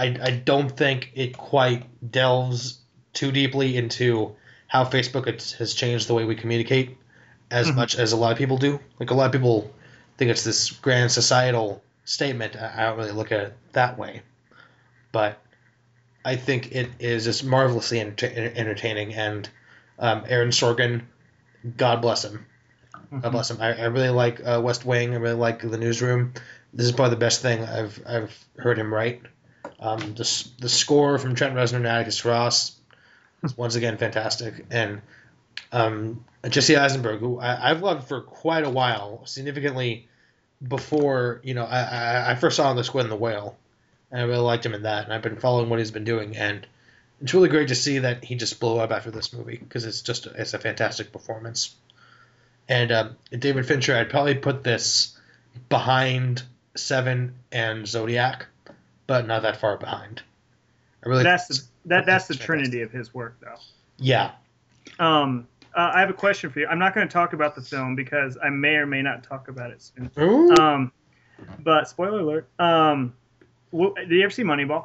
I 0.00 0.16
I 0.22 0.30
don't 0.30 0.70
think 0.76 1.12
it 1.14 1.36
quite 1.36 1.84
delves 2.10 2.78
too 3.12 3.30
deeply 3.32 3.76
into 3.76 4.34
how 4.66 4.84
Facebook 4.84 5.26
has- 5.26 5.52
has 5.54 5.74
changed 5.74 6.08
the 6.08 6.14
way 6.14 6.24
we 6.24 6.34
communicate 6.36 6.96
as 7.50 7.66
Mhm. 7.68 7.74
much 7.76 7.96
as 7.98 8.12
a 8.12 8.16
lot 8.16 8.32
of 8.32 8.38
people 8.38 8.56
do. 8.56 8.78
Like 9.00 9.10
a 9.10 9.14
lot 9.14 9.26
of 9.26 9.32
people 9.32 9.72
think 10.16 10.30
it's 10.30 10.44
this 10.44 10.70
grand 10.70 11.10
societal 11.10 11.82
statement. 12.04 12.56
I 12.56 12.84
don't 12.84 12.96
really 12.98 13.10
look 13.12 13.32
at 13.32 13.40
it 13.40 13.54
that 13.72 13.98
way, 13.98 14.22
but 15.12 15.38
I 16.24 16.36
think 16.36 16.72
it 16.72 16.88
is 17.00 17.24
just 17.24 17.42
marvelously 17.44 17.98
enter- 18.00 18.26
entertaining. 18.30 19.14
And 19.14 19.48
um, 19.98 20.24
Aaron 20.28 20.50
Sorkin, 20.50 21.02
God 21.76 22.00
bless 22.00 22.24
him. 22.24 22.46
God 23.10 23.22
Mhm. 23.22 23.32
bless 23.32 23.50
him. 23.50 23.58
I, 23.60 23.74
I 23.74 23.84
really 23.86 24.08
like 24.10 24.40
uh, 24.46 24.60
West 24.62 24.84
Wing. 24.86 25.12
I 25.14 25.16
really 25.18 25.34
like 25.36 25.60
The 25.68 25.76
Newsroom. 25.78 26.32
This 26.72 26.86
is 26.86 26.92
probably 26.92 27.10
the 27.16 27.20
best 27.26 27.42
thing 27.42 27.64
I've 27.64 28.00
I've 28.06 28.44
heard 28.56 28.78
him 28.78 28.94
write. 28.94 29.22
Um, 29.80 30.14
the 30.14 30.48
the 30.58 30.68
score 30.68 31.18
from 31.18 31.34
Trent 31.34 31.54
Reznor 31.54 31.76
and 31.76 31.86
Atticus 31.86 32.24
Ross 32.24 32.76
is 33.42 33.56
once 33.56 33.76
again 33.76 33.96
fantastic, 33.96 34.66
and 34.70 35.00
um, 35.72 36.24
Jesse 36.48 36.76
Eisenberg, 36.76 37.20
who 37.20 37.40
I, 37.40 37.70
I've 37.70 37.82
loved 37.82 38.08
for 38.08 38.20
quite 38.20 38.64
a 38.64 38.70
while, 38.70 39.24
significantly 39.24 40.06
before 40.66 41.40
you 41.42 41.54
know 41.54 41.64
I, 41.64 41.80
I, 41.80 42.30
I 42.32 42.34
first 42.34 42.56
saw 42.56 42.66
him 42.66 42.72
in 42.72 42.76
The 42.76 42.84
Squid 42.84 43.04
and 43.04 43.12
the 43.12 43.16
Whale, 43.16 43.56
and 44.10 44.20
I 44.20 44.24
really 44.24 44.40
liked 44.40 44.66
him 44.66 44.74
in 44.74 44.82
that, 44.82 45.04
and 45.04 45.12
I've 45.14 45.22
been 45.22 45.36
following 45.36 45.70
what 45.70 45.78
he's 45.78 45.90
been 45.90 46.04
doing, 46.04 46.36
and 46.36 46.66
it's 47.22 47.34
really 47.34 47.48
great 47.48 47.68
to 47.68 47.74
see 47.74 47.98
that 47.98 48.24
he 48.24 48.34
just 48.34 48.60
blew 48.60 48.78
up 48.78 48.90
after 48.90 49.10
this 49.10 49.32
movie 49.32 49.56
because 49.56 49.84
it's 49.84 50.02
just 50.02 50.26
it's 50.26 50.54
a 50.54 50.58
fantastic 50.58 51.12
performance. 51.12 51.74
And 52.68 52.92
um, 52.92 53.16
David 53.30 53.66
Fincher, 53.66 53.96
I'd 53.96 54.10
probably 54.10 54.36
put 54.36 54.62
this 54.62 55.18
behind 55.68 56.42
Seven 56.76 57.34
and 57.50 57.86
Zodiac, 57.86 58.46
but 59.10 59.26
not 59.26 59.42
that 59.42 59.56
far 59.56 59.76
behind. 59.76 60.22
I 61.04 61.08
really 61.08 61.24
That's 61.24 61.48
the, 61.48 61.60
that 61.86 62.06
that's 62.06 62.28
the 62.28 62.34
trinity 62.36 62.82
of 62.82 62.92
his 62.92 63.12
work, 63.12 63.36
though. 63.40 63.56
yeah 63.98 64.30
Um, 65.00 65.48
Uh, 65.74 65.90
I 65.94 65.98
have 66.00 66.10
a 66.10 66.12
question 66.14 66.48
for 66.50 66.60
you. 66.60 66.68
I'm 66.68 66.78
not 66.78 66.94
going 66.94 67.08
to 67.08 67.12
talk 67.12 67.32
about 67.32 67.56
the 67.56 67.60
film 67.60 67.96
because 67.96 68.38
I 68.40 68.50
may 68.50 68.76
or 68.76 68.86
may 68.86 69.02
not 69.02 69.24
talk 69.24 69.48
about 69.48 69.72
it 69.72 69.82
soon. 69.82 70.12
Ooh. 70.16 70.54
Um, 70.54 70.92
but 71.58 71.88
spoiler 71.88 72.20
alert. 72.20 72.48
Um, 72.60 73.12
wh- 73.76 73.94
did 73.96 74.12
you 74.12 74.22
ever 74.22 74.30
see 74.30 74.44
Moneyball? 74.44 74.84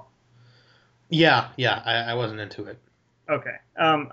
yeah, 1.10 1.50
yeah. 1.56 1.84
I, 1.86 1.94
I 2.12 2.14
wasn't 2.16 2.40
into 2.40 2.64
it. 2.66 2.80
Okay. 3.30 3.56
Um, 3.78 4.12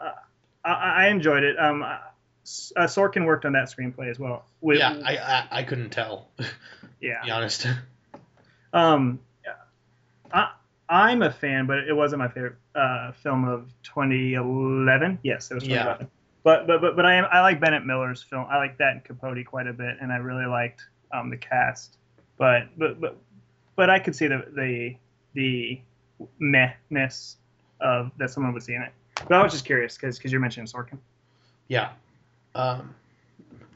I, 0.63 0.73
I 0.73 1.07
enjoyed 1.09 1.43
it. 1.43 1.59
Um, 1.59 1.83
uh, 1.83 1.97
Sorkin 2.45 3.25
worked 3.25 3.47
on 3.47 3.53
that 3.55 3.71
screenplay 3.75 4.11
as 4.11 4.19
well. 4.19 4.45
With, 4.61 4.79
yeah, 4.79 5.01
I, 5.07 5.17
I 5.17 5.49
I 5.61 5.63
couldn't 5.63 5.89
tell. 5.91 6.29
Yeah. 7.01 7.25
be 7.25 7.31
honest. 7.33 7.67
Um, 8.73 9.19
I, 10.33 10.53
I'm 10.89 11.23
a 11.23 11.31
fan, 11.31 11.67
but 11.67 11.79
it 11.79 11.95
wasn't 11.95 12.21
my 12.21 12.29
favorite 12.29 12.57
uh, 12.75 13.13
film 13.13 13.49
of 13.49 13.73
2011. 13.83 15.19
Yes, 15.23 15.51
it 15.51 15.55
was 15.55 15.65
Yeah. 15.65 15.85
2011. 15.85 16.09
But 16.45 16.67
but 16.67 16.81
but 16.81 16.97
but 16.97 17.07
I 17.07 17.15
am 17.15 17.27
I 17.31 17.41
like 17.41 17.61
Bennett 17.61 17.87
Miller's 17.87 18.23
film. 18.23 18.47
I 18.51 18.57
like 18.57 18.77
that 18.79 18.93
and 18.93 19.05
Capote 19.05 19.45
quite 19.47 19.69
a 19.69 19.73
bit, 19.73 19.97
and 20.01 20.13
I 20.13 20.17
really 20.17 20.47
liked 20.47 20.85
um, 21.13 21.31
the 21.31 21.37
cast. 21.37 21.99
But 22.37 22.67
but 22.77 23.01
but 23.01 23.17
but 23.77 23.91
I 23.91 24.01
could 24.01 24.17
see 24.17 24.27
the 24.27 24.45
the 24.57 24.97
the 25.35 25.81
mehness 26.41 27.37
of 27.81 28.11
that 28.19 28.31
someone 28.31 28.53
would 28.55 28.63
see 28.65 28.75
in 28.75 28.83
it. 28.83 28.93
But 29.29 29.35
I 29.35 29.43
was 29.43 29.53
just 29.53 29.65
curious 29.65 29.97
because 29.97 30.19
because 30.19 30.33
you're 30.33 30.41
mentioning 30.41 30.67
Sorkin. 30.67 30.99
Yeah. 31.69 31.93
Um, 32.57 32.95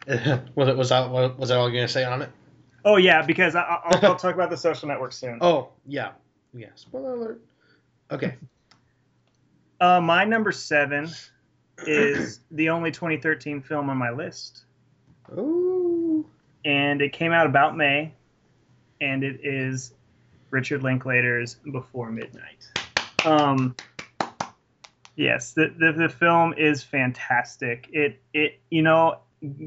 was 0.56 0.68
it 0.68 0.76
was 0.76 0.88
that 0.88 1.08
was 1.10 1.48
that 1.48 1.56
all 1.56 1.68
you're 1.68 1.76
gonna 1.76 1.88
say 1.88 2.02
on 2.04 2.22
it? 2.22 2.30
Oh 2.84 2.96
yeah, 2.96 3.22
because 3.22 3.54
I, 3.54 3.62
I'll, 3.62 4.10
I'll 4.10 4.16
talk 4.16 4.34
about 4.34 4.50
the 4.50 4.56
social 4.56 4.88
network 4.88 5.12
soon. 5.12 5.38
Oh 5.40 5.68
yeah, 5.86 6.12
yeah. 6.56 6.68
Spoiler 6.74 7.14
alert. 7.14 7.40
Okay. 8.10 8.34
Uh, 9.78 10.00
my 10.00 10.24
number 10.24 10.52
seven 10.52 11.06
is 11.86 12.40
the 12.50 12.70
only 12.70 12.90
2013 12.90 13.60
film 13.60 13.90
on 13.90 13.96
my 13.98 14.10
list, 14.10 14.64
Ooh. 15.36 16.26
and 16.64 17.02
it 17.02 17.12
came 17.12 17.30
out 17.32 17.46
about 17.46 17.76
May, 17.76 18.14
and 19.02 19.22
it 19.22 19.40
is 19.44 19.92
Richard 20.50 20.82
Linklater's 20.82 21.56
Before 21.72 22.10
Midnight. 22.10 22.66
Um, 23.26 23.76
yes, 25.16 25.52
the, 25.52 25.74
the 25.78 25.92
the 25.92 26.08
film 26.08 26.54
is 26.56 26.82
fantastic. 26.82 27.88
It 27.92 28.22
it 28.32 28.60
you 28.70 28.80
know, 28.80 29.18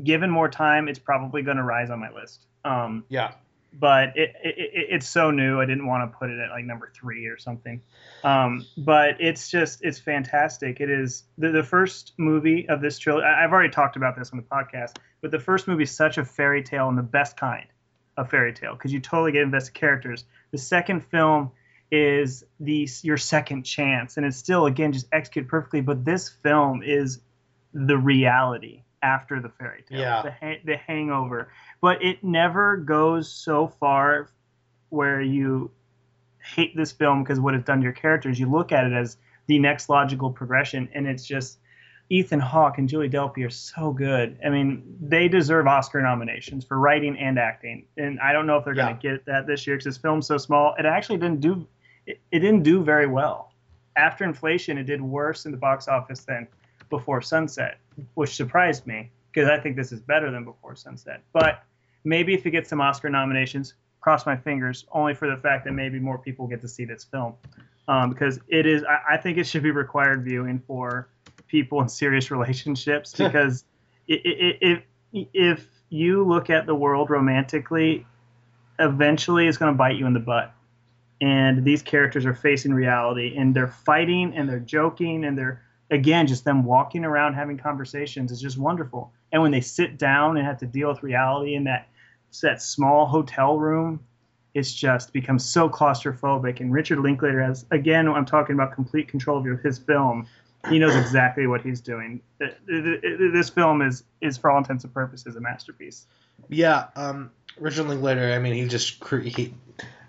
given 0.03 0.31
more 0.31 0.49
time, 0.49 0.87
it's 0.87 0.97
probably 0.97 1.43
going 1.43 1.57
to 1.57 1.63
rise 1.63 1.91
on 1.91 1.99
my 1.99 2.09
list. 2.11 2.47
Um, 2.65 3.03
Yeah. 3.09 3.33
But 3.73 4.17
it, 4.17 4.33
it, 4.43 4.55
it 4.57 4.87
it's 4.89 5.07
so 5.07 5.31
new. 5.31 5.59
I 5.61 5.65
didn't 5.65 5.85
want 5.87 6.11
to 6.11 6.17
put 6.17 6.29
it 6.29 6.39
at 6.39 6.49
like 6.49 6.65
number 6.65 6.91
three 6.95 7.27
or 7.27 7.37
something. 7.37 7.81
Um, 8.23 8.65
but 8.77 9.17
it's 9.19 9.49
just 9.49 9.83
it's 9.83 9.99
fantastic. 9.99 10.79
It 10.81 10.89
is 10.89 11.23
the, 11.37 11.51
the 11.51 11.63
first 11.63 12.13
movie 12.17 12.67
of 12.67 12.81
this 12.81 12.97
trilogy. 12.97 13.25
I've 13.25 13.51
already 13.51 13.69
talked 13.69 13.95
about 13.95 14.17
this 14.17 14.31
on 14.31 14.37
the 14.37 14.43
podcast, 14.43 14.97
but 15.21 15.31
the 15.31 15.39
first 15.39 15.67
movie 15.67 15.83
is 15.83 15.91
such 15.91 16.17
a 16.17 16.25
fairy 16.25 16.63
tale 16.63 16.89
and 16.89 16.97
the 16.97 17.03
best 17.03 17.37
kind 17.37 17.67
of 18.17 18.29
fairy 18.29 18.53
tale 18.53 18.73
because 18.73 18.91
you 18.91 18.99
totally 18.99 19.31
get 19.31 19.43
invested 19.43 19.73
characters. 19.73 20.25
The 20.51 20.57
second 20.57 21.01
film 21.05 21.51
is 21.91 22.43
the 22.59 22.87
your 23.03 23.17
second 23.17 23.63
chance, 23.63 24.17
and 24.17 24.25
it's 24.25 24.37
still 24.37 24.65
again 24.65 24.91
just 24.93 25.07
executed 25.11 25.47
perfectly. 25.49 25.81
But 25.81 26.03
this 26.05 26.27
film 26.29 26.81
is 26.83 27.19
the 27.73 27.97
reality 27.97 28.83
after 29.01 29.39
the 29.39 29.47
fairy 29.49 29.83
tale, 29.87 29.99
Yeah. 29.99 30.21
the, 30.23 30.31
ha- 30.31 30.59
the 30.65 30.75
hangover. 30.75 31.51
But 31.81 32.03
it 32.03 32.23
never 32.23 32.77
goes 32.77 33.31
so 33.31 33.67
far 33.67 34.29
where 34.89 35.21
you 35.21 35.71
hate 36.41 36.75
this 36.75 36.91
film 36.91 37.23
because 37.23 37.39
what 37.39 37.53
it's 37.53 37.65
done 37.65 37.79
to 37.79 37.83
your 37.83 37.93
characters. 37.93 38.39
You 38.39 38.49
look 38.49 38.71
at 38.71 38.85
it 38.85 38.93
as 38.93 39.17
the 39.47 39.59
next 39.59 39.89
logical 39.89 40.31
progression, 40.31 40.89
and 40.93 41.07
it's 41.07 41.25
just 41.25 41.59
Ethan 42.09 42.39
Hawke 42.39 42.79
and 42.79 42.89
Julie 42.89 43.09
Delpy 43.09 43.45
are 43.45 43.51
so 43.51 43.91
good. 43.91 44.37
I 44.43 44.49
mean, 44.49 44.97
they 44.99 45.27
deserve 45.27 45.67
Oscar 45.67 46.01
nominations 46.01 46.65
for 46.65 46.79
writing 46.79 47.17
and 47.17 47.37
acting, 47.37 47.85
and 47.97 48.19
I 48.19 48.33
don't 48.33 48.47
know 48.47 48.57
if 48.57 48.65
they're 48.65 48.73
Yeah. 48.73 48.85
going 48.85 48.97
to 48.97 49.01
get 49.01 49.25
that 49.25 49.45
this 49.47 49.67
year 49.67 49.75
because 49.75 49.85
this 49.85 49.97
film's 49.97 50.25
so 50.27 50.37
small. 50.37 50.75
It 50.79 50.85
actually 50.85 51.17
didn't 51.17 51.41
do 51.41 51.67
it, 52.07 52.19
it 52.31 52.39
didn't 52.39 52.63
do 52.63 52.83
very 52.83 53.05
well. 53.05 53.53
After 53.95 54.23
inflation, 54.23 54.77
it 54.77 54.85
did 54.85 55.01
worse 55.01 55.45
in 55.45 55.51
the 55.51 55.57
box 55.57 55.87
office 55.87 56.25
than 56.25 56.47
Before 56.89 57.21
Sunset, 57.21 57.77
which 58.15 58.35
surprised 58.35 58.87
me 58.87 59.11
because 59.31 59.49
I 59.49 59.59
think 59.59 59.75
this 59.75 59.91
is 59.91 59.99
better 59.99 60.31
than 60.31 60.43
Before 60.45 60.75
Sunset. 60.75 61.21
But 61.33 61.63
maybe 62.03 62.33
if 62.33 62.45
it 62.45 62.51
gets 62.51 62.69
some 62.69 62.81
Oscar 62.81 63.09
nominations, 63.09 63.73
cross 64.01 64.25
my 64.25 64.35
fingers, 64.35 64.85
only 64.91 65.13
for 65.13 65.29
the 65.29 65.37
fact 65.37 65.65
that 65.65 65.73
maybe 65.73 65.99
more 65.99 66.17
people 66.17 66.47
get 66.47 66.61
to 66.61 66.67
see 66.67 66.85
this 66.85 67.03
film. 67.03 67.33
Um, 67.87 68.11
because 68.11 68.39
it 68.47 68.65
is, 68.65 68.83
I, 68.83 69.15
I 69.15 69.17
think 69.17 69.37
it 69.37 69.45
should 69.45 69.63
be 69.63 69.71
required 69.71 70.23
viewing 70.23 70.59
for 70.67 71.09
people 71.47 71.81
in 71.81 71.89
serious 71.89 72.31
relationships 72.35 73.13
because 73.13 73.63
i 74.09 74.13
i 74.13 74.53
if 74.61 74.83
if 75.33 75.67
you 75.89 76.23
look 76.23 76.49
at 76.49 76.65
the 76.65 76.75
world 76.75 77.09
romantically, 77.09 78.05
eventually 78.77 79.47
it's 79.47 79.57
going 79.57 79.73
to 79.73 79.77
bite 79.77 79.95
you 79.95 80.05
in 80.05 80.13
the 80.13 80.19
butt. 80.19 80.53
And 81.21 81.65
these 81.65 81.81
characters 81.81 82.25
are 82.25 82.33
facing 82.33 82.73
reality, 82.73 83.35
and 83.35 83.53
they're 83.53 83.67
fighting, 83.67 84.33
and 84.35 84.47
they're 84.47 84.59
joking, 84.59 85.25
and 85.25 85.37
they're 85.37 85.61
again 85.91 86.27
just 86.27 86.45
them 86.45 86.63
walking 86.63 87.03
around 87.03 87.33
having 87.33 87.57
conversations 87.57 88.31
is 88.31 88.39
just 88.39 88.57
wonderful. 88.57 89.11
And 89.31 89.41
when 89.41 89.51
they 89.51 89.61
sit 89.61 89.97
down 89.97 90.37
and 90.37 90.45
have 90.45 90.57
to 90.59 90.65
deal 90.65 90.89
with 90.89 91.03
reality 91.03 91.55
in 91.55 91.65
that 91.65 91.87
that 92.43 92.61
small 92.61 93.05
hotel 93.05 93.57
room, 93.57 93.99
it's 94.53 94.73
just 94.73 95.13
becomes 95.13 95.43
so 95.45 95.69
claustrophobic. 95.69 96.59
And 96.59 96.71
Richard 96.71 96.99
Linklater 96.99 97.41
has 97.41 97.65
again, 97.71 98.07
I'm 98.07 98.25
talking 98.25 98.55
about 98.55 98.73
complete 98.73 99.07
control 99.07 99.37
of 99.37 99.59
his 99.61 99.77
film. 99.79 100.27
He 100.69 100.77
knows 100.77 100.95
exactly 100.95 101.47
what 101.47 101.61
he's 101.61 101.79
doing. 101.79 102.21
Th- 102.39 102.53
th- 102.67 103.01
th- 103.01 103.33
This 103.33 103.49
film 103.49 103.81
is 103.81 104.03
is 104.21 104.37
for 104.37 104.51
all 104.51 104.57
intents 104.57 104.83
and 104.83 104.93
purposes 104.93 105.35
a 105.35 105.41
masterpiece. 105.41 106.05
Yeah. 106.49 106.87
Um, 106.95 107.31
Richard 107.59 107.87
Linklater. 107.87 108.33
I 108.33 108.39
mean, 108.39 108.53
he 108.53 108.67
just 108.67 108.99
cre- 108.99 109.19
he, 109.19 109.53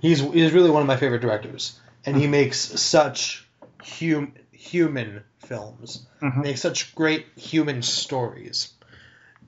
he's 0.00 0.20
he's 0.20 0.52
really 0.52 0.70
one 0.70 0.82
of 0.82 0.88
my 0.88 0.96
favorite 0.96 1.20
directors, 1.20 1.78
and 2.04 2.16
he 2.16 2.24
mm-hmm. 2.24 2.32
makes 2.32 2.58
such 2.58 3.48
hum, 3.80 4.34
human 4.52 5.22
films. 5.38 6.06
Mhm. 6.22 6.42
Makes 6.42 6.60
such 6.60 6.94
great 6.94 7.26
human 7.36 7.82
stories, 7.82 8.72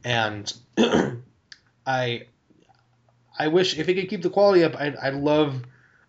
and 0.04 0.52
I 1.86 2.24
I 3.38 3.48
wish 3.48 3.78
if 3.78 3.86
he 3.86 3.94
could 3.94 4.08
keep 4.08 4.22
the 4.22 4.30
quality 4.30 4.64
up, 4.64 4.76
I'd, 4.78 4.96
I'd 4.96 5.14
love 5.14 5.62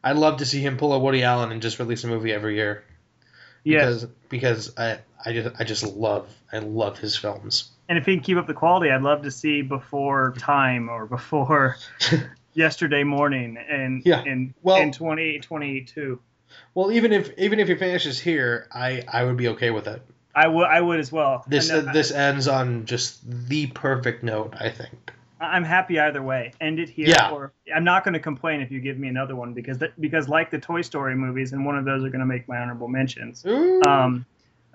I'd 0.03 0.18
love 0.18 0.38
to 0.38 0.45
see 0.45 0.61
him 0.61 0.78
pull 0.78 0.94
a 0.94 0.99
Woody 0.99 1.24
Allen 1.24 1.52
and 1.52 1.61
just 1.61 1.80
release 1.80 2.03
a 2.03 2.07
movie 2.07 2.32
every 2.32 2.56
year. 2.56 2.84
Yes, 3.64 4.03
Because 4.03 4.06
because 4.30 4.78
I 4.78 4.99
I 5.26 5.34
just 5.34 5.56
I 5.60 5.64
just 5.64 5.84
love 5.86 6.28
I 6.52 6.60
love 6.60 6.99
his 6.99 7.15
films. 7.15 7.70
and 7.90 7.98
if 7.98 8.06
he 8.06 8.15
can 8.15 8.24
keep 8.24 8.38
up 8.38 8.48
the 8.48 8.53
quality, 8.53 8.91
I'd 8.91 9.02
love 9.02 9.24
to 9.24 9.32
see 9.32 9.61
before 9.61 10.34
Time 10.38 10.90
or 10.90 11.06
before 11.06 11.78
Yesterday 12.53 13.03
Morning 13.03 13.57
and 13.57 14.03
Yeah. 14.06 14.24
in 14.24 14.53
Well- 14.61 14.78
in 14.82 14.91
2022. 14.91 16.20
Well, 16.76 16.91
even 16.91 17.11
if 17.14 17.32
even 17.40 17.60
if 17.60 17.68
he 17.68 17.76
finishes 17.76 18.20
here, 18.20 18.68
I 18.72 19.03
I 19.11 19.24
would 19.24 19.38
be 19.38 19.48
okay 19.49 19.72
with 19.72 19.88
it. 19.88 20.02
I 20.35 20.47
would 20.47 20.65
I 20.68 20.81
would 20.81 20.99
as 20.99 21.11
well. 21.11 21.43
This 21.47 21.69
uh, 21.69 21.81
this 21.93 22.11
ends 22.11 22.47
on 22.47 22.85
just 22.85 23.22
the 23.49 23.68
perfect 23.68 24.23
note, 24.23 24.53
I 24.60 24.69
think. 24.69 25.11
I'm 25.39 25.64
happy 25.65 25.99
either 25.99 26.22
way. 26.23 26.53
End 26.61 26.80
it 26.80 26.88
here, 26.89 27.10
Yeah. 27.10 27.31
or 27.31 27.51
I'm 27.76 27.84
not 27.84 28.05
going 28.05 28.14
to 28.14 28.19
complain 28.19 28.61
if 28.61 28.72
you 28.72 28.80
give 28.80 28.97
me 28.97 29.10
another 29.10 29.35
one 29.35 29.53
because 29.53 29.77
that, 29.80 29.99
because 29.99 30.30
like 30.30 30.49
the 30.51 30.60
Toy 30.60 30.81
Story 30.81 31.15
movies, 31.15 31.51
and 31.51 31.65
one 31.65 31.77
of 31.77 31.84
those 31.84 32.03
are 32.03 32.10
going 32.10 32.22
to 32.22 32.26
make 32.26 32.47
my 32.47 32.57
honorable 32.57 32.88
mentions. 32.88 33.45
Ooh. 33.45 33.81
Um, 33.85 34.26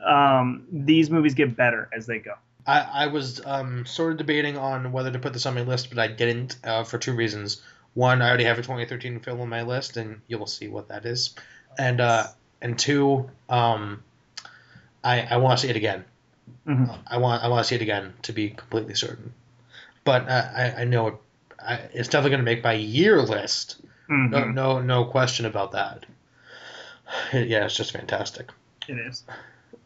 um, 0.05 0.67
these 0.71 1.11
movies 1.11 1.35
get 1.35 1.57
better 1.57 1.89
as 1.93 2.07
they 2.07 2.19
go. 2.19 2.35
I, 2.67 2.81
I 2.81 3.07
was 3.07 3.45
um, 3.47 3.87
sort 3.87 4.13
of 4.13 4.19
debating 4.19 4.59
on 4.59 4.93
whether 4.93 5.11
to 5.11 5.19
put 5.19 5.33
this 5.33 5.47
on 5.47 5.55
my 5.55 5.63
list, 5.63 5.89
but 5.89 5.99
I 5.99 6.07
didn't 6.07 6.57
uh, 6.63 6.85
for 6.85 6.99
two 6.99 7.15
reasons. 7.15 7.63
One, 7.95 8.21
I 8.21 8.29
already 8.29 8.45
have 8.45 8.59
a 8.59 8.63
2013 8.63 9.21
film 9.21 9.41
on 9.41 9.49
my 9.49 9.63
list, 9.63 9.97
and 9.97 10.21
you'll 10.29 10.47
see 10.47 10.69
what 10.69 10.89
that 10.89 11.07
is. 11.07 11.35
And 11.79 12.01
uh, 12.01 12.27
and 12.61 12.79
two, 12.79 13.31
um, 13.49 14.03
I 15.13 15.35
I 15.35 15.37
want 15.39 15.59
to 15.59 15.67
see 15.67 15.71
it 15.71 15.77
again. 15.77 16.05
Mhm. 16.67 16.99
I 17.07 17.17
want 17.19 17.43
I 17.45 17.49
want 17.49 17.65
to 17.65 17.69
see 17.69 17.75
it 17.77 17.83
again 17.83 18.15
to 18.23 18.33
be 18.33 18.51
completely 18.51 18.95
certain. 18.95 19.33
But 20.05 20.29
uh, 20.29 20.49
I 20.57 20.65
I 20.83 20.85
know 20.85 21.07
it, 21.09 21.15
I, 21.59 21.75
it's 21.93 22.09
definitely 22.09 22.31
going 22.31 22.45
to 22.47 22.51
make 22.53 22.63
my 22.65 22.73
year 22.75 23.21
list. 23.23 23.77
Mhm. 24.09 24.31
No 24.31 24.45
no 24.51 24.81
no 24.81 25.05
question 25.05 25.47
about 25.47 25.73
that. 25.73 26.07
Yeah, 27.33 27.65
it's 27.65 27.77
just 27.77 27.93
fantastic. 27.93 28.51
It 28.87 28.99
is. 28.99 29.25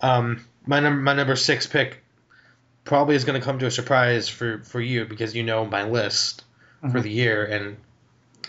Um, 0.01 0.45
my 0.67 0.81
number 0.81 1.01
my 1.01 1.15
number 1.15 1.37
six 1.37 1.67
pick 1.67 2.03
probably 2.85 3.15
is 3.15 3.25
going 3.25 3.41
to 3.41 3.45
come 3.45 3.59
to 3.61 3.67
a 3.67 3.71
surprise 3.71 4.29
for 4.29 4.59
for 4.65 4.81
you 4.81 5.05
because 5.05 5.35
you 5.37 5.43
know 5.45 5.65
my 5.65 5.85
list 5.85 6.45
for 6.81 6.99
Mhm. 6.99 7.03
the 7.03 7.11
year, 7.11 7.45
and 7.45 7.77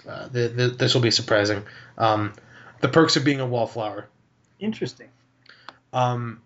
uh, 0.09 0.27
the, 0.27 0.47
the, 0.47 0.67
this 0.69 0.93
will 0.95 1.01
be 1.01 1.11
surprising. 1.11 1.63
Um, 1.97 2.33
the 2.81 2.87
perks 2.89 3.15
of 3.15 3.23
being 3.23 3.39
a 3.39 3.45
wallflower. 3.45 4.07
Interesting. 4.59 5.09
Um, 5.93 6.41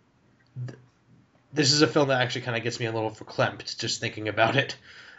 this 1.57 1.73
is 1.73 1.81
a 1.81 1.87
film 1.87 2.09
that 2.09 2.21
actually 2.21 2.41
kind 2.41 2.55
of 2.55 2.63
gets 2.63 2.79
me 2.79 2.85
a 2.85 2.91
little 2.91 3.11
verklempt 3.11 3.77
just 3.77 3.99
thinking 3.99 4.27
about 4.27 4.55
it. 4.55 4.77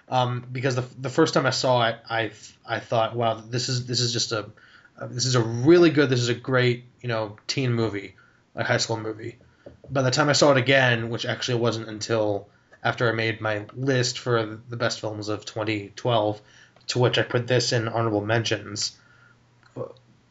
Um, 0.08 0.46
because 0.50 0.76
the, 0.76 0.84
the 0.98 1.10
first 1.10 1.34
time 1.34 1.44
I 1.44 1.50
saw 1.50 1.86
it, 1.88 1.96
I 2.08 2.30
I 2.66 2.78
thought, 2.80 3.14
wow, 3.14 3.34
this 3.34 3.68
is 3.68 3.86
this 3.86 4.00
is 4.00 4.12
just 4.12 4.32
a 4.32 4.50
uh, 4.98 5.06
this 5.08 5.26
is 5.26 5.34
a 5.34 5.42
really 5.42 5.90
good, 5.90 6.08
this 6.08 6.20
is 6.20 6.28
a 6.28 6.34
great 6.34 6.84
you 7.02 7.08
know 7.08 7.36
teen 7.46 7.72
movie, 7.72 8.14
a 8.54 8.64
high 8.64 8.78
school 8.78 8.96
movie. 8.96 9.36
By 9.90 10.02
the 10.02 10.10
time 10.10 10.28
I 10.28 10.32
saw 10.32 10.52
it 10.52 10.56
again, 10.56 11.10
which 11.10 11.26
actually 11.26 11.58
wasn't 11.58 11.88
until 11.88 12.48
after 12.82 13.08
I 13.08 13.12
made 13.12 13.40
my 13.40 13.66
list 13.74 14.18
for 14.18 14.60
the 14.68 14.76
best 14.76 15.00
films 15.00 15.28
of 15.28 15.44
2012, 15.44 16.40
to 16.88 16.98
which 16.98 17.18
I 17.18 17.22
put 17.22 17.46
this 17.46 17.72
in 17.72 17.88
honorable 17.88 18.24
mentions. 18.24 18.96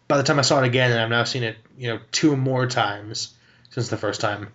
By 0.07 0.17
the 0.17 0.23
time 0.23 0.39
I 0.39 0.43
saw 0.43 0.63
it 0.63 0.65
again, 0.65 0.91
and 0.91 0.99
I've 1.01 1.09
now 1.09 1.25
seen 1.25 1.43
it, 1.43 1.57
you 1.77 1.89
know, 1.89 1.99
two 2.11 2.37
more 2.37 2.65
times 2.65 3.33
since 3.69 3.89
the 3.89 3.97
first 3.97 4.21
time, 4.21 4.53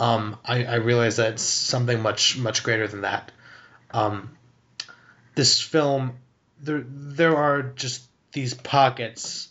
um, 0.00 0.38
I, 0.44 0.64
I 0.64 0.74
realized 0.76 1.18
that 1.18 1.34
it's 1.34 1.42
something 1.42 2.00
much 2.00 2.36
much 2.36 2.62
greater 2.62 2.88
than 2.88 3.02
that. 3.02 3.30
Um, 3.90 4.36
this 5.34 5.60
film, 5.60 6.18
there 6.60 6.84
there 6.86 7.36
are 7.36 7.62
just 7.62 8.02
these 8.32 8.54
pockets 8.54 9.48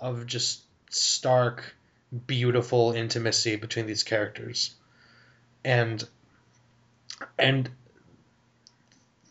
of 0.00 0.26
just 0.26 0.62
stark, 0.90 1.74
beautiful 2.26 2.92
intimacy 2.92 3.56
between 3.56 3.86
these 3.86 4.02
characters, 4.02 4.74
and 5.64 6.06
and 7.38 7.68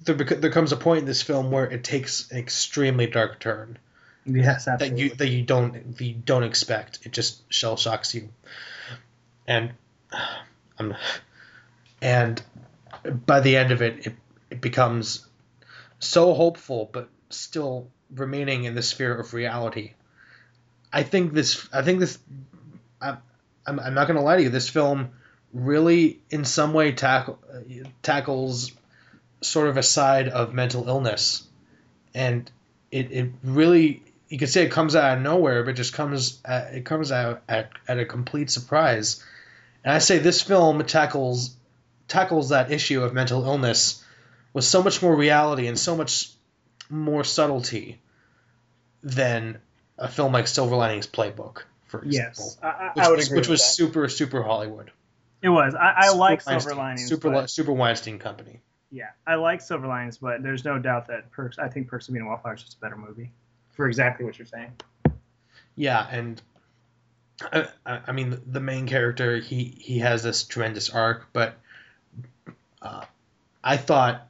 there 0.04 0.16
bec- 0.16 0.42
there 0.42 0.52
comes 0.52 0.72
a 0.72 0.78
point 0.78 1.00
in 1.00 1.06
this 1.06 1.22
film 1.22 1.52
where 1.52 1.66
it 1.66 1.84
takes 1.84 2.32
an 2.32 2.38
extremely 2.38 3.08
dark 3.08 3.40
turn 3.40 3.78
Yes, 4.26 4.68
absolutely. 4.68 4.90
that 4.90 5.04
you 5.04 5.16
that 5.18 5.28
you 5.28 5.44
don't 5.44 5.98
that 5.98 6.04
you 6.04 6.16
don't 6.16 6.44
expect. 6.44 7.00
It 7.04 7.12
just 7.12 7.42
shell 7.52 7.78
shocks 7.78 8.16
you, 8.16 8.30
and 9.48 9.72
I'm, 10.80 10.96
and 12.02 12.42
by 13.26 13.40
the 13.40 13.58
end 13.58 13.72
of 13.72 13.82
it, 13.82 14.08
it 14.08 14.16
it 14.50 14.62
becomes 14.62 15.26
so 16.00 16.34
hopeful, 16.34 16.90
but 16.92 17.10
still 17.30 17.90
remaining 18.14 18.66
in 18.66 18.76
the 18.76 18.82
sphere 18.82 19.20
of 19.20 19.34
reality. 19.34 19.94
I 20.94 21.04
think 21.04 21.34
this. 21.34 21.68
I 21.74 21.82
think 21.82 22.00
this. 22.00 22.20
I, 23.02 23.18
I'm, 23.66 23.80
I'm 23.80 23.94
not 23.94 24.08
gonna 24.08 24.22
lie 24.22 24.38
to 24.38 24.44
you. 24.44 24.50
This 24.50 24.70
film 24.70 25.12
really, 25.54 26.20
in 26.30 26.46
some 26.46 26.74
way, 26.74 26.92
tackle, 26.92 27.40
tackles 28.04 28.72
sort 29.42 29.68
of 29.68 29.78
a 29.78 29.84
side 29.84 30.28
of 30.28 30.54
mental 30.54 30.88
illness, 30.88 31.44
and 32.14 32.50
it, 32.92 33.12
it 33.12 33.32
really 33.44 34.04
you 34.30 34.40
could 34.40 34.50
say 34.50 34.64
it 34.64 34.72
comes 34.72 34.96
out 34.96 35.18
of 35.18 35.24
nowhere, 35.24 35.64
but 35.64 35.76
just 35.76 35.94
comes 35.94 36.40
at, 36.44 36.74
it 36.74 36.86
comes 36.86 37.12
out 37.12 37.44
at, 37.48 37.70
at 37.88 38.00
a 38.00 38.06
complete 38.06 38.50
surprise. 38.50 39.24
And 39.86 39.94
I 39.94 40.00
say 40.00 40.18
this 40.18 40.42
film 40.42 40.84
tackles 40.84 41.56
tackles 42.08 42.50
that 42.50 42.72
issue 42.72 43.04
of 43.04 43.14
mental 43.14 43.46
illness 43.46 44.04
with 44.52 44.66
so 44.66 44.84
much 44.84 45.02
more 45.02 45.16
reality 45.16 45.68
and 45.68 45.80
so 45.80 45.96
much 45.96 46.32
more 46.90 47.24
subtlety 47.24 48.02
than 49.04 49.60
a 49.98 50.08
film 50.08 50.34
like 50.34 50.48
Silver 50.48 50.76
Linings 50.76 51.08
Playbook, 51.08 51.64
for 51.88 52.02
example. 52.04 52.46
yes, 52.46 52.58
I, 52.62 52.68
I, 52.68 52.92
Which 52.96 53.08
would 53.08 53.18
was, 53.18 53.28
agree 53.28 53.38
which 53.40 53.48
was 53.48 53.66
super 53.66 54.10
super 54.10 54.44
Hollywood. 54.44 54.92
It 55.42 55.50
was. 55.50 55.76
I, 55.76 55.94
I 55.98 56.10
like 56.10 56.42
Silver 56.42 56.74
Linings. 56.76 57.08
Super 57.08 57.30
but- 57.30 57.50
Super 57.50 57.72
Weinstein 57.72 58.20
Company. 58.20 58.60
Yeah, 58.92 59.10
I 59.28 59.36
like 59.36 59.62
Silver 59.62 59.88
Linings, 59.88 60.18
but 60.20 60.42
there's 60.42 60.64
no 60.64 60.80
doubt 60.80 61.08
that 61.08 61.32
Perks. 61.32 61.60
I 61.60 61.68
think 61.68 61.88
Perks 61.88 62.08
of 62.08 62.14
Being 62.14 62.26
a 62.26 62.30
Wallflower 62.30 62.56
is 62.56 62.64
just 62.64 62.78
a 62.78 62.80
better 62.80 62.96
movie 62.96 63.32
for 63.74 63.88
exactly 63.88 64.26
what 64.26 64.38
you're 64.40 64.46
saying. 64.48 64.72
Yeah, 65.76 66.08
and 66.10 66.42
I, 67.42 67.68
I 67.86 68.12
mean 68.12 68.40
the 68.46 68.60
main 68.62 68.88
character 68.88 69.38
he 69.38 69.64
he 69.78 70.00
has 70.00 70.24
this 70.24 70.44
tremendous 70.44 70.90
arc, 70.90 71.28
but 71.34 71.58
uh, 72.82 73.04
I 73.64 73.78
thought, 73.78 74.28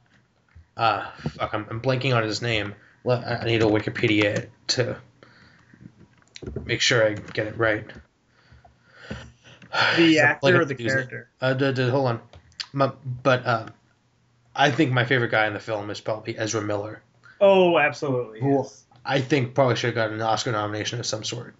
uh, 0.76 1.10
fuck, 1.30 1.54
I'm, 1.54 1.66
I'm 1.70 1.80
blanking 1.80 2.16
on 2.16 2.22
his 2.24 2.42
name. 2.42 2.74
I 3.08 3.12
I 3.12 3.44
need 3.44 3.62
a 3.62 3.66
Wikipedia 3.66 4.48
to 4.68 4.96
make 6.64 6.80
sure 6.80 7.06
I 7.06 7.14
get 7.14 7.46
it 7.46 7.56
right. 7.56 7.86
The 9.96 10.18
actor 10.20 10.60
or 10.60 10.64
the 10.64 10.74
on 10.74 10.78
his 10.78 10.78
name. 10.78 10.88
character? 10.88 11.28
Uh, 11.40 11.54
d- 11.54 11.72
d- 11.72 11.88
hold 11.88 12.08
on, 12.08 12.20
My, 12.72 12.92
but 13.22 13.46
uh, 13.46 13.66
I 14.54 14.70
think 14.70 14.92
my 14.92 15.04
favorite 15.04 15.30
guy 15.30 15.46
in 15.46 15.52
the 15.54 15.60
film 15.60 15.90
is 15.90 16.00
probably 16.00 16.36
Ezra 16.36 16.62
Miller. 16.62 17.02
Oh, 17.40 17.78
absolutely. 17.78 18.40
Who- 18.40 18.62
yes. 18.62 18.84
I 19.04 19.20
think 19.20 19.54
probably 19.54 19.76
should 19.76 19.88
have 19.88 19.94
gotten 19.94 20.14
an 20.14 20.22
Oscar 20.22 20.50
nomination 20.50 20.98
of 20.98 21.06
some 21.06 21.22
sort. 21.22 21.54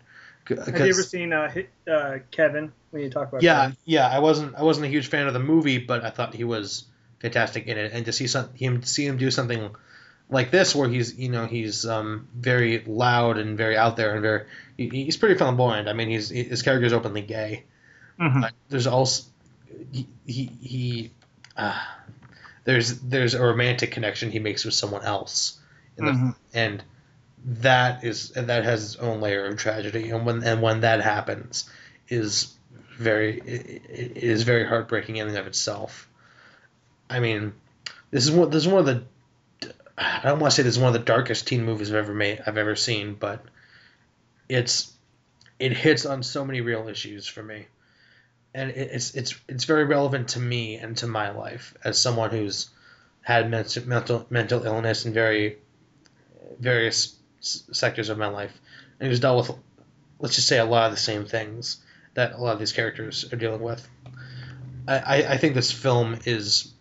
Have 0.48 0.68
you 0.78 0.86
ever 0.86 1.02
seen 1.02 1.32
uh, 1.32 1.52
uh, 1.90 2.18
Kevin? 2.30 2.72
When 2.90 3.02
you 3.02 3.10
talk 3.10 3.28
about 3.28 3.42
yeah, 3.42 3.62
Kevin? 3.62 3.76
yeah. 3.84 4.08
I 4.08 4.20
wasn't 4.20 4.54
I 4.54 4.62
wasn't 4.62 4.86
a 4.86 4.88
huge 4.88 5.08
fan 5.08 5.26
of 5.26 5.34
the 5.34 5.40
movie, 5.40 5.78
but 5.78 6.04
I 6.04 6.10
thought 6.10 6.34
he 6.34 6.44
was 6.44 6.84
fantastic 7.20 7.66
in 7.66 7.78
it, 7.78 7.92
and 7.92 8.04
to 8.06 8.12
see 8.12 8.26
some 8.26 8.52
him 8.54 8.82
see 8.82 9.06
him 9.06 9.16
do 9.16 9.30
something 9.30 9.70
like 10.28 10.50
this, 10.50 10.74
where 10.74 10.88
he's 10.88 11.18
you 11.18 11.30
know 11.30 11.46
he's 11.46 11.86
um, 11.86 12.28
very 12.34 12.82
loud 12.86 13.38
and 13.38 13.56
very 13.56 13.76
out 13.76 13.96
there 13.96 14.12
and 14.12 14.22
very 14.22 14.44
he, 14.76 14.88
he's 14.88 15.16
pretty 15.16 15.34
flamboyant. 15.36 15.88
I 15.88 15.92
mean, 15.92 16.08
he's 16.08 16.28
his 16.28 16.62
character 16.62 16.86
is 16.86 16.92
openly 16.92 17.22
gay. 17.22 17.64
Mhm. 18.20 18.42
But 18.42 18.52
there's 18.68 18.86
also 18.86 19.24
he 19.92 20.06
he, 20.26 20.50
he 20.60 21.10
uh, 21.56 21.80
there's 22.64 23.00
there's 23.00 23.34
a 23.34 23.42
romantic 23.42 23.92
connection 23.92 24.30
he 24.30 24.38
makes 24.38 24.64
with 24.64 24.74
someone 24.74 25.02
else, 25.02 25.58
in 25.96 26.04
the, 26.04 26.34
and 26.54 26.82
that 27.46 28.02
is 28.02 28.30
that 28.30 28.64
has 28.64 28.84
its 28.84 28.96
own 28.96 29.20
layer 29.20 29.46
of 29.46 29.56
tragedy, 29.56 30.10
and 30.10 30.26
when 30.26 30.42
and 30.42 30.60
when 30.60 30.80
that 30.80 31.00
happens, 31.00 31.70
is 32.08 32.52
very 32.98 33.38
it, 33.38 33.82
it 33.88 34.16
is 34.16 34.42
very 34.42 34.66
heartbreaking 34.66 35.16
in 35.16 35.28
and 35.28 35.36
of 35.36 35.46
itself. 35.46 36.08
I 37.08 37.20
mean, 37.20 37.52
this 38.10 38.24
is 38.24 38.32
one 38.32 38.50
this 38.50 38.66
is 38.66 38.68
one 38.68 38.80
of 38.80 38.86
the 38.86 39.04
I 39.96 40.20
don't 40.24 40.40
want 40.40 40.50
to 40.50 40.56
say 40.56 40.62
this 40.64 40.74
is 40.74 40.82
one 40.82 40.94
of 40.94 41.00
the 41.00 41.06
darkest 41.06 41.46
teen 41.46 41.64
movies 41.64 41.90
I've 41.90 41.96
ever 41.96 42.14
made 42.14 42.42
I've 42.44 42.58
ever 42.58 42.74
seen, 42.74 43.14
but 43.14 43.44
it's 44.48 44.92
it 45.60 45.72
hits 45.72 46.04
on 46.04 46.24
so 46.24 46.44
many 46.44 46.60
real 46.60 46.88
issues 46.88 47.28
for 47.28 47.44
me, 47.44 47.66
and 48.54 48.70
it's 48.70 49.14
it's 49.14 49.36
it's 49.46 49.64
very 49.64 49.84
relevant 49.84 50.30
to 50.30 50.40
me 50.40 50.76
and 50.76 50.96
to 50.96 51.06
my 51.06 51.30
life 51.30 51.74
as 51.84 51.96
someone 51.96 52.30
who's 52.30 52.70
had 53.22 53.48
mental 53.48 53.86
mental 53.86 54.26
mental 54.30 54.64
illness 54.64 55.04
and 55.04 55.14
very 55.14 55.58
various 56.58 57.16
sectors 57.46 58.08
of 58.08 58.18
my 58.18 58.28
life, 58.28 58.58
and 59.00 59.08
who's 59.08 59.20
dealt 59.20 59.48
with 59.48 59.56
let's 60.18 60.34
just 60.34 60.48
say 60.48 60.58
a 60.58 60.64
lot 60.64 60.86
of 60.86 60.92
the 60.92 60.96
same 60.96 61.24
things 61.24 61.78
that 62.14 62.32
a 62.32 62.38
lot 62.38 62.52
of 62.52 62.58
these 62.58 62.72
characters 62.72 63.30
are 63.32 63.36
dealing 63.36 63.60
with. 63.60 63.86
I, 64.88 65.24
I, 65.24 65.36
think 65.36 65.54
this 65.54 65.72
film 65.72 66.16
is 66.26 66.72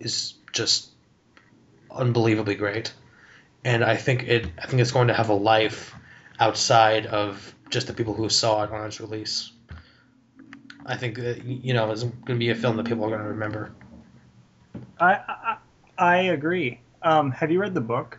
is 0.00 0.34
just 0.52 0.90
unbelievably 1.90 2.54
great, 2.54 2.94
and 3.62 3.84
I 3.84 3.96
think 3.96 4.22
it 4.22 4.46
I 4.62 4.66
think 4.66 4.80
it's 4.80 4.90
going 4.90 5.08
to 5.08 5.14
have 5.14 5.28
a 5.28 5.34
life 5.34 5.94
outside 6.40 7.04
of 7.04 7.54
just 7.68 7.88
the 7.88 7.92
people 7.92 8.14
who 8.14 8.30
saw 8.30 8.62
it 8.64 8.70
on 8.70 8.86
its 8.86 9.00
release. 9.00 9.52
I 10.86 10.96
think 10.96 11.16
that 11.18 11.44
you 11.44 11.74
know 11.74 11.90
it's 11.90 12.04
going 12.04 12.24
to 12.26 12.34
be 12.36 12.50
a 12.50 12.54
film 12.54 12.78
that 12.78 12.86
people 12.86 13.04
are 13.04 13.10
going 13.10 13.22
to 13.22 13.28
remember. 13.28 13.72
I, 14.98 15.12
I 15.28 15.56
I 15.98 16.16
agree. 16.16 16.80
Um, 17.02 17.32
have 17.32 17.50
you 17.50 17.60
read 17.60 17.74
the 17.74 17.82
book? 17.82 18.18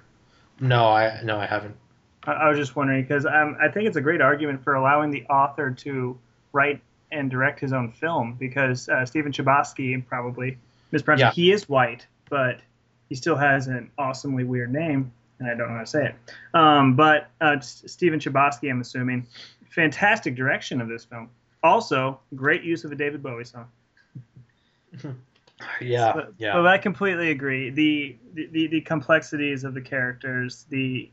No, 0.60 0.88
I 0.88 1.22
no 1.23 1.38
I 1.38 1.45
haven't. 1.45 1.76
I, 2.23 2.32
I 2.32 2.49
was 2.49 2.57
just 2.57 2.76
wondering 2.76 3.03
because 3.03 3.26
um, 3.26 3.57
I 3.61 3.69
think 3.69 3.88
it's 3.88 3.98
a 3.98 4.02
great 4.02 4.22
argument 4.22 4.64
for 4.64 4.76
allowing 4.76 5.11
the 5.11 5.23
author 5.26 5.72
to 5.72 6.18
write 6.53 6.82
and 7.11 7.30
direct 7.30 7.60
his 7.60 7.73
own 7.73 7.91
film 7.91 8.36
because 8.40 8.90
uh, 8.90 9.06
Stephen 9.06 9.32
Chbosky 9.32 10.06
probably 10.06 10.57
mispronounced. 10.91 11.38
Yeah. 11.38 11.44
He 11.44 11.52
is 11.52 11.69
white, 11.69 12.06
but 12.30 12.60
he 13.10 13.15
still 13.15 13.36
has 13.36 13.68
an 13.68 13.91
awesomely 13.98 14.44
weird 14.44 14.72
name, 14.72 15.11
and 15.40 15.49
I 15.49 15.56
don't 15.56 15.69
know 15.69 15.76
how 15.76 15.82
to 15.82 15.86
say 15.86 16.06
it. 16.07 16.15
Um, 16.53 16.95
but 16.95 17.30
uh, 17.41 17.60
Stephen 17.60 18.19
Chbosky, 18.19 18.69
I'm 18.69 18.82
assuming, 18.82 19.27
fantastic 19.69 20.36
direction 20.36 20.82
of 20.82 20.88
this 20.88 21.06
film. 21.06 21.30
Also, 21.64 22.19
great 22.36 22.64
use 22.64 22.84
of 22.84 22.91
a 22.91 22.95
David 22.95 23.22
Bowie 23.23 23.45
song. 23.45 23.68
Yeah, 25.81 26.13
But, 26.13 26.33
yeah. 26.37 26.53
but 26.53 26.67
I 26.67 26.77
completely 26.77 27.31
agree. 27.31 27.69
The, 27.69 28.17
the 28.33 28.67
the 28.67 28.81
complexities 28.81 29.63
of 29.63 29.73
the 29.73 29.81
characters, 29.81 30.65
the 30.69 31.09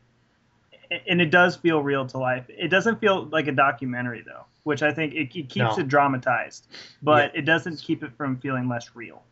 and 1.07 1.21
it 1.21 1.31
does 1.31 1.55
feel 1.55 1.81
real 1.81 2.05
to 2.07 2.17
life. 2.17 2.45
It 2.49 2.67
doesn't 2.69 2.99
feel 2.99 3.25
like 3.25 3.47
a 3.47 3.51
documentary 3.51 4.23
though, 4.25 4.45
which 4.63 4.83
I 4.83 4.93
think 4.93 5.13
it, 5.13 5.35
it 5.35 5.49
keeps 5.49 5.55
No. 5.55 5.75
it 5.77 5.87
dramatized, 5.87 6.67
but 7.01 7.35
it 7.35 7.43
doesn't 7.43 7.77
keep 7.81 8.03
it 8.03 8.11
from 8.17 8.37
feeling 8.37 8.69
less 8.69 8.95
real. 8.95 9.23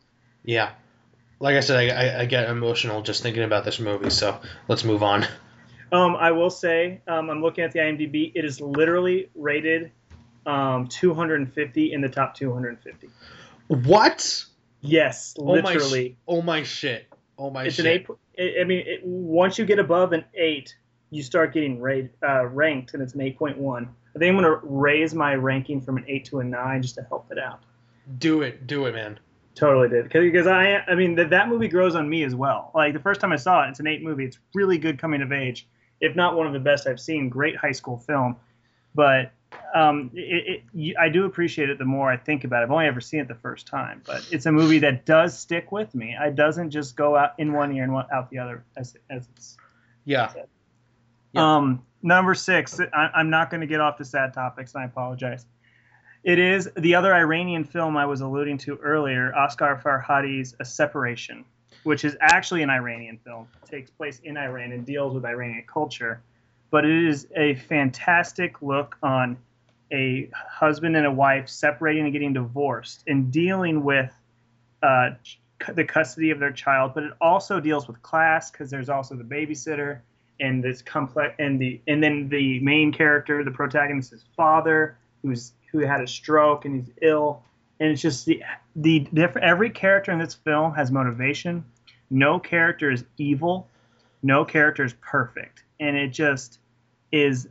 Yeah. 0.44 0.72
Like 1.40 1.56
I 1.56 1.60
said, 1.60 1.90
I, 1.90 1.94
I, 1.94 2.20
I 2.22 2.26
get 2.26 2.50
emotional 2.50 3.02
just 3.02 3.24
thinking 3.24 3.44
about 3.44 3.66
this 3.66 3.80
movie, 3.80 4.10
so 4.12 4.40
let's 4.68 4.84
move 4.84 5.02
on. 5.04 5.26
Um, 5.92 6.16
I 6.16 6.32
will 6.32 6.50
say, 6.52 7.02
um, 7.08 7.30
I'm 7.30 7.42
looking 7.42 7.64
at 7.64 7.72
the 7.74 7.80
IMDb. 7.80 8.32
It 8.34 8.46
is 8.46 8.62
literally 8.62 9.30
rated 9.36 9.92
um, 10.46 10.88
250 10.88 11.94
in 11.94 12.02
the 12.02 12.10
top 12.10 12.36
250. 12.36 13.10
What? 13.68 14.46
Yes, 14.82 15.36
Oh 15.38 15.46
my, 15.46 15.74
literally. 15.74 16.18
oh 16.28 16.42
my 16.42 16.64
shit. 16.64 17.08
Oh 17.38 17.50
my 17.50 17.66
it's 17.66 17.76
shit. 17.76 17.86
an 17.86 17.92
eight. 17.92 18.08
I 18.58 18.62
I 18.62 18.64
mean, 18.64 18.84
it, 18.86 19.02
once 19.04 19.58
you 19.58 19.66
get 19.66 19.80
above 19.80 20.14
an 20.14 20.26
eight, 20.36 20.76
you 21.12 21.22
start 21.24 21.54
getting 21.54 21.80
rate, 21.80 22.10
uh, 22.28 22.46
ranked, 22.48 22.94
and 22.94 23.02
it's 23.04 23.14
an 23.14 23.22
eight 23.22 23.38
point 23.38 23.58
one. 23.58 23.90
I 24.16 24.20
think 24.20 24.30
I'm 24.30 24.36
gonna 24.42 24.60
raise 24.64 25.14
my 25.14 25.36
ranking 25.36 25.82
from 25.82 25.98
an 25.98 26.06
eight 26.08 26.26
to 26.26 26.40
a 26.40 26.44
nine 26.44 26.82
just 26.82 26.96
to 26.96 27.04
help 27.04 27.32
it 27.32 27.38
out. 27.40 27.62
Do 28.18 28.42
it. 28.42 28.68
Do 28.68 28.86
it, 28.86 28.94
man. 28.94 29.20
Totally 29.54 29.90
did 29.90 30.10
because 30.10 30.48
I 30.48 30.78
I 30.88 30.96
mean 30.96 31.16
that 31.16 31.30
that 31.30 31.50
movie 31.50 31.68
grows 31.68 31.94
on 31.96 32.10
me 32.10 32.24
as 32.24 32.34
well. 32.34 32.72
Like 32.74 32.94
the 32.94 33.00
first 33.00 33.20
time 33.22 33.32
I 33.32 33.36
saw 33.36 33.66
it, 33.66 33.70
it's 33.70 33.80
an 33.80 33.88
eight 33.88 34.02
movie. 34.02 34.26
It's 34.26 34.40
really 34.54 34.78
good 34.78 34.98
coming 34.98 35.22
of 35.22 35.32
age, 35.32 35.68
if 36.00 36.16
not 36.16 36.36
one 36.38 36.48
of 36.48 36.54
the 36.54 36.60
best 36.60 36.88
I've 36.88 37.00
seen. 37.02 37.28
Great 37.30 37.56
high 37.58 37.74
school 37.74 37.98
film, 37.98 38.38
but 38.96 39.32
um, 39.74 40.12
it, 40.14 40.64
it, 40.74 40.96
I 40.98 41.10
do 41.10 41.26
appreciate 41.26 41.70
it 41.70 41.78
the 41.78 41.86
more 41.86 42.12
I 42.12 42.18
think 42.18 42.44
about 42.44 42.62
it. 42.62 42.66
I've 42.66 42.72
only 42.72 42.88
ever 42.88 43.02
seen 43.02 43.22
it 43.22 43.28
the 43.28 43.36
first 43.36 43.68
time, 43.68 44.02
but 44.06 44.28
it's 44.32 44.46
a 44.46 44.52
movie 44.52 44.80
that 44.80 45.06
does 45.06 45.38
stick 45.38 45.72
with 45.72 45.94
me. 45.96 46.16
It 46.20 46.36
doesn't 46.36 46.72
just 46.72 46.96
go 46.96 47.16
out 47.16 47.34
in 47.38 47.54
one 47.54 47.74
ear 47.74 47.84
and 47.84 47.94
one, 47.94 48.06
out 48.12 48.30
the 48.30 48.40
other, 48.40 48.64
as 48.76 48.96
as 49.10 49.28
it's. 49.34 49.58
Yeah. 50.06 50.34
Yeah. 51.34 51.56
Um, 51.56 51.84
number 52.02 52.34
six. 52.34 52.80
I, 52.80 53.10
I'm 53.16 53.30
not 53.30 53.50
going 53.50 53.62
to 53.62 53.68
get 53.68 53.80
off 53.80 53.98
the 53.98 54.06
sad 54.06 54.34
topics, 54.34 54.74
and 54.74 54.84
I 54.84 54.86
apologize. 54.86 55.46
It 56.24 56.38
is 56.38 56.70
the 56.78 56.96
other 56.96 57.14
Iranian 57.14 57.64
film 57.64 57.98
I 57.98 58.06
was 58.06 58.22
alluding 58.22 58.60
to 58.60 58.76
earlier, 58.78 59.34
Asghar 59.36 59.82
Farhadi's 59.82 60.56
A 60.60 60.66
Separation, 60.66 61.46
which 61.84 62.06
is 62.06 62.16
actually 62.20 62.62
an 62.62 62.70
Iranian 62.70 63.18
film. 63.24 63.48
It 63.64 63.70
takes 63.70 63.90
place 63.90 64.20
in 64.24 64.38
Iran 64.38 64.72
and 64.72 64.86
deals 64.86 65.16
with 65.16 65.26
Iranian 65.26 65.64
culture. 65.66 66.22
But 66.72 66.86
it 66.86 67.08
is 67.08 67.28
a 67.36 67.56
fantastic 67.56 68.62
look 68.62 68.98
on 69.04 69.38
a 69.92 70.30
husband 70.34 70.96
and 70.96 71.06
a 71.06 71.12
wife 71.12 71.50
separating 71.50 72.06
and 72.06 72.14
getting 72.14 72.34
divorced 72.34 73.04
and 73.08 73.32
dealing 73.32 73.84
with 73.84 74.12
uh, 74.82 75.12
the 75.74 75.84
custody 75.84 76.32
of 76.32 76.40
their 76.40 76.52
child. 76.52 76.94
But 76.94 77.04
it 77.04 77.14
also 77.20 77.60
deals 77.60 77.88
with 77.88 78.02
class 78.02 78.50
because 78.52 78.70
there's 78.70 78.90
also 78.90 79.16
the 79.16 79.24
babysitter 79.24 80.00
and 80.40 80.64
this 80.64 80.82
complex 80.82 81.36
and 81.40 81.60
the 81.60 81.80
and 81.88 82.02
then 82.02 82.30
the 82.30 82.60
main 82.62 82.92
character, 82.92 83.44
the 83.44 83.52
protagonist, 83.52 84.14
is 84.14 84.24
father 84.36 84.98
who's 85.22 85.54
who 85.72 85.80
had 85.80 86.02
a 86.02 86.08
stroke 86.08 86.66
and 86.66 86.76
he's 86.76 86.94
ill. 87.02 87.44
And 87.80 87.92
it's 87.92 88.02
just 88.02 88.26
the 88.26 88.44
the 88.76 89.00
different 89.14 89.48
every 89.48 89.70
character 89.70 90.12
in 90.12 90.20
this 90.20 90.34
film 90.34 90.74
has 90.74 90.92
motivation. 90.92 91.64
No 92.10 92.40
character 92.40 92.92
is 92.92 93.04
evil. 93.18 93.68
No 94.24 94.46
character 94.46 94.84
is 94.84 94.94
perfect. 95.02 95.64
And 95.80 95.96
it 95.96 96.10
just 96.10 96.60
is 97.12 97.48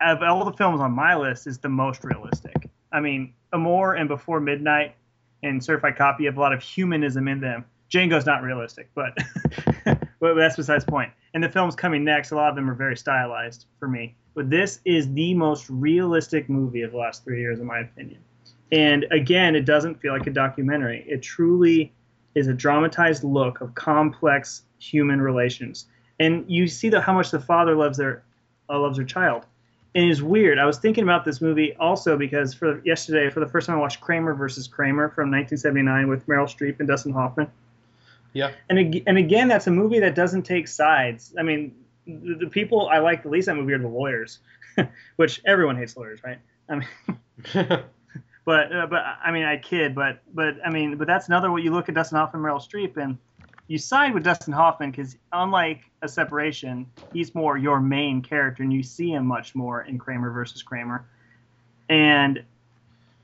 of 0.00 0.22
all 0.22 0.44
the 0.44 0.52
films 0.52 0.80
on 0.80 0.92
my 0.92 1.14
list 1.14 1.46
is 1.46 1.58
the 1.58 1.68
most 1.68 2.04
realistic. 2.04 2.70
I 2.92 3.00
mean, 3.00 3.34
Amour 3.52 3.94
and 3.94 4.08
Before 4.08 4.40
Midnight 4.40 4.94
and 5.42 5.62
Certified 5.62 5.96
Copy 5.96 6.24
have 6.26 6.36
a 6.36 6.40
lot 6.40 6.52
of 6.52 6.62
humanism 6.62 7.28
in 7.28 7.40
them. 7.40 7.64
Django's 7.90 8.24
not 8.24 8.42
realistic, 8.42 8.90
but 8.94 9.16
but 10.20 10.34
that's 10.34 10.56
besides 10.56 10.84
the 10.84 10.90
point. 10.90 11.12
And 11.34 11.42
the 11.42 11.48
films 11.48 11.74
coming 11.74 12.04
next, 12.04 12.30
a 12.30 12.36
lot 12.36 12.48
of 12.48 12.56
them 12.56 12.70
are 12.70 12.74
very 12.74 12.96
stylized 12.96 13.66
for 13.78 13.88
me. 13.88 14.16
But 14.34 14.48
this 14.48 14.80
is 14.84 15.12
the 15.12 15.34
most 15.34 15.68
realistic 15.68 16.48
movie 16.48 16.82
of 16.82 16.92
the 16.92 16.98
last 16.98 17.24
three 17.24 17.40
years, 17.40 17.60
in 17.60 17.66
my 17.66 17.80
opinion. 17.80 18.20
And 18.70 19.04
again, 19.10 19.54
it 19.54 19.66
doesn't 19.66 20.00
feel 20.00 20.12
like 20.16 20.26
a 20.26 20.30
documentary. 20.30 21.04
It 21.06 21.22
truly 21.22 21.92
is 22.34 22.46
a 22.46 22.54
dramatized 22.54 23.24
look 23.24 23.60
of 23.60 23.74
complex 23.74 24.62
human 24.78 25.20
relations. 25.20 25.86
And 26.18 26.44
you 26.48 26.66
see 26.66 26.88
the, 26.88 27.00
how 27.00 27.12
much 27.12 27.30
the 27.30 27.40
father 27.40 27.74
loves 27.74 27.98
their 27.98 28.24
uh, 28.72 28.78
loves 28.78 28.98
her 28.98 29.04
child. 29.04 29.46
And 29.94 30.10
it's 30.10 30.22
weird. 30.22 30.58
I 30.58 30.64
was 30.64 30.78
thinking 30.78 31.04
about 31.04 31.24
this 31.24 31.42
movie 31.42 31.76
also 31.76 32.16
because 32.16 32.54
for 32.54 32.80
yesterday, 32.84 33.28
for 33.28 33.40
the 33.40 33.46
first 33.46 33.66
time, 33.66 33.76
I 33.76 33.80
watched 33.80 34.00
Kramer 34.00 34.32
versus 34.32 34.66
Kramer 34.66 35.10
from 35.10 35.30
1979 35.30 36.08
with 36.08 36.26
Meryl 36.26 36.46
Streep 36.46 36.78
and 36.78 36.88
Dustin 36.88 37.12
Hoffman. 37.12 37.50
Yeah. 38.32 38.52
And 38.70 38.78
ag- 38.78 39.02
and 39.06 39.18
again, 39.18 39.48
that's 39.48 39.66
a 39.66 39.70
movie 39.70 40.00
that 40.00 40.14
doesn't 40.14 40.44
take 40.44 40.66
sides. 40.66 41.34
I 41.38 41.42
mean, 41.42 41.74
the, 42.06 42.36
the 42.40 42.46
people 42.46 42.88
I 42.88 42.98
like 42.98 43.22
the 43.22 43.28
least 43.28 43.48
in 43.48 43.56
that 43.56 43.60
movie 43.60 43.74
are 43.74 43.78
the 43.78 43.88
lawyers, 43.88 44.38
which 45.16 45.42
everyone 45.44 45.76
hates 45.76 45.94
lawyers, 45.96 46.20
right? 46.24 46.38
I 46.70 46.76
mean, 46.76 46.88
but 48.44 48.74
uh, 48.74 48.86
but 48.86 49.04
I 49.22 49.30
mean, 49.30 49.44
I 49.44 49.58
kid, 49.58 49.94
but 49.94 50.22
but 50.34 50.56
I 50.64 50.70
mean, 50.70 50.96
but 50.96 51.06
that's 51.06 51.28
another 51.28 51.52
way 51.52 51.60
you 51.60 51.72
look 51.72 51.88
at 51.88 51.94
Dustin 51.94 52.16
Hoffman, 52.16 52.42
and 52.42 52.50
Meryl 52.50 52.66
Streep, 52.66 52.96
and 52.96 53.18
you 53.72 53.78
side 53.78 54.12
with 54.12 54.22
Dustin 54.22 54.52
Hoffman 54.52 54.90
because 54.90 55.16
unlike 55.32 55.80
a 56.02 56.08
separation, 56.08 56.84
he's 57.14 57.34
more 57.34 57.56
your 57.56 57.80
main 57.80 58.20
character, 58.20 58.62
and 58.62 58.70
you 58.70 58.82
see 58.82 59.10
him 59.12 59.24
much 59.26 59.54
more 59.54 59.80
in 59.80 59.96
Kramer 59.98 60.30
versus 60.30 60.62
Kramer. 60.62 61.06
And 61.88 62.44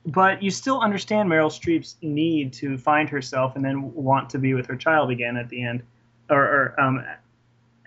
but 0.06 0.42
you 0.42 0.50
still 0.50 0.80
understand 0.80 1.28
Meryl 1.28 1.50
Streep's 1.50 1.96
need 2.00 2.54
to 2.54 2.78
find 2.78 3.10
herself 3.10 3.56
and 3.56 3.64
then 3.64 3.92
want 3.94 4.30
to 4.30 4.38
be 4.38 4.54
with 4.54 4.66
her 4.68 4.76
child 4.76 5.10
again 5.10 5.36
at 5.36 5.50
the 5.50 5.62
end, 5.62 5.82
or, 6.30 6.42
or 6.42 6.80
um, 6.80 7.04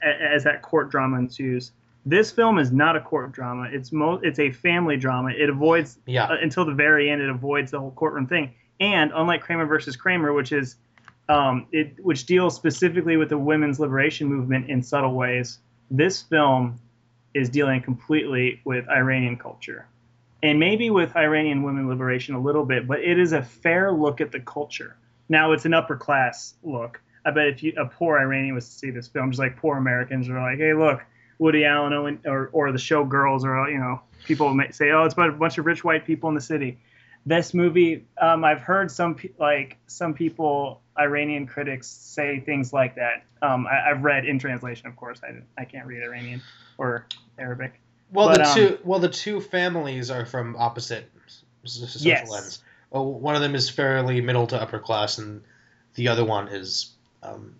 as 0.04 0.44
that 0.44 0.62
court 0.62 0.92
drama 0.92 1.18
ensues. 1.18 1.72
This 2.06 2.32
film 2.32 2.60
is 2.60 2.72
not 2.72 2.96
a 2.96 3.02
court 3.02 3.32
drama. 3.32 3.70
It's 3.72 3.92
mo- 3.92 4.20
it's 4.22 4.38
a 4.38 4.52
family 4.52 4.98
drama. 4.98 5.30
It 5.30 5.50
avoids 5.50 5.98
Yeah. 6.06 6.26
uh, 6.26 6.36
until 6.40 6.64
the 6.66 6.74
very 6.76 7.10
end. 7.10 7.24
It 7.24 7.30
avoids 7.30 7.72
the 7.72 7.80
whole 7.80 7.92
courtroom 7.92 8.28
thing. 8.28 8.54
And 8.80 9.12
unlike 9.16 9.42
Kramer 9.42 9.66
versus 9.66 9.96
Kramer, 9.96 10.32
which 10.34 10.52
is 10.52 10.76
um, 11.32 11.68
it 11.72 12.04
which 12.04 12.26
deals 12.26 12.56
specifically 12.56 13.18
with 13.18 13.30
the 13.30 13.38
women's 13.38 13.80
liberation 13.80 14.28
movement 14.28 14.70
in 14.70 14.84
subtle 14.84 15.14
ways, 15.14 15.60
this 15.90 16.22
film 16.22 16.80
is 17.34 17.50
dealing 17.50 17.82
completely 17.82 18.62
with 18.66 18.88
Iranian 18.90 19.38
culture 19.38 19.88
and 20.44 20.60
maybe 20.60 20.90
with 20.90 21.16
Iranian 21.16 21.64
women 21.64 21.88
liberation 21.88 22.36
a 22.36 22.40
little 22.40 22.66
bit, 22.66 22.88
but 22.88 23.00
it 23.00 23.20
is 23.20 23.34
a 23.34 23.42
fair 23.42 23.92
look 23.92 24.22
at 24.22 24.32
the 24.32 24.40
culture. 24.40 24.96
Now 25.30 25.52
it's 25.52 25.66
an 25.66 25.74
upper 25.74 25.96
class 25.96 26.56
look. 26.64 27.00
I 27.26 27.32
bet 27.32 27.48
if 27.48 27.64
you, 27.64 27.74
a 27.78 27.86
poor 27.86 28.20
Iranian 28.20 28.56
was 28.56 28.68
to 28.68 28.72
see 28.72 28.90
this 28.90 29.08
film, 29.08 29.32
just 29.32 29.40
like 29.40 29.56
poor 29.58 29.78
Americans 29.78 30.28
are 30.30 30.42
like, 30.42 30.58
hey, 30.58 30.74
look, 30.74 31.04
Woody 31.38 31.66
Allen 31.66 31.94
Owen, 31.94 32.20
or 32.26 32.50
or 32.54 32.72
the 32.72 32.80
show 32.80 33.06
Girls, 33.06 33.46
or 33.46 33.70
you 33.70 33.78
know, 33.78 34.02
people 34.26 34.54
may 34.54 34.72
say, 34.72 34.92
oh, 34.92 35.04
it's 35.04 35.14
about 35.14 35.30
a 35.30 35.34
bunch 35.34 35.58
of 35.58 35.66
rich 35.66 35.84
white 35.84 36.06
people 36.06 36.30
in 36.30 36.36
the 36.36 36.42
city. 36.42 36.80
This 37.26 37.54
movie, 37.54 38.06
um, 38.20 38.44
I've 38.44 38.62
heard 38.62 38.90
some 38.90 39.16
like 39.38 39.78
some 39.86 40.14
people, 40.16 40.82
Iranian 41.02 41.48
critics, 41.48 41.88
say 41.88 42.40
things 42.40 42.72
like 42.74 42.96
that. 42.96 43.24
Um, 43.42 43.68
I, 43.68 43.90
I've 43.92 44.04
read 44.04 44.26
in 44.26 44.40
translation, 44.40 44.88
of 44.88 44.96
course. 44.96 45.20
I, 45.24 45.42
I 45.62 45.66
can't 45.66 45.86
read 45.88 46.04
Iranian 46.04 46.42
or 46.78 47.06
Arabic. 47.38 47.80
Well, 48.12 48.28
But, 48.28 48.38
the 48.38 48.44
um, 48.50 48.56
two 48.56 48.80
well 48.84 49.00
the 49.00 49.10
two 49.10 49.42
families 49.42 50.12
are 50.12 50.26
from 50.26 50.56
opposite 50.58 51.10
social 51.66 52.08
Yes. 52.08 52.36
ends. 52.36 52.64
Oh, 52.92 53.04
one 53.04 53.36
of 53.36 53.42
them 53.42 53.56
is 53.56 53.70
fairly 53.70 54.22
middle 54.22 54.48
to 54.48 54.62
upper 54.62 54.80
class, 54.80 55.18
and 55.18 55.42
the 55.96 56.08
other 56.10 56.26
one 56.26 56.50
is 56.50 56.92
um, 57.24 57.56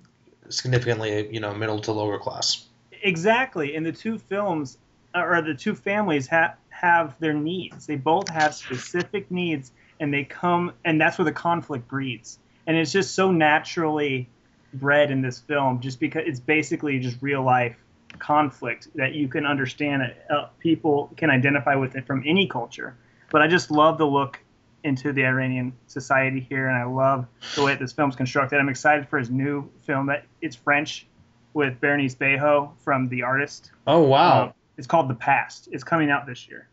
significantly 0.50 1.34
you 1.34 1.40
know 1.40 1.54
middle 1.54 1.80
to 1.80 1.92
lower 1.92 2.20
class. 2.20 2.68
exactly 3.04 3.76
and 3.76 3.86
the 3.86 3.92
two 3.92 4.18
films 4.18 4.78
or 5.16 5.42
the 5.42 5.54
two 5.54 5.74
families 5.76 6.28
have 6.28 6.56
have 6.70 7.16
their 7.20 7.34
needs 7.34 7.86
they 7.86 7.96
both 7.96 8.30
have 8.30 8.54
specific 8.54 9.30
needs 9.32 9.72
and 10.00 10.14
they 10.14 10.24
come 10.24 10.74
and 10.86 11.00
that's 11.00 11.18
where 11.18 11.26
the 11.26 11.32
conflict 11.32 11.88
breeds 11.88 12.40
and 12.68 12.78
it's 12.78 12.92
just 12.92 13.16
so 13.16 13.32
naturally 13.32 14.30
bred 14.74 15.12
in 15.12 15.22
this 15.22 15.40
film 15.40 15.80
just 15.82 16.00
because 16.00 16.24
it's 16.26 16.40
basically 16.40 17.00
just 17.00 17.18
real 17.22 17.44
life 17.44 17.76
conflict 18.20 18.88
that 18.96 19.14
you 19.14 19.28
can 19.28 19.46
understand 19.46 20.02
it. 20.02 20.18
Uh, 20.30 20.48
people 20.60 21.12
can 21.18 21.30
identify 21.30 21.76
with 21.76 21.96
it 21.96 22.06
from 22.06 22.24
any 22.26 22.48
culture 22.48 22.96
but 23.32 23.42
i 23.42 23.48
just 23.48 23.72
love 23.72 23.98
the 23.98 24.06
look 24.06 24.40
into 24.84 25.14
the 25.14 25.26
iranian 25.26 25.74
society 25.88 26.40
here 26.50 26.68
and 26.68 26.78
i 26.78 26.84
love 26.84 27.26
the 27.56 27.64
way 27.64 27.76
this 27.76 27.94
film's 27.94 28.16
constructed 28.16 28.60
i'm 28.60 28.70
excited 28.70 29.08
for 29.10 29.18
his 29.18 29.30
new 29.30 29.70
film 29.84 30.08
that 30.08 30.26
it's 30.42 30.56
french 30.56 31.08
with 31.54 31.82
Bernice 31.82 32.16
Bejo 32.16 32.72
from 32.80 33.10
The 33.10 33.24
Artist. 33.24 33.72
Oh 33.86 34.04
wow, 34.04 34.44
Um, 34.44 34.54
it's 34.78 34.88
called 34.88 35.10
The 35.10 35.16
Past. 35.16 35.68
It's 35.70 35.84
coming 35.84 36.10
out 36.10 36.26
this 36.26 36.48
year. 36.48 36.70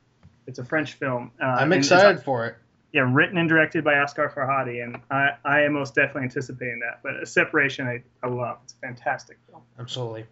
It's 0.47 0.61
a 0.61 0.65
French 0.65 0.93
film. 0.93 1.33
Uh, 1.43 1.47
I'm 1.47 1.73
excited 1.73 2.23
for 2.23 2.47
it. 2.47 2.57
Yeah, 2.93 3.03
written 3.13 3.37
and 3.37 3.49
directed 3.49 3.85
by 3.85 3.95
Asghar 3.95 4.33
Farhadi, 4.33 4.83
and 4.83 4.97
I, 5.11 5.33
I 5.45 5.61
am 5.63 5.75
most 5.75 5.95
definitely 5.95 6.23
anticipating 6.23 6.81
that. 6.81 7.01
But 7.03 7.23
a 7.23 7.27
separation, 7.27 7.87
I, 7.87 8.03
I 8.23 8.29
love. 8.29 8.59
It's 8.65 8.73
a 8.73 8.77
fantastic 8.77 9.37
film. 9.49 9.63
Absolutely. 9.79 10.25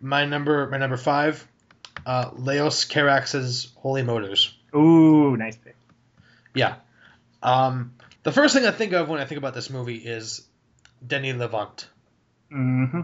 My 0.00 0.24
number 0.24 0.66
my 0.68 0.78
number 0.78 0.96
five, 0.96 1.46
uh, 2.06 2.30
Leos 2.32 2.86
Carax's 2.86 3.72
Holy 3.76 4.02
Motors. 4.02 4.56
Ooh, 4.74 5.36
nice 5.36 5.56
pick. 5.56 5.76
Yeah. 6.54 6.76
Um, 7.42 7.94
the 8.22 8.32
first 8.32 8.54
thing 8.54 8.64
I 8.64 8.70
think 8.70 8.92
of 8.94 9.08
when 9.08 9.20
I 9.20 9.26
think 9.26 9.38
about 9.38 9.52
this 9.54 9.68
movie 9.68 9.96
is 9.96 10.46
Denis 11.06 11.36
Lavant. 11.36 11.84
hmm 12.50 13.02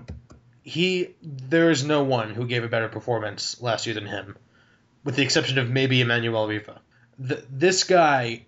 He 0.62 1.15
there 1.23 1.70
is 1.70 1.85
no 1.85 2.05
one 2.05 2.31
who 2.31 2.47
gave 2.47 2.65
a 2.65 2.69
better 2.69 2.89
performance 2.89 3.61
last 3.61 3.87
year 3.87 3.95
than 3.95 4.07
him, 4.07 4.37
with 5.05 5.16
the 5.16 5.23
exception 5.23 5.59
of 5.59 5.69
maybe 5.69 6.03
Emmanuelle 6.03 6.49
Riva. 6.49 6.81
This 7.19 7.85
guy, 7.85 8.47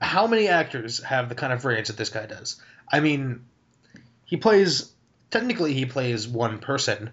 how 0.00 0.26
many 0.26 0.48
actors 0.48 1.02
have 1.02 1.28
the 1.28 1.34
kind 1.34 1.52
of 1.52 1.64
range 1.64 1.88
that 1.88 1.96
this 1.96 2.08
guy 2.08 2.26
does? 2.26 2.60
I 2.90 3.00
mean, 3.00 3.44
he 4.24 4.36
plays 4.36 4.92
technically 5.30 5.74
he 5.74 5.86
plays 5.86 6.26
one 6.26 6.58
person, 6.58 7.10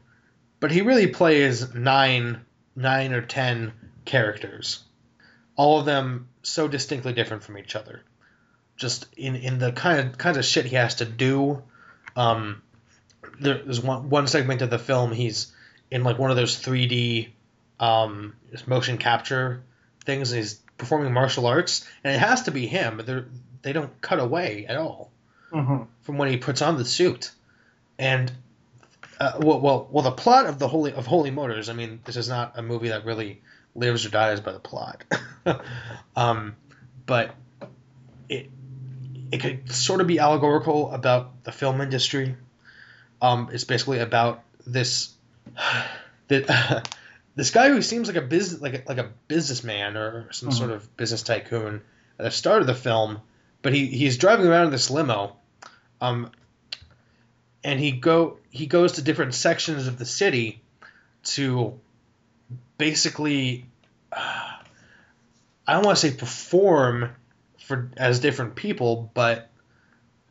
but 0.60 0.72
he 0.72 0.82
really 0.82 1.08
plays 1.08 1.74
nine 1.74 2.46
nine 2.76 3.14
or 3.14 3.22
ten 3.22 3.74
characters, 4.06 4.84
all 5.56 5.80
of 5.80 5.86
them 5.86 6.30
so 6.44 6.68
distinctly 6.68 7.14
different 7.14 7.44
from 7.44 7.58
each 7.58 7.76
other. 7.76 8.04
Just 8.76 9.08
in, 9.18 9.36
in 9.36 9.58
the 9.58 9.72
kind 9.72 10.00
of 10.00 10.18
kinds 10.18 10.38
of 10.38 10.46
shit 10.46 10.66
he 10.66 10.76
has 10.76 10.96
to 10.96 11.06
do. 11.06 11.64
Um, 12.16 12.62
there's 13.40 13.82
one 13.82 14.10
one 14.10 14.28
segment 14.28 14.62
of 14.62 14.70
the 14.70 14.80
film 14.80 15.12
he's 15.12 15.52
in 15.92 16.04
like 16.04 16.20
one 16.20 16.32
of 16.32 16.38
those 16.38 16.56
3D 16.56 17.30
um, 17.80 18.36
motion 18.66 18.98
capture 18.98 19.64
things. 20.08 20.32
And 20.32 20.40
he's 20.40 20.56
performing 20.80 21.14
martial 21.14 21.46
arts, 21.46 21.88
and 22.04 22.16
it 22.16 22.20
has 22.20 22.44
to 22.44 22.52
be 22.52 22.66
him. 22.66 22.98
But 22.98 23.06
they 23.06 23.22
they 23.62 23.74
don't 23.74 24.02
cut 24.02 24.20
away 24.20 24.66
at 24.68 24.78
all 24.78 25.12
hmm 25.52 25.84
from 26.02 26.18
when 26.18 26.30
he 26.30 26.38
puts 26.38 26.62
on 26.62 26.78
the 26.78 26.86
suit. 26.86 27.32
And 28.00 28.32
uh, 29.20 29.34
well, 29.40 29.60
well, 29.60 29.88
well, 29.92 30.04
the 30.04 30.12
plot 30.12 30.46
of 30.46 30.58
the 30.58 30.68
Holy 30.68 30.94
of 30.94 31.06
Holy 31.06 31.32
Motors. 31.32 31.70
I 31.70 31.74
mean, 31.74 32.00
this 32.06 32.16
is 32.16 32.30
not 32.30 32.54
a 32.58 32.62
movie 32.62 32.90
that 32.90 33.06
really 33.06 33.42
lives 33.76 34.06
or 34.06 34.10
dies 34.10 34.40
by 34.40 34.52
the 34.52 34.60
plot. 34.60 35.04
um, 36.16 36.56
but 37.06 37.36
it 38.30 38.50
it 39.32 39.40
could 39.40 39.72
sort 39.72 40.02
of 40.02 40.08
be 40.08 40.20
allegorical 40.20 40.92
about 40.92 41.44
the 41.44 41.52
film 41.52 41.82
industry. 41.82 42.36
Um, 43.22 43.50
it's 43.52 43.64
basically 43.64 44.00
about 44.00 44.44
this 44.66 45.14
that 46.28 46.88
this 47.38 47.52
guy 47.52 47.70
who 47.70 47.82
seems 47.82 48.08
like 48.08 48.18
a 48.18 48.22
business 48.22 48.60
like 48.62 48.74
a, 48.74 48.84
like 48.90 48.98
a 48.98 49.10
businessman 49.30 49.96
or 49.96 50.28
some 50.34 50.50
Mhm. 50.50 50.54
sort 50.58 50.72
of 50.72 50.98
business 50.98 51.22
tycoon 51.24 51.82
at 52.20 52.24
the 52.26 52.32
start 52.32 52.62
of 52.62 52.68
the 52.68 52.74
film, 52.76 53.22
but 53.62 53.74
he 53.74 53.86
he's 53.86 54.18
driving 54.18 54.48
around 54.48 54.66
in 54.66 54.72
this 54.72 54.90
limo, 54.90 55.36
um, 56.02 56.32
and 57.64 57.80
he 57.80 57.92
go 57.92 58.38
he 58.50 58.66
goes 58.66 58.94
to 58.94 59.02
different 59.02 59.34
sections 59.36 59.88
of 59.88 59.98
the 59.98 60.06
city 60.06 60.62
to 61.24 61.80
basically 62.78 63.66
uh, 64.12 64.54
I 65.68 65.74
don't 65.74 65.86
want 65.86 65.98
to 65.98 66.10
say 66.10 66.16
perform 66.16 67.12
for 67.60 67.90
as 67.98 68.20
different 68.20 68.56
people, 68.56 69.12
but 69.14 69.50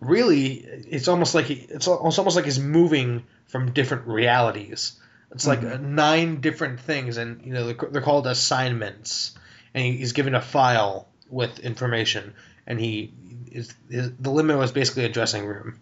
really 0.00 0.54
it's 0.54 1.08
almost 1.08 1.34
like 1.34 1.46
he, 1.46 1.54
it's 1.54 1.86
it's 1.86 2.18
almost 2.18 2.36
like 2.36 2.46
he's 2.46 2.58
moving 2.58 3.24
from 3.46 3.72
different 3.72 4.06
realities. 4.06 4.98
It's 5.32 5.46
like 5.46 5.60
Mhm. 5.60 5.72
uh, 5.74 5.76
nine 5.78 6.40
different 6.40 6.80
things, 6.80 7.16
and 7.16 7.44
you 7.44 7.52
know 7.52 7.66
they're, 7.66 7.90
they're 7.90 8.02
called 8.02 8.26
assignments, 8.26 9.32
and 9.74 9.84
he, 9.84 9.96
he's 9.98 10.12
given 10.12 10.34
a 10.34 10.40
file 10.40 11.08
with 11.28 11.58
information, 11.58 12.34
and 12.66 12.78
he 12.80 13.12
is 13.50 13.72
his, 13.90 14.12
the 14.18 14.30
limo 14.30 14.60
is 14.62 14.72
basically 14.72 15.04
a 15.04 15.08
dressing 15.08 15.44
room. 15.46 15.78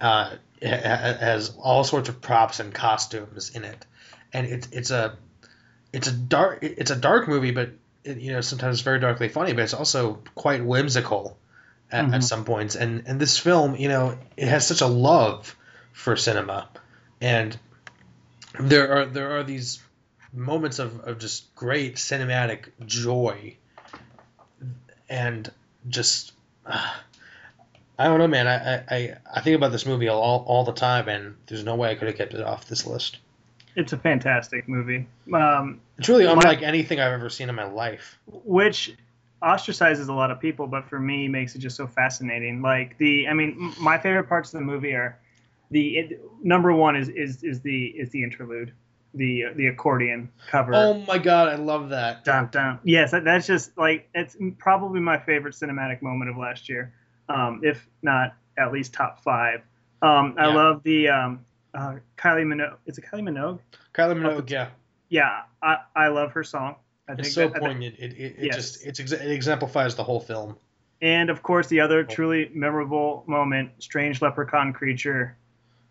Uh, 0.00 0.30
it 0.60 0.68
ha- 0.70 0.96
ha- 0.96 1.18
has 1.20 1.54
all 1.60 1.84
sorts 1.84 2.08
of 2.08 2.20
props 2.20 2.60
and 2.60 2.74
costumes 2.74 3.50
in 3.54 3.64
it, 3.64 3.86
and 4.32 4.46
it's 4.46 4.68
it's 4.72 4.90
a 4.90 5.16
it's 5.92 6.08
a 6.08 6.12
dark 6.12 6.58
it's 6.62 6.90
a 6.90 6.96
dark 6.96 7.28
movie, 7.28 7.50
but 7.52 7.70
it, 8.04 8.18
you 8.18 8.32
know 8.32 8.40
sometimes 8.40 8.80
very 8.80 8.98
darkly 9.00 9.28
funny, 9.28 9.52
but 9.52 9.62
it's 9.62 9.74
also 9.74 10.20
quite 10.34 10.64
whimsical 10.64 11.38
at, 11.92 12.06
Mhm. 12.06 12.14
at 12.14 12.24
some 12.24 12.44
points. 12.44 12.74
And 12.74 13.04
and 13.06 13.20
this 13.20 13.38
film, 13.38 13.76
you 13.76 13.88
know, 13.88 14.18
it 14.36 14.48
has 14.48 14.66
such 14.66 14.80
a 14.80 14.86
love 14.86 15.54
for 15.92 16.16
cinema, 16.16 16.68
and 17.20 17.56
there 18.60 18.92
are 18.96 19.06
there 19.06 19.38
are 19.38 19.42
these 19.42 19.80
moments 20.32 20.78
of, 20.78 21.00
of 21.00 21.18
just 21.18 21.54
great 21.54 21.96
cinematic 21.96 22.68
joy, 22.86 23.56
and 25.08 25.50
just. 25.88 26.32
Uh, 26.66 26.94
I 27.96 28.06
don't 28.08 28.18
know, 28.18 28.26
man. 28.26 28.48
I, 28.48 28.78
I, 28.92 29.16
I- 29.36 29.40
think 29.40 29.54
about 29.54 29.70
this 29.70 29.86
movie 29.86 30.08
all, 30.08 30.44
all 30.48 30.64
the 30.64 30.72
time, 30.72 31.08
and 31.08 31.36
there's 31.46 31.62
no 31.62 31.76
way 31.76 31.92
I 31.92 31.94
could 31.94 32.08
have 32.08 32.16
kept 32.16 32.34
it 32.34 32.42
off 32.42 32.66
this 32.66 32.84
list. 32.86 33.18
It's 33.76 33.92
a 33.92 33.96
fantastic 33.98 34.68
movie, 34.68 35.06
um, 35.32 35.80
It's 35.98 36.08
really 36.08 36.24
My- 36.26 36.32
unlike 36.32 36.62
anything 36.62 36.98
I've 36.98 37.12
ever 37.12 37.30
seen 37.30 37.48
in 37.48 37.54
my 37.54 37.64
life. 37.70 38.18
which 38.26 38.96
ostracizes 39.40 40.08
a 40.08 40.12
lot 40.12 40.32
of 40.32 40.40
people, 40.40 40.66
but 40.66 40.88
for 40.88 40.98
me 40.98 41.28
makes 41.28 41.54
it 41.54 41.60
just 41.60 41.76
so 41.76 41.86
fascinating. 41.86 42.62
Like 42.62 42.98
the, 42.98 43.28
I 43.28 43.32
mean, 43.32 43.50
m- 43.60 43.74
my 43.80 43.96
favorite 43.98 44.28
parts 44.28 44.52
of 44.52 44.58
the 44.58 44.66
movie 44.66 44.92
are 44.94 45.16
the 45.74 45.96
it, 45.98 46.20
number 46.42 46.72
one 46.72 46.94
is 46.96 47.08
is 47.08 47.42
is 47.42 47.60
the 47.60 47.86
is 47.86 48.10
the 48.10 48.22
interlude, 48.22 48.72
the 49.12 49.44
the 49.56 49.66
accordion 49.66 50.30
cover. 50.50 50.72
Oh 50.74 50.94
my 51.06 51.18
god, 51.18 51.48
I 51.48 51.56
love 51.56 51.90
that. 51.90 52.24
Dun, 52.24 52.48
dun. 52.52 52.78
Yes, 52.84 53.10
that, 53.10 53.24
that's 53.24 53.46
just 53.46 53.76
like 53.76 54.08
it's 54.14 54.36
probably 54.58 55.00
my 55.00 55.18
favorite 55.18 55.54
cinematic 55.54 56.00
moment 56.00 56.30
of 56.30 56.36
last 56.36 56.68
year, 56.68 56.94
um, 57.28 57.60
if 57.64 57.86
not 58.02 58.34
at 58.56 58.72
least 58.72 58.92
top 58.94 59.22
five. 59.22 59.60
Um, 60.00 60.36
I 60.38 60.46
Yeah. 60.48 60.54
love 60.54 60.82
the 60.84 61.08
um, 61.08 61.44
uh, 61.74 61.96
Kylie 62.16 62.44
Minogue. 62.46 62.76
Is 62.86 62.98
it 62.98 63.04
Kylie 63.10 63.22
Minogue? 63.22 63.58
Kylie 63.94 64.16
Minogue, 64.16 64.48
yeah, 64.50 64.68
Yeah, 65.08 65.42
I, 65.62 65.78
I 65.96 66.08
love 66.08 66.32
her 66.32 66.44
song. 66.44 66.76
I 67.08 67.12
it's 67.14 67.22
think 67.22 67.32
so 67.34 67.40
that- 67.40 67.48
I 67.48 67.52
think- 67.52 67.64
poignant. 67.64 67.94
It, 67.98 68.12
it, 68.12 68.34
it 68.38 68.44
Yes. 68.46 68.54
just 68.54 68.86
it's 68.86 69.00
it 69.00 69.30
exemplifies 69.30 69.96
the 69.96 70.04
whole 70.04 70.20
film. 70.20 70.56
and 71.02 71.30
of 71.30 71.42
course 71.42 71.66
the 71.66 71.80
other 71.80 72.04
truly 72.04 72.48
memorable 72.54 73.24
moment: 73.26 73.70
strange 73.78 74.22
leprechaun 74.22 74.72
creature 74.72 75.36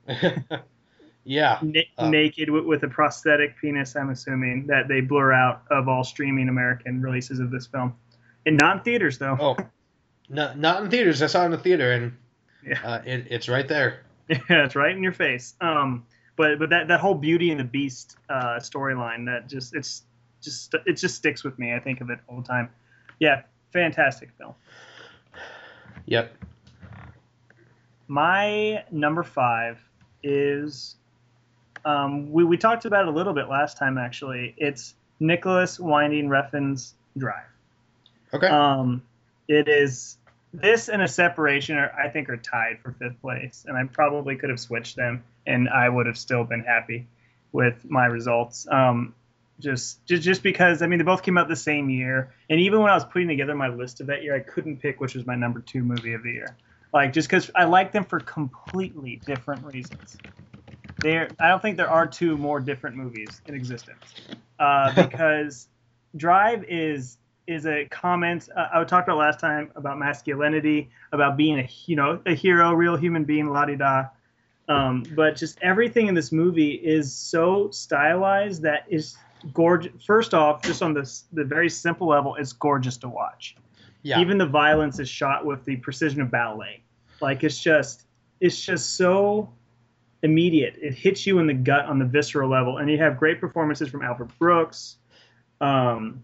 yeah, 1.24 1.60
na- 1.62 1.82
Uh. 1.98 2.10
naked 2.10 2.50
with, 2.50 2.66
with 2.66 2.84
a 2.84 2.88
prosthetic 2.88 3.58
penis. 3.60 3.96
I'm 3.96 4.10
assuming 4.10 4.68
that 4.68 4.88
they 4.88 5.02
blur 5.02 5.32
out 5.34 5.64
of 5.72 5.88
all 5.88 6.04
streaming 6.04 6.50
American 6.50 7.02
releases 7.02 7.40
of 7.40 7.52
this 7.52 7.68
film, 7.68 7.96
and 8.46 8.58
not 8.62 8.78
in 8.78 8.84
theaters 8.84 9.18
though. 9.18 9.38
oh, 9.40 9.58
no, 10.30 10.54
not 10.56 10.84
in 10.84 10.90
theaters. 10.92 11.22
I 11.22 11.28
saw 11.28 11.44
it 11.44 11.46
in 11.46 11.52
the 11.52 11.58
theater, 11.58 11.92
and 11.92 12.18
Yeah. 12.66 12.80
uh, 12.84 13.02
it, 13.06 13.28
it's 13.30 13.48
right 13.50 13.68
there. 13.68 14.02
Yeah, 14.30 14.64
it's 14.66 14.76
right 14.76 14.96
in 14.96 15.04
your 15.04 15.12
face. 15.12 15.54
Um, 15.60 16.06
but 16.38 16.58
but 16.58 16.70
that, 16.70 16.88
that 16.88 17.00
whole 17.02 17.14
Beauty 17.14 17.52
and 17.52 17.60
the 17.60 17.66
Beast 17.66 18.16
uh, 18.30 18.56
storyline 18.60 19.26
that 19.26 19.50
just 19.50 19.76
it's 19.76 20.04
just 20.42 20.74
it 20.86 20.94
just 20.94 21.16
sticks 21.16 21.44
with 21.44 21.60
me. 21.60 21.74
I 21.74 21.80
think 21.80 22.00
of 22.02 22.10
it 22.10 22.20
all 22.30 22.38
the 22.42 22.48
time. 22.48 22.70
Yeah, 23.20 23.42
fantastic 23.74 24.30
film. 24.38 24.54
Yep. 26.06 26.34
My 28.08 28.84
number 28.92 29.24
five 29.24 29.78
is 30.24 30.96
um, 31.86 32.32
we 32.32 32.44
we 32.44 32.58
talked 32.58 32.86
about 32.86 33.04
it 33.04 33.10
a 33.10 33.12
little 33.12 33.34
bit 33.34 33.50
last 33.50 33.78
time 33.78 33.98
actually. 33.98 34.56
It's 34.58 34.96
Nicolas 35.20 35.80
Winding 35.80 36.30
Refn's 36.30 36.96
Drive. 37.18 37.46
Okay. 38.34 38.48
Um, 38.48 39.04
it 39.48 39.68
is 39.68 40.18
this 40.54 40.88
and 40.88 41.02
a 41.02 41.08
separation 41.08 41.78
are 41.78 41.92
I 41.92 42.10
think 42.10 42.30
are 42.30 42.38
tied 42.38 42.80
for 42.82 42.92
fifth 42.94 43.22
place, 43.22 43.66
and 43.68 43.78
I 43.78 43.84
probably 43.86 44.36
could 44.36 44.50
have 44.50 44.60
switched 44.60 44.96
them, 44.96 45.24
and 45.46 45.70
I 45.70 45.90
would 45.90 46.06
have 46.06 46.18
still 46.18 46.44
been 46.44 46.62
happy 46.62 47.08
with 47.52 47.86
my 47.90 48.06
results. 48.06 48.68
Um, 48.70 49.16
just, 49.60 50.06
just 50.06 50.24
just 50.24 50.44
because 50.44 50.82
I 50.82 50.88
mean 50.88 51.00
they 51.00 51.06
both 51.06 51.24
came 51.24 51.38
out 51.38 51.48
the 51.48 51.56
same 51.56 51.90
year, 51.90 52.34
and 52.50 52.60
even 52.60 52.82
when 52.82 52.92
I 52.92 52.96
was 52.96 53.06
putting 53.06 53.28
together 53.28 53.56
my 53.56 53.70
list 53.70 54.02
of 54.02 54.08
that 54.08 54.24
year, 54.24 54.36
I 54.36 54.40
couldn't 54.40 54.78
pick 54.78 55.00
which 55.00 55.16
was 55.16 55.26
my 55.26 55.36
number 55.36 55.60
two 55.60 55.84
movie 55.84 56.14
of 56.14 56.24
the 56.24 56.32
year. 56.32 56.56
Like 56.94 57.12
just 57.12 57.28
because 57.28 57.50
I 57.56 57.64
like 57.66 57.92
them 57.92 58.04
for 58.04 58.20
completely 58.20 59.20
different 59.26 59.66
reasons. 59.66 60.18
There, 61.02 61.28
I 61.40 61.50
don't 61.50 61.62
think 61.62 61.76
there 61.76 61.90
are 61.90 62.06
two 62.06 62.38
more 62.38 62.60
different 62.60 62.96
movies 62.96 63.42
in 63.48 63.56
existence, 63.56 64.06
uh, 64.60 64.94
because 65.04 65.68
Drive 66.16 66.64
is 66.66 67.18
is 67.46 67.66
a 67.66 67.86
comment 67.86 68.48
uh, 68.56 68.68
I 68.74 68.84
talked 68.86 69.10
about 69.10 69.18
last 69.18 69.40
time 69.40 69.72
about 69.76 69.98
masculinity, 69.98 70.90
about 71.12 71.36
being 71.36 71.60
a 71.60 71.68
you 71.88 71.96
know 71.96 72.22
a 72.26 72.36
hero, 72.36 72.74
real 72.74 72.96
human 72.96 73.24
being, 73.24 73.50
la 73.50 73.66
di 73.66 73.76
da. 73.76 74.06
Um, 74.70 75.04
but 75.16 75.36
just 75.36 75.60
everything 75.62 76.08
in 76.08 76.16
this 76.16 76.32
movie 76.32 76.72
is 76.72 77.14
so 77.14 77.70
stylized 77.72 78.62
that 78.62 78.86
is 78.88 79.18
gorgeous. 79.52 79.92
First 80.06 80.34
off, 80.34 80.62
just 80.62 80.82
on 80.82 80.94
this 80.94 81.26
the 81.34 81.44
very 81.44 81.70
simple 81.70 82.08
level, 82.08 82.36
it's 82.36 82.54
gorgeous 82.54 82.98
to 82.98 83.10
watch. 83.10 83.56
Yeah. 84.04 84.20
Even 84.20 84.38
the 84.38 84.46
violence 84.46 85.00
is 85.00 85.10
shot 85.10 85.46
with 85.46 85.66
the 85.66 85.78
precision 85.78 86.22
of 86.22 86.30
ballet. 86.30 86.83
Like 87.24 87.44
it's 87.44 87.60
just 87.60 88.04
it's 88.40 88.62
just 88.64 88.98
so 88.98 89.50
immediate. 90.22 90.76
It 90.82 90.94
hits 90.94 91.26
you 91.26 91.40
in 91.40 91.48
the 91.48 91.54
gut 91.54 91.86
on 91.86 91.98
the 91.98 92.06
visceral 92.06 92.50
level, 92.50 92.78
and 92.78 92.90
you 92.92 92.98
have 92.98 93.18
great 93.18 93.40
performances 93.40 93.90
from 93.90 94.04
Albert 94.04 94.38
Brooks. 94.38 94.98
Um, 95.62 96.24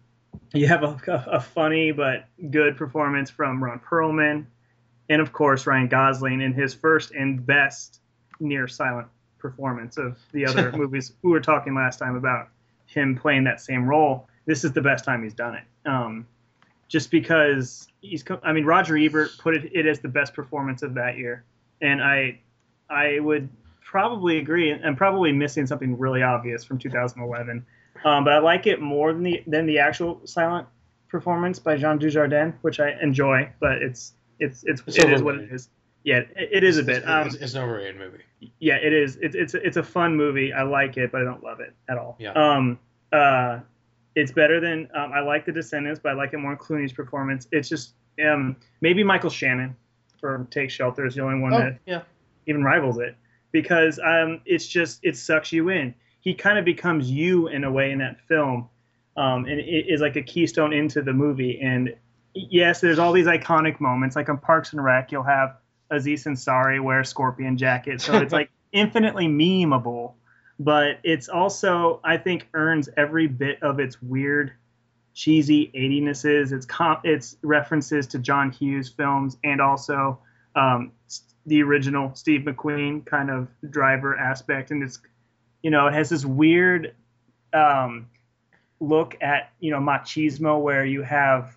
you 0.54 0.68
have 0.68 0.84
a, 0.84 1.00
a 1.32 1.40
funny 1.40 1.94
but 1.94 2.26
good 2.52 2.76
performance 2.76 3.30
from 3.30 3.64
Ron 3.64 3.80
Perlman, 3.80 4.46
and 5.08 5.22
of 5.22 5.32
course 5.32 5.66
Ryan 5.66 5.88
Gosling 5.88 6.42
in 6.42 6.54
his 6.54 6.74
first 6.74 7.12
and 7.12 7.46
best 7.46 8.02
near 8.42 8.68
silent 8.68 9.08
performance 9.38 9.98
of 9.98 10.20
the 10.34 10.46
other 10.46 10.72
movies 10.78 11.14
we 11.22 11.32
were 11.32 11.40
talking 11.40 11.74
last 11.76 11.98
time 11.98 12.18
about 12.18 12.50
him 12.88 13.16
playing 13.16 13.46
that 13.46 13.62
same 13.62 13.86
role. 13.86 14.28
This 14.46 14.66
is 14.66 14.74
the 14.74 14.82
best 14.82 15.06
time 15.06 15.24
he's 15.24 15.34
done 15.34 15.56
it. 15.56 15.64
Um, 15.86 16.28
just 16.90 17.10
because 17.12 17.88
he's, 18.02 18.26
I 18.44 18.52
mean, 18.52 18.66
Roger 18.66 18.98
Ebert 18.98 19.32
put 19.38 19.56
it, 19.56 19.72
it 19.74 19.86
as 19.86 20.00
the 20.02 20.10
best 20.10 20.34
performance 20.34 20.84
of 20.84 20.94
that 20.96 21.18
year, 21.18 21.46
and 21.82 22.04
I, 22.04 22.40
I 22.90 23.20
would 23.20 23.48
probably 23.82 24.40
agree. 24.40 24.74
I'm 24.74 24.96
probably 24.96 25.32
missing 25.32 25.66
something 25.66 25.98
really 25.98 26.22
obvious 26.24 26.66
from 26.66 26.78
2011, 26.80 27.66
um, 28.04 28.24
but 28.26 28.34
I 28.34 28.40
like 28.40 28.68
it 28.68 28.82
more 28.82 29.14
than 29.14 29.24
the 29.24 29.42
than 29.48 29.66
the 29.66 29.80
actual 29.80 30.20
silent 30.26 30.68
performance 31.08 31.60
by 31.60 31.78
Jean 31.78 31.98
Dujardin, 31.98 32.54
which 32.62 32.80
I 32.80 32.98
enjoy. 33.02 33.50
But 33.60 33.82
it's 33.82 34.14
it's 34.40 34.64
it's, 34.66 34.82
It's 34.86 34.98
it 34.98 35.12
is 35.14 35.22
what 35.24 35.36
it 35.36 35.52
is. 35.52 35.70
Yeah, 36.04 36.20
it, 36.36 36.50
it 36.52 36.64
is 36.64 36.78
a 36.78 36.84
bit. 36.84 36.98
It's, 36.98 37.08
Um, 37.08 37.28
it's, 37.28 37.36
it's 37.36 37.54
an 37.56 37.64
overrated 37.64 37.98
movie. 37.98 38.24
yeah, 38.60 38.76
it 38.76 38.94
is. 38.94 39.18
It's 39.22 39.36
it's 39.36 39.54
it's 39.54 39.78
a 39.78 39.84
fun 39.84 40.16
movie. 40.16 40.54
I 40.54 40.64
like 40.64 40.98
it, 40.98 41.12
but 41.12 41.22
I 41.22 41.24
don't 41.26 41.44
love 41.44 41.60
it 41.60 41.74
at 41.88 41.98
all. 41.98 42.16
Yeah. 42.20 42.32
Um. 42.32 42.80
Uh, 43.12 43.60
it's 44.16 44.32
better 44.32 44.60
than 44.60 44.88
um, 44.94 45.12
I 45.14 45.20
like 45.22 45.46
The 45.46 45.52
Descendants, 45.52 46.00
but 46.02 46.10
I 46.12 46.16
like 46.16 46.34
it 46.34 46.38
more 46.38 46.54
in 46.54 46.58
Clooney's 46.58 46.94
performance. 46.94 47.48
It's 47.52 47.70
just 47.70 47.94
um 48.24 48.56
maybe 48.82 49.04
Michael 49.04 49.30
Shannon 49.30 49.76
for 50.20 50.46
Take 50.52 50.70
Shelter 50.72 51.06
is 51.06 51.16
the 51.16 51.22
only 51.22 51.40
one 51.40 51.54
Oh, 51.54 51.60
that 51.60 51.80
yeah. 51.86 52.02
even 52.48 52.64
rivals 52.64 52.98
it 53.00 53.16
because 53.52 54.00
um 54.04 54.42
it's 54.46 54.68
just 54.68 55.00
it 55.04 55.16
sucks 55.18 55.52
you 55.52 55.70
in. 55.70 55.94
He 56.22 56.34
kind 56.34 56.60
of 56.60 56.66
becomes 56.66 57.10
you 57.10 57.48
in 57.48 57.64
a 57.64 57.72
way 57.72 57.92
in 57.92 58.00
that 58.00 58.20
film, 58.28 58.68
um, 59.16 59.46
and 59.46 59.60
it 59.60 59.86
is 59.88 60.02
like 60.02 60.18
a 60.18 60.22
keystone 60.22 60.74
into 60.74 61.02
the 61.02 61.14
movie. 61.14 61.60
And 61.62 61.96
yes, 62.34 62.82
there's 62.82 63.00
all 63.00 63.14
these 63.14 63.28
iconic 63.28 63.80
moments 63.80 64.16
like 64.18 64.28
on 64.28 64.38
Parks 64.38 64.74
and 64.74 64.84
Rec. 64.84 65.12
You'll 65.14 65.24
have 65.24 65.56
Aziz 65.90 66.26
Ansari 66.26 66.84
wear 66.84 67.00
a 67.00 67.06
scorpion 67.06 67.58
jacket, 67.58 68.02
so 68.02 68.18
it's 68.18 68.34
like 68.40 68.50
infinitely 68.74 69.28
memeable. 69.28 70.14
But 70.60 71.00
it's 71.04 71.30
also 71.30 72.02
I 72.04 72.18
think 72.18 72.48
earns 72.54 72.90
every 72.98 73.28
bit 73.28 73.64
of 73.64 73.80
its 73.80 74.02
weird, 74.02 74.52
cheesy 75.14 75.72
80nesses. 75.74 76.52
It's 76.52 76.68
it's 77.04 77.38
references 77.42 78.08
to 78.08 78.20
John 78.20 78.52
Hughes 78.52 78.90
films 78.90 79.38
and 79.44 79.62
also 79.62 80.20
um, 80.56 80.92
the 81.46 81.64
original 81.64 82.14
Steve 82.14 82.42
McQueen 82.42 83.06
kind 83.06 83.32
of 83.32 83.48
driver 83.70 84.18
aspect, 84.18 84.72
and 84.72 84.84
it's 84.84 85.00
you 85.64 85.72
know 85.72 85.88
it 85.88 85.94
has 85.94 86.10
this 86.10 86.26
weird 86.26 86.94
um, 87.54 88.08
look 88.82 89.16
at 89.22 89.52
you 89.60 89.72
know 89.72 89.80
machismo 89.80 90.62
where 90.62 90.86
you 90.86 91.04
have 91.04 91.56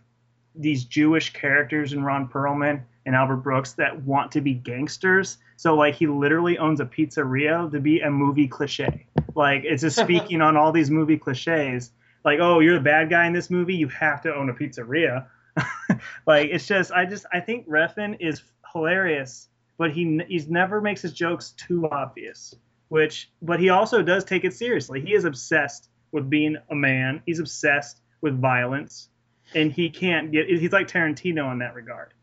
these 0.55 0.85
Jewish 0.85 1.33
characters 1.33 1.93
in 1.93 2.05
Ron 2.05 2.29
Perlman 2.29 2.83
and 3.05 3.17
Albert 3.17 3.39
Brooks 3.39 3.73
that 3.73 4.03
want 4.03 4.33
to 4.33 4.41
be 4.41 4.55
gangsters. 4.55 5.39
So 5.63 5.77
like 5.77 5.95
he 5.95 6.09
literally 6.09 6.59
owns 6.59 6.81
a 6.81 6.85
pizzeria 6.85 7.71
to 7.71 7.79
be 7.79 8.01
a 8.01 8.11
movie 8.11 8.49
cliche. 8.49 9.07
Like 9.37 9.63
it's 9.65 9.83
just 9.83 9.97
speaking 10.03 10.41
on 10.41 10.57
all 10.57 10.73
these 10.73 10.91
movie 10.91 11.17
cliches. 11.17 11.93
Like 12.25 12.41
oh 12.41 12.59
you're 12.59 12.75
the 12.75 12.81
bad 12.81 13.11
guy 13.11 13.29
in 13.29 13.33
this 13.33 13.49
movie, 13.49 13.77
you 13.77 13.87
have 13.87 14.23
to 14.23 14.35
own 14.35 14.51
a 14.51 14.55
pizzeria. 14.55 15.27
like 16.27 16.49
it's 16.51 16.67
just 16.67 16.91
I 16.91 17.05
just 17.05 17.27
I 17.33 17.39
think 17.39 17.69
Refn 17.69 18.17
is 18.19 18.43
hilarious, 18.73 19.47
but 19.79 19.93
he 19.93 20.21
he's 20.27 20.49
never 20.49 20.81
makes 20.81 21.01
his 21.01 21.13
jokes 21.13 21.51
too 21.51 21.89
obvious. 21.89 22.57
Which 22.89 23.31
but 23.41 23.61
he 23.61 23.69
also 23.69 24.03
does 24.03 24.25
take 24.25 24.43
it 24.43 24.55
seriously. 24.55 25.01
He 25.01 25.15
is 25.15 25.25
obsessed 25.25 25.89
with 26.11 26.29
being 26.29 26.57
a 26.71 26.75
man. 26.75 27.23
He's 27.25 27.39
obsessed 27.39 28.01
with 28.21 28.37
violence, 28.41 29.11
and 29.55 29.71
he 29.71 29.91
can't 29.91 30.33
get. 30.33 30.49
He's 30.49 30.73
like 30.73 30.89
Tarantino 30.89 31.53
in 31.53 31.61
that 31.61 31.77
regard. 31.77 32.15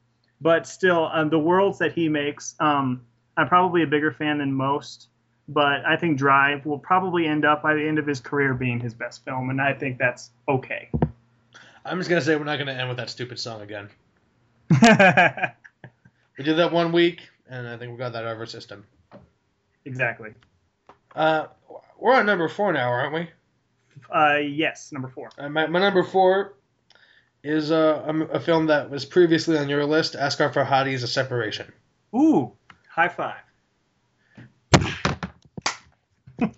But 0.41 0.67
still, 0.67 1.09
um, 1.13 1.29
the 1.29 1.39
worlds 1.39 1.79
that 1.79 1.93
he 1.93 2.09
makes, 2.09 2.55
um, 2.59 3.05
I'm 3.37 3.47
probably 3.47 3.83
a 3.83 3.87
bigger 3.87 4.11
fan 4.11 4.39
than 4.39 4.53
most. 4.53 5.07
But 5.47 5.83
I 5.83 5.97
think 5.97 6.19
Drive 6.19 6.67
will 6.67 6.77
probably 6.77 7.25
end 7.25 7.43
up 7.43 7.63
by 7.63 7.73
the 7.73 7.87
end 7.87 7.97
of 7.97 8.05
his 8.05 8.19
career 8.19 8.53
being 8.53 8.79
his 8.79 8.93
best 8.93 9.25
film, 9.25 9.49
and 9.49 9.59
I 9.59 9.73
think 9.73 9.97
that's 9.97 10.29
okay. 10.47 10.89
I'm 11.83 11.97
just 11.97 12.07
gonna 12.07 12.21
say 12.21 12.35
we're 12.35 12.43
not 12.43 12.59
gonna 12.59 12.73
end 12.73 12.87
with 12.87 12.97
that 12.97 13.09
stupid 13.09 13.39
song 13.39 13.61
again. 13.61 13.89
we 16.37 16.43
did 16.43 16.57
that 16.57 16.71
one 16.71 16.91
week, 16.91 17.27
and 17.49 17.67
I 17.67 17.77
think 17.77 17.91
we 17.91 17.97
got 17.97 18.13
that 18.13 18.25
out 18.25 18.33
of 18.33 18.39
our 18.39 18.45
system. 18.45 18.85
exactly. 19.85 20.35
Uh, 21.15 21.47
we're 21.97 22.13
on 22.13 22.27
number 22.27 22.47
four 22.47 22.71
now, 22.71 22.89
aren't 22.89 23.13
we? 23.15 23.29
Uh, 24.13 24.37
yes, 24.37 24.91
number 24.91 25.07
four. 25.07 25.29
Uh, 25.37 25.49
my, 25.49 25.65
my 25.65 25.79
number 25.79 26.03
four 26.03 26.53
is 27.43 27.71
uh, 27.71 28.03
a, 28.05 28.19
a 28.35 28.39
film 28.39 28.67
that 28.67 28.91
was 28.91 29.03
previously 29.03 29.57
on 29.57 29.67
your 29.67 29.85
list, 29.85 30.13
Asghar 30.13 30.53
Farhadi's 30.53 31.01
A 31.01 31.07
Separation. 31.07 31.71
Ooh, 32.15 32.53
high 32.89 33.07
five. 33.09 33.39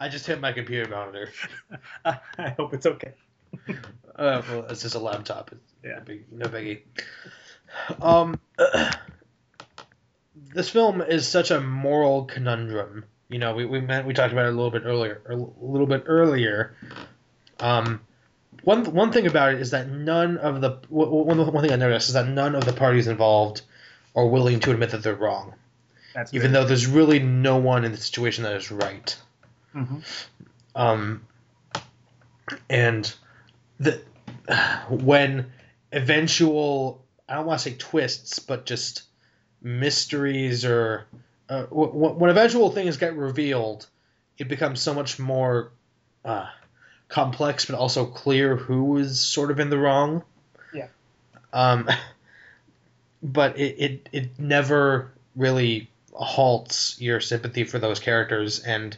I 0.00 0.08
just 0.08 0.26
hit 0.26 0.40
my 0.40 0.52
computer 0.52 0.88
monitor. 0.88 1.30
I 2.04 2.50
hope 2.50 2.74
it's 2.74 2.86
okay. 2.86 3.12
Uh, 4.18 4.42
well, 4.50 4.66
it's 4.68 4.82
just 4.82 4.96
a 4.96 4.98
laptop. 4.98 5.52
It's 5.52 5.72
Yeah. 5.84 5.98
no, 5.98 6.00
big, 6.04 6.24
no 6.32 6.46
biggie. 6.46 6.80
Um, 8.02 8.40
this 10.52 10.68
film 10.68 11.00
is 11.02 11.28
such 11.28 11.52
a 11.52 11.60
moral 11.60 12.24
conundrum. 12.24 13.04
You 13.28 13.38
know, 13.38 13.54
we 13.54 13.64
we 13.64 13.80
meant, 13.80 14.08
we 14.08 14.14
talked 14.14 14.32
about 14.32 14.46
it 14.46 14.48
a 14.48 14.56
little 14.56 14.72
bit 14.72 14.82
earlier. 14.84 15.22
A 15.30 15.36
little 15.36 15.86
bit 15.86 16.02
earlier. 16.06 16.74
Um, 17.60 18.00
one 18.64 18.84
one 18.92 19.12
thing 19.12 19.28
about 19.28 19.54
it 19.54 19.60
is 19.60 19.70
that 19.70 19.88
none 19.88 20.36
of 20.38 20.60
the 20.60 20.80
one 20.88 21.52
one 21.52 21.62
thing 21.62 21.72
I 21.72 21.76
noticed 21.76 22.08
is 22.08 22.14
that 22.14 22.26
none 22.26 22.56
of 22.56 22.64
the 22.64 22.72
parties 22.72 23.06
involved 23.06 23.62
are 24.18 24.26
willing 24.26 24.58
to 24.60 24.70
admit 24.72 24.90
that 24.90 25.02
they're 25.02 25.14
wrong, 25.14 25.54
That's 26.14 26.34
even 26.34 26.52
though 26.52 26.64
there's 26.64 26.86
really 26.86 27.20
no 27.20 27.58
one 27.58 27.84
in 27.84 27.92
the 27.92 27.98
situation 27.98 28.42
that 28.44 28.56
is 28.56 28.70
right. 28.72 29.16
hmm 29.72 29.98
Um, 30.74 31.24
and 32.68 33.14
the 33.78 34.02
when 34.88 35.52
eventual 35.92 37.04
I 37.28 37.34
don't 37.34 37.46
want 37.46 37.60
to 37.60 37.70
say 37.70 37.76
twists, 37.78 38.38
but 38.40 38.66
just 38.66 39.02
mysteries 39.62 40.64
or 40.64 41.06
uh, 41.48 41.62
w- 41.64 41.92
w- 41.92 42.14
when 42.14 42.30
eventual 42.30 42.70
things 42.70 42.96
get 42.96 43.14
revealed, 43.14 43.86
it 44.38 44.48
becomes 44.48 44.80
so 44.80 44.94
much 44.94 45.18
more 45.18 45.72
uh, 46.24 46.46
complex, 47.08 47.66
but 47.66 47.76
also 47.76 48.06
clear 48.06 48.56
who 48.56 48.96
is 48.98 49.20
sort 49.20 49.50
of 49.50 49.60
in 49.60 49.70
the 49.70 49.78
wrong. 49.78 50.22
Yeah. 50.72 50.88
Um, 51.52 51.88
but 53.22 53.58
it, 53.58 53.76
it 53.78 54.08
it 54.12 54.38
never 54.38 55.12
really 55.36 55.88
halts 56.12 57.00
your 57.00 57.20
sympathy 57.20 57.64
for 57.64 57.78
those 57.78 58.00
characters 58.00 58.60
and 58.60 58.96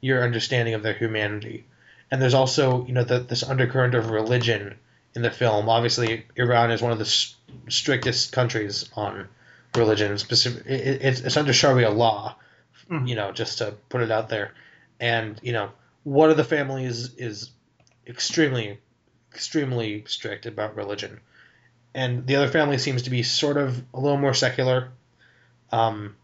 your 0.00 0.22
understanding 0.22 0.74
of 0.74 0.82
their 0.82 0.94
humanity. 0.94 1.64
And 2.10 2.20
there's 2.22 2.34
also, 2.34 2.84
you 2.86 2.92
know, 2.92 3.04
the, 3.04 3.18
this 3.20 3.42
undercurrent 3.42 3.94
of 3.94 4.10
religion 4.10 4.76
in 5.14 5.22
the 5.22 5.30
film. 5.30 5.68
Obviously, 5.68 6.24
Iran 6.36 6.70
is 6.70 6.80
one 6.82 6.92
of 6.92 6.98
the 6.98 7.04
s- 7.04 7.34
strictest 7.68 8.32
countries 8.32 8.88
on 8.94 9.28
religion. 9.74 10.16
Specific, 10.18 10.64
it, 10.66 11.02
it's, 11.02 11.20
it's 11.20 11.36
under 11.36 11.52
Sharia 11.52 11.90
law, 11.90 12.36
Mhm. 12.90 13.08
you 13.08 13.14
know, 13.14 13.32
just 13.32 13.58
to 13.58 13.72
put 13.88 14.02
it 14.02 14.10
out 14.10 14.28
there. 14.28 14.52
And 15.00 15.38
you 15.42 15.52
know, 15.52 15.70
one 16.04 16.30
of 16.30 16.36
the 16.36 16.44
families 16.44 17.14
is 17.16 17.50
extremely, 18.06 18.78
extremely 19.32 20.04
strict 20.06 20.46
about 20.46 20.76
religion, 20.76 21.20
and 21.94 22.26
the 22.26 22.36
other 22.36 22.48
family 22.48 22.78
seems 22.78 23.02
to 23.02 23.10
be 23.10 23.22
sort 23.22 23.56
of 23.56 23.82
a 23.94 24.00
little 24.00 24.18
more 24.18 24.34
secular. 24.34 24.90
Um, 25.70 26.16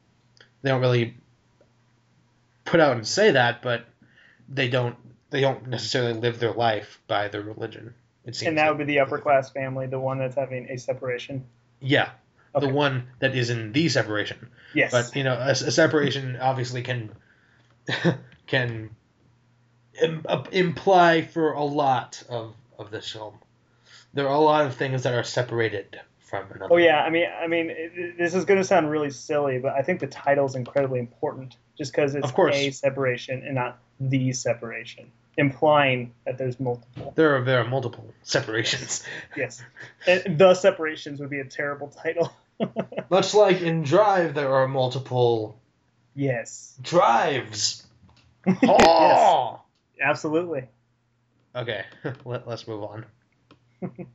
they 0.63 0.71
don't 0.71 0.81
really 0.81 1.15
put 2.65 2.81
out 2.81 2.97
and 2.97 3.07
say 3.07 3.33
that, 3.33 3.63
but 3.63 3.85
they 4.49 4.69
don't 4.69 4.97
they 5.31 5.41
don't 5.41 5.69
necessarily 5.69 6.13
live 6.15 6.39
their 6.41 6.53
life 6.53 7.01
by 7.07 7.29
their 7.29 7.43
religion. 7.43 7.95
It 8.25 8.35
seems 8.37 8.49
And 8.49 8.59
that 8.59 8.63
like. 8.69 8.79
would 8.79 8.87
be 8.87 8.93
the 8.93 9.01
upper 9.01 9.19
class 9.19 9.51
family, 9.51 9.87
the 9.87 9.99
one 9.99 10.19
that's 10.19 10.35
having 10.35 10.69
a 10.71 10.77
separation. 10.77 11.47
yeah, 11.81 12.11
Okay. 12.55 12.67
the 12.67 12.73
one 12.73 13.07
that 13.21 13.35
is 13.37 13.49
in 13.51 13.73
the 13.73 13.89
separation. 13.89 14.49
Yes. 14.75 14.91
But 14.91 15.15
you 15.17 15.25
know, 15.25 15.35
a, 15.35 15.51
a 15.51 15.55
separation 15.55 16.37
obviously 16.37 16.83
can 16.83 17.11
can 18.47 18.91
Im, 20.03 20.23
uh, 20.29 20.45
imply 20.53 21.23
for 21.23 21.53
a 21.53 21.65
lot 21.65 22.23
of 22.29 22.55
of 22.79 22.91
this 22.91 23.11
film. 23.11 23.39
There 24.13 24.29
are 24.29 24.35
a 24.35 24.41
lot 24.41 24.67
of 24.67 24.75
things 24.75 25.05
that 25.05 25.15
are 25.15 25.23
separated 25.25 26.01
from 26.19 26.47
another. 26.53 26.73
Oh 26.73 26.77
yeah, 26.77 27.03
I 27.03 27.11
mean, 27.11 27.27
I 27.43 27.47
mean, 27.47 27.71
it, 27.71 28.17
this 28.17 28.35
is 28.35 28.45
going 28.45 28.59
to 28.59 28.65
sound 28.65 28.91
really 28.91 29.11
silly, 29.11 29.59
but 29.59 29.73
I 29.73 29.83
think 29.83 30.01
the 30.01 30.07
title 30.07 30.47
is 30.47 30.55
incredibly 30.55 30.99
important, 31.01 31.57
just 31.77 31.93
because 31.93 32.15
it's 32.15 32.31
a 32.31 32.71
separation 32.71 33.43
and 33.45 33.55
not 33.55 33.79
the 33.99 34.33
separation, 34.33 35.11
implying 35.37 36.13
that 36.25 36.39
there's 36.39 36.59
multiple. 36.59 37.13
There 37.17 37.37
are 37.37 37.45
there 37.45 37.61
are 37.61 37.69
multiple 37.69 38.13
separations. 38.23 39.05
Yes, 39.37 39.63
and 40.07 40.39
the 40.39 40.55
separations 40.55 41.21
would 41.21 41.31
be 41.31 41.41
a 41.41 41.45
terrible 41.45 41.89
title. 41.89 42.33
Much 43.11 43.35
like 43.35 43.61
in 43.61 43.83
Drive, 43.83 44.35
there 44.35 44.53
are 44.53 44.69
multiple 44.69 45.59
yes. 46.15 46.77
drives. 46.83 47.87
yes, 48.47 48.59
Oh! 48.63 49.61
absolutely. 50.01 50.69
Okay, 51.55 51.85
let, 52.25 52.47
let's 52.47 52.69
move 52.69 52.83
on. 52.85 53.07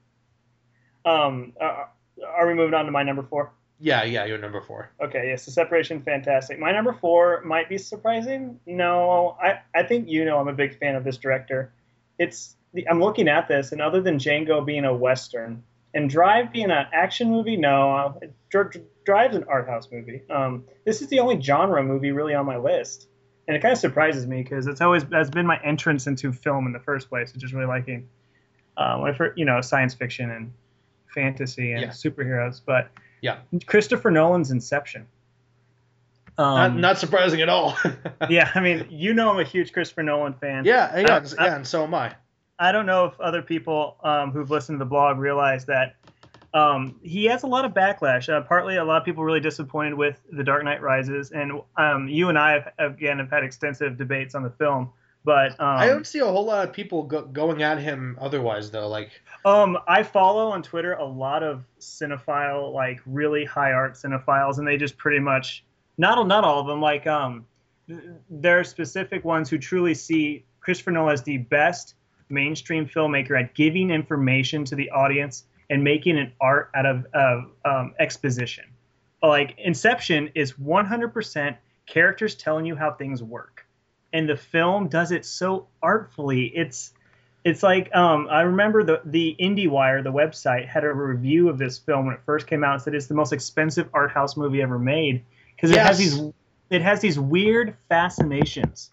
Um, 1.06 1.54
uh, 1.62 1.86
are 2.28 2.48
we 2.48 2.56
moving 2.56 2.74
on 2.74 2.86
to 2.86 2.92
my 2.92 3.04
number 3.04 3.22
four? 3.22 3.54
Yeah, 3.80 4.04
yeah, 4.04 4.26
you're 4.26 4.38
number 4.38 4.62
four. 4.62 4.90
Okay, 5.00 5.28
yes, 5.28 5.46
the 5.46 5.52
separation, 5.52 6.02
fantastic. 6.02 6.60
My 6.60 6.72
number 6.72 6.94
four 6.94 7.42
might 7.44 7.70
be 7.70 7.78
surprising. 7.78 8.60
No, 8.66 9.38
I, 9.42 9.60
I 9.76 9.84
think 9.84 10.10
you 10.10 10.26
know 10.26 10.40
I'm 10.40 10.48
a 10.48 10.54
big 10.54 10.80
fan 10.80 10.96
of 10.96 11.04
this 11.04 11.18
director. 11.18 11.74
It's 12.18 12.56
the, 12.74 12.88
I'm 12.88 13.02
looking 13.02 13.28
at 13.28 13.48
this, 13.48 13.72
and 13.72 13.82
other 13.82 14.02
than 14.02 14.18
Django 14.18 14.66
being 14.66 14.86
a 14.86 14.94
western 14.96 15.64
and 15.94 16.10
Drive 16.10 16.52
being 16.52 16.72
an 16.72 16.88
action 16.94 17.30
movie, 17.30 17.58
no, 17.58 17.96
uh, 17.96 18.14
Dr- 18.50 18.84
Drive's 19.06 19.36
an 19.36 19.46
art 19.48 19.68
house 19.68 19.90
movie. 19.92 20.22
Um, 20.30 20.66
this 20.86 21.02
is 21.02 21.10
the 21.10 21.20
only 21.20 21.40
genre 21.42 21.84
movie 21.84 22.12
really 22.12 22.34
on 22.34 22.46
my 22.46 22.58
list, 22.58 23.08
and 23.48 23.58
it 23.58 23.62
kind 23.62 23.74
of 23.74 23.78
surprises 23.78 24.26
me 24.26 24.42
because 24.42 24.68
it's 24.68 24.82
always 24.82 25.04
has 25.12 25.30
been 25.30 25.46
my 25.46 25.60
entrance 25.64 26.08
into 26.08 26.32
film 26.32 26.66
in 26.66 26.74
the 26.74 26.80
first 26.80 27.10
place, 27.10 27.34
which 27.34 27.44
is 27.44 27.54
really 27.54 27.68
liking, 27.68 28.08
uh, 28.78 28.98
when 28.98 29.12
I 29.14 29.18
fir- 29.18 29.34
you 29.36 29.46
know, 29.46 29.62
science 29.62 29.94
fiction 29.94 30.32
and 30.32 30.52
fantasy 31.14 31.72
and 31.72 31.82
Yeah. 31.82 31.88
superheroes, 31.90 32.62
but 32.66 32.90
Yeah. 33.22 33.38
Christopher 33.66 34.12
Nolan's 34.12 34.52
Inception. 34.52 35.08
not, 36.38 36.72
Um, 36.72 36.82
not 36.82 36.98
surprising 36.98 37.42
at 37.42 37.50
all. 37.50 37.78
yeah, 38.30 38.52
I 38.56 38.60
mean, 38.60 38.86
you 38.90 39.14
know, 39.14 39.30
I'm 39.32 39.40
a 39.40 39.44
huge 39.44 39.72
Christopher 39.72 40.04
Nolan 40.04 40.34
fan. 40.34 40.66
yeah, 40.66 40.98
yeah, 41.00 41.22
I- 41.40 41.46
yeah, 41.46 41.56
and 41.56 41.66
so 41.68 41.84
am 41.84 41.94
I. 41.94 42.14
I 42.60 42.72
don't 42.72 42.86
know 42.86 43.06
if 43.06 43.20
other 43.20 43.42
people 43.42 43.98
um, 44.04 44.32
who've 44.32 44.50
listened 44.50 44.76
to 44.80 44.80
the 44.86 44.90
blog 44.90 45.18
realize 45.18 45.66
that 45.66 45.96
um, 46.54 46.98
he 47.04 47.26
has 47.26 47.44
a 47.44 47.48
lot 47.48 47.66
of 47.66 47.74
backlash. 47.74 48.30
Uh, 48.34 48.40
partly, 48.42 48.78
a 48.78 48.84
lot 48.86 48.98
of 48.98 49.04
people 49.04 49.26
really 49.26 49.42
disappointed 49.42 49.94
with 49.96 50.22
The 50.32 50.42
Dark 50.44 50.64
Knight 50.64 50.82
Rises, 50.82 51.32
and 51.32 51.62
um, 51.78 52.08
you 52.08 52.30
and 52.30 52.38
I 52.40 52.54
have 52.54 52.72
again 52.78 53.20
have 53.20 53.30
had 53.30 53.44
extensive 53.44 53.98
debates 53.98 54.36
on 54.36 54.44
the 54.44 54.50
film. 54.52 54.92
But 55.26 55.60
um, 55.60 55.78
I 55.78 55.88
don't 55.88 56.06
see 56.06 56.20
a 56.20 56.26
whole 56.26 56.46
lot 56.46 56.68
of 56.68 56.74
people 56.74 57.04
go, 57.04 57.24
going 57.24 57.64
at 57.64 57.80
him 57.80 58.18
otherwise, 58.22 58.70
though. 58.70 58.88
Like, 58.88 59.10
Um, 59.44 59.78
I 59.88 60.04
follow 60.04 60.50
on 60.50 60.62
Twitter 60.62 60.94
a 60.94 61.04
lot 61.04 61.42
of 61.44 61.64
cinephile, 61.80 62.72
like 62.72 63.02
really 63.06 63.44
high 63.44 63.74
art 63.74 63.96
cinephiles, 63.96 64.60
and 64.60 64.68
they 64.68 64.78
just 64.78 64.98
pretty 64.98 65.20
much 65.20 65.66
not 65.98 66.26
not 66.28 66.44
all 66.44 66.62
of 66.62 66.68
them. 66.68 66.80
Like 66.80 67.08
um, 67.08 67.46
there 68.30 68.60
are 68.60 68.64
specific 68.64 69.26
ones 69.26 69.50
who 69.50 69.58
truly 69.58 69.94
see 69.94 70.46
Christopher 70.60 70.92
Nolan 70.92 71.14
as 71.14 71.24
the 71.24 71.38
best 71.38 71.96
mainstream 72.30 72.88
filmmaker 72.88 73.40
at 73.40 73.54
giving 73.54 73.92
information 73.92 74.66
to 74.66 74.76
the 74.76 74.90
audience 74.92 75.46
and 75.70 75.84
making 75.84 76.18
an 76.18 76.32
art 76.42 76.72
out 76.76 76.86
of, 76.86 77.06
of 77.14 77.44
um, 77.66 77.94
exposition. 78.00 78.66
Like 79.22 79.56
Inception 79.58 80.32
is 80.36 80.54
100% 80.54 81.58
characters 81.86 82.36
telling 82.36 82.66
you 82.66 82.76
how 82.76 82.92
things 82.92 83.22
work, 83.24 83.55
and 84.16 84.30
the 84.30 84.38
film 84.38 84.88
does 84.88 85.12
it 85.12 85.26
so 85.26 85.68
artfully. 85.84 86.46
It's 86.46 86.94
it's 87.44 87.62
like 87.62 87.94
um, 87.94 88.30
I 88.32 88.42
remember 88.42 88.82
the 88.82 89.02
the 89.04 89.36
IndieWire, 89.38 90.04
the 90.04 90.12
website, 90.12 90.66
had 90.66 90.86
a 90.86 90.94
review 90.94 91.50
of 91.50 91.58
this 91.58 91.78
film 91.78 92.06
when 92.06 92.16
it 92.16 92.22
first 92.26 92.48
came 92.48 92.64
out. 92.64 92.76
and 92.76 92.82
said 92.82 92.96
it's 92.96 93.08
the 93.08 93.14
most 93.14 93.34
expensive 93.34 93.90
art 93.94 94.12
house 94.12 94.38
movie 94.38 94.62
ever 94.62 94.80
made 94.80 95.26
because 95.56 95.70
it 95.70 95.80
has 95.80 95.98
these 95.98 96.18
it 96.70 96.82
has 96.82 97.02
these 97.02 97.20
weird 97.20 97.76
fascinations 97.90 98.90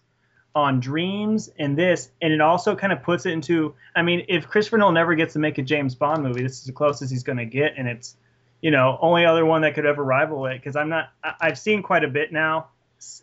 on 0.55 0.81
dreams 0.81 1.49
and 1.57 1.77
this, 1.77 2.09
and 2.21 2.33
it 2.33 2.41
also 2.41 2.75
kind 2.75 2.91
of 2.91 3.01
puts 3.01 3.25
it 3.25 3.31
into. 3.31 3.73
I 3.95 4.01
mean, 4.01 4.25
if 4.27 4.49
Christopher 4.49 4.77
Nolan 4.77 4.93
never 4.93 5.15
gets 5.15 5.33
to 5.33 5.39
make 5.39 5.57
a 5.57 5.63
James 5.63 5.95
Bond 5.95 6.21
movie, 6.21 6.43
this 6.43 6.59
is 6.59 6.65
the 6.65 6.73
closest 6.73 7.13
he's 7.13 7.23
going 7.23 7.39
to 7.39 7.45
get, 7.45 7.75
and 7.77 7.87
it's 7.87 8.17
you 8.61 8.71
know 8.71 8.99
only 9.01 9.25
other 9.25 9.45
one 9.45 9.61
that 9.61 9.73
could 9.73 9.85
ever 9.85 10.03
rival 10.03 10.47
it. 10.47 10.55
Because 10.55 10.75
I'm 10.75 10.89
not. 10.89 11.11
I, 11.23 11.33
I've 11.39 11.57
seen 11.57 11.81
quite 11.81 12.03
a 12.03 12.09
bit 12.09 12.33
now 12.33 12.67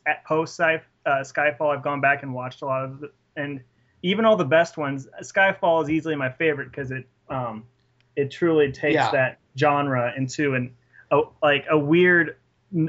at 0.06 0.24
post 0.24 0.59
sci 0.59 0.81
uh, 1.10 1.22
Skyfall. 1.22 1.74
I've 1.76 1.82
gone 1.82 2.00
back 2.00 2.22
and 2.22 2.32
watched 2.34 2.62
a 2.62 2.66
lot 2.66 2.84
of 2.84 3.02
it, 3.02 3.12
and 3.36 3.60
even 4.02 4.24
all 4.24 4.36
the 4.36 4.44
best 4.44 4.76
ones. 4.78 5.08
Skyfall 5.22 5.82
is 5.82 5.90
easily 5.90 6.16
my 6.16 6.30
favorite 6.30 6.70
because 6.70 6.90
it 6.90 7.06
um 7.28 7.64
it 8.16 8.30
truly 8.30 8.72
takes 8.72 8.94
Yeah. 8.94 9.10
that 9.10 9.38
genre 9.58 10.12
into 10.16 10.54
an 10.54 10.74
a, 11.10 11.22
like 11.42 11.66
a 11.70 11.76
weird, 11.78 12.36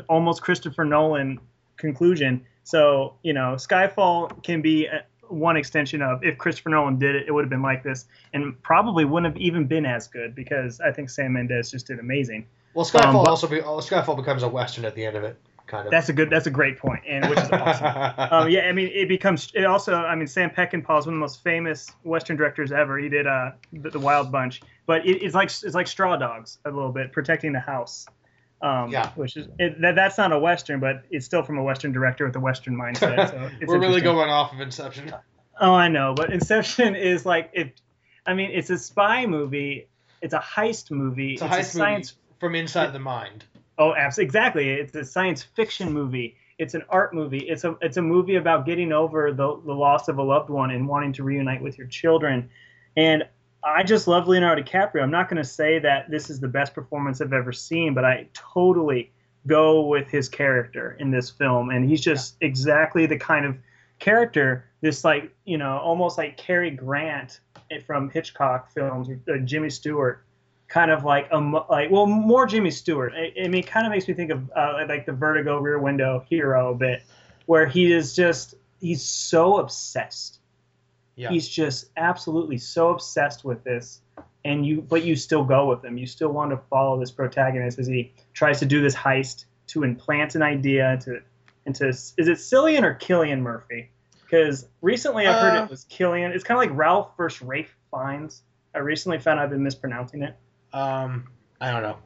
almost 0.07 0.41
Christopher 0.41 0.85
Nolan 0.85 1.39
conclusion. 1.77 2.45
So 2.64 3.15
you 3.23 3.34
know, 3.34 3.56
Skyfall 3.56 4.43
can 4.43 4.61
be 4.61 4.85
a, 4.85 5.03
one 5.27 5.57
extension 5.57 6.02
of 6.02 6.23
if 6.23 6.38
Christopher 6.38 6.69
Nolan 6.69 6.99
did 6.99 7.15
it, 7.15 7.27
it 7.27 7.31
would 7.31 7.43
have 7.43 7.49
been 7.49 7.61
like 7.61 7.84
this, 7.84 8.06
and 8.34 8.61
probably 8.64 9.06
wouldn't 9.06 9.34
have 9.34 9.41
even 9.41 9.65
been 9.65 9.85
as 9.85 10.07
good 10.07 10.35
because 10.35 10.80
I 10.81 10.91
think 10.91 11.10
Sam 11.10 11.34
Mendes 11.34 11.72
just 11.72 11.88
did 11.88 11.99
amazing. 11.99 12.45
Well, 12.73 12.85
Skyfall 12.85 13.22
Um, 13.22 13.27
also 13.27 13.48
be, 13.48 13.61
oh, 13.61 13.77
Skyfall 13.80 14.15
becomes 14.15 14.43
a 14.43 14.49
western 14.49 14.85
at 14.85 14.95
the 14.95 15.06
end 15.06 15.18
of 15.18 15.23
it, 15.23 15.35
kind 15.72 15.88
of. 15.88 15.91
That's 15.91 16.10
a 16.10 16.14
good. 16.14 16.30
That's 16.30 16.48
a 16.48 16.52
great 16.52 16.77
point, 16.77 17.02
and 17.07 17.27
which 17.30 17.39
is 17.39 17.49
awesome. 17.52 17.88
um, 18.31 18.49
yeah, 18.49 18.61
I 18.61 18.73
mean, 18.73 18.91
it 18.93 19.07
becomes. 19.07 19.52
It 19.56 19.65
also, 19.65 19.95
I 19.95 20.15
mean, 20.15 20.27
Sam 20.27 20.49
Peckinpah 20.49 20.99
is 20.99 21.06
one 21.06 21.15
of 21.15 21.18
the 21.18 21.22
most 21.22 21.41
famous 21.43 21.89
Western 22.03 22.38
directors 22.38 22.72
ever. 22.72 22.98
He 22.99 23.10
did 23.10 23.26
uh, 23.26 23.52
the, 23.73 23.89
the 23.89 23.99
Wild 23.99 24.31
Bunch, 24.31 24.61
but 24.85 25.06
it, 25.06 25.23
it's 25.23 25.34
like 25.34 25.48
it's 25.49 25.73
like 25.73 25.88
Straw 25.88 26.18
Dogs 26.18 26.60
a 26.65 26.69
little 26.69 26.91
bit, 26.91 27.11
protecting 27.11 27.53
the 27.53 27.60
house. 27.60 28.06
Um, 28.61 28.91
Yeah. 28.91 29.10
Which 29.15 29.38
is 29.38 29.48
it, 29.57 29.81
that, 29.81 29.95
that's 29.95 30.18
not 30.18 30.31
a 30.31 30.38
Western, 30.38 30.80
but 30.80 31.03
it's 31.10 31.26
still 31.26 31.41
from 31.41 31.57
a 31.57 31.64
Western 31.64 31.91
director 31.91 32.27
with 32.27 32.35
a 32.35 32.39
Western 32.39 32.77
mindset. 32.77 33.31
So 33.31 33.49
it's 33.60 33.68
We're 33.68 33.80
really 33.80 34.02
going 34.02 34.30
off 34.30 34.53
of 34.53 34.60
Inception. 34.60 35.11
Oh, 35.60 35.73
I 35.73 35.88
know, 35.88 36.14
but 36.15 36.31
Inception 36.31 36.95
is 37.11 37.26
like 37.26 37.49
it. 37.53 37.81
I 38.26 38.35
mean, 38.35 38.52
it's 38.52 38.69
a 38.69 38.77
spy 38.77 39.26
movie. 39.26 39.88
It's 40.22 40.35
a 40.35 40.39
heist 40.39 40.91
movie. 40.91 41.34
It's 41.34 41.41
a 41.41 41.48
heist 41.48 41.72
science 41.72 42.14
movie 42.14 42.39
from 42.39 42.56
inside 42.56 42.93
the 42.93 42.99
mind. 42.99 43.45
Oh, 43.82 43.95
absolutely, 43.95 44.28
exactly. 44.28 44.70
It's 44.70 44.95
a 44.95 45.03
science 45.03 45.41
fiction 45.41 45.91
movie. 45.91 46.36
It's 46.60 46.76
an 46.76 46.84
art 46.88 47.16
movie. 47.16 47.40
It's 47.40 47.64
a 47.64 47.76
it's 47.82 47.98
a 47.98 48.02
movie 48.02 48.36
about 48.36 48.64
getting 48.68 48.91
over 48.91 49.32
the 49.32 49.60
the 49.66 49.74
loss 49.74 50.08
of 50.08 50.20
a 50.20 50.22
loved 50.24 50.52
one 50.52 50.70
and 50.70 50.88
wanting 50.88 51.14
to 51.14 51.24
reunite 51.24 51.64
with 51.64 51.80
your 51.80 51.88
children. 51.88 52.52
And 52.95 53.24
I 53.64 53.82
just 53.82 54.08
love 54.08 54.28
Leonardo 54.28 54.62
DiCaprio. 54.62 55.02
I'm 55.02 55.10
not 55.10 55.30
going 55.30 55.41
to 55.41 55.49
say 55.49 55.80
that 55.80 56.12
this 56.12 56.30
is 56.30 56.40
the 56.40 56.48
best 56.48 56.76
performance 56.76 57.22
I've 57.22 57.34
ever 57.34 57.52
seen, 57.52 57.95
but 57.95 58.06
I 58.06 58.28
totally 58.34 59.12
go 59.48 59.88
with 59.88 60.08
his 60.10 60.30
character 60.30 60.95
in 60.99 61.10
this 61.10 61.32
film, 61.32 61.72
and 61.72 61.90
he's 61.90 62.02
just 62.02 62.36
exactly 62.40 63.08
the 63.08 63.18
kind 63.18 63.48
of 63.48 63.58
character 63.98 64.66
this 64.82 65.03
like 65.03 65.34
you 65.45 65.58
know 65.58 65.80
almost 65.80 66.20
like 66.20 66.38
Cary 66.38 66.70
Grant 66.70 67.40
from 67.88 68.12
Hitchcock 68.12 68.72
films, 68.72 69.10
or 69.10 69.20
uh, 69.34 69.40
Jimmy 69.40 69.72
Stewart 69.72 70.24
kind 70.72 70.89
of 70.89 71.03
like 71.03 71.27
a 71.31 71.41
mo- 71.41 71.65
like 71.69 71.91
well 71.91 72.06
more 72.06 72.45
Jimmy 72.45 72.72
Stewart. 72.72 73.14
I, 73.14 73.34
I 73.43 73.48
mean, 73.49 73.64
it 73.64 73.68
kind 73.68 73.85
of 73.85 73.91
makes 73.91 74.07
me 74.07 74.14
think 74.14 74.31
of 74.31 74.49
uh, 74.56 74.85
like 74.88 75.06
the 75.06 75.11
Vertigo 75.11 75.60
Rear 75.60 75.80
Window 75.80 76.26
hero 76.30 76.72
a 76.72 76.76
bit, 76.76 77.03
where 77.45 77.65
he 77.65 77.91
is 77.91 78.15
just 78.15 78.56
he's 78.80 79.03
so 79.03 79.57
obsessed. 79.57 80.39
Yeah. 81.15 81.30
He's 81.30 81.48
just 81.48 81.89
absolutely 81.98 82.57
so 82.57 82.89
obsessed 82.89 83.43
with 83.43 83.64
this, 83.64 83.99
and 84.45 84.65
you 84.65 84.81
but 84.81 85.03
you 85.03 85.15
still 85.15 85.43
go 85.43 85.69
with 85.69 85.84
him. 85.84 85.98
You 85.98 86.07
still 86.07 86.31
want 86.31 86.52
to 86.52 86.57
follow 86.69 86.99
this 86.99 87.11
protagonist 87.11 87.77
as 87.77 87.88
he 87.88 88.14
tries 88.34 88.60
to 88.60 88.65
do 88.65 88.81
this 88.81 88.95
heist 88.95 89.45
to 89.68 89.84
implant 89.84 90.35
an 90.35 90.41
idea 90.41 90.98
to 91.03 91.22
into 91.65 91.89
is 91.89 92.14
it 92.18 92.38
Cillian 92.38 92.84
or 92.84 92.93
Killian 92.93 93.41
Murphy? 93.41 93.91
Because 94.23 94.65
recently 94.81 95.27
I've 95.27 95.41
heard 95.41 95.60
Uh, 95.60 95.64
it 95.65 95.69
was 95.69 95.84
Killian. 95.84 96.31
It's 96.31 96.45
kind 96.45 96.57
of 96.57 96.69
like 96.69 96.77
Ralph 96.77 97.18
versus 97.18 97.41
Rafe 97.41 97.76
Fiennes. 97.91 98.41
I 98.73 98.80
recently 98.80 99.19
found 99.19 99.41
I've 99.41 99.49
been 99.49 99.64
mispronouncing 99.64 100.23
it. 100.23 100.38
Um, 100.73 101.27
I 101.60 101.72
don't 101.72 101.81
know. 101.81 101.98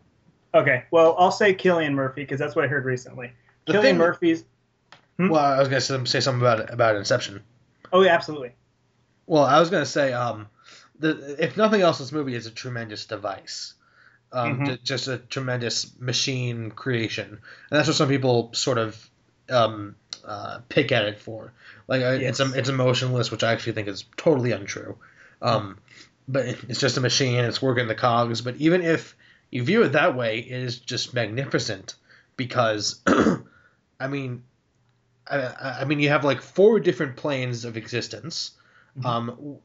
Okay, 0.54 0.84
well, 0.92 1.16
I'll 1.20 1.32
say 1.32 1.54
Killian 1.54 1.94
Murphy 1.96 2.22
because 2.22 2.40
that's 2.40 2.56
what 2.56 2.66
I 2.66 2.68
heard 2.68 2.86
recently. 2.86 3.32
The 3.66 3.74
Killian 3.74 3.96
thing- 3.96 3.98
Murphy's. 4.00 4.44
Hmm? 5.18 5.30
Well, 5.30 5.44
I 5.44 5.60
was 5.60 5.68
gonna 5.70 5.82
say 5.82 6.04
say 6.06 6.20
something 6.20 6.42
about 6.42 6.74
about 6.74 6.96
Inception. 6.96 7.42
Oh, 7.94 8.02
yeah, 8.02 8.14
absolutely. 8.14 8.54
Well, 9.28 9.44
I 9.44 9.60
was 9.60 9.70
gonna 9.70 9.86
say, 9.86 10.12
um, 10.14 10.48
the 11.00 11.36
if 11.44 11.58
nothing 11.58 11.82
else, 11.82 12.00
this 12.00 12.12
movie 12.12 12.36
is 12.36 12.46
a 12.48 12.52
tremendous 12.52 13.06
device. 13.06 13.74
Um, 14.32 14.60
Mhm. 14.60 14.66
ju- 14.66 14.78
just 14.84 15.08
a 15.08 15.18
tremendous 15.18 15.98
machine 16.00 16.72
creation, 16.72 17.28
and 17.30 17.40
that's 17.70 17.88
what 17.88 17.96
some 17.96 18.10
people 18.10 18.54
sort 18.54 18.78
of 18.78 19.10
um, 19.50 19.96
uh, 20.26 20.60
pick 20.70 20.92
at 20.92 21.06
it 21.06 21.20
for. 21.20 21.54
Like 21.88 22.02
uh, 22.02 22.18
it's 22.20 22.40
Yes. 22.40 22.54
it's 22.56 22.70
emotionless, 22.70 23.30
which 23.32 23.44
I 23.44 23.52
actually 23.54 23.74
think 23.74 23.88
is 23.88 24.06
totally 24.18 24.52
untrue. 24.52 24.98
Um, 25.42 25.78
but 26.28 26.46
it's 26.46 26.80
just 26.80 26.98
a 26.98 27.02
machine; 27.02 27.44
it's 27.44 27.62
working 27.62 27.88
the 27.88 27.96
cogs. 27.96 28.42
But 28.42 28.56
even 28.58 28.82
if 28.82 29.16
you 29.52 29.64
view 29.64 29.84
it 29.84 29.90
that 29.94 30.16
way, 30.16 30.40
it 30.40 30.62
is 30.62 30.80
just 30.80 31.14
magnificent 31.14 31.96
because, 32.38 33.02
I 34.00 34.08
mean, 34.08 34.44
I, 35.30 35.78
I 35.82 35.86
mean, 35.86 36.00
you 36.00 36.10
have 36.10 36.24
like 36.24 36.42
four 36.42 36.80
different 36.80 37.16
planes 37.16 37.66
of 37.66 37.78
existence. 37.78 38.52
Mhm. 38.98 39.06
Um, 39.06 39.58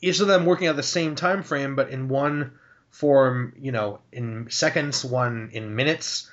each 0.00 0.20
of 0.20 0.26
them 0.26 0.44
working 0.44 0.66
at 0.66 0.76
the 0.76 0.82
same 0.82 1.14
time 1.14 1.42
frame, 1.42 1.76
but 1.76 1.90
in 1.90 2.08
one 2.08 2.52
form, 2.90 3.54
you 3.58 3.72
know, 3.72 4.00
in 4.12 4.48
seconds, 4.50 5.04
one 5.04 5.50
in 5.52 5.74
minutes, 5.74 6.30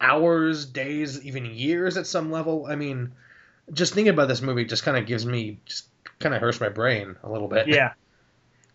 hours, 0.00 0.66
days, 0.66 1.24
even 1.24 1.46
years 1.46 1.96
at 1.96 2.06
some 2.06 2.30
level. 2.30 2.66
I 2.66 2.76
mean, 2.76 3.12
just 3.72 3.94
thinking 3.94 4.12
about 4.12 4.28
this 4.28 4.42
movie 4.42 4.64
just 4.64 4.82
kind 4.82 4.96
of 4.96 5.06
gives 5.06 5.24
me, 5.24 5.58
just 5.64 5.86
kind 6.18 6.34
of 6.34 6.40
hurts 6.40 6.60
my 6.60 6.68
brain 6.68 7.16
a 7.22 7.30
little 7.30 7.48
bit. 7.48 7.66
Yeah. 7.68 7.92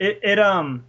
It 0.01 0.19
it 0.23 0.39
um 0.39 0.83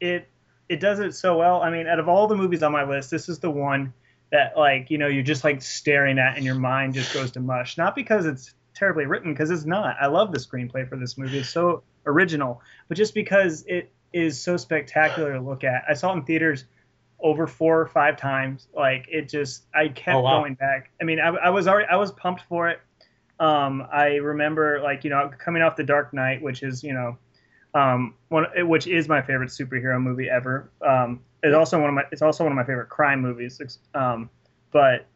it 0.00 0.26
it 0.68 0.80
does 0.80 0.98
it 0.98 1.14
so 1.14 1.36
well. 1.36 1.62
I 1.62 1.70
mean, 1.70 1.86
out 1.86 1.98
of 1.98 2.08
all 2.08 2.26
the 2.26 2.34
movies 2.36 2.62
on 2.62 2.72
my 2.72 2.84
list, 2.84 3.10
this 3.10 3.28
is 3.28 3.38
the 3.38 3.50
one 3.50 3.92
that 4.32 4.56
like, 4.56 4.90
you 4.90 4.98
know, 4.98 5.08
you're 5.08 5.22
just 5.22 5.44
like 5.44 5.60
staring 5.60 6.18
at 6.18 6.36
and 6.36 6.44
your 6.44 6.54
mind 6.54 6.94
just 6.94 7.12
goes 7.12 7.30
to 7.32 7.40
mush. 7.40 7.76
Not 7.76 7.94
because 7.94 8.24
it's 8.26 8.54
terribly 8.74 9.04
written 9.04 9.32
because 9.34 9.50
it's 9.50 9.64
not. 9.66 9.96
I 10.00 10.06
love 10.06 10.32
the 10.32 10.38
screenplay 10.38 10.88
for 10.88 10.96
this 10.96 11.18
movie. 11.18 11.38
It's 11.38 11.50
so 11.50 11.82
original, 12.06 12.62
but 12.88 12.96
just 12.96 13.12
because 13.14 13.62
it 13.66 13.92
is 14.12 14.40
so 14.40 14.56
spectacular 14.56 15.34
to 15.34 15.40
look 15.40 15.62
at. 15.64 15.84
I 15.88 15.94
saw 15.94 16.12
it 16.14 16.16
in 16.16 16.22
theaters 16.24 16.64
over 17.20 17.46
four 17.46 17.80
or 17.80 17.86
five 17.88 18.16
times. 18.16 18.68
Like 18.74 19.06
it 19.10 19.28
just, 19.28 19.64
I 19.74 19.88
kept 19.88 20.16
Oh, 20.16 20.20
wow. 20.22 20.40
going 20.40 20.54
back. 20.54 20.90
I 21.00 21.04
mean, 21.04 21.20
I, 21.20 21.28
I 21.28 21.50
was 21.50 21.68
already, 21.68 21.88
I 21.90 21.96
was 21.96 22.10
pumped 22.12 22.42
for 22.48 22.68
it. 22.70 22.80
Um, 23.38 23.86
I 23.92 24.16
remember 24.16 24.80
like 24.82 25.02
you 25.04 25.10
know 25.10 25.30
coming 25.38 25.62
off 25.62 25.74
the 25.76 25.84
Dark 25.84 26.12
Knight, 26.14 26.42
which 26.42 26.62
is 26.62 26.82
you 26.84 26.92
know, 26.92 27.16
um, 27.74 28.14
one 28.28 28.46
which 28.66 28.86
is 28.86 29.08
my 29.08 29.22
favorite 29.22 29.50
superhero 29.50 30.00
movie 30.00 30.28
ever. 30.28 30.70
Um, 30.86 31.20
it's 31.42 31.54
also 31.54 31.80
one 31.80 31.88
of 31.88 31.94
my 31.94 32.04
it's 32.12 32.22
also 32.22 32.44
one 32.44 32.52
of 32.52 32.56
my 32.56 32.64
favorite 32.64 32.88
crime 32.88 33.20
movies. 33.20 33.60
Um, 33.94 34.30
but 34.72 35.06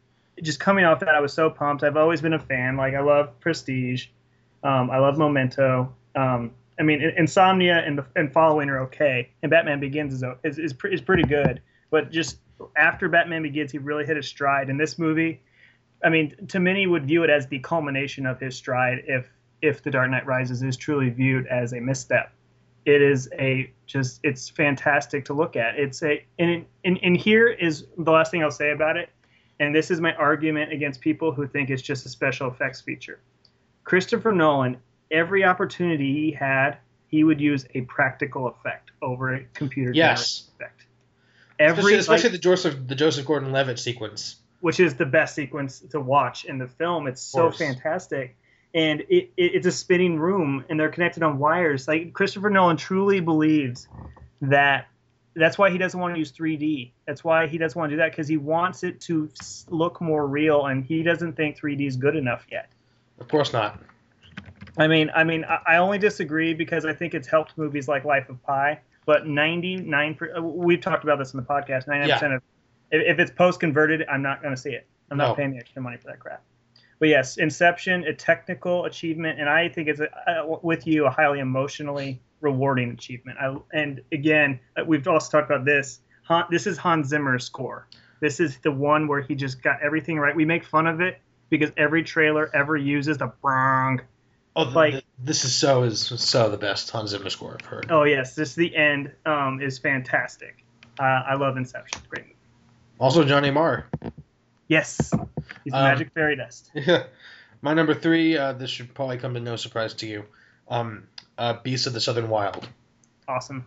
just 0.41 0.59
coming 0.59 0.85
off 0.85 0.99
that, 0.99 1.09
I 1.09 1.19
was 1.19 1.33
so 1.33 1.49
pumped. 1.49 1.83
I've 1.83 1.97
always 1.97 2.21
been 2.21 2.33
a 2.33 2.39
fan. 2.39 2.77
Like 2.77 2.93
I 2.93 3.01
love 3.01 3.39
Prestige. 3.39 4.07
Um, 4.63 4.89
I 4.89 4.97
love 4.97 5.17
Memento. 5.17 5.93
Um, 6.15 6.51
I 6.79 6.83
mean, 6.83 7.01
Insomnia 7.01 7.83
and 7.85 7.97
the 7.97 8.05
and 8.15 8.31
following 8.31 8.69
are 8.69 8.79
okay, 8.81 9.29
and 9.43 9.49
Batman 9.49 9.79
Begins 9.79 10.13
is 10.13 10.23
is 10.43 10.59
is, 10.59 10.73
pre- 10.73 10.93
is 10.93 11.01
pretty 11.01 11.23
good. 11.23 11.61
But 11.89 12.11
just 12.11 12.39
after 12.75 13.07
Batman 13.07 13.43
Begins, 13.43 13.71
he 13.71 13.77
really 13.77 14.05
hit 14.05 14.17
his 14.17 14.27
stride. 14.27 14.69
In 14.69 14.77
this 14.77 14.97
movie, 14.97 15.41
I 16.03 16.09
mean, 16.09 16.35
to 16.47 16.59
many 16.59 16.87
would 16.87 17.05
view 17.05 17.23
it 17.23 17.29
as 17.29 17.47
the 17.47 17.59
culmination 17.59 18.25
of 18.25 18.39
his 18.39 18.55
stride. 18.55 19.03
If 19.07 19.29
if 19.61 19.83
The 19.83 19.91
Dark 19.91 20.09
Knight 20.09 20.25
Rises 20.25 20.63
is 20.63 20.75
truly 20.75 21.09
viewed 21.09 21.47
as 21.47 21.73
a 21.73 21.79
misstep, 21.79 22.31
it 22.85 23.01
is 23.01 23.29
a 23.39 23.71
just 23.87 24.19
it's 24.23 24.49
fantastic 24.49 25.25
to 25.25 25.33
look 25.33 25.55
at. 25.55 25.75
It's 25.77 26.01
a 26.03 26.23
and 26.39 26.65
and, 26.83 26.99
and 27.03 27.17
here 27.17 27.47
is 27.47 27.85
the 27.97 28.11
last 28.11 28.31
thing 28.31 28.43
I'll 28.43 28.51
say 28.51 28.71
about 28.71 28.97
it, 28.97 29.09
and 29.59 29.73
this 29.75 29.91
is 29.91 29.99
my 30.01 30.13
argument 30.15 30.71
against 30.71 31.01
people 31.01 31.31
who 31.31 31.47
think 31.47 31.69
it's 31.69 31.81
just 31.81 32.05
a 32.05 32.09
special 32.09 32.49
effects 32.49 32.81
feature. 32.81 33.19
Christopher 33.83 34.31
Nolan, 34.31 34.77
every 35.11 35.43
opportunity 35.43 36.13
he 36.13 36.31
had, 36.31 36.77
he 37.07 37.23
would 37.23 37.39
use 37.39 37.65
a 37.75 37.81
practical 37.81 38.47
effect 38.47 38.91
over 39.01 39.35
a 39.35 39.43
computer 39.53 39.91
Yes. 39.93 40.49
effect. 40.55 40.85
Every 41.59 41.79
Especially, 41.79 41.95
especially 41.99 42.23
like- 42.29 42.31
the 42.33 42.37
Joseph 42.39 42.87
the 42.87 42.95
Joseph 42.95 43.25
Gordon-Levitt 43.25 43.79
sequence. 43.79 44.37
which 44.61 44.79
is 44.79 44.95
the 44.95 45.05
best 45.05 45.35
sequence 45.35 45.79
to 45.79 45.99
watch 45.99 46.45
in 46.45 46.57
the 46.57 46.67
film. 46.67 47.05
It's 47.07 47.21
so 47.21 47.51
fantastic. 47.51 48.35
And 48.75 49.01
it, 49.01 49.31
it, 49.37 49.55
it's 49.55 49.65
a 49.65 49.71
spinning 49.71 50.19
room, 50.19 50.63
and 50.69 50.79
they're 50.79 50.89
connected 50.89 51.23
on 51.23 51.39
wires. 51.39 51.87
Like 51.87 52.13
Christopher 52.13 52.51
Nolan 52.51 52.77
truly 52.77 53.21
believes 53.21 53.87
that 54.41 54.87
that's 55.35 55.57
why 55.57 55.69
he 55.69 55.77
doesn't 55.77 55.99
want 55.99 56.13
to 56.13 56.19
use 56.19 56.31
3D. 56.31 56.91
That's 57.07 57.23
why 57.23 57.47
he 57.47 57.57
doesn't 57.57 57.77
want 57.77 57.89
to 57.89 57.95
do 57.95 57.97
that 58.01 58.11
because 58.11 58.27
he 58.27 58.37
wants 58.37 58.83
it 58.83 59.01
to 59.01 59.29
look 59.69 60.01
more 60.01 60.27
real, 60.27 60.67
and 60.67 60.83
he 60.83 61.01
doesn't 61.01 61.33
think 61.33 61.59
3D 61.59 61.87
is 61.87 61.95
good 61.95 62.15
enough 62.15 62.45
yet. 62.51 62.69
Of 63.19 63.27
course 63.29 63.53
not. 63.53 63.81
I 64.77 64.87
mean, 64.87 65.09
I 65.15 65.23
mean, 65.23 65.45
I 65.65 65.77
only 65.77 65.97
disagree 65.97 66.53
because 66.53 66.85
I 66.85 66.93
think 66.93 67.13
it's 67.13 67.27
helped 67.27 67.57
movies 67.57 67.87
like 67.87 68.03
Life 68.03 68.29
of 68.29 68.43
Pi. 68.43 68.79
But 69.05 69.27
99, 69.27 70.15
per, 70.15 70.35
uh, 70.35 70.41
we've 70.41 70.81
talked 70.81 71.03
about 71.03 71.19
this 71.19 71.33
in 71.33 71.39
the 71.39 71.45
podcast. 71.45 71.87
99 71.87 72.09
percent 72.09 72.33
of 72.33 72.41
if, 72.91 73.13
if 73.13 73.19
it's 73.19 73.31
post 73.31 73.59
converted, 73.59 74.05
I'm 74.11 74.21
not 74.21 74.41
going 74.41 74.53
to 74.53 74.59
see 74.59 74.71
it. 74.71 74.85
I'm 75.11 75.17
not 75.17 75.37
paying 75.37 75.51
the 75.51 75.57
extra 75.57 75.81
money 75.81 75.97
for 75.97 76.07
that 76.07 76.19
crap. 76.19 76.41
But 77.05 77.09
yes, 77.09 77.37
Inception, 77.37 78.03
a 78.05 78.15
technical 78.15 78.85
achievement, 78.85 79.39
and 79.39 79.47
I 79.47 79.69
think 79.69 79.89
it's 79.89 79.99
a, 79.99 80.09
uh, 80.27 80.57
with 80.63 80.87
you 80.87 81.05
a 81.05 81.11
highly 81.11 81.37
emotionally 81.37 82.19
rewarding 82.41 82.89
achievement. 82.89 83.37
I, 83.39 83.55
and 83.71 84.01
again, 84.11 84.59
uh, 84.75 84.83
we've 84.85 85.07
also 85.07 85.29
talked 85.37 85.51
about 85.51 85.65
this. 85.65 85.99
Han, 86.23 86.45
this 86.49 86.65
is 86.65 86.79
Hans 86.79 87.09
Zimmer's 87.09 87.45
score. 87.45 87.87
This 88.21 88.39
is 88.39 88.57
the 88.57 88.71
one 88.71 89.07
where 89.07 89.21
he 89.21 89.35
just 89.35 89.61
got 89.61 89.83
everything 89.83 90.17
right. 90.17 90.35
We 90.35 90.45
make 90.45 90.65
fun 90.65 90.87
of 90.87 90.99
it 90.99 91.21
because 91.51 91.69
every 91.77 92.01
trailer 92.01 92.49
ever 92.55 92.75
uses 92.75 93.19
the 93.19 93.31
brong. 93.43 93.99
Oh, 94.55 94.63
th- 94.63 94.75
Like- 94.75 94.91
th- 94.93 95.05
this 95.19 95.45
is 95.45 95.53
so 95.53 95.83
is 95.83 95.99
so 96.07 96.49
the 96.49 96.57
best 96.57 96.89
Hans 96.89 97.11
Zimmer 97.11 97.29
score 97.29 97.55
I've 97.59 97.67
heard. 97.67 97.85
Oh 97.91 98.01
yes, 98.01 98.33
this 98.33 98.55
the 98.55 98.75
end 98.75 99.11
um, 99.27 99.61
is 99.61 99.77
fantastic. 99.77 100.65
Uh, 100.99 101.03
I 101.03 101.35
love 101.35 101.55
Inception. 101.55 102.01
Great 102.09 102.23
movie. 102.25 102.35
Also, 102.97 103.23
Johnny 103.23 103.51
Marr. 103.51 103.85
Yes, 104.67 105.11
he's 105.63 105.73
Um, 105.73 105.83
magic 105.83 106.11
fairy 106.13 106.35
dust. 106.35 106.71
Yeah. 106.73 107.03
My 107.61 107.73
number 107.73 107.93
three. 107.93 108.37
Uh, 108.37 108.53
this 108.53 108.69
should 108.69 108.93
probably 108.93 109.17
come 109.17 109.33
to 109.33 109.39
no 109.39 109.55
surprise 109.55 109.93
to 109.95 110.07
you. 110.07 110.25
Um, 110.67 111.07
uh, 111.37 111.53
Beast 111.63 111.87
of 111.87 111.93
the 111.93 112.01
Southern 112.01 112.29
Wild. 112.29 112.67
Awesome. 113.27 113.65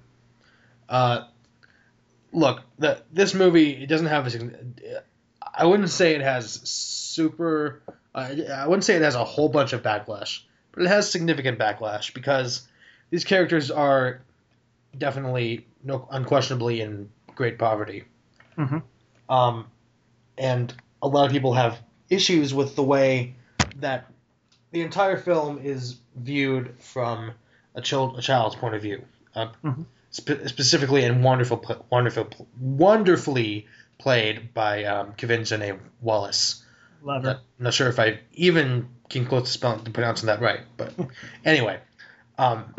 Uh, 0.88 1.24
look, 2.32 2.62
the, 2.78 3.02
this 3.12 3.34
movie 3.34 3.82
it 3.82 3.88
doesn't 3.88 4.06
have 4.06 4.34
a. 4.34 4.50
I 5.42 5.66
wouldn't 5.66 5.90
say 5.90 6.14
it 6.14 6.20
has 6.20 6.60
super. 6.68 7.82
Uh, 8.14 8.34
I 8.52 8.66
wouldn't 8.66 8.84
say 8.84 8.96
it 8.96 9.02
has 9.02 9.14
a 9.14 9.24
whole 9.24 9.48
bunch 9.48 9.72
of 9.72 9.82
backlash, 9.82 10.40
but 10.72 10.82
it 10.82 10.88
has 10.88 11.10
significant 11.10 11.58
backlash 11.58 12.14
because 12.14 12.66
these 13.10 13.24
characters 13.24 13.70
are 13.70 14.22
definitely, 14.96 15.66
no, 15.82 16.08
unquestionably, 16.10 16.80
in 16.80 17.10
great 17.34 17.58
poverty. 17.58 18.04
Mm-hmm. 18.56 18.78
Um, 19.32 19.66
and 20.36 20.72
a 21.02 21.08
lot 21.08 21.26
of 21.26 21.32
people 21.32 21.52
have 21.54 21.78
issues 22.10 22.52
with 22.54 22.74
the 22.76 22.82
way 22.82 23.34
that 23.76 24.10
the 24.70 24.80
entire 24.82 25.16
film 25.16 25.58
is 25.62 25.96
viewed 26.16 26.74
from 26.80 27.32
a, 27.74 27.80
child, 27.80 28.18
a 28.18 28.22
child's 28.22 28.56
point 28.56 28.74
of 28.74 28.82
view. 28.82 29.04
Uh, 29.34 29.48
Mhm. 29.64 29.86
spe- 30.10 30.46
specifically 30.46 31.04
and 31.04 31.22
wonderful, 31.22 31.64
wonderful, 31.90 32.28
wonderfully 32.60 33.66
played 33.98 34.52
by 34.54 34.84
um, 34.84 35.12
Kevin 35.14 35.42
Janae 35.42 35.78
Wallace. 36.00 36.64
Love 37.02 37.22
Not, 37.22 37.36
her. 37.36 37.42
not 37.58 37.74
sure 37.74 37.88
if 37.88 37.98
I 37.98 38.20
even 38.32 38.88
came 39.08 39.26
close 39.26 39.44
to, 39.44 39.50
spelling, 39.52 39.84
to 39.84 39.90
pronouncing 39.90 40.26
that 40.26 40.40
right, 40.40 40.60
but 40.76 40.92
anyway. 41.44 41.80
Um, 42.36 42.74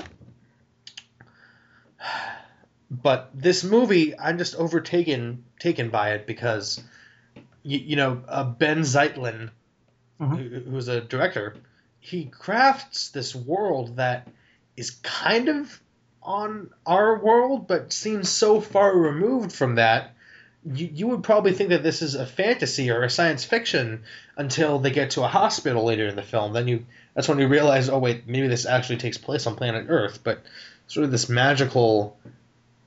but 2.91 3.29
this 3.33 3.63
movie, 3.63 4.17
I'm 4.17 4.37
just 4.37 4.55
overtaken 4.55 5.43
taken 5.59 5.89
by 5.89 6.11
it 6.13 6.25
because, 6.25 6.81
you, 7.69 7.79
you 7.79 7.95
know, 7.95 8.21
uh, 8.27 8.43
Benh 8.45 8.79
Zeitlin, 8.83 9.49
Mhm. 10.19 10.37
who, 10.37 10.71
who's 10.71 10.87
a 10.87 10.99
director, 11.01 11.55
he 11.99 12.25
crafts 12.25 13.09
this 13.09 13.33
world 13.35 13.97
that 13.97 14.27
is 14.75 14.91
kind 14.91 15.47
of 15.49 15.79
on 16.23 16.69
our 16.85 17.17
world, 17.19 17.67
but 17.67 17.93
seems 17.93 18.27
so 18.29 18.59
far 18.59 18.95
removed 18.95 19.51
from 19.51 19.75
that. 19.75 20.11
You, 20.65 20.89
you 20.93 21.07
would 21.07 21.23
probably 21.23 21.53
think 21.53 21.69
that 21.69 21.83
this 21.83 22.01
is 22.01 22.15
a 22.15 22.25
fantasy 22.25 22.91
or 22.91 23.03
a 23.03 23.09
science 23.09 23.45
fiction 23.45 24.03
until 24.35 24.79
they 24.79 24.91
get 24.91 25.11
to 25.11 25.23
a 25.23 25.27
hospital 25.27 25.85
later 25.85 26.07
in 26.07 26.15
the 26.17 26.23
film. 26.23 26.51
Then 26.53 26.67
you 26.67 26.85
that's 27.13 27.27
when 27.29 27.39
you 27.39 27.47
realize, 27.47 27.87
oh 27.89 27.99
wait, 27.99 28.27
maybe 28.27 28.47
this 28.47 28.65
actually 28.65 28.97
takes 28.97 29.17
place 29.17 29.47
on 29.47 29.55
planet 29.55 29.85
Earth. 29.89 30.19
But 30.23 30.43
sort 30.87 31.05
of 31.05 31.11
this 31.11 31.29
magical 31.29 32.17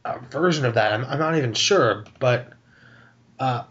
uh, 0.04 0.18
version 0.30 0.64
of 0.66 0.74
that, 0.74 0.92
I'm, 0.92 1.04
I'm 1.04 1.18
not 1.18 1.36
even 1.36 1.54
sure. 1.54 2.04
But 2.18 2.52
uh, 3.38 3.64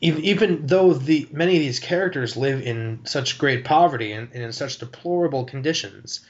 even, 0.00 0.66
though 0.66 0.92
the 0.92 1.28
many 1.32 1.56
of 1.56 1.60
these 1.62 1.80
characters 1.80 2.36
live 2.36 2.62
in 2.62 3.00
such 3.04 3.38
great 3.38 3.64
poverty 3.64 4.12
and, 4.12 4.30
and 4.32 4.42
in 4.42 4.52
such 4.52 4.78
deplorable 4.78 5.44
conditions, 5.44 6.20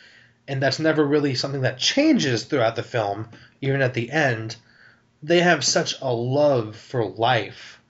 and 0.47 0.62
that's 0.62 0.78
never 0.78 1.05
really 1.05 1.35
something 1.35 1.61
that 1.62 1.78
changes 1.78 2.45
throughout 2.45 2.77
the 2.77 2.82
film, 2.82 3.28
even 3.61 3.82
at 3.82 3.95
the 3.95 4.11
end, 4.11 4.57
they 5.23 5.40
have 5.40 5.65
such 5.65 5.95
a 6.01 6.12
love 6.12 6.77
for 6.77 7.05
life 7.05 7.81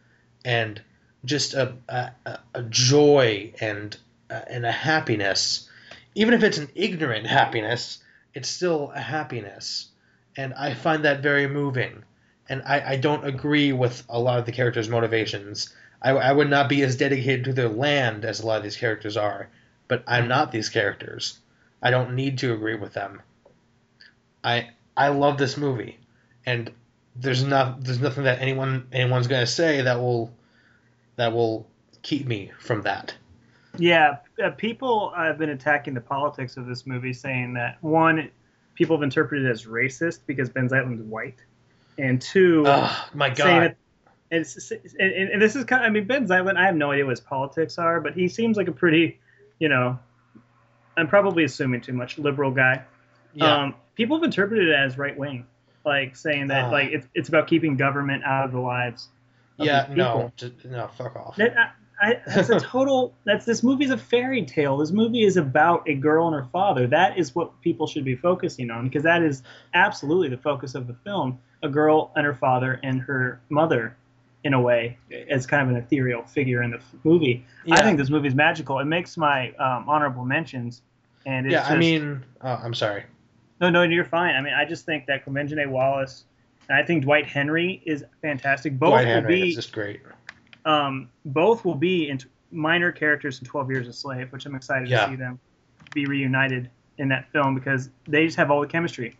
and 0.44 0.80
just 1.24 1.54
a, 1.54 1.74
a, 1.88 2.10
a- 2.26 2.38
a 2.54 2.62
joy 2.62 3.52
and 3.60 3.96
uh, 4.30 4.40
and 4.48 4.66
a 4.66 4.72
happiness. 4.72 5.68
Even 6.14 6.34
if 6.34 6.42
it's 6.42 6.58
an 6.58 6.68
ignorant 6.74 7.26
happiness, 7.26 8.02
it's 8.34 8.48
still 8.48 8.90
a 8.94 9.00
happiness. 9.00 9.88
And 10.36 10.54
I 10.54 10.74
find 10.74 11.04
that 11.04 11.22
very 11.22 11.46
moving. 11.48 12.02
And 12.48 12.62
I, 12.64 12.92
I 12.92 12.96
don't 12.96 13.26
agree 13.26 13.72
with 13.72 14.04
a 14.08 14.18
lot 14.18 14.38
of 14.38 14.46
the 14.46 14.52
characters' 14.52 14.88
motivations. 14.88 15.74
I, 16.00 16.10
I 16.10 16.32
would 16.32 16.48
not 16.48 16.68
be 16.68 16.82
as 16.82 16.96
dedicated 16.96 17.44
to 17.44 17.52
their 17.52 17.68
land 17.68 18.24
as 18.24 18.40
a 18.40 18.46
lot 18.46 18.58
of 18.58 18.62
these 18.62 18.76
characters 18.76 19.16
are. 19.16 19.48
But 19.88 20.04
I'm 20.06 20.28
not 20.28 20.52
these 20.52 20.68
characters. 20.68 21.38
I 21.82 21.90
don't 21.90 22.14
need 22.14 22.38
to 22.38 22.52
agree 22.52 22.76
with 22.76 22.92
them. 22.92 23.22
I 24.44 24.70
I 24.96 25.08
love 25.08 25.38
this 25.38 25.56
movie, 25.56 25.98
and 26.44 26.70
there's 27.16 27.44
not 27.44 27.84
there's 27.84 28.00
nothing 28.00 28.24
that 28.24 28.40
anyone 28.40 28.86
anyone's 28.92 29.26
gonna 29.26 29.46
say 29.46 29.82
that 29.82 29.98
will 29.98 30.32
that 31.16 31.32
will 31.32 31.66
keep 32.02 32.26
me 32.26 32.52
from 32.58 32.82
that. 32.82 33.14
Yeah, 33.76 34.18
uh, 34.42 34.50
people 34.50 35.12
have 35.16 35.38
been 35.38 35.50
attacking 35.50 35.94
the 35.94 36.00
politics 36.00 36.56
of 36.56 36.66
this 36.66 36.86
movie, 36.86 37.12
saying 37.12 37.54
that 37.54 37.82
one, 37.82 38.30
people 38.74 38.96
have 38.96 39.02
interpreted 39.02 39.46
it 39.46 39.50
as 39.50 39.66
racist 39.66 40.20
because 40.26 40.48
Benh 40.48 40.68
Zeitlin's 40.68 41.02
white, 41.02 41.38
and 41.98 42.20
two, 42.20 42.64
Oh 42.66 43.08
my 43.14 43.32
saying 43.34 43.60
god! 43.60 43.76
and, 44.30 44.46
and 44.98 45.30
and 45.30 45.42
this 45.42 45.56
is 45.56 45.64
kind. 45.64 45.84
Of, 45.84 45.90
I 45.90 45.90
mean, 45.92 46.06
Benh 46.06 46.26
Zeitlin. 46.28 46.56
I 46.56 46.66
have 46.66 46.76
no 46.76 46.90
idea 46.92 47.04
what 47.04 47.10
his 47.10 47.20
politics 47.20 47.78
are, 47.78 48.00
but 48.00 48.14
he 48.14 48.28
seems 48.28 48.56
like 48.56 48.68
a 48.68 48.72
pretty, 48.72 49.18
you 49.58 49.68
know, 49.68 49.98
I'm 50.96 51.08
probably 51.08 51.44
assuming 51.44 51.80
too 51.80 51.92
much 51.92 52.18
liberal 52.18 52.50
guy. 52.50 52.82
yeah, 53.34 53.62
Um, 53.64 53.74
people 53.94 54.16
have 54.16 54.24
interpreted 54.24 54.68
it 54.68 54.74
as 54.74 54.98
right 54.98 55.16
wing, 55.16 55.46
like 55.84 56.16
saying 56.16 56.48
that 56.48 56.64
Ah. 56.66 56.70
like 56.70 56.90
it's 56.90 57.06
it's 57.14 57.28
about 57.28 57.46
keeping 57.48 57.76
government 57.76 58.22
out 58.24 58.44
of 58.44 58.52
the 58.52 58.60
lives. 58.60 59.08
Of 59.58 59.66
yeah, 59.66 59.86
no, 59.90 60.30
just, 60.36 60.64
no, 60.66 60.86
fuck 60.88 61.16
off. 61.16 61.36
That, 61.36 61.74
I, 62.00 62.20
that's 62.26 62.50
a 62.50 62.60
total. 62.60 63.14
That's 63.24 63.44
this 63.44 63.62
movie's 63.62 63.90
a 63.90 63.98
fairy 63.98 64.44
tale. 64.44 64.76
This 64.76 64.90
movie 64.90 65.24
is 65.24 65.36
about 65.36 65.88
a 65.88 65.94
girl 65.94 66.26
and 66.26 66.36
her 66.36 66.48
father. 66.52 66.86
That 66.86 67.18
is 67.18 67.34
what 67.34 67.60
people 67.60 67.86
should 67.86 68.04
be 68.04 68.14
focusing 68.14 68.70
on 68.70 68.84
because 68.84 69.02
that 69.02 69.22
is 69.22 69.42
absolutely 69.74 70.28
the 70.28 70.38
focus 70.38 70.74
of 70.74 70.86
the 70.86 70.94
film. 71.04 71.38
A 71.62 71.68
girl 71.68 72.12
and 72.14 72.24
her 72.24 72.34
father 72.34 72.78
and 72.84 73.00
her 73.02 73.40
mother, 73.48 73.96
in 74.44 74.54
a 74.54 74.60
way, 74.60 74.96
as 75.28 75.44
kind 75.46 75.62
of 75.62 75.76
an 75.76 75.82
ethereal 75.82 76.22
figure 76.22 76.62
in 76.62 76.70
the 76.70 76.80
movie. 77.02 77.44
I 77.70 77.82
think 77.82 77.98
this 77.98 78.10
movie 78.10 78.28
is 78.28 78.34
magical. 78.34 78.78
It 78.78 78.84
makes 78.84 79.16
my 79.16 79.50
um, 79.54 79.88
honorable 79.88 80.24
mentions, 80.24 80.82
and 81.26 81.46
it's 81.46 81.52
yeah, 81.52 81.66
I 81.66 81.76
mean, 81.76 82.24
oh, 82.42 82.60
I'm 82.62 82.74
sorry. 82.74 83.04
no, 83.60 83.70
no, 83.70 83.82
you're 83.82 84.04
fine. 84.04 84.36
I 84.36 84.40
mean, 84.40 84.54
I 84.54 84.64
just 84.64 84.86
think 84.86 85.06
that 85.06 85.26
Quvenzhané 85.26 85.68
Wallis, 85.68 86.24
and 86.68 86.78
I 86.78 86.84
think 86.84 87.02
Dwight 87.02 87.26
Henry 87.26 87.82
is 87.84 88.04
fantastic. 88.22 88.78
Both 88.78 88.90
Dwight 88.90 89.06
will 89.06 89.14
Henry 89.14 89.40
be 89.42 89.48
is 89.48 89.56
just 89.56 89.72
great. 89.72 90.00
Um, 90.68 91.08
both 91.24 91.64
will 91.64 91.74
be 91.74 92.08
in 92.08 92.20
minor 92.52 92.92
characters 92.92 93.40
in 93.40 93.46
12 93.46 93.70
Years 93.70 93.88
a 93.88 93.92
Slave, 93.92 94.30
which 94.32 94.46
I'm 94.46 94.54
excited 94.54 94.88
Yeah. 94.88 95.06
to 95.06 95.10
see 95.12 95.16
them 95.16 95.40
be 95.94 96.04
reunited 96.06 96.70
in 96.98 97.08
that 97.08 97.30
film 97.32 97.54
because 97.54 97.88
they 98.06 98.26
just 98.26 98.36
have 98.36 98.50
all 98.50 98.60
the 98.60 98.66
chemistry. 98.66 99.16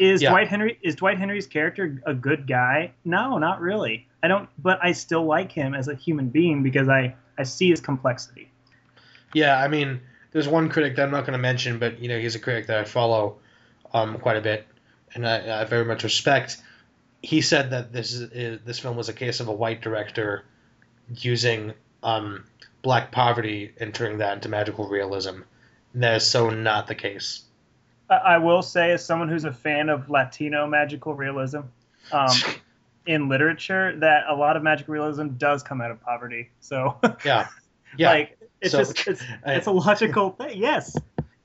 Is 0.00 0.20
Yeah. 0.20 0.30
Dwight 0.30 0.48
Henry 0.48 0.78
is 0.82 0.96
Dwight 0.96 1.18
Henry's 1.18 1.46
character 1.46 2.02
a 2.04 2.12
good 2.14 2.46
guy? 2.48 2.92
No, 3.04 3.38
not 3.38 3.60
really. 3.60 4.06
I 4.22 4.28
don't, 4.28 4.48
but 4.58 4.80
I 4.82 4.90
still 4.92 5.24
like 5.24 5.52
him 5.52 5.74
as 5.74 5.86
a 5.86 5.94
human 5.94 6.28
being 6.30 6.62
because 6.62 6.88
I 6.88 7.14
I 7.38 7.44
see 7.44 7.70
his 7.70 7.80
complexity. 7.80 8.50
Yeah, 9.32 9.56
I 9.56 9.68
mean, 9.68 10.00
there's 10.32 10.48
one 10.48 10.68
critic 10.68 10.96
that 10.96 11.04
I'm 11.04 11.12
not 11.12 11.20
going 11.20 11.34
to 11.34 11.38
mention, 11.38 11.78
but 11.78 12.00
you 12.00 12.08
know, 12.08 12.18
he's 12.18 12.34
a 12.34 12.40
critic 12.40 12.66
that 12.66 12.78
I 12.78 12.84
follow 12.84 13.36
um, 13.94 14.18
quite 14.18 14.36
a 14.36 14.40
bit, 14.40 14.66
and 15.14 15.26
I, 15.26 15.60
I 15.60 15.64
very 15.64 15.84
much 15.84 16.02
respect. 16.02 16.60
He 17.22 17.40
said 17.40 17.70
that 17.70 17.92
this 17.92 18.12
is, 18.12 18.22
is 18.32 18.60
this 18.64 18.80
film 18.80 18.96
was 18.96 19.08
a 19.08 19.12
case 19.12 19.38
of 19.38 19.46
a 19.46 19.52
white 19.52 19.80
director 19.80 20.44
using 21.16 21.72
um, 22.02 22.44
black 22.82 23.12
poverty 23.12 23.72
and 23.80 23.94
turning 23.94 24.18
that 24.18 24.34
into 24.34 24.48
magical 24.48 24.88
realism. 24.88 25.40
And 25.94 26.02
that 26.02 26.16
is 26.16 26.26
so 26.26 26.50
not 26.50 26.86
the 26.86 26.94
case. 26.94 27.42
I, 28.10 28.14
I 28.16 28.38
will 28.38 28.62
say, 28.62 28.92
as 28.92 29.04
someone 29.04 29.28
who's 29.28 29.44
a 29.44 29.52
fan 29.52 29.88
of 29.88 30.08
Latino 30.10 30.66
magical 30.66 31.14
realism, 31.14 31.60
um, 32.12 32.30
in 33.06 33.28
literature 33.28 33.96
that 34.00 34.24
a 34.28 34.34
lot 34.34 34.56
of 34.56 34.62
magic 34.62 34.86
realism 34.86 35.28
does 35.28 35.62
come 35.62 35.80
out 35.80 35.90
of 35.90 36.00
poverty. 36.02 36.50
So 36.60 36.96
Yeah. 37.24 37.48
Yeah. 37.96 38.10
like 38.10 38.38
it's 38.60 38.72
So- 38.72 38.78
just 38.84 39.06
it's 39.08 39.22
I- 39.46 39.54
it's 39.54 39.66
a 39.66 39.70
logical 39.72 40.30
thing. 40.30 40.58
Yes. 40.58 40.94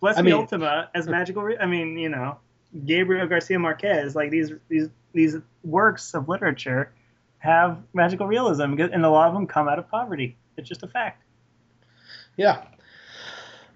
Bless 0.02 0.18
I 0.18 0.22
me 0.22 0.32
mean- 0.32 0.42
Ultima 0.42 0.90
as 0.94 1.08
magical. 1.08 1.42
Re- 1.44 1.58
I 1.58 1.66
mean, 1.66 1.98
you 1.98 2.10
know, 2.10 2.38
Gabriel 2.86 3.26
Garcia 3.28 3.58
Marquez, 3.60 4.14
like 4.16 4.30
these 4.30 4.52
these 4.68 4.90
these 5.14 5.38
works 5.64 6.14
of 6.14 6.28
literature 6.28 6.92
have 7.44 7.78
magical 7.94 8.26
realism, 8.26 8.62
and 8.80 9.06
a 9.06 9.10
lot 9.10 9.28
of 9.28 9.34
them 9.34 9.46
come 9.48 9.68
out 9.68 9.78
of 9.78 9.90
poverty. 9.90 10.38
It's 10.56 10.70
just 10.70 10.82
a 10.84 10.88
fact. 10.88 11.24
yeah. 12.38 12.64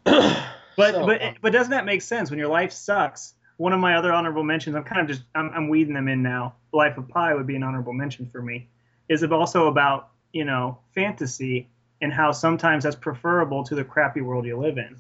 But 0.78 0.94
So, 0.94 1.06
but 1.08 1.22
um, 1.24 1.34
but 1.42 1.52
doesn't 1.54 1.72
that 1.72 1.86
make 1.86 2.04
sense 2.04 2.30
when 2.30 2.38
your 2.38 2.50
life 2.50 2.72
sucks? 2.72 3.34
One 3.58 3.74
of 3.74 3.80
my 3.80 3.96
other 3.98 4.14
honorable 4.14 4.44
mentions, 4.44 4.76
I'm 4.76 4.84
kind 4.84 5.02
of 5.02 5.08
just 5.08 5.24
I'm, 5.34 5.50
I'm 5.56 5.70
weeding 5.70 5.96
them 5.96 6.08
in 6.08 6.22
now. 6.22 6.54
Life 6.72 6.98
of 7.00 7.08
Pi 7.08 7.34
would 7.34 7.48
be 7.48 7.56
an 7.56 7.64
honorable 7.64 7.94
mention 7.94 8.28
for 8.28 8.44
me. 8.44 8.68
Is 9.10 9.24
it 9.24 9.34
also 9.34 9.68
about 9.68 10.10
you 10.34 10.46
know 10.46 10.78
fantasy 10.94 11.68
and 12.02 12.14
how 12.14 12.32
sometimes 12.32 12.84
that's 12.84 12.96
preferable 12.96 13.64
to 13.64 13.74
the 13.74 13.84
crappy 13.84 14.22
world 14.22 14.46
you 14.46 14.56
live 14.56 14.78
in? 14.78 14.98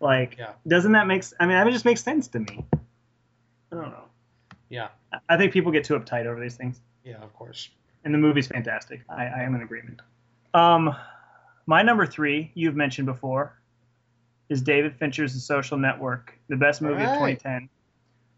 Like, 0.00 0.36
Yeah. 0.38 0.52
doesn't 0.66 0.92
that 0.92 1.06
make? 1.06 1.22
I 1.38 1.44
mean, 1.44 1.54
that 1.62 1.70
just 1.70 1.84
makes 1.84 2.02
sense 2.02 2.26
to 2.28 2.38
me. 2.40 2.64
I 3.70 3.76
don't 3.76 3.90
know. 3.90 4.04
Yeah. 4.70 4.88
I 5.28 5.36
think 5.36 5.52
people 5.52 5.70
get 5.70 5.84
too 5.84 5.98
uptight 5.98 6.24
over 6.24 6.40
these 6.40 6.56
things, 6.56 6.80
Yeah, 7.04 7.16
of 7.18 7.34
course. 7.34 7.68
And 8.04 8.14
the 8.14 8.18
movie's 8.18 8.46
fantastic. 8.46 9.02
I, 9.08 9.26
I 9.26 9.42
am 9.42 9.54
in 9.54 9.62
agreement. 9.62 10.00
Um, 10.54 10.94
my 11.66 11.82
number 11.82 12.06
three, 12.06 12.50
you've 12.54 12.76
mentioned 12.76 13.06
before, 13.06 13.60
is 14.48 14.62
David 14.62 14.96
Fincher's 14.96 15.34
The 15.34 15.40
Social 15.40 15.78
Network, 15.78 16.34
the 16.48 16.56
best 16.56 16.82
movie 16.82 17.02
of 17.02 17.10
2010. 17.10 17.68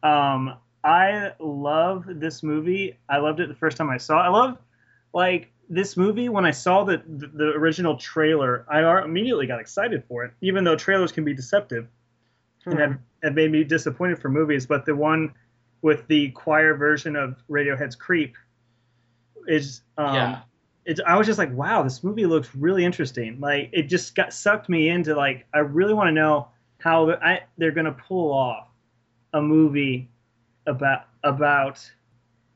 Um, 0.02 0.56
I 0.84 1.32
love 1.39 2.05
this 2.06 2.43
movie. 2.43 2.98
I 3.09 3.18
loved 3.18 3.40
it 3.40 3.48
the 3.48 3.55
first 3.55 3.76
time 3.76 3.89
I 3.89 3.97
saw 3.97 4.20
it. 4.20 4.26
I 4.26 4.28
love 4.28 4.59
like 5.12 5.52
this 5.68 5.97
movie 5.97 6.28
when 6.28 6.44
I 6.44 6.51
saw 6.51 6.84
the 6.84 7.02
the, 7.06 7.28
the 7.28 7.44
original 7.52 7.97
trailer. 7.97 8.66
I 8.68 9.02
immediately 9.02 9.47
got 9.47 9.60
excited 9.60 10.05
for 10.09 10.24
it, 10.24 10.32
even 10.40 10.64
though 10.64 10.76
trailers 10.76 11.12
can 11.12 11.24
be 11.24 11.34
deceptive 11.34 11.86
and 12.66 12.78
have, 12.78 12.98
have 13.22 13.34
made 13.34 13.51
me 13.51 13.64
disappointed 13.64 14.20
for 14.20 14.28
movies. 14.28 14.66
But 14.66 14.84
the 14.84 14.94
one 14.94 15.32
with 15.82 16.06
the 16.09 16.30
choir 16.30 16.74
version 16.74 17.16
of 17.16 17.36
Radiohead's 17.48 17.97
"Creep" 17.97 18.36
is 19.47 19.82
um, 19.98 20.14
Yeah. 20.14 20.40
it's 20.85 21.01
I 21.06 21.16
was 21.16 21.27
just 21.27 21.39
like, 21.39 21.52
wow, 21.52 21.82
this 21.82 22.02
movie 22.02 22.27
looks 22.27 22.55
really 22.55 22.85
interesting. 22.85 23.40
Like 23.40 23.70
it 23.73 23.85
just 23.85 24.14
got 24.14 24.32
sucked 24.32 24.69
me 24.69 24.89
into 24.89 25.14
like 25.14 25.47
I 25.52 25.59
really 25.60 25.94
want 25.94 26.09
to 26.09 26.12
know 26.12 26.48
how 26.78 27.10
I, 27.12 27.40
they're 27.59 27.70
gonna 27.73 27.93
pull 27.93 28.32
off 28.32 28.69
a 29.32 29.40
movie 29.40 30.10
about 30.66 31.06
about 31.24 31.90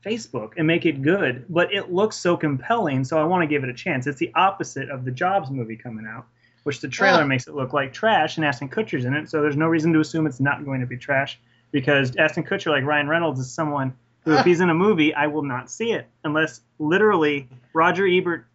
Facebook 0.04 0.52
and 0.56 0.66
make 0.66 0.86
it 0.86 1.02
good. 1.02 1.44
But 1.48 1.72
it 1.72 1.92
looks 1.92 2.16
so 2.16 2.36
compelling, 2.36 3.04
so 3.04 3.18
I 3.18 3.24
want 3.24 3.42
to 3.42 3.46
give 3.46 3.64
it 3.64 3.70
a 3.70 3.74
chance. 3.74 4.06
It's 4.06 4.18
the 4.18 4.32
opposite 4.34 4.88
of 4.90 5.04
the 5.04 5.10
Jobs 5.10 5.50
movie 5.50 5.76
coming 5.76 6.06
out, 6.06 6.26
which 6.62 6.80
the 6.80 6.88
trailer 6.88 7.24
makes 7.26 7.48
it 7.48 7.54
look 7.54 7.72
like 7.72 7.92
trash, 7.92 8.36
and 8.36 8.46
Ashton 8.46 8.68
Kutcher's 8.68 9.04
in 9.04 9.14
it. 9.14 9.28
So 9.28 9.42
there's 9.42 9.56
no 9.56 9.66
reason 9.66 9.92
to 9.94 10.00
assume 10.00 10.26
it's 10.26 10.40
not 10.40 10.64
going 10.64 10.80
to 10.80 10.86
be 10.86 10.96
trash 10.96 11.40
because 11.72 12.14
Ashton 12.16 12.44
Kutcher, 12.44 12.70
like 12.70 12.84
Ryan 12.84 13.08
Reynolds, 13.08 13.40
is 13.40 13.52
someone 13.52 13.88
who, 13.90 13.96
if 14.26 14.44
he's 14.44 14.60
in 14.60 14.70
a 14.70 14.74
movie, 14.74 15.14
I 15.14 15.26
will 15.26 15.42
not 15.42 15.70
see 15.70 15.92
it 15.92 16.06
unless 16.24 16.60
literally 16.78 17.48
Roger 17.72 18.06
Ebert, 18.06 18.46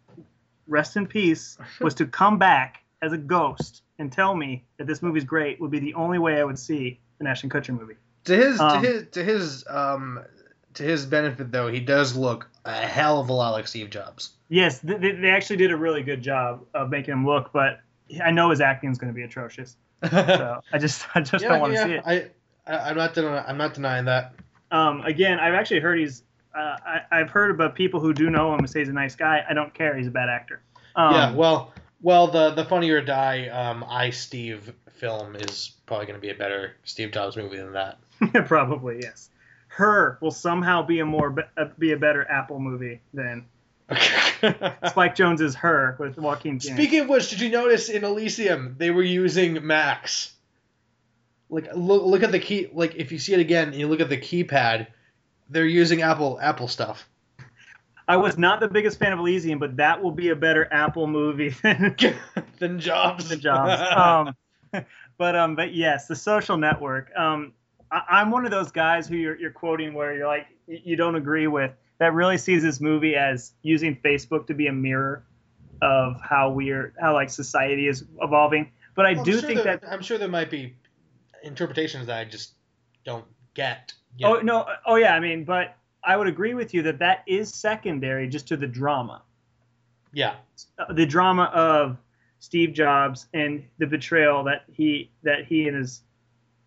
rest 0.66 0.96
in 0.96 1.06
peace, 1.06 1.58
was 1.80 1.94
to 1.94 2.06
come 2.06 2.38
back 2.38 2.82
as 3.00 3.12
a 3.12 3.18
ghost 3.18 3.82
and 3.98 4.12
tell 4.12 4.34
me 4.34 4.64
that 4.78 4.86
this 4.86 5.02
movie's 5.02 5.24
great 5.24 5.60
would 5.60 5.70
be 5.70 5.78
the 5.78 5.94
only 5.94 6.18
way 6.18 6.40
I 6.40 6.44
would 6.44 6.58
see 6.58 7.00
an 7.20 7.26
Ashton 7.26 7.50
Kutcher 7.50 7.78
movie. 7.78 7.94
To 8.24 8.36
his 8.36 8.60
Um, 8.60 8.82
to 8.82 8.88
his 8.88 9.08
to 9.10 9.24
his 9.24 9.64
um 9.68 10.20
to 10.74 10.82
his 10.82 11.06
benefit 11.06 11.50
though, 11.50 11.68
he 11.68 11.80
does 11.80 12.16
look 12.16 12.48
a 12.64 12.72
hell 12.72 13.20
of 13.20 13.28
a 13.28 13.32
lot 13.32 13.50
like 13.50 13.66
Steve 13.66 13.90
Jobs. 13.90 14.30
Yes, 14.48 14.78
they, 14.80 15.12
they 15.12 15.30
actually 15.30 15.56
did 15.56 15.70
a 15.72 15.76
really 15.76 16.02
good 16.02 16.22
job 16.22 16.64
of 16.74 16.90
making 16.90 17.12
him 17.12 17.26
look, 17.26 17.52
but 17.52 17.80
I 18.22 18.30
know 18.30 18.50
his 18.50 18.60
acting 18.60 18.90
is 18.90 18.98
going 18.98 19.12
to 19.12 19.16
be 19.16 19.22
atrocious. 19.22 19.76
So 20.10 20.60
I 20.72 20.78
just 20.78 21.06
I 21.14 21.20
just 21.20 21.44
don't 21.44 21.60
want 21.60 21.74
to 21.74 21.82
see 21.82 21.92
it. 21.92 22.02
I, 22.04 22.30
I 22.66 22.90
I'm 22.90 22.96
not 22.96 23.14
denying 23.14 23.44
I'm 23.46 23.58
not 23.58 23.74
denying 23.74 24.06
that. 24.06 24.34
Um, 24.72 25.02
again, 25.02 25.38
I've 25.38 25.54
actually 25.54 25.80
heard 25.80 25.98
he's. 25.98 26.24
Uh, 26.54 26.76
I, 26.84 27.00
I've 27.10 27.30
heard 27.30 27.50
about 27.50 27.74
people 27.74 28.00
who 28.00 28.12
do 28.12 28.28
know 28.28 28.52
him 28.52 28.58
and 28.58 28.68
say 28.68 28.80
he's 28.80 28.88
a 28.88 28.92
nice 28.92 29.14
guy. 29.14 29.44
I 29.48 29.54
don't 29.54 29.72
care. 29.72 29.96
He's 29.96 30.08
a 30.08 30.10
bad 30.10 30.28
actor. 30.28 30.60
Um, 30.96 31.14
yeah, 31.14 31.34
well 31.34 31.72
well 32.02 32.28
the 32.28 32.50
the 32.50 32.64
Funny 32.64 32.90
or 32.90 33.00
Die 33.00 33.48
um 33.48 33.84
iSteve 33.88 34.72
film 34.90 35.36
is 35.36 35.72
probably 35.86 36.06
going 36.06 36.18
to 36.18 36.20
be 36.20 36.30
a 36.30 36.34
better 36.34 36.74
Steve 36.84 37.12
Jobs 37.12 37.36
movie 37.36 37.56
than 37.56 37.72
that. 37.72 37.98
probably 38.46 39.00
yes. 39.02 39.30
Her 39.68 40.18
will 40.20 40.30
somehow 40.30 40.82
be 40.82 41.00
a 41.00 41.06
more 41.06 41.30
be, 41.30 41.42
uh, 41.56 41.66
a 41.80 41.94
better 41.96 42.28
Apple 42.30 42.60
movie 42.60 43.00
than 43.14 43.46
Spike 43.90 45.16
Jonze's 45.16 45.54
Her 45.54 45.96
with 45.98 46.18
Joaquin 46.18 46.60
Phoenix. 46.60 46.80
Speaking 46.80 47.00
of 47.00 47.08
which, 47.08 47.30
did 47.30 47.40
you 47.40 47.48
notice 47.48 47.88
in 47.88 48.04
Elysium 48.04 48.76
they 48.78 48.90
were 48.90 49.02
using 49.02 49.66
Macs? 49.66 50.32
Like 51.52 51.68
look 51.74 52.02
look 52.04 52.22
at 52.22 52.32
the 52.32 52.38
key 52.40 52.68
like 52.72 52.94
if 52.96 53.12
you 53.12 53.18
see 53.18 53.34
it 53.34 53.40
again 53.40 53.68
and 53.68 53.76
you 53.76 53.86
look 53.86 54.00
at 54.00 54.08
the 54.08 54.16
keypad, 54.16 54.86
they're 55.50 55.66
using 55.66 56.00
Apple 56.00 56.38
Apple 56.40 56.66
stuff. 56.66 57.06
I 58.08 58.16
was 58.16 58.36
not 58.38 58.58
the 58.60 58.68
biggest 58.68 58.98
fan 58.98 59.12
of 59.12 59.18
Elysium, 59.18 59.58
but 59.58 59.76
that 59.76 60.02
will 60.02 60.10
be 60.10 60.30
a 60.30 60.36
better 60.36 60.66
Apple 60.72 61.06
movie 61.06 61.50
than 61.62 61.94
than 62.58 62.80
Jobs. 62.80 63.28
the 63.28 63.36
jobs. 63.36 64.34
Um, 64.74 64.84
but 65.18 65.36
um, 65.36 65.54
but 65.54 65.74
yes, 65.74 66.06
the 66.08 66.16
social 66.16 66.56
network. 66.56 67.14
Um, 67.14 67.52
I, 67.90 68.00
I'm 68.08 68.30
one 68.30 68.46
of 68.46 68.50
those 68.50 68.72
guys 68.72 69.06
who 69.06 69.16
you're, 69.16 69.38
you're 69.38 69.50
quoting 69.52 69.92
where 69.92 70.14
you're 70.14 70.26
like 70.26 70.46
you 70.66 70.96
don't 70.96 71.16
agree 71.16 71.48
with 71.48 71.72
that 71.98 72.14
really 72.14 72.38
sees 72.38 72.62
this 72.62 72.80
movie 72.80 73.14
as 73.14 73.52
using 73.60 73.94
Facebook 74.02 74.46
to 74.46 74.54
be 74.54 74.68
a 74.68 74.72
mirror 74.72 75.22
of 75.82 76.18
how 76.22 76.48
we're 76.50 76.94
how 76.98 77.12
like 77.12 77.28
society 77.28 77.88
is 77.88 78.04
evolving. 78.22 78.72
But 78.94 79.04
I 79.04 79.12
Well, 79.12 79.24
do 79.24 79.32
sure 79.32 79.42
think 79.42 79.62
there- 79.62 79.76
that 79.76 79.92
I'm 79.92 80.00
sure 80.02 80.16
there 80.16 80.28
might 80.28 80.50
be 80.50 80.76
interpretations 81.42 82.06
that 82.06 82.18
I 82.18 82.24
just 82.24 82.52
don't 83.04 83.24
get. 83.54 83.92
yet. 84.16 84.30
oh 84.30 84.40
no 84.40 84.66
oh 84.86 84.96
yeah 84.96 85.14
I 85.14 85.20
mean 85.20 85.44
but 85.44 85.76
I 86.04 86.16
would 86.16 86.26
agree 86.26 86.54
with 86.54 86.74
you 86.74 86.82
that 86.82 86.98
that 86.98 87.22
is 87.26 87.52
secondary 87.52 88.28
just 88.28 88.48
to 88.48 88.56
the 88.56 88.66
drama. 88.66 89.22
yeah. 90.12 90.34
uh, 90.78 90.92
the 90.92 91.06
drama 91.06 91.44
of 91.54 91.96
Steve 92.40 92.72
Jobs 92.72 93.26
and 93.32 93.64
the 93.78 93.86
betrayal 93.86 94.44
that 94.44 94.64
he 94.72 95.10
that 95.22 95.44
he 95.44 95.68
and 95.68 95.76
his 95.76 96.02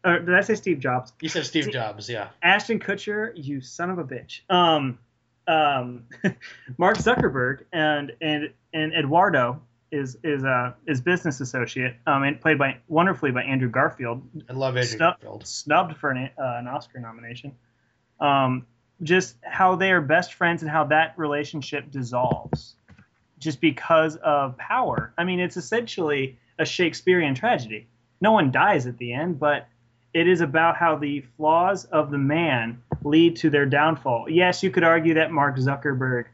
or 0.05 0.19
did 0.19 0.35
I 0.35 0.41
say 0.41 0.55
Steve 0.55 0.79
Jobs? 0.79 1.13
You 1.19 1.29
said 1.29 1.45
Steve 1.45 1.71
Jobs, 1.71 2.07
yeah. 2.07 2.29
Ashton 2.43 2.79
Kutcher, 2.79 3.31
you 3.35 3.59
son 3.59 3.89
of 3.89 3.97
a 3.97 4.03
bitch. 4.03 4.41
Um, 4.49 4.99
um, 5.47 6.03
Mark 6.77 6.97
Zuckerberg 6.97 7.65
and 7.73 8.11
and 8.21 8.53
and 8.73 8.93
Eduardo 8.93 9.61
is 9.95 10.17
is 10.23 10.43
uh 10.43 10.73
is 10.85 11.01
business 11.01 11.39
associate 11.41 11.95
um 12.05 12.23
and 12.23 12.39
played 12.41 12.57
by 12.57 12.77
wonderfully 12.87 13.31
by 13.31 13.43
Andrew 13.43 13.69
Garfield 13.69 14.21
I 14.49 14.53
love 14.53 14.75
Andrew 14.77 14.97
Snub- 14.97 15.21
Garfield. 15.21 15.47
snubbed 15.47 15.97
for 15.97 16.11
an, 16.11 16.29
uh, 16.37 16.55
an 16.59 16.67
Oscar 16.67 16.99
nomination. 16.99 17.53
Um, 18.19 18.65
just 19.03 19.35
how 19.43 19.75
they 19.75 19.91
are 19.91 20.01
best 20.01 20.33
friends 20.35 20.61
and 20.61 20.71
how 20.71 20.85
that 20.85 21.13
relationship 21.17 21.91
dissolves 21.91 22.75
just 23.39 23.59
because 23.59 24.15
of 24.17 24.57
power. 24.57 25.13
I 25.17 25.25
mean, 25.25 25.39
it's 25.41 25.57
essentially 25.57 26.37
a 26.57 26.65
Shakespearean 26.65 27.35
tragedy. 27.35 27.87
No 28.21 28.31
one 28.31 28.51
dies 28.51 28.87
at 28.87 28.97
the 28.97 29.11
end, 29.13 29.37
but 29.39 29.67
it 30.13 30.27
is 30.29 30.39
about 30.39 30.77
how 30.77 30.95
the 30.95 31.25
flaws 31.35 31.83
of 31.85 32.09
the 32.09 32.17
man 32.17 32.81
lead 33.03 33.35
to 33.37 33.49
their 33.49 33.65
downfall. 33.65 34.29
Yes, 34.29 34.63
you 34.63 34.71
could 34.71 34.85
argue 34.85 35.15
that 35.15 35.29
Mark 35.31 35.57
Zuckerberg 35.57 36.25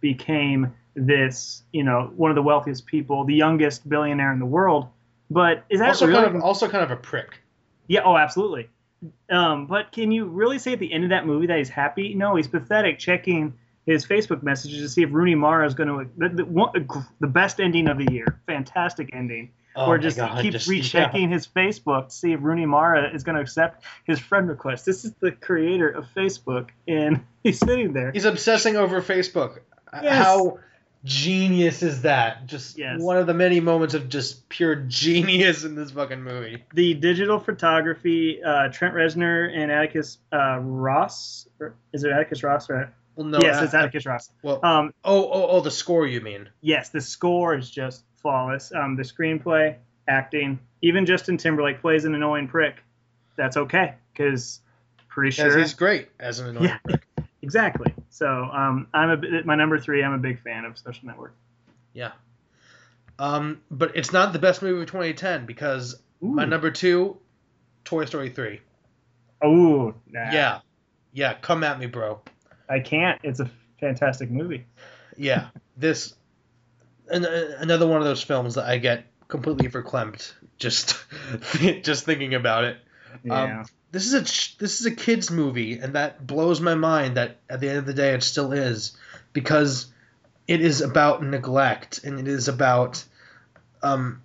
became 0.00 0.72
this, 0.96 1.62
you 1.72 1.84
know, 1.84 2.10
one 2.16 2.30
of 2.30 2.34
the 2.34 2.42
wealthiest 2.42 2.86
people, 2.86 3.24
the 3.24 3.34
youngest 3.34 3.88
billionaire 3.88 4.32
in 4.32 4.38
the 4.40 4.46
world. 4.46 4.88
But 5.30 5.64
is 5.68 5.78
that 5.80 5.90
Also 5.90 6.06
really 6.06 6.22
kind 6.24 6.36
of 6.36 6.42
also 6.42 6.68
kind 6.68 6.82
of 6.82 6.90
a 6.90 6.96
prick. 6.96 7.38
yeah, 7.86 8.00
oh, 8.04 8.16
absolutely. 8.16 8.68
Um, 9.30 9.66
but 9.66 9.92
can 9.92 10.10
you 10.10 10.24
really 10.24 10.58
say 10.58 10.72
at 10.72 10.78
the 10.78 10.92
end 10.92 11.04
of 11.04 11.10
that 11.10 11.26
movie 11.26 11.46
that 11.48 11.58
he's 11.58 11.68
happy? 11.68 12.14
No, 12.14 12.34
he's 12.36 12.48
pathetic, 12.48 12.98
checking 12.98 13.54
his 13.84 14.06
Facebook 14.06 14.42
messages 14.42 14.80
to 14.80 14.88
see 14.88 15.02
if 15.02 15.10
Rooney 15.12 15.34
Mara 15.34 15.66
is 15.66 15.74
going 15.74 15.88
to 15.88 16.10
the, 16.16 16.28
the, 16.30 17.06
the 17.20 17.26
best 17.26 17.60
ending 17.60 17.88
of 17.88 17.98
the 17.98 18.10
year, 18.10 18.40
fantastic 18.46 19.10
ending. 19.12 19.50
Oh 19.78 19.88
or 19.88 19.98
just 19.98 20.16
God, 20.16 20.42
just- 20.42 20.66
rechecking 20.68 21.28
his 21.30 21.46
Facebook 21.46 22.08
to 22.08 22.14
see 22.14 22.32
if 22.32 22.40
Rooney 22.42 22.64
Mara 22.64 23.14
is 23.14 23.22
going 23.24 23.36
to 23.36 23.42
accept 23.42 23.84
his 24.04 24.18
friend 24.18 24.48
request. 24.48 24.86
This 24.86 25.04
is 25.04 25.12
the 25.20 25.32
creator 25.32 25.90
of 25.90 26.06
Facebook, 26.16 26.70
and 26.88 27.22
he's 27.42 27.58
sitting 27.58 27.92
there. 27.92 28.10
He's 28.12 28.24
obsessing 28.24 28.76
over 28.76 29.02
Facebook. 29.02 29.58
Yes. 30.02 30.24
How 30.24 30.58
genius 31.04 31.82
is 31.82 32.02
that? 32.02 32.46
Just 32.46 32.78
Yes. 32.78 33.00
one 33.00 33.16
of 33.16 33.26
the 33.26 33.34
many 33.34 33.60
moments 33.60 33.94
of 33.94 34.08
just 34.08 34.48
pure 34.48 34.74
genius 34.76 35.64
in 35.64 35.74
this 35.74 35.90
fucking 35.92 36.22
movie. 36.22 36.64
the 36.74 36.94
digital 36.94 37.38
photography, 37.38 38.42
uh, 38.42 38.68
Trent 38.68 38.94
Reznor 38.94 39.50
and 39.56 39.70
Atticus 39.70 40.18
uh, 40.32 40.58
Ross. 40.60 41.48
Or 41.60 41.74
is 41.92 42.04
it 42.04 42.10
Atticus 42.10 42.42
Ross? 42.42 42.68
Or, 42.70 42.92
Well, 43.14 43.26
no. 43.26 43.38
yes, 43.40 43.56
I- 43.58 43.64
it's 43.64 43.74
I- 43.74 43.80
Atticus 43.80 44.06
Ross. 44.06 44.30
well, 44.42 44.60
Um, 44.64 44.92
oh, 45.04 45.24
oh, 45.30 45.46
oh, 45.50 45.60
the 45.60 45.70
score 45.70 46.06
you 46.06 46.20
mean? 46.20 46.48
yes, 46.60 46.88
the 46.90 47.00
score 47.00 47.54
is 47.56 47.70
just 47.70 48.04
flawless. 48.16 48.72
Um, 48.74 48.96
the 48.96 49.02
screenplay, 49.04 49.76
acting, 50.08 50.58
even 50.82 51.06
Justin 51.06 51.36
Timberlake 51.36 51.80
plays 51.80 52.04
an 52.04 52.14
annoying 52.14 52.48
prick. 52.48 52.82
That's 53.36 53.56
okay 53.56 53.94
because 54.12 54.60
pretty 55.08 55.30
sure 55.30 55.56
he's 55.58 55.72
great 55.74 56.08
as 56.20 56.40
an 56.40 56.48
annoying 56.48 56.66
Yeah. 56.66 56.78
prick. 56.84 57.06
exactly. 57.42 57.94
So 58.10 58.26
um, 58.26 58.88
I'm 58.94 59.10
a 59.10 59.42
my 59.44 59.54
number 59.54 59.78
three. 59.78 60.02
I'm 60.02 60.12
a 60.12 60.18
big 60.18 60.42
fan 60.42 60.64
of 60.64 60.78
Social 60.78 61.06
Network. 61.06 61.34
Yeah. 61.92 62.12
Um, 63.18 63.62
but 63.70 63.96
it's 63.96 64.12
not 64.12 64.32
the 64.32 64.38
best 64.38 64.62
movie 64.62 64.82
of 64.82 64.86
2010 64.88 65.46
because 65.46 65.96
my 66.20 66.44
number 66.44 66.70
two, 66.70 67.16
Toy 67.84 68.04
Story 68.04 68.30
3. 68.30 68.60
Oh, 69.42 69.94
nah, 70.10 70.30
Yeah. 70.32 70.60
Yeah, 71.12 71.34
come 71.34 71.64
at 71.64 71.78
me, 71.78 71.86
bro. 71.86 72.20
I 72.68 72.80
can't. 72.80 73.18
It's 73.22 73.40
a 73.40 73.50
fantastic 73.80 74.30
movie. 74.30 74.66
Yeah. 75.16 75.48
this 75.76 76.14
an, 77.08 77.24
another 77.24 77.86
one 77.86 77.98
of 77.98 78.04
those 78.04 78.22
films 78.22 78.54
that 78.56 78.66
I 78.66 78.78
get 78.78 79.06
completely 79.28 79.68
verklempt 79.68 80.34
just 80.58 81.02
just 81.82 82.04
thinking 82.04 82.34
about 82.34 82.64
it. 82.64 82.78
Yeah. 83.22 83.64
This 83.92 84.06
is 84.06 84.14
a 84.14 84.20
this 84.58 84.80
is 84.80 84.86
a 84.86 84.90
kids 84.90 85.30
movie 85.30 85.78
and 85.78 85.94
that 85.94 86.26
blows 86.26 86.60
my 86.60 86.74
mind 86.74 87.16
that 87.16 87.38
at 87.48 87.60
the 87.60 87.68
end 87.68 87.78
of 87.78 87.86
the 87.86 87.94
day 87.94 88.14
it 88.14 88.22
still 88.22 88.52
is 88.52 88.96
because 89.32 89.86
it 90.46 90.60
is 90.60 90.80
about 90.80 91.22
neglect 91.22 92.04
and 92.04 92.18
it 92.18 92.28
is 92.28 92.48
about 92.48 93.04
um 93.82 94.22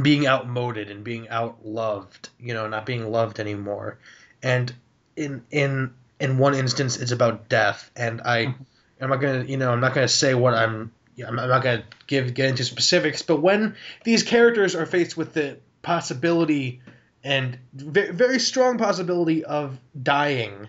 being 0.00 0.26
outmoded 0.26 0.90
and 0.90 1.02
being 1.02 1.26
outloved, 1.26 2.28
you 2.38 2.54
know, 2.54 2.68
not 2.68 2.86
being 2.86 3.10
loved 3.10 3.40
anymore. 3.40 3.98
And 4.42 4.72
in 5.16 5.42
in 5.50 5.94
in 6.20 6.38
one 6.38 6.54
instance 6.54 6.96
it's 6.96 7.12
about 7.12 7.48
death 7.48 7.90
and 7.96 8.20
I 8.20 8.54
I'm 9.00 9.10
not 9.10 9.20
gonna 9.20 9.44
you 9.44 9.56
know 9.56 9.72
I'm 9.72 9.80
not 9.80 9.94
gonna 9.94 10.08
say 10.08 10.34
what 10.34 10.54
I'm 10.54 10.92
I'm 11.26 11.36
not 11.36 11.62
gonna 11.62 11.84
give 12.06 12.34
get 12.34 12.50
into 12.50 12.64
specifics, 12.64 13.22
but 13.22 13.40
when 13.40 13.76
these 14.04 14.22
characters 14.22 14.74
are 14.74 14.86
faced 14.86 15.16
with 15.16 15.34
the 15.34 15.58
possibility 15.82 16.80
and 17.22 17.58
very, 17.74 18.12
very 18.12 18.38
strong 18.38 18.78
possibility 18.78 19.44
of 19.44 19.78
dying, 20.02 20.68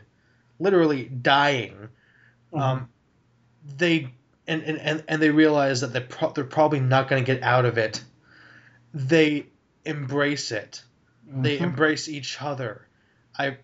literally 0.59 1.05
dying, 1.05 1.89
um, 2.53 2.89
they 3.77 4.09
and, 4.47 4.63
and, 4.63 4.77
and, 4.79 5.03
and 5.07 5.21
they 5.21 5.29
realize 5.29 5.81
that 5.81 5.93
they're, 5.93 6.01
pro- 6.01 6.31
they're 6.33 6.43
probably 6.43 6.79
not 6.79 7.07
going 7.07 7.23
to 7.23 7.33
get 7.33 7.43
out 7.43 7.65
of 7.65 7.77
it. 7.77 8.03
They 8.93 9.45
embrace 9.85 10.51
it. 10.51 10.83
They 11.25 11.57
Mhm. 11.57 11.61
embrace 11.61 12.09
each 12.09 12.41
other. 12.41 12.87
I. 13.37 13.57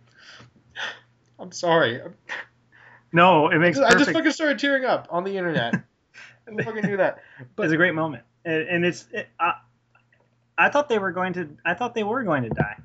I'm 1.40 1.52
sorry. 1.52 2.02
no, 3.12 3.50
it 3.50 3.58
makes 3.60 3.78
I 3.78 3.94
just 3.96 4.12
fucking 4.12 4.32
started 4.32 4.60
tearing 4.60 4.86
up 4.86 5.08
on 5.12 5.24
the 5.24 5.38
internet. 5.38 5.76
I 5.76 6.64
fucking 6.64 6.84
do 6.84 6.98
that. 6.98 7.22
But 7.56 7.64
it's 7.64 7.74
a 7.74 7.78
great 7.78 7.94
moment, 7.96 8.24
and, 8.46 8.68
and 8.70 8.86
it's. 8.86 9.06
It, 9.12 9.28
I, 9.40 9.56
I 10.58 10.70
thought 10.70 10.90
they 10.90 11.00
were 11.00 11.12
going 11.12 11.34
to. 11.34 11.50
I 11.66 11.74
thought 11.74 11.94
they 11.94 12.04
were 12.04 12.24
going 12.24 12.44
to 12.44 12.50
die. 12.50 12.78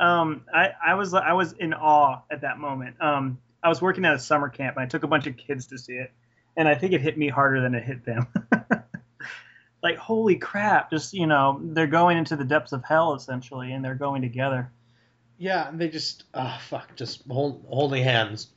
Um, 0.00 0.42
I, 0.52 0.70
I 0.84 0.94
was 0.94 1.14
I 1.14 1.32
was 1.34 1.52
in 1.52 1.74
awe 1.74 2.22
at 2.30 2.40
that 2.40 2.58
moment. 2.58 2.96
Um, 3.00 3.38
I 3.62 3.68
was 3.68 3.82
working 3.82 4.04
at 4.04 4.14
a 4.14 4.18
summer 4.18 4.48
camp, 4.48 4.76
and 4.76 4.84
I 4.84 4.88
took 4.88 5.02
a 5.02 5.06
bunch 5.06 5.26
of 5.26 5.36
kids 5.36 5.66
to 5.68 5.78
see 5.78 5.92
it, 5.92 6.10
and 6.56 6.66
I 6.66 6.74
think 6.74 6.92
it 6.92 7.00
hit 7.00 7.18
me 7.18 7.28
harder 7.28 7.60
than 7.60 7.74
it 7.74 7.84
hit 7.84 8.04
them. 8.04 8.26
like 9.82 9.96
holy 9.96 10.36
crap! 10.36 10.90
Just 10.90 11.12
you 11.12 11.26
know, 11.26 11.60
they're 11.62 11.86
going 11.86 12.18
into 12.18 12.36
the 12.36 12.44
depths 12.44 12.72
of 12.72 12.84
hell 12.84 13.14
essentially, 13.14 13.72
and 13.72 13.84
they're 13.84 13.94
going 13.94 14.22
together. 14.22 14.72
Yeah, 15.40 15.68
and 15.68 15.80
they 15.80 15.88
just 15.88 16.24
oh 16.34 16.58
fuck, 16.68 16.96
just 16.96 17.22
hold, 17.28 17.64
holding 17.68 18.02
hands. 18.02 18.48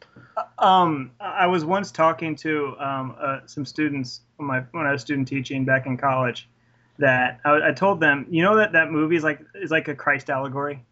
Um, 0.58 1.12
I 1.20 1.48
was 1.48 1.64
once 1.64 1.92
talking 1.92 2.36
to 2.38 2.76
um, 2.80 3.16
uh, 3.20 3.40
some 3.46 3.66
students 3.66 4.22
when, 4.38 4.48
my, 4.48 4.60
when 4.72 4.86
I 4.86 4.92
was 4.92 5.02
student 5.02 5.28
teaching 5.28 5.66
back 5.66 5.86
in 5.86 5.98
college. 5.98 6.50
That 7.00 7.40
I, 7.44 7.70
I 7.70 7.72
told 7.72 8.00
them, 8.00 8.28
you 8.30 8.44
know 8.44 8.58
that 8.58 8.74
that 8.74 8.92
movie 8.92 9.16
is 9.16 9.24
like 9.24 9.40
is 9.56 9.72
like 9.72 9.88
a 9.88 9.96
Christ 9.96 10.30
allegory, 10.30 10.84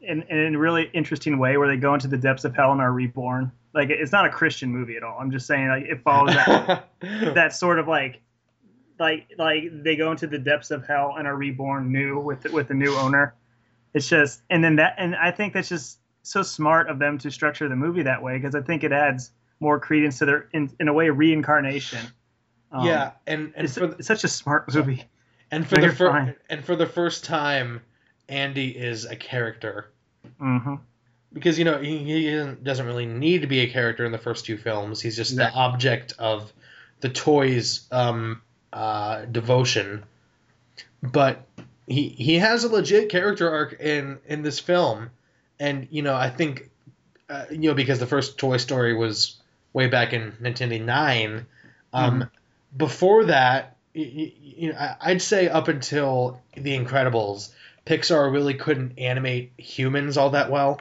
in, 0.00 0.22
in 0.22 0.54
a 0.54 0.58
really 0.58 0.90
interesting 0.92 1.38
way 1.38 1.56
where 1.56 1.68
they 1.68 1.76
go 1.76 1.94
into 1.94 2.08
the 2.08 2.16
depths 2.16 2.44
of 2.44 2.54
hell 2.54 2.72
and 2.72 2.80
are 2.80 2.92
reborn. 2.92 3.52
Like 3.74 3.90
it's 3.90 4.12
not 4.12 4.26
a 4.26 4.30
Christian 4.30 4.70
movie 4.70 4.96
at 4.96 5.02
all. 5.02 5.18
I'm 5.18 5.30
just 5.30 5.46
saying 5.46 5.68
like 5.68 5.84
it 5.84 6.02
follows 6.02 6.34
that 6.34 6.88
that 7.00 7.52
sort 7.52 7.78
of 7.78 7.88
like 7.88 8.20
like 8.98 9.28
like 9.38 9.64
they 9.72 9.96
go 9.96 10.10
into 10.10 10.26
the 10.26 10.38
depths 10.38 10.70
of 10.70 10.86
hell 10.86 11.14
and 11.18 11.26
are 11.26 11.36
reborn 11.36 11.92
new 11.92 12.18
with 12.18 12.44
with 12.46 12.68
the 12.68 12.74
new 12.74 12.94
owner. 12.94 13.34
It's 13.94 14.08
just 14.08 14.42
and 14.50 14.62
then 14.62 14.76
that 14.76 14.94
and 14.98 15.14
I 15.14 15.30
think 15.30 15.54
that's 15.54 15.68
just 15.68 15.98
so 16.22 16.42
smart 16.42 16.88
of 16.88 16.98
them 16.98 17.18
to 17.18 17.30
structure 17.30 17.68
the 17.68 17.76
movie 17.76 18.02
that 18.02 18.22
way 18.22 18.38
because 18.38 18.54
I 18.54 18.60
think 18.60 18.84
it 18.84 18.92
adds 18.92 19.30
more 19.60 19.80
credence 19.80 20.18
to 20.18 20.26
their 20.26 20.48
in, 20.52 20.70
in 20.80 20.88
a 20.88 20.92
way 20.92 21.10
reincarnation. 21.10 22.04
Um, 22.70 22.86
yeah, 22.86 23.12
and 23.26 23.52
and 23.56 23.64
it's, 23.64 23.74
the, 23.74 23.84
it's 23.90 24.08
such 24.08 24.24
a 24.24 24.28
smart 24.28 24.72
movie. 24.74 25.04
And 25.50 25.66
for 25.66 25.76
the 25.76 25.92
fir- 25.92 26.36
and 26.48 26.64
for 26.64 26.76
the 26.76 26.86
first 26.86 27.24
time, 27.24 27.80
Andy 28.28 28.68
is 28.68 29.04
a 29.04 29.16
character 29.16 29.90
hmm 30.38 30.76
because 31.32 31.58
you 31.58 31.64
know 31.64 31.78
he, 31.78 31.98
he 31.98 32.54
doesn't- 32.62 32.86
really 32.86 33.06
need 33.06 33.42
to 33.42 33.46
be 33.46 33.60
a 33.60 33.70
character 33.70 34.04
in 34.06 34.12
the 34.12 34.18
first 34.18 34.46
two 34.46 34.56
films. 34.56 35.00
He's 35.00 35.16
just 35.16 35.32
Exactly. 35.32 35.54
the 35.54 35.60
object 35.60 36.14
of 36.18 36.52
the 37.00 37.08
toys' 37.10 37.86
um, 37.92 38.40
uh, 38.72 39.24
devotion, 39.26 40.04
but 41.02 41.46
he 41.86 42.08
he 42.08 42.36
has 42.36 42.64
a 42.64 42.68
legit 42.68 43.08
character 43.10 43.50
arc 43.50 43.78
in 43.80 44.18
in 44.26 44.42
this 44.42 44.58
film, 44.58 45.10
and 45.60 45.86
you 45.90 46.02
know 46.02 46.14
I 46.14 46.30
think 46.30 46.70
uh, 47.28 47.44
you 47.50 47.68
know 47.68 47.74
because 47.74 47.98
the 47.98 48.06
first 48.06 48.38
Toy 48.38 48.56
Story 48.56 48.94
was 48.94 49.36
way 49.72 49.86
back 49.86 50.12
in 50.12 50.22
1999. 50.40 51.46
Um, 51.92 52.30
Before 52.76 53.24
that, 53.24 53.76
you 54.02 54.72
know, 54.72 54.78
I- 54.78 54.96
I'd 55.00 55.22
say 55.22 55.48
up 55.48 55.68
until 55.68 56.40
The 56.56 56.78
Incredibles, 56.78 57.50
Pixar 57.86 58.32
really 58.32 58.54
couldn't 58.54 58.98
animate 58.98 59.52
humans 59.56 60.16
all 60.16 60.30
that 60.30 60.50
well. 60.50 60.80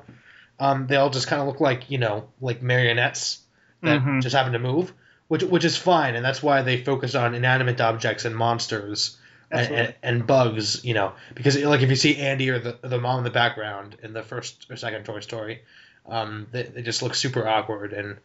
Um, 0.59 0.87
they 0.87 0.95
all 0.95 1.09
just 1.09 1.27
kind 1.27 1.41
of 1.41 1.47
look 1.47 1.61
like 1.61 1.89
you 1.91 1.97
know 1.99 2.27
like 2.41 2.61
marionettes 2.61 3.39
that 3.83 4.01
Mhm. 4.01 4.21
just 4.23 4.35
happen 4.35 4.53
to 4.53 4.59
move, 4.59 4.91
which 5.27 5.43
which 5.43 5.63
is 5.65 5.77
fine, 5.77 6.15
and 6.15 6.25
that's 6.25 6.41
why 6.41 6.61
they 6.63 6.77
focus 6.83 7.13
on 7.15 7.35
inanimate 7.35 7.79
objects 7.79 8.25
and 8.25 8.35
monsters 8.35 9.17
and, 9.51 9.71
and, 9.73 9.93
and 10.03 10.27
bugs, 10.27 10.83
you 10.83 10.93
know, 10.93 11.13
because 11.33 11.57
like 11.63 11.81
if 11.81 11.89
you 11.89 11.95
see 11.95 12.17
Andy 12.17 12.49
or 12.49 12.59
the 12.59 12.77
the 12.81 12.99
mom 12.99 13.19
in 13.19 13.23
the 13.23 13.29
background 13.29 13.95
in 14.03 14.11
the 14.13 14.23
first 14.23 14.65
or 14.69 14.75
second 14.75 15.05
Toy 15.05 15.19
Story, 15.21 15.61
um, 16.07 16.47
they, 16.51 16.63
they 16.63 16.81
just 16.81 17.01
look 17.01 17.15
super 17.15 17.47
awkward 17.47 17.93
and 17.93 18.17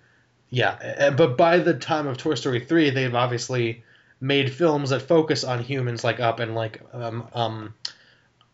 yeah, 0.50 1.10
but 1.16 1.36
by 1.38 1.58
the 1.58 1.74
time 1.74 2.06
of 2.06 2.16
Toy 2.18 2.34
Story 2.34 2.60
three, 2.60 2.90
they've 2.90 3.14
obviously 3.14 3.84
made 4.22 4.52
films 4.54 4.90
that 4.90 5.02
focus 5.02 5.42
on 5.42 5.58
humans 5.58 6.04
like 6.04 6.20
Up 6.20 6.38
and 6.40 6.54
like 6.54 6.80
um 6.94 7.28
um 7.34 7.74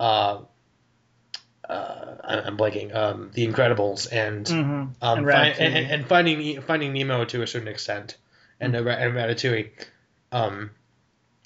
uh. 0.01 0.39
Uh, 1.69 2.17
I'm 2.25 2.57
blanking. 2.57 2.95
Um, 2.95 3.31
The 3.35 3.47
Incredibles 3.47 4.09
and 4.11 4.47
Mhm. 4.47 4.95
um, 5.03 5.19
And 5.19 5.27
fi- 5.27 5.49
and, 5.49 5.77
and, 5.77 5.91
and 5.93 6.07
finding 6.09 6.63
finding 6.63 6.95
Nemo 6.95 7.27
to 7.27 7.43
a 7.43 7.47
certain 7.47 7.69
extent, 7.69 8.17
and 8.59 8.75
uh, 8.75 8.79
and 8.79 9.13
Ratatouille, 9.15 9.71
um, 10.33 10.71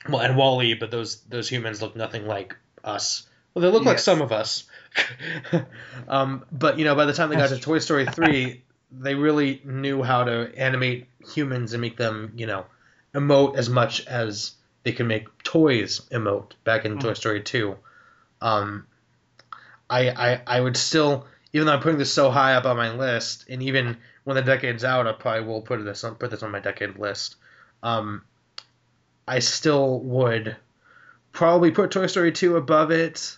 well, 0.09 0.21
and 0.21 0.37
WALL-E, 0.37 0.75
but 0.75 0.93
those 0.93 1.17
those 1.23 1.49
humans 1.49 1.83
look 1.83 1.97
nothing 1.97 2.29
like 2.29 2.55
us. 2.85 3.27
Well, 3.53 3.63
they 3.65 3.69
look 3.69 3.85
like 3.85 3.99
some 3.99 4.23
of 4.23 4.31
us. 4.31 4.65
um, 6.09 6.45
but 6.53 6.79
you 6.79 6.85
know, 6.85 6.95
by 6.95 7.07
the 7.07 7.13
time 7.15 7.29
they 7.29 7.37
got 7.37 7.49
to 7.49 7.59
Toy 7.59 7.81
Story 7.81 8.07
three, 8.07 8.63
they 8.93 9.17
really 9.17 9.61
knew 9.65 10.05
how 10.05 10.23
to 10.23 10.53
animate 10.57 11.09
humans 11.35 11.73
and 11.73 11.81
make 11.81 11.97
them, 11.97 12.33
you 12.37 12.47
know, 12.47 12.65
emote 13.15 13.57
as 13.57 13.69
much 13.69 14.07
as 14.07 14.53
they 14.85 14.93
can 14.93 15.07
make 15.07 15.27
toys 15.43 16.01
emote. 16.11 16.53
Back 16.65 16.85
in 16.85 16.97
Mhm. 16.97 17.01
Toy 17.01 17.13
Story 17.15 17.43
two, 17.43 17.77
um, 18.41 18.87
I, 19.91 20.09
I 20.11 20.43
I 20.47 20.61
would 20.61 20.77
still, 20.77 21.27
even 21.53 21.67
though 21.67 21.75
I'm 21.75 21.81
putting 21.81 21.99
this 21.99 22.13
so 22.13 22.31
high 22.31 22.55
up 22.55 22.65
on 22.65 22.77
my 22.77 22.93
list, 22.93 23.45
and 23.49 23.63
even 23.63 23.97
when 24.25 24.37
the 24.37 24.43
decade's 24.43 24.85
out, 24.85 25.07
I 25.07 25.13
probably 25.13 25.45
will 25.47 25.63
put 25.63 25.85
this 25.85 26.05
on 26.05 26.15
put 26.15 26.31
this 26.31 26.43
on 26.43 26.51
my 26.51 26.61
decade 26.61 26.99
list. 26.99 27.37
Um, 27.83 28.23
I 29.27 29.39
still 29.41 30.01
would 30.01 30.57
probably 31.33 31.71
put 31.71 31.91
Toy 31.91 32.07
Story 32.07 32.33
2 32.33 32.57
above 32.57 32.91
it 32.91 33.37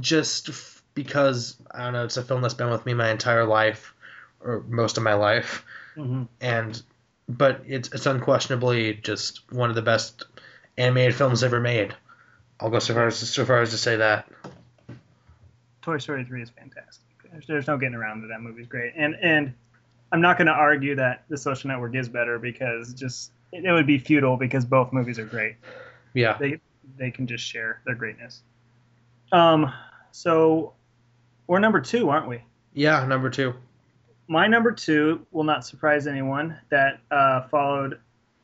just 0.00 0.48
f- 0.48 0.82
because 0.94 1.56
I 1.70 1.84
don't 1.84 1.92
know, 1.94 2.04
it's 2.04 2.16
a 2.16 2.22
film 2.22 2.42
that's 2.42 2.54
been 2.54 2.70
with 2.70 2.84
me 2.86 2.94
my 2.94 3.10
entire 3.10 3.44
life 3.44 3.94
or 4.40 4.64
most 4.68 4.96
of 4.96 5.02
my 5.02 5.14
life 5.14 5.64
Mhm. 5.96 6.28
and 6.40 6.82
but 7.30 7.62
it's 7.66 7.88
it's 7.92 8.06
unquestionably 8.06 8.94
just 8.94 9.50
one 9.52 9.70
of 9.70 9.76
the 9.76 9.82
best 9.82 10.24
animated 10.76 11.14
films 11.14 11.44
ever 11.44 11.60
made. 11.60 11.94
I'll 12.58 12.70
go 12.70 12.80
so 12.80 12.94
far 12.94 13.06
as 13.06 13.16
so 13.16 13.44
far 13.44 13.62
as 13.62 13.70
to 13.70 13.78
say 13.78 13.96
that. 13.96 14.28
Toy 15.82 15.98
Story 15.98 16.24
3 16.24 16.42
is 16.42 16.50
fantastic. 16.50 17.06
There's, 17.32 17.46
there's 17.46 17.66
no 17.66 17.78
getting 17.78 17.94
around 17.94 18.22
that. 18.22 18.28
That 18.28 18.42
movie's 18.42 18.66
great. 18.66 18.92
And 18.96 19.14
and 19.22 19.54
I'm 20.12 20.20
not 20.20 20.36
going 20.36 20.48
to 20.48 20.52
argue 20.52 20.96
that 20.96 21.24
The 21.28 21.38
Social 21.38 21.68
Network 21.68 21.94
is 21.94 22.08
better 22.08 22.38
because 22.38 22.92
just 22.92 23.30
it, 23.52 23.64
it 23.64 23.72
would 23.72 23.86
be 23.86 23.98
futile 23.98 24.36
because 24.36 24.64
both 24.64 24.92
movies 24.92 25.18
are 25.18 25.24
great. 25.24 25.56
Yeah. 26.14 26.36
They 26.38 26.60
they 26.98 27.10
can 27.10 27.26
just 27.26 27.44
share 27.44 27.80
their 27.86 27.94
greatness. 27.94 28.42
Um 29.32 29.72
so 30.10 30.74
we're 31.46 31.60
number 31.60 31.80
2, 31.80 32.10
aren't 32.10 32.28
we? 32.28 32.42
Yeah, 32.74 33.06
number 33.06 33.30
2. 33.30 33.54
My 34.30 34.46
number 34.46 34.70
2 34.70 35.26
will 35.32 35.42
not 35.42 35.66
surprise 35.66 36.06
anyone 36.06 36.56
that 36.70 37.00
uh, 37.10 37.48
followed 37.48 37.98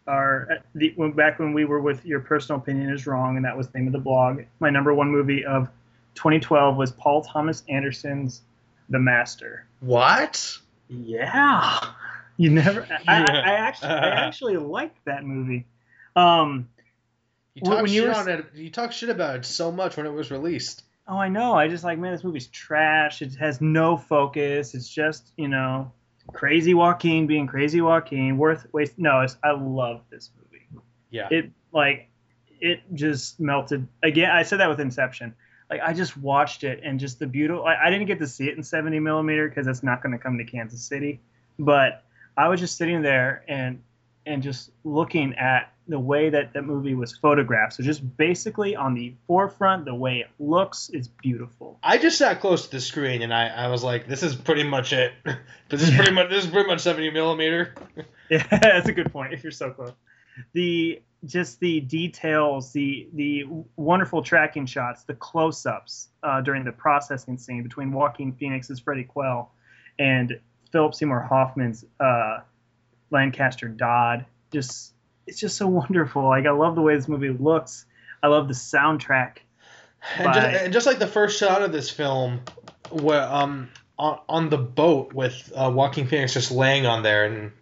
our 0.08 0.58
the 0.74 0.92
when, 0.96 1.12
back 1.12 1.38
when 1.38 1.52
we 1.52 1.64
were 1.64 1.80
with 1.80 2.04
your 2.04 2.18
personal 2.18 2.60
opinion 2.60 2.90
is 2.90 3.06
wrong 3.06 3.36
and 3.36 3.44
that 3.44 3.56
was 3.56 3.68
the 3.68 3.78
name 3.78 3.86
of 3.86 3.92
the 3.92 4.00
blog. 4.00 4.42
My 4.58 4.68
number 4.68 4.92
1 4.92 5.08
movie 5.08 5.44
of 5.44 5.68
2012 6.16 6.76
was 6.76 6.90
Paul 6.90 7.22
Thomas 7.22 7.62
Anderson's 7.68 8.42
The 8.88 8.98
Master. 8.98 9.64
What? 9.78 10.58
Yeah. 10.88 11.78
You 12.36 12.50
never. 12.50 12.84
I, 13.06 13.22
I, 13.22 13.22
I 13.22 13.52
actually, 13.52 13.88
I 13.88 14.08
actually 14.26 14.56
liked 14.56 15.04
that 15.04 15.24
movie. 15.24 15.66
Um, 16.16 16.68
You 17.54 17.62
talk 17.62 17.86
shit 17.86 18.04
were 18.08 18.12
on 18.12 18.28
it. 18.28 18.46
You 18.54 18.70
talk 18.70 18.90
shit 18.90 19.08
about 19.08 19.36
it 19.36 19.44
so 19.44 19.70
much 19.70 19.96
when 19.96 20.06
it 20.06 20.12
was 20.12 20.32
released. 20.32 20.82
Oh, 21.08 21.18
I 21.18 21.28
know. 21.28 21.54
I 21.54 21.68
just 21.68 21.84
like, 21.84 21.98
man, 21.98 22.12
this 22.12 22.24
movie's 22.24 22.48
trash. 22.48 23.22
It 23.22 23.34
has 23.36 23.60
no 23.60 23.96
focus. 23.96 24.74
It's 24.74 24.88
just, 24.88 25.32
you 25.36 25.48
know, 25.48 25.92
crazy 26.32 26.74
Joaquin 26.74 27.26
being 27.26 27.46
crazy 27.46 27.80
Joaquin. 27.80 28.38
Worth 28.38 28.66
waste. 28.72 28.98
No, 28.98 29.20
it's, 29.20 29.36
I 29.44 29.52
love 29.52 30.02
this 30.10 30.30
movie. 30.36 30.66
Yeah. 31.10 31.28
It 31.30 31.50
like, 31.72 32.08
it 32.60 32.80
just 32.94 33.38
melted. 33.38 33.86
Again, 34.02 34.30
I 34.30 34.42
said 34.42 34.60
that 34.60 34.68
with 34.68 34.80
Inception. 34.80 35.34
Like, 35.70 35.80
I 35.80 35.92
just 35.92 36.16
watched 36.16 36.64
it 36.64 36.80
and 36.84 36.98
just 36.98 37.18
the 37.18 37.26
beautiful. 37.26 37.64
I, 37.64 37.86
I 37.86 37.90
didn't 37.90 38.06
get 38.06 38.18
to 38.20 38.26
see 38.26 38.48
it 38.48 38.56
in 38.56 38.62
70 38.62 39.00
millimeter 39.00 39.48
because 39.48 39.66
it's 39.66 39.82
not 39.82 40.02
going 40.02 40.12
to 40.12 40.18
come 40.18 40.38
to 40.38 40.44
Kansas 40.44 40.82
City, 40.82 41.20
but 41.58 42.04
I 42.36 42.48
was 42.48 42.60
just 42.60 42.76
sitting 42.76 43.02
there 43.02 43.44
and 43.48 43.82
and 44.26 44.42
just 44.42 44.70
looking 44.84 45.34
at 45.34 45.72
the 45.88 45.98
way 45.98 46.30
that 46.30 46.52
that 46.54 46.62
movie 46.62 46.94
was 46.94 47.16
photographed. 47.16 47.74
So 47.74 47.82
just 47.82 48.16
basically 48.16 48.74
on 48.74 48.94
the 48.94 49.14
forefront, 49.26 49.84
the 49.84 49.94
way 49.94 50.18
it 50.18 50.28
looks 50.38 50.88
is 50.90 51.08
beautiful. 51.08 51.78
I 51.82 51.98
just 51.98 52.18
sat 52.18 52.40
close 52.40 52.64
to 52.66 52.70
the 52.72 52.80
screen 52.80 53.22
and 53.22 53.32
I, 53.32 53.48
I 53.48 53.68
was 53.68 53.84
like, 53.84 54.08
this 54.08 54.22
is 54.22 54.34
pretty 54.34 54.64
much 54.64 54.92
it. 54.92 55.12
but 55.24 55.38
this 55.68 55.82
is 55.82 55.94
pretty 55.94 56.12
much 56.12 56.30
this 56.30 56.44
is 56.44 56.50
pretty 56.50 56.68
much 56.68 56.80
70 56.80 57.10
millimeter. 57.10 57.74
Yeah, 58.28 58.44
that's 58.50 58.88
a 58.88 58.92
good 58.92 59.12
point. 59.12 59.32
If 59.32 59.44
you're 59.44 59.52
so 59.52 59.70
close, 59.70 59.92
the 60.52 61.00
just 61.24 61.60
the 61.60 61.78
details, 61.78 62.72
the 62.72 63.08
the 63.12 63.44
wonderful 63.76 64.20
tracking 64.20 64.66
shots, 64.66 65.04
the 65.04 65.14
close-ups 65.14 66.08
uh, 66.24 66.40
during 66.40 66.64
the 66.64 66.72
processing 66.72 67.38
scene 67.38 67.62
between 67.62 67.92
Joaquin 67.92 68.32
Phoenix's 68.32 68.80
Freddie 68.80 69.04
Quell 69.04 69.52
and 70.00 70.40
Philip 70.72 70.96
Seymour 70.96 71.20
Hoffman's 71.20 71.84
uh, 72.00 72.38
Lancaster 73.12 73.68
Dodd. 73.68 74.26
Just 74.52 74.92
it's 75.26 75.40
just 75.40 75.56
so 75.56 75.66
wonderful. 75.66 76.24
Like 76.24 76.46
I 76.46 76.50
love 76.50 76.74
the 76.74 76.82
way 76.82 76.94
this 76.96 77.08
movie 77.08 77.30
looks. 77.30 77.84
I 78.22 78.28
love 78.28 78.48
the 78.48 78.54
soundtrack. 78.54 79.38
And 80.18 80.34
just, 80.34 80.64
and 80.64 80.72
just 80.72 80.86
like 80.86 80.98
the 80.98 81.06
first 81.06 81.38
shot 81.38 81.62
of 81.62 81.72
this 81.72 81.90
film, 81.90 82.40
where 82.90 83.22
um 83.22 83.70
on, 83.98 84.20
on 84.28 84.50
the 84.50 84.58
boat 84.58 85.12
with 85.12 85.52
uh, 85.54 85.70
Joaquin 85.74 86.06
Phoenix 86.06 86.34
just 86.34 86.50
laying 86.50 86.86
on 86.86 87.02
there 87.02 87.24
and 87.24 87.52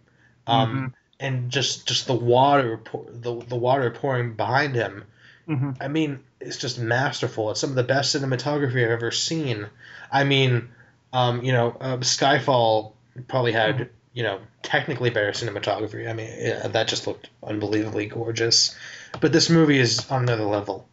um 0.47 0.93
and 1.19 1.49
just 1.49 1.87
just 1.87 2.07
the 2.07 2.13
water 2.13 2.77
pour, 2.77 3.05
the 3.09 3.35
the 3.39 3.55
water 3.55 3.89
pouring 3.91 4.33
behind 4.33 4.75
him. 4.75 5.05
hmm 5.47 5.71
I 5.79 5.87
mean, 5.87 6.19
it's 6.39 6.57
just 6.57 6.79
masterful. 6.79 7.51
It's 7.51 7.59
some 7.59 7.71
of 7.71 7.75
the 7.75 7.83
best 7.83 8.15
cinematography 8.15 8.83
I've 8.83 8.91
ever 8.91 9.11
seen. 9.11 9.67
I 10.11 10.23
mean, 10.23 10.69
um, 11.13 11.43
you 11.43 11.51
know, 11.51 11.75
uh, 11.79 11.97
Skyfall 11.97 12.93
probably 13.27 13.53
had 13.53 13.75
Mhm. 13.77 13.89
You 14.15 14.23
know 14.23 14.39
technically 14.63 15.11
better 15.11 15.31
cinematography. 15.31 16.09
I 16.09 16.13
mean, 16.13 16.71
that 16.71 16.87
just 16.87 17.05
looked 17.05 17.29
unbelievably 17.43 18.07
gorgeous. 18.07 18.75
But 19.21 19.31
this 19.31 19.49
movie 19.51 19.77
is 19.77 20.09
on 20.09 20.23
another 20.23 20.45
level. 20.45 20.87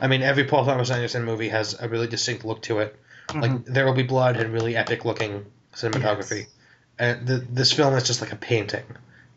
I 0.00 0.06
mean, 0.06 0.22
every 0.22 0.44
Paul 0.44 0.64
Thomas 0.66 0.90
Anderson 0.90 1.24
movie 1.24 1.48
has 1.48 1.74
a 1.80 1.88
really 1.88 2.06
distinct 2.06 2.44
look 2.44 2.62
to 2.62 2.78
it. 2.80 2.94
Like 3.34 3.64
There 3.64 3.86
Will 3.86 3.94
Be 3.94 4.04
Blood 4.04 4.36
had 4.36 4.50
really 4.50 4.76
epic 4.76 5.04
looking 5.04 5.46
cinematography, 5.74 6.40
Yes. 6.40 6.48
and 6.98 7.26
the, 7.26 7.38
this 7.38 7.72
film 7.72 7.94
is 7.94 8.04
just 8.04 8.20
like 8.20 8.32
a 8.32 8.36
painting. 8.36 8.84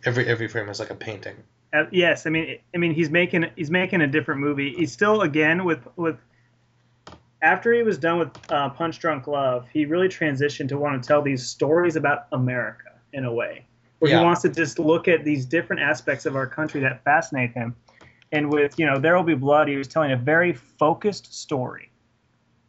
Every 0.06 0.28
every 0.28 0.48
frame 0.48 0.70
is 0.70 0.80
like 0.80 0.91
a 0.91 0.95
painting. 0.95 1.38
Uh, 1.74 1.86
yes, 1.91 2.26
I 2.28 2.30
mean, 2.30 2.60
I 2.76 2.78
mean, 2.78 2.94
he's 2.94 3.10
making 3.10 3.45
he's 3.56 3.72
making 3.72 4.02
a 4.02 4.07
different 4.07 4.41
movie. 4.41 4.74
He's 4.76 4.91
still 4.91 5.22
again 5.22 5.64
with 5.64 5.80
with 5.95 6.18
after 7.41 7.74
he 7.74 7.84
was 7.84 7.98
done 7.98 8.20
with 8.20 8.30
uh, 8.52 8.70
Punch 8.70 8.99
Drunk 8.99 9.26
Love, 9.28 9.66
he 9.72 9.86
really 9.86 10.10
transitioned 10.10 10.68
to 10.70 10.78
want 10.78 11.02
to 11.02 11.07
tell 11.07 11.22
these 11.22 11.45
stories 11.48 11.95
about 11.95 12.28
America 12.34 12.89
in 13.14 13.26
a 13.26 13.34
way, 13.34 13.65
where 13.99 14.11
Yeah. 14.11 14.19
he 14.19 14.26
wants 14.26 14.41
to 14.44 14.49
just 14.49 14.80
look 14.80 15.07
at 15.07 15.23
these 15.23 15.45
different 15.45 15.81
aspects 15.81 16.26
of 16.26 16.36
our 16.36 16.48
country 16.48 16.81
that 16.81 17.03
fascinate 17.03 17.52
him. 17.52 17.76
And 18.31 18.52
with 18.52 18.77
you 18.77 18.86
know, 18.86 18.99
There 18.99 19.15
Will 19.15 19.23
Be 19.23 19.36
Blood, 19.36 19.68
he 19.68 19.76
was 19.76 19.88
telling 19.88 20.11
a 20.11 20.18
very 20.18 20.53
focused 20.53 21.34
story 21.34 21.91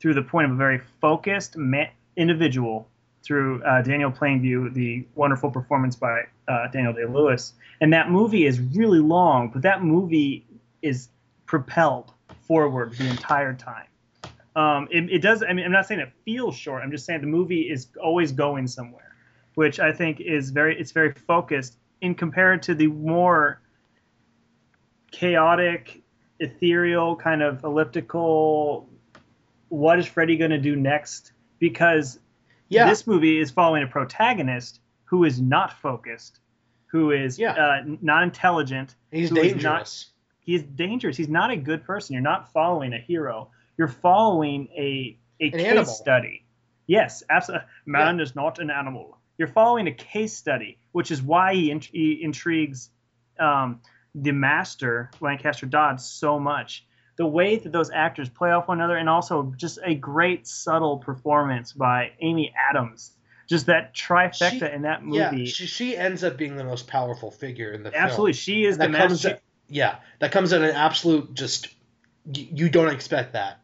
through 0.00 0.14
the 0.14 0.22
point 0.22 0.46
of 0.46 0.52
a 0.52 0.56
very 0.56 0.78
focused 1.00 1.56
ma- 1.56 1.84
individual 2.16 2.88
through 3.22 3.62
uh, 3.64 3.82
Daniel 3.82 4.10
Plainview, 4.10 4.72
the 4.72 5.06
wonderful 5.14 5.50
performance 5.50 5.94
by 5.94 6.22
uh, 6.48 6.68
Daniel 6.68 6.92
Day 6.94 7.04
Lewis. 7.04 7.52
And 7.82 7.92
that 7.92 8.10
movie 8.10 8.46
is 8.46 8.60
really 8.60 8.98
long, 8.98 9.50
but 9.52 9.60
that 9.62 9.82
movie 9.82 10.46
is 10.80 11.08
propelled 11.44 12.12
forward 12.46 12.94
the 12.96 13.06
entire 13.08 13.52
time. 13.52 13.86
Um, 14.56 14.88
it, 14.90 15.10
it 15.10 15.18
does. 15.20 15.42
I 15.46 15.52
mean, 15.52 15.64
I'm 15.66 15.72
not 15.72 15.86
saying 15.86 16.00
it 16.00 16.12
feels 16.24 16.56
short. 16.56 16.82
I'm 16.82 16.90
just 16.90 17.04
saying 17.04 17.20
the 17.20 17.26
movie 17.26 17.70
is 17.70 17.88
always 18.02 18.32
going 18.32 18.66
somewhere, 18.66 19.09
which 19.54 19.80
I 19.80 19.92
think 19.92 20.20
is 20.20 20.50
very. 20.50 20.78
It's 20.78 20.92
very 20.92 21.12
focused 21.12 21.76
in 22.00 22.14
compared 22.14 22.62
to 22.64 22.74
the 22.74 22.86
more 22.86 23.60
chaotic, 25.10 26.02
ethereal, 26.38 27.16
kind 27.16 27.42
of 27.42 27.64
elliptical. 27.64 28.88
What 29.68 29.98
is 29.98 30.06
Freddie 30.06 30.36
going 30.36 30.50
to 30.50 30.58
do 30.60 30.76
next? 30.76 31.32
Because 31.58 32.18
Yeah, 32.68 32.88
this 32.88 33.06
movie 33.06 33.38
is 33.40 33.50
following 33.50 33.82
a 33.82 33.86
protagonist 33.86 34.80
who 35.04 35.24
is 35.24 35.40
not 35.40 35.72
focused, 35.80 36.38
who 36.86 37.10
is 37.10 37.38
Yeah. 37.38 37.52
uh, 37.52 37.82
not 38.00 38.22
intelligent. 38.22 38.94
he's 39.10 39.30
dangerous. 39.30 39.62
not- 39.62 40.06
He 40.42 40.54
is 40.54 40.62
dangerous. 40.62 41.16
He's 41.16 41.28
not 41.28 41.50
a 41.50 41.56
good 41.56 41.84
person. 41.84 42.14
You're 42.14 42.22
not 42.22 42.52
following 42.52 42.92
a 42.92 42.98
hero. 42.98 43.50
You're 43.76 43.88
following 43.88 44.68
a 44.76 45.16
a 45.42 45.46
An 45.46 45.50
case 45.52 45.64
animal. 45.66 45.84
study. 45.86 46.44
Yes, 46.86 47.22
absolutely. 47.30 47.66
Man 47.86 48.20
is 48.20 48.34
not 48.36 48.58
an 48.58 48.70
animal. 48.70 49.16
You're 49.40 49.48
following 49.48 49.86
a 49.86 49.92
case 49.92 50.36
study, 50.36 50.76
which 50.92 51.10
is 51.10 51.22
why 51.22 51.54
he, 51.54 51.70
int- 51.70 51.88
he 51.90 52.22
intrigues 52.22 52.90
um, 53.38 53.80
the 54.14 54.32
master 54.32 55.10
Lancaster 55.22 55.64
Dodd 55.64 55.98
so 55.98 56.38
much. 56.38 56.84
The 57.16 57.24
way 57.26 57.56
that 57.56 57.72
those 57.72 57.90
actors 57.90 58.28
play 58.28 58.50
off 58.50 58.68
one 58.68 58.80
another, 58.80 58.98
and 58.98 59.08
also 59.08 59.54
just 59.56 59.78
a 59.82 59.94
great 59.94 60.46
subtle 60.46 60.98
performance 60.98 61.72
by 61.72 62.10
Amy 62.20 62.52
Adams. 62.70 63.12
Just 63.48 63.64
that 63.64 63.94
trifecta 63.94 64.68
She- 64.68 64.74
in 64.74 64.82
that 64.82 65.00
Yeah, 65.08 65.30
movie. 65.30 65.46
she, 65.46 65.64
she 65.64 65.96
ends 65.96 66.22
up 66.22 66.36
being 66.36 66.56
the 66.56 66.64
most 66.64 66.86
powerful 66.86 67.30
figure 67.30 67.72
in 67.72 67.82
the 67.82 67.92
film. 67.92 68.04
Absolutely, 68.04 68.34
she 68.34 68.66
is 68.66 68.76
And 68.76 68.92
the 68.94 68.98
master. 68.98 69.38
yeah, 69.70 69.96
that 70.18 70.32
comes 70.32 70.52
at 70.52 70.60
an 70.60 70.76
absolute 70.76 71.32
just 71.32 71.68
you 72.30 72.68
don't 72.68 72.92
expect 72.92 73.32
that. 73.32 73.58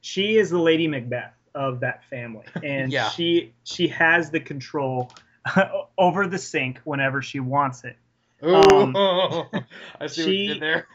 she 0.00 0.36
is 0.38 0.50
the 0.50 0.58
Lady 0.60 0.86
Macbeth 0.86 1.34
of 1.54 1.80
that 1.80 2.04
family, 2.10 2.44
and 2.64 2.92
Yeah. 2.92 3.08
she 3.10 3.52
she 3.64 3.88
has 3.88 4.30
the 4.30 4.40
control 4.40 5.12
over 5.98 6.26
the 6.26 6.38
sink 6.38 6.80
whenever 6.84 7.22
she 7.22 7.40
wants 7.40 7.84
it. 7.84 7.96
Ooh, 8.44 8.54
Um, 8.54 8.96
I 10.00 10.06
see 10.06 10.22
what 10.24 10.32
you 10.32 10.54
did 10.54 10.60
there. 10.62 10.86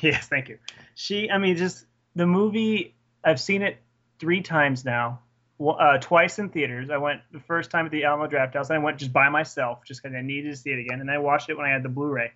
yes, 0.00 0.26
thank 0.28 0.48
you. 0.48 0.58
She, 0.94 1.30
I 1.30 1.38
mean, 1.38 1.56
just 1.56 1.84
the 2.14 2.26
movie. 2.26 2.94
I've 3.22 3.40
seen 3.40 3.62
it 3.62 3.78
three 4.18 4.40
times 4.42 4.84
now, 4.84 5.20
uh, 5.60 5.98
twice 5.98 6.38
in 6.38 6.48
theaters. 6.50 6.90
I 6.90 6.98
went 6.98 7.20
the 7.32 7.40
first 7.40 7.70
time 7.70 7.86
at 7.86 7.92
the 7.92 8.04
Alamo 8.04 8.26
Drafthouse, 8.26 8.68
and 8.70 8.78
I 8.78 8.78
went 8.78 8.98
just 8.98 9.12
by 9.12 9.28
myself, 9.28 9.84
just 9.84 10.02
because 10.02 10.14
I 10.16 10.20
needed 10.22 10.50
to 10.50 10.56
see 10.56 10.70
it 10.70 10.78
again, 10.78 11.00
and 11.00 11.10
I 11.10 11.18
watched 11.18 11.48
it 11.50 11.56
when 11.56 11.66
I 11.66 11.70
had 11.70 11.82
the 11.82 11.88
Blu-ray. 11.88 12.32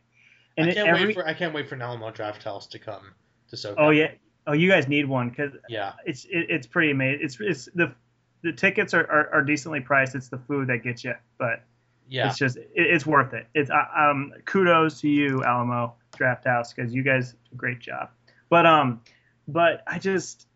And 0.56 0.70
I 0.70 0.74
can't 0.74 0.88
every, 0.88 1.06
wait 1.08 1.14
for 1.14 1.26
I 1.26 1.34
can't 1.34 1.54
wait 1.54 1.68
for 1.68 1.74
an 1.76 1.82
Alamo 1.82 2.10
Drafthouse 2.10 2.68
to 2.70 2.78
come 2.78 3.12
to 3.50 3.56
SoCal. 3.56 3.74
oh 3.78 3.90
yeah, 3.90 4.10
oh 4.48 4.54
you 4.54 4.68
guys 4.68 4.88
need 4.88 5.06
one 5.06 5.28
because 5.28 5.52
yeah, 5.68 5.92
it's 6.04 6.24
it, 6.24 6.46
it's 6.48 6.66
pretty 6.66 6.90
amazing. 6.90 7.20
It's 7.22 7.36
it's 7.38 7.68
the 7.74 7.94
the 8.42 8.52
tickets 8.52 8.94
are, 8.94 9.04
are, 9.04 9.34
are 9.34 9.42
decently 9.42 9.80
priced. 9.80 10.14
It's 10.14 10.28
the 10.28 10.38
food 10.38 10.68
that 10.68 10.78
gets 10.78 11.04
you, 11.04 11.14
but 11.38 11.62
yeah. 12.08 12.28
it's 12.28 12.38
just 12.38 12.56
it, 12.56 12.70
it's 12.74 13.06
worth 13.06 13.34
it. 13.34 13.46
It's 13.54 13.70
uh, 13.70 13.84
um 13.96 14.32
kudos 14.46 15.00
to 15.02 15.08
you 15.08 15.44
Alamo 15.44 15.94
Drafthouse 16.16 16.74
because 16.74 16.92
you 16.92 17.02
guys 17.02 17.32
do 17.32 17.38
a 17.52 17.56
great 17.56 17.78
job. 17.78 18.08
But 18.48 18.66
um, 18.66 19.02
but 19.46 19.82
I 19.86 19.98
just 19.98 20.46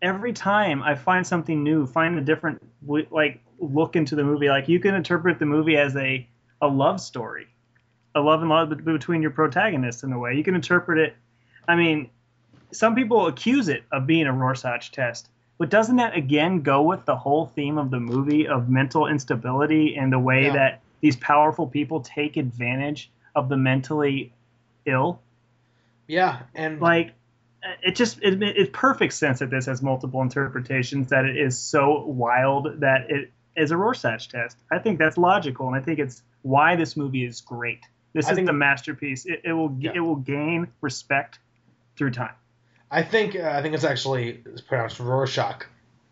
every 0.00 0.32
time 0.32 0.82
I 0.82 0.94
find 0.94 1.26
something 1.26 1.62
new, 1.62 1.86
find 1.86 2.16
a 2.16 2.22
different 2.22 2.62
like 3.10 3.42
look 3.58 3.96
into 3.96 4.14
the 4.14 4.24
movie. 4.24 4.48
Like 4.48 4.68
you 4.68 4.78
can 4.78 4.94
interpret 4.94 5.40
the 5.40 5.46
movie 5.46 5.76
as 5.76 5.96
a 5.96 6.26
a 6.62 6.68
love 6.68 7.00
story, 7.00 7.48
a 8.14 8.20
love 8.20 8.40
and 8.40 8.50
love 8.50 8.70
between 8.84 9.20
your 9.20 9.32
protagonists 9.32 10.04
in 10.04 10.12
a 10.12 10.18
way. 10.18 10.34
You 10.34 10.44
can 10.44 10.54
interpret 10.54 10.98
it. 10.98 11.16
I 11.66 11.74
mean, 11.74 12.10
some 12.72 12.94
people 12.94 13.26
accuse 13.26 13.68
it 13.68 13.84
of 13.92 14.06
being 14.06 14.26
a 14.26 14.32
Rorschach 14.32 14.90
test. 14.92 15.28
But 15.58 15.70
doesn't 15.70 15.96
that 15.96 16.16
again 16.16 16.62
go 16.62 16.82
with 16.82 17.04
the 17.04 17.16
whole 17.16 17.46
theme 17.46 17.78
of 17.78 17.90
the 17.90 17.98
movie 17.98 18.46
of 18.46 18.68
mental 18.68 19.06
instability 19.08 19.96
and 19.96 20.12
the 20.12 20.18
way 20.18 20.44
Yeah. 20.44 20.52
that 20.52 20.80
these 21.00 21.16
powerful 21.16 21.66
people 21.66 22.00
take 22.00 22.36
advantage 22.36 23.10
of 23.34 23.48
the 23.48 23.56
mentally 23.56 24.32
ill? 24.86 25.20
yeah, 26.06 26.40
and 26.54 26.80
Like, 26.80 27.12
it 27.82 27.96
just 27.96 28.18
it, 28.22 28.40
it's 28.42 28.70
perfect 28.72 29.12
sense 29.14 29.40
that 29.40 29.50
this 29.50 29.66
has 29.66 29.82
multiple 29.82 30.22
interpretations. 30.22 31.08
That 31.08 31.24
it 31.24 31.36
is 31.36 31.58
so 31.58 32.04
wild 32.04 32.80
that 32.80 33.10
it 33.10 33.32
is 33.56 33.72
a 33.72 33.76
Rorschach 33.76 34.28
test. 34.28 34.56
I 34.70 34.78
think 34.78 34.98
that's 34.98 35.18
logical, 35.18 35.66
and 35.66 35.74
I 35.76 35.80
think 35.80 35.98
it's 35.98 36.22
why 36.42 36.76
this 36.76 36.96
movie 36.96 37.24
is 37.24 37.40
great. 37.40 37.80
This 38.14 38.28
I 38.28 38.32
is 38.32 38.46
the 38.46 38.52
masterpiece. 38.52 39.26
It, 39.26 39.40
it 39.44 39.52
will 39.52 39.76
Yeah. 39.78 39.90
it 39.94 40.00
will 40.00 40.16
gain 40.16 40.68
respect 40.80 41.40
through 41.96 42.12
time. 42.12 42.34
I 42.90 43.02
think 43.02 43.36
uh, 43.36 43.50
I 43.50 43.62
think 43.62 43.74
it's 43.74 43.84
actually 43.84 44.42
it's 44.46 44.60
pronounced 44.60 44.98
Rorschach. 45.00 45.66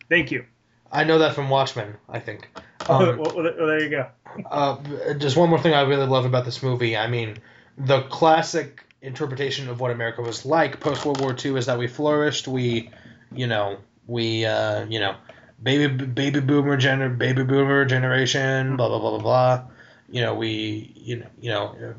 Thank 0.08 0.30
you. 0.30 0.44
I 0.92 1.04
know 1.04 1.18
that 1.18 1.34
from 1.34 1.48
Watchmen. 1.50 1.96
I 2.08 2.20
think. 2.20 2.48
Um, 2.88 3.18
well, 3.18 3.32
well, 3.34 3.52
there 3.66 3.82
you 3.82 3.90
go. 3.90 4.06
uh, 4.48 5.14
just 5.14 5.36
one 5.36 5.50
more 5.50 5.58
thing 5.58 5.74
I 5.74 5.80
really 5.80 6.06
love 6.06 6.24
about 6.24 6.44
this 6.44 6.62
movie. 6.62 6.96
I 6.96 7.08
mean, 7.08 7.38
the 7.76 8.02
classic 8.02 8.84
interpretation 9.02 9.68
of 9.68 9.80
what 9.80 9.90
America 9.90 10.22
was 10.22 10.46
like 10.46 10.78
post 10.78 11.04
World 11.04 11.18
War 11.18 11.34
II 11.44 11.56
is 11.56 11.66
that 11.66 11.78
we 11.78 11.88
flourished. 11.88 12.46
We, 12.46 12.90
you 13.34 13.48
know, 13.48 13.78
we, 14.06 14.44
uh, 14.46 14.84
you 14.86 15.00
know, 15.00 15.16
baby 15.60 15.88
baby 16.06 16.38
boomer 16.38 16.76
gener 16.78 17.18
baby 17.18 17.42
boomer 17.42 17.84
generation. 17.86 18.76
Blah 18.76 18.88
blah 18.88 19.00
blah 19.00 19.10
blah 19.10 19.18
blah. 19.18 19.64
You 20.08 20.20
know, 20.20 20.34
we, 20.36 20.92
you 20.94 21.16
know, 21.16 21.26
you 21.40 21.50
know, 21.50 21.94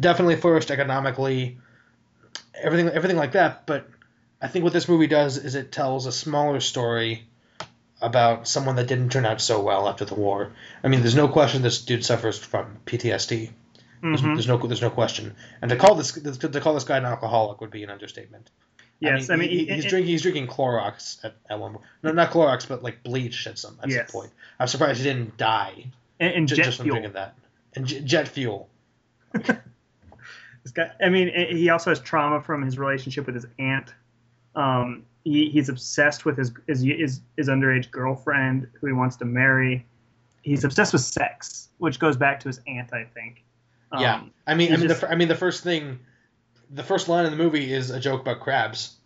definitely 0.00 0.36
flourished 0.36 0.70
economically. 0.70 1.58
Everything 2.54 2.88
everything 2.88 3.18
like 3.18 3.32
that. 3.32 3.66
But 3.66 3.86
I 4.42 4.48
think 4.48 4.64
what 4.64 4.72
this 4.72 4.88
movie 4.88 5.06
does 5.06 5.38
is 5.38 5.54
it 5.54 5.70
tells 5.72 6.06
a 6.06 6.12
smaller 6.12 6.58
story 6.60 7.24
about 8.00 8.48
someone 8.48 8.74
that 8.76 8.88
didn't 8.88 9.10
turn 9.10 9.24
out 9.24 9.40
so 9.40 9.62
well 9.62 9.88
after 9.88 10.04
the 10.04 10.16
war. 10.16 10.50
I 10.82 10.88
mean, 10.88 11.00
there's 11.00 11.14
no 11.14 11.28
question 11.28 11.62
this 11.62 11.82
dude 11.82 12.04
suffers 12.04 12.36
from 12.38 12.78
PTSD. 12.84 13.50
There's, 14.02 14.20
Mhm. 14.20 14.34
there's 14.34 14.48
no 14.48 14.56
there's 14.58 14.82
no 14.82 14.90
question. 14.90 15.36
And 15.60 15.68
to 15.70 15.76
call 15.76 15.94
this 15.94 16.10
to 16.12 16.60
call 16.60 16.74
this 16.74 16.82
guy 16.82 16.96
an 16.98 17.04
alcoholic 17.04 17.60
would 17.60 17.70
be 17.70 17.84
an 17.84 17.90
understatement. 17.90 18.50
Yes, 18.98 19.30
I 19.30 19.36
mean, 19.36 19.48
he- 19.50 19.68
it- 19.68 19.74
he's 19.76 19.84
it- 19.84 19.88
drinking 19.88 20.08
he's 20.10 20.22
drinking 20.22 20.48
Clorox 20.48 21.24
at, 21.24 21.36
at 21.48 21.58
one 21.60 21.72
point. 21.74 21.84
No, 22.02 22.10
not 22.10 22.30
Clorox, 22.32 22.66
but 22.66 22.82
like 22.82 23.04
bleach 23.04 23.46
at 23.46 23.58
some 23.60 23.78
at 23.80 23.88
Yes. 23.88 24.10
some 24.10 24.20
point. 24.22 24.32
I'm 24.58 24.66
surprised 24.66 24.98
he 24.98 25.04
didn't 25.04 25.36
die 25.36 25.86
and, 26.18 26.34
and 26.34 26.48
jet 26.48 26.56
just 26.56 26.78
from 26.78 26.84
fuel. 26.86 26.94
drinking 26.96 27.12
that. 27.14 27.36
And 27.76 27.86
j- 27.86 28.00
jet 28.00 28.26
fuel. 28.26 28.68
This 30.64 30.70
guy, 30.72 30.92
I 31.04 31.08
mean, 31.08 31.28
he 31.56 31.70
also 31.70 31.90
has 31.90 31.98
trauma 31.98 32.40
from 32.40 32.62
his 32.62 32.78
relationship 32.78 33.26
with 33.26 33.34
his 33.34 33.46
aunt. 33.58 33.92
Um, 34.54 35.04
he, 35.24 35.50
he's 35.50 35.68
obsessed 35.68 36.24
with 36.24 36.36
his, 36.36 36.52
his 36.66 36.82
his 36.82 37.20
his 37.36 37.48
underage 37.48 37.90
girlfriend 37.90 38.68
who 38.80 38.86
he 38.88 38.92
wants 38.92 39.16
to 39.16 39.24
marry. 39.24 39.86
He's 40.42 40.64
obsessed 40.64 40.92
with 40.92 41.02
sex, 41.02 41.68
which 41.78 41.98
goes 41.98 42.16
back 42.16 42.40
to 42.40 42.48
his 42.48 42.60
aunt, 42.66 42.92
I 42.92 43.04
think. 43.04 43.44
Um, 43.92 44.00
yeah, 44.00 44.22
I 44.46 44.54
mean, 44.54 44.72
I 44.72 44.76
mean, 44.76 44.88
just- 44.88 45.00
the, 45.02 45.10
I 45.10 45.14
mean, 45.14 45.28
the 45.28 45.36
first 45.36 45.62
thing, 45.62 46.00
the 46.70 46.82
first 46.82 47.08
line 47.08 47.24
in 47.26 47.30
the 47.30 47.36
movie 47.36 47.72
is 47.72 47.90
a 47.90 48.00
joke 48.00 48.22
about 48.22 48.40
crabs. 48.40 48.96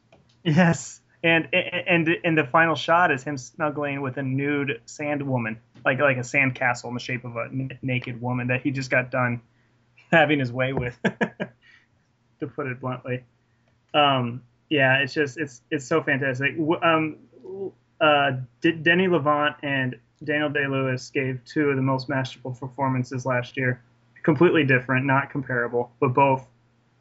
Yes, 0.44 1.00
and 1.22 1.48
and 1.52 2.08
and 2.24 2.38
the 2.38 2.44
final 2.44 2.74
shot 2.76 3.10
is 3.10 3.22
him 3.24 3.36
snuggling 3.36 4.00
with 4.00 4.16
a 4.16 4.22
nude 4.22 4.80
sand 4.86 5.22
woman, 5.22 5.58
like 5.84 5.98
like 5.98 6.16
a 6.16 6.24
sand 6.24 6.54
castle 6.54 6.88
in 6.88 6.94
the 6.94 7.00
shape 7.00 7.24
of 7.24 7.36
a 7.36 7.48
n- 7.52 7.78
naked 7.82 8.20
woman 8.22 8.46
that 8.46 8.62
he 8.62 8.70
just 8.70 8.90
got 8.90 9.10
done 9.10 9.42
having 10.12 10.38
his 10.38 10.50
way 10.52 10.72
with, 10.72 10.96
to 12.40 12.46
put 12.46 12.66
it 12.68 12.80
bluntly. 12.80 13.24
Um, 13.92 14.42
yeah, 14.68 14.98
it's 14.98 15.14
just 15.14 15.38
it's 15.38 15.62
it's 15.70 15.86
so 15.86 16.02
fantastic. 16.02 16.56
Um, 16.82 17.16
uh, 18.00 18.32
D- 18.60 18.72
Denis 18.72 19.08
Lavant 19.08 19.56
and 19.62 19.96
Daniel 20.22 20.50
Day 20.50 20.66
Lewis 20.66 21.10
gave 21.10 21.40
two 21.44 21.70
of 21.70 21.76
the 21.76 21.82
most 21.82 22.08
masterful 22.08 22.52
performances 22.52 23.24
last 23.26 23.56
year. 23.56 23.82
Completely 24.22 24.64
different, 24.64 25.06
not 25.06 25.30
comparable, 25.30 25.92
but 26.00 26.08
both 26.08 26.46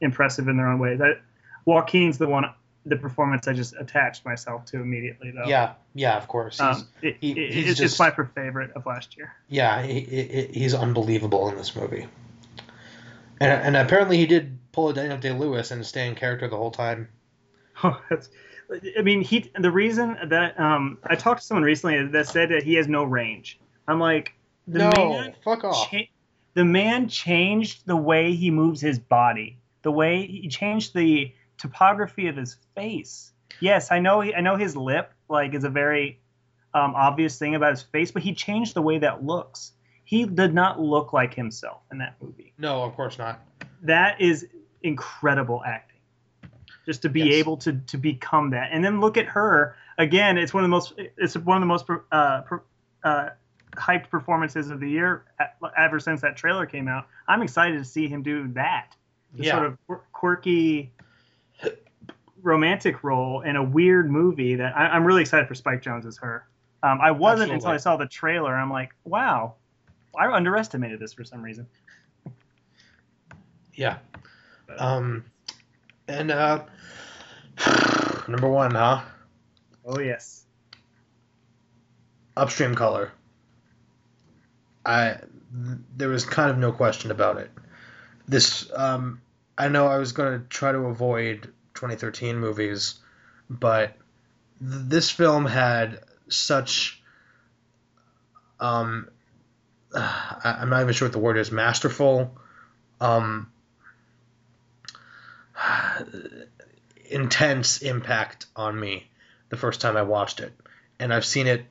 impressive 0.01 0.47
in 0.47 0.57
their 0.57 0.67
own 0.67 0.79
way. 0.79 0.95
That 0.95 1.21
Joaquin's 1.65 2.17
the 2.19 2.27
one, 2.27 2.45
the 2.85 2.95
performance 2.97 3.47
I 3.47 3.53
just 3.53 3.73
attached 3.79 4.23
myself 4.25 4.65
to 4.65 4.79
immediately, 4.79 5.31
though. 5.31 5.47
Yeah, 5.49 5.73
yeah, 5.95 6.17
of 6.17 6.27
course. 6.27 6.59
He's, 6.59 6.67
Um, 6.67 6.87
it, 7.01 7.17
he- 7.19 7.33
he's 7.33 7.69
it's 7.71 7.79
just- 7.79 7.97
just 7.97 7.99
my 7.99 8.11
favorite 8.11 8.71
of 8.75 8.85
last 8.85 9.17
year. 9.17 9.33
Yeah, 9.49 9.81
he, 9.81 10.01
he, 10.01 10.47
he's 10.53 10.73
unbelievable 10.75 11.49
in 11.49 11.55
this 11.55 11.75
movie. 11.75 12.05
And, 13.39 13.51
and 13.51 13.75
apparently 13.75 14.17
he 14.17 14.27
did 14.27 14.59
pull 14.71 14.89
a 14.89 14.93
Daniel 14.93 15.17
Day 15.17 15.31
Lewis 15.31 15.71
and 15.71 15.85
stay 15.85 16.07
in 16.07 16.15
character 16.15 16.47
the 16.47 16.57
whole 16.57 16.71
time. 16.71 17.09
Oh, 17.83 18.01
that's, 18.09 18.29
I 18.97 19.01
mean, 19.01 19.21
he. 19.21 19.51
The 19.59 19.71
reason 19.71 20.17
that 20.29 20.57
um, 20.59 20.97
I 21.03 21.15
talked 21.15 21.41
to 21.41 21.45
someone 21.45 21.63
recently 21.63 22.07
that 22.07 22.27
said 22.27 22.49
that 22.49 22.63
he 22.63 22.75
has 22.75 22.87
no 22.87 23.03
range. 23.03 23.59
I'm 23.87 23.99
like, 23.99 24.33
the 24.67 24.79
no, 24.79 24.91
man 24.91 25.35
fuck 25.43 25.63
off. 25.63 25.91
cha- 25.91 26.09
the 26.53 26.65
man 26.65 27.09
changed 27.09 27.85
the 27.85 27.97
way 27.97 28.33
he 28.33 28.49
moves 28.49 28.79
his 28.79 28.97
body, 28.97 29.59
the 29.81 29.91
way 29.91 30.25
he 30.25 30.47
changed 30.47 30.95
the 30.95 31.33
topography 31.57 32.27
of 32.27 32.37
his 32.37 32.57
face. 32.75 33.33
Yes, 33.59 33.91
I 33.91 33.99
know. 33.99 34.21
I 34.21 34.41
know 34.41 34.55
his 34.55 34.75
lip 34.75 35.13
like 35.29 35.53
is 35.53 35.63
a 35.63 35.69
very 35.69 36.19
um, 36.73 36.93
obvious 36.95 37.37
thing 37.37 37.55
about 37.55 37.71
his 37.71 37.83
face, 37.83 38.11
but 38.11 38.21
he 38.21 38.33
changed 38.33 38.73
the 38.73 38.81
way 38.81 38.99
that 38.99 39.23
looks. 39.23 39.73
He 40.03 40.25
did 40.25 40.53
not 40.53 40.79
look 40.79 41.13
like 41.13 41.33
himself 41.33 41.81
in 41.91 41.97
that 41.99 42.15
movie. 42.21 42.53
No, 42.57 42.83
of 42.83 42.95
course 42.95 43.17
not. 43.17 43.41
That 43.81 44.21
is 44.21 44.47
incredible 44.83 45.63
acting. 45.65 45.94
Just 46.85 47.01
to 47.01 47.09
be 47.09 47.21
Yes. 47.21 47.33
able 47.35 47.57
to 47.57 47.73
to 47.73 47.97
become 47.97 48.51
that, 48.51 48.69
and 48.71 48.83
then 48.83 48.99
look 48.99 49.17
at 49.17 49.25
her 49.25 49.75
again. 49.97 50.37
It's 50.37 50.53
one 50.53 50.63
of 50.63 50.65
the 50.65 50.71
most. 50.71 50.93
It's 50.97 51.35
one 51.35 51.57
of 51.57 51.61
the 51.61 51.65
most 51.67 51.85
uh, 52.11 52.41
uh, 53.03 53.29
hyped 53.71 54.09
performances 54.09 54.69
of 54.69 54.79
the 54.79 54.89
year 54.89 55.25
ever 55.77 55.99
since 55.99 56.21
that 56.21 56.37
trailer 56.37 56.65
came 56.65 56.87
out. 56.87 57.07
I'm 57.27 57.41
excited 57.41 57.77
to 57.79 57.85
see 57.85 58.07
him 58.07 58.21
do 58.21 58.47
that. 58.49 58.95
The 59.33 59.43
Yeah. 59.43 59.51
sort 59.51 59.65
of 59.65 60.01
quirky 60.11 60.91
romantic 62.41 63.03
role 63.03 63.41
in 63.41 63.55
a 63.55 63.63
weird 63.63 64.09
movie 64.11 64.55
that 64.55 64.77
I, 64.77 64.87
I'm 64.87 65.03
really 65.03 65.21
excited 65.21 65.47
for 65.47 65.55
Spike 65.55 65.81
Jonze 65.81 66.05
as 66.05 66.17
her. 66.17 66.47
Um, 66.83 67.01
I 67.01 67.09
wasn't 67.09 67.51
until 67.51 67.71
I 67.71 67.77
saw 67.77 67.97
the 67.97 68.05
trailer. 68.05 68.55
I'm 68.55 68.69
like, 68.69 68.91
wow, 69.05 69.55
I 70.17 70.31
underestimated 70.31 70.99
this 70.99 71.13
for 71.13 71.23
some 71.23 71.41
reason. 71.41 71.65
Yeah. 73.73 73.97
Um, 74.77 75.25
and 76.07 76.31
uh, 76.31 76.63
number 78.27 78.49
one, 78.49 78.71
huh? 78.71 79.01
Oh 79.85 79.99
yes. 79.99 80.45
Upstream 82.35 82.75
color. 82.75 83.11
I 84.85 85.17
there 85.95 86.09
was 86.09 86.25
kind 86.25 86.51
of 86.51 86.57
no 86.57 86.71
question 86.71 87.11
about 87.11 87.37
it. 87.37 87.49
This 88.27 88.69
um, 88.75 89.21
I 89.57 89.69
know 89.69 89.87
I 89.87 89.97
was 89.97 90.11
going 90.11 90.41
to 90.41 90.47
try 90.47 90.71
to 90.71 90.79
avoid 90.79 91.53
2013 91.75 92.37
movies, 92.37 92.95
but 93.49 93.95
th- 94.59 94.81
this 94.87 95.09
film 95.09 95.45
had 95.45 96.01
such 96.27 97.01
um, 98.59 99.07
I, 99.95 100.57
I'm 100.59 100.69
not 100.69 100.81
even 100.81 100.93
sure 100.93 101.07
what 101.07 101.13
the 101.13 101.19
word 101.19 101.37
is 101.37 101.51
masterful 101.51 102.37
um, 102.99 103.51
intense 107.09 107.81
impact 107.81 108.45
on 108.55 108.79
me 108.79 109.07
the 109.49 109.57
first 109.57 109.81
time 109.81 109.97
I 109.97 110.03
watched 110.03 110.39
it, 110.39 110.53
and 110.99 111.13
I've 111.13 111.25
seen 111.25 111.47
it. 111.47 111.65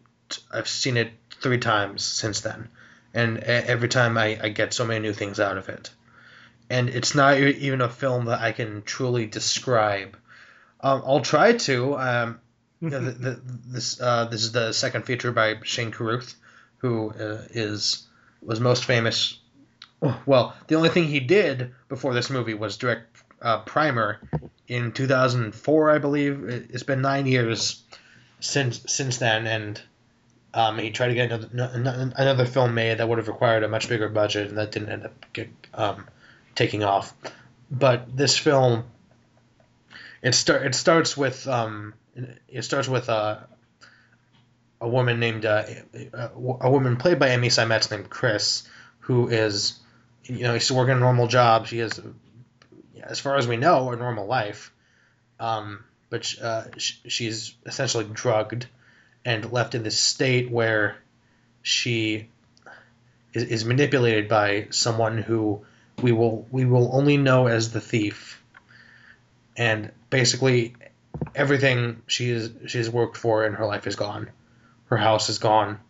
I've 0.53 0.69
seen 0.69 0.97
it 0.97 1.13
three 1.41 1.59
times 1.59 2.03
since 2.05 2.41
then, 2.41 2.69
and 3.13 3.39
every 3.39 3.89
time 3.89 4.17
I, 4.17 4.39
I 4.43 4.49
get 4.49 4.73
so 4.73 4.85
many 4.85 5.01
new 5.01 5.13
things 5.13 5.41
out 5.41 5.59
of 5.59 5.69
it. 5.69 5.91
And 6.71 6.89
it's 6.89 7.15
not 7.15 7.39
even 7.39 7.83
a 7.83 7.91
film 7.91 8.27
that 8.27 8.41
I 8.41 8.53
can 8.53 8.83
truly 8.83 9.27
describe. 9.27 10.17
Um, 10.81 11.03
I'll 11.05 11.21
try 11.21 11.53
to. 11.53 11.97
Um, 11.99 12.41
you 12.81 12.91
know, 12.91 13.01
the, 13.01 13.13
the, 13.13 13.41
this 13.67 14.01
uh, 14.01 14.27
this 14.27 14.43
is 14.43 14.53
the 14.53 14.73
second 14.73 15.05
feature 15.05 15.33
by 15.33 15.57
Shane 15.63 15.91
Carruth, 15.91 16.35
who 16.79 17.11
uh, 17.11 17.43
is 17.51 18.07
was 18.43 18.61
most 18.61 18.85
famous. 18.85 19.39
Well, 20.27 20.55
the 20.67 20.75
only 20.75 20.91
thing 20.91 21.05
he 21.05 21.21
did 21.21 21.73
before 21.89 22.13
this 22.13 22.29
movie 22.29 22.53
was 22.53 22.77
direct 22.77 23.14
uh, 23.43 23.61
Primer 23.61 24.21
in 24.69 24.93
2004, 24.93 25.91
I 25.91 25.99
believe. 25.99 26.49
It- 26.49 26.71
It's 26.71 26.83
been 26.83 27.03
nine 27.03 27.27
years 27.27 27.83
since 28.41 28.83
since 28.87 29.19
then, 29.19 29.47
and 29.47 29.81
um, 30.53 30.79
he 30.79 30.91
tried 30.91 31.09
to 31.09 31.15
get 31.15 31.33
another, 31.33 32.13
another 32.17 32.47
film 32.47 32.75
made 32.75 32.99
that 32.99 33.09
would 33.09 33.19
have 33.19 33.29
required 33.29 33.63
a 33.65 33.69
much 33.69 33.89
bigger 33.89 34.09
budget, 34.09 34.49
and 34.49 34.59
that 34.59 34.71
didn't 34.73 34.91
end 34.91 35.05
up 35.05 35.33
get, 35.33 35.49
um, 35.75 36.07
taking 36.55 36.85
off. 36.85 37.13
But 37.71 38.17
this 38.17 38.37
film, 38.39 38.85
it 40.23 40.35
start 40.35 40.65
it 40.67 40.75
starts 40.75 41.17
with 41.17 41.47
um, 41.49 41.95
it 42.49 42.63
starts 42.63 42.89
with 42.89 43.09
uh, 43.09 43.39
a 44.81 44.89
woman 44.89 45.19
named 45.21 45.45
uh, 45.45 45.65
a 46.33 46.71
woman 46.71 46.97
played 46.97 47.19
by 47.19 47.29
Amy 47.31 47.49
Seimetz 47.49 47.91
named 47.91 48.11
Chris, 48.11 48.63
who 49.01 49.29
is 49.29 49.79
you 50.25 50.43
know 50.43 50.59
she's 50.59 50.71
working 50.73 50.97
a 50.97 51.01
normal 51.01 51.27
job. 51.27 51.67
She 51.67 51.79
has, 51.79 52.01
as 53.03 53.21
far 53.21 53.37
as 53.37 53.47
we 53.47 53.57
know, 53.57 53.91
a 53.91 53.97
normal 53.97 54.27
life. 54.27 54.73
Um, 55.41 55.85
but 56.11 56.33
uh, 56.41 56.65
sh- 56.77 56.99
she's 57.09 57.55
essentially 57.67 58.05
drugged 58.05 58.67
and 59.25 59.51
left 59.53 59.75
in 59.75 59.83
this 59.83 59.99
state 59.99 60.51
where 60.51 60.97
she 61.63 62.29
is, 63.33 63.45
is 63.45 63.65
manipulated 63.65 64.29
by 64.29 64.69
someone 64.71 65.19
who 65.19 65.65
we 66.03 66.13
will 66.13 66.47
we 66.51 66.65
will 66.65 66.95
only 66.95 67.17
know 67.17 67.47
as 67.47 67.73
the 67.73 67.81
thief. 67.81 68.43
And 69.57 69.93
basically, 70.11 70.75
everything 71.35 72.03
she 72.07 72.27
she's 72.27 72.51
she's 72.67 72.91
worked 72.91 73.17
for 73.17 73.47
in 73.47 73.55
her 73.55 73.67
life 73.67 73.87
is 73.87 73.97
gone. 73.97 74.31
Her 74.87 74.97
house 74.97 75.29
is 75.29 75.39
gone. 75.39 75.81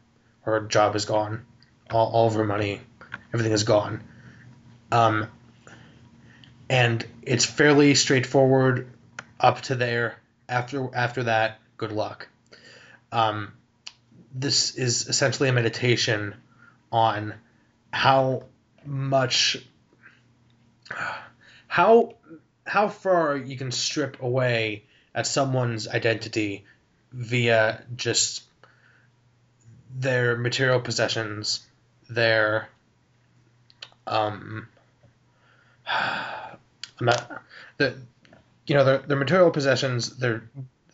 Her 0.42 0.60
job 0.60 0.94
is 0.96 1.04
gone. 1.04 1.44
All, 1.90 2.10
all 2.12 2.26
of 2.28 2.34
her 2.34 2.44
money, 2.44 2.80
everything 3.32 3.52
is 3.52 3.64
gone. 3.64 4.02
Um, 4.92 5.28
and 6.68 7.04
it's 7.22 7.44
fairly 7.44 7.94
straightforward 7.94 8.88
up 9.40 9.60
to 9.62 9.74
there. 9.74 10.16
After 10.48 10.94
after 10.94 11.24
that, 11.24 11.58
good 11.76 11.92
luck. 11.92 12.28
Um, 13.12 13.52
this 14.34 14.74
is 14.74 15.08
essentially 15.08 15.48
a 15.48 15.52
meditation 15.52 16.34
on 16.90 17.34
how 17.92 18.44
much 18.84 19.58
how 21.68 22.14
how 22.66 22.88
far 22.88 23.36
you 23.36 23.56
can 23.56 23.70
strip 23.70 24.22
away 24.22 24.84
at 25.14 25.26
someone's 25.26 25.86
identity 25.86 26.64
via 27.12 27.84
just 27.96 28.42
their 29.96 30.36
material 30.36 30.80
possessions, 30.80 31.64
their 32.10 32.68
um 34.06 34.66
The 37.76 37.96
you 38.66 38.74
know 38.74 38.84
their 38.84 38.98
their 38.98 39.16
material 39.16 39.50
possessions, 39.50 40.16
their 40.16 40.48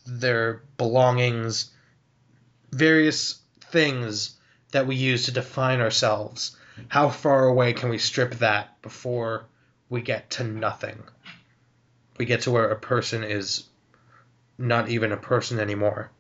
their 0.06 0.62
belongings, 0.76 1.70
various 2.72 3.40
things 3.60 4.36
that 4.72 4.86
we 4.86 4.96
use 4.96 5.26
to 5.26 5.32
define 5.32 5.80
ourselves. 5.80 6.56
How 6.88 7.10
far 7.10 7.46
away 7.46 7.72
can 7.72 7.90
we 7.90 7.98
strip 7.98 8.36
that 8.36 8.80
before 8.82 9.44
we 9.88 10.00
get 10.00 10.30
to 10.30 10.44
nothing? 10.44 11.02
We 12.18 12.24
get 12.24 12.42
to 12.42 12.50
where 12.50 12.70
a 12.70 12.78
person 12.78 13.24
is 13.24 13.64
not 14.58 14.88
even 14.88 15.12
a 15.12 15.16
person 15.16 15.58
anymore. 15.58 16.10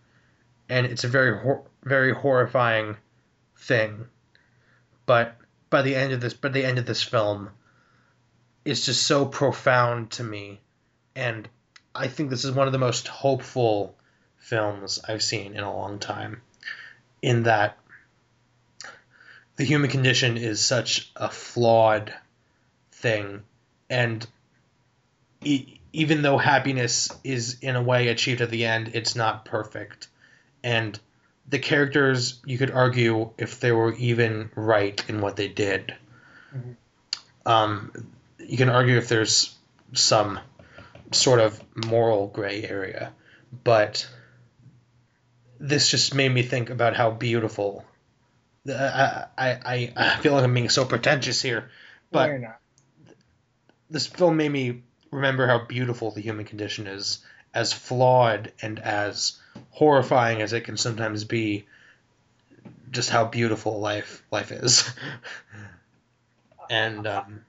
And 0.68 0.86
it's 0.86 1.04
a 1.04 1.08
very 1.08 1.38
hor- 1.38 1.64
very 1.84 2.14
horrifying 2.14 2.96
thing. 3.56 4.06
But 5.06 5.36
by 5.68 5.82
the 5.82 5.94
end 5.94 6.12
of 6.12 6.20
this 6.20 6.34
by 6.34 6.48
the 6.48 6.64
end 6.64 6.78
of 6.78 6.86
this 6.86 7.02
film 7.02 7.50
it's 8.70 8.86
just 8.86 9.04
so 9.04 9.26
profound 9.26 10.12
to 10.12 10.22
me. 10.22 10.60
And 11.16 11.48
I 11.92 12.06
think 12.06 12.30
this 12.30 12.44
is 12.44 12.52
one 12.52 12.68
of 12.68 12.72
the 12.72 12.78
most 12.78 13.08
hopeful 13.08 13.96
films 14.38 15.00
I've 15.06 15.22
seen 15.22 15.54
in 15.54 15.64
a 15.64 15.74
long 15.74 15.98
time 15.98 16.40
in 17.20 17.42
that 17.42 17.76
the 19.56 19.64
human 19.64 19.90
condition 19.90 20.36
is 20.36 20.60
such 20.60 21.10
a 21.16 21.28
flawed 21.28 22.14
thing. 22.92 23.42
And 23.90 24.24
e- 25.42 25.80
even 25.92 26.22
though 26.22 26.38
happiness 26.38 27.10
is 27.24 27.58
in 27.60 27.74
a 27.74 27.82
way 27.82 28.06
achieved 28.08 28.40
at 28.40 28.50
the 28.50 28.66
end 28.66 28.92
it's 28.94 29.16
not 29.16 29.44
perfect. 29.44 30.06
And 30.62 30.98
the 31.48 31.58
characters 31.58 32.40
you 32.44 32.56
could 32.56 32.70
argue 32.70 33.30
if 33.36 33.58
they 33.58 33.72
were 33.72 33.94
even 33.94 34.50
right 34.54 35.04
in 35.08 35.20
what 35.20 35.34
they 35.34 35.48
did. 35.48 35.92
Mhm. 36.54 36.76
um, 37.44 37.92
you 38.46 38.56
can 38.56 38.68
argue 38.68 38.96
if 38.96 39.08
there's 39.08 39.56
some 39.92 40.38
sort 41.12 41.40
of 41.40 41.60
moral 41.86 42.28
gray 42.28 42.62
area 42.62 43.12
but 43.64 44.08
this 45.58 45.88
just 45.88 46.14
made 46.14 46.32
me 46.32 46.42
think 46.42 46.70
about 46.70 46.96
how 46.96 47.10
beautiful 47.10 47.84
I, 48.68 49.26
I, 49.38 49.92
I, 49.96 50.16
feel 50.20 50.34
like 50.34 50.44
I'm 50.44 50.54
being 50.54 50.68
so 50.68 50.84
pretentious 50.84 51.40
here, 51.40 51.70
but 52.10 52.40
not. 52.40 52.60
this 53.88 54.06
film 54.06 54.36
made 54.36 54.50
me 54.50 54.82
remember 55.10 55.46
how 55.46 55.64
beautiful 55.64 56.10
the 56.10 56.20
human 56.20 56.44
condition 56.44 56.86
is, 56.86 57.18
as 57.54 57.72
flawed 57.72 58.52
and 58.60 58.78
as 58.78 59.38
horrifying 59.70 60.42
as 60.42 60.52
it 60.52 60.62
can 60.62 60.76
sometimes 60.76 61.24
be. 61.24 61.66
Just 62.90 63.08
how 63.08 63.24
beautiful 63.24 63.78
life 63.78 64.22
life 64.32 64.50
is, 64.50 64.92
and 66.70 67.06
um, 67.06 67.44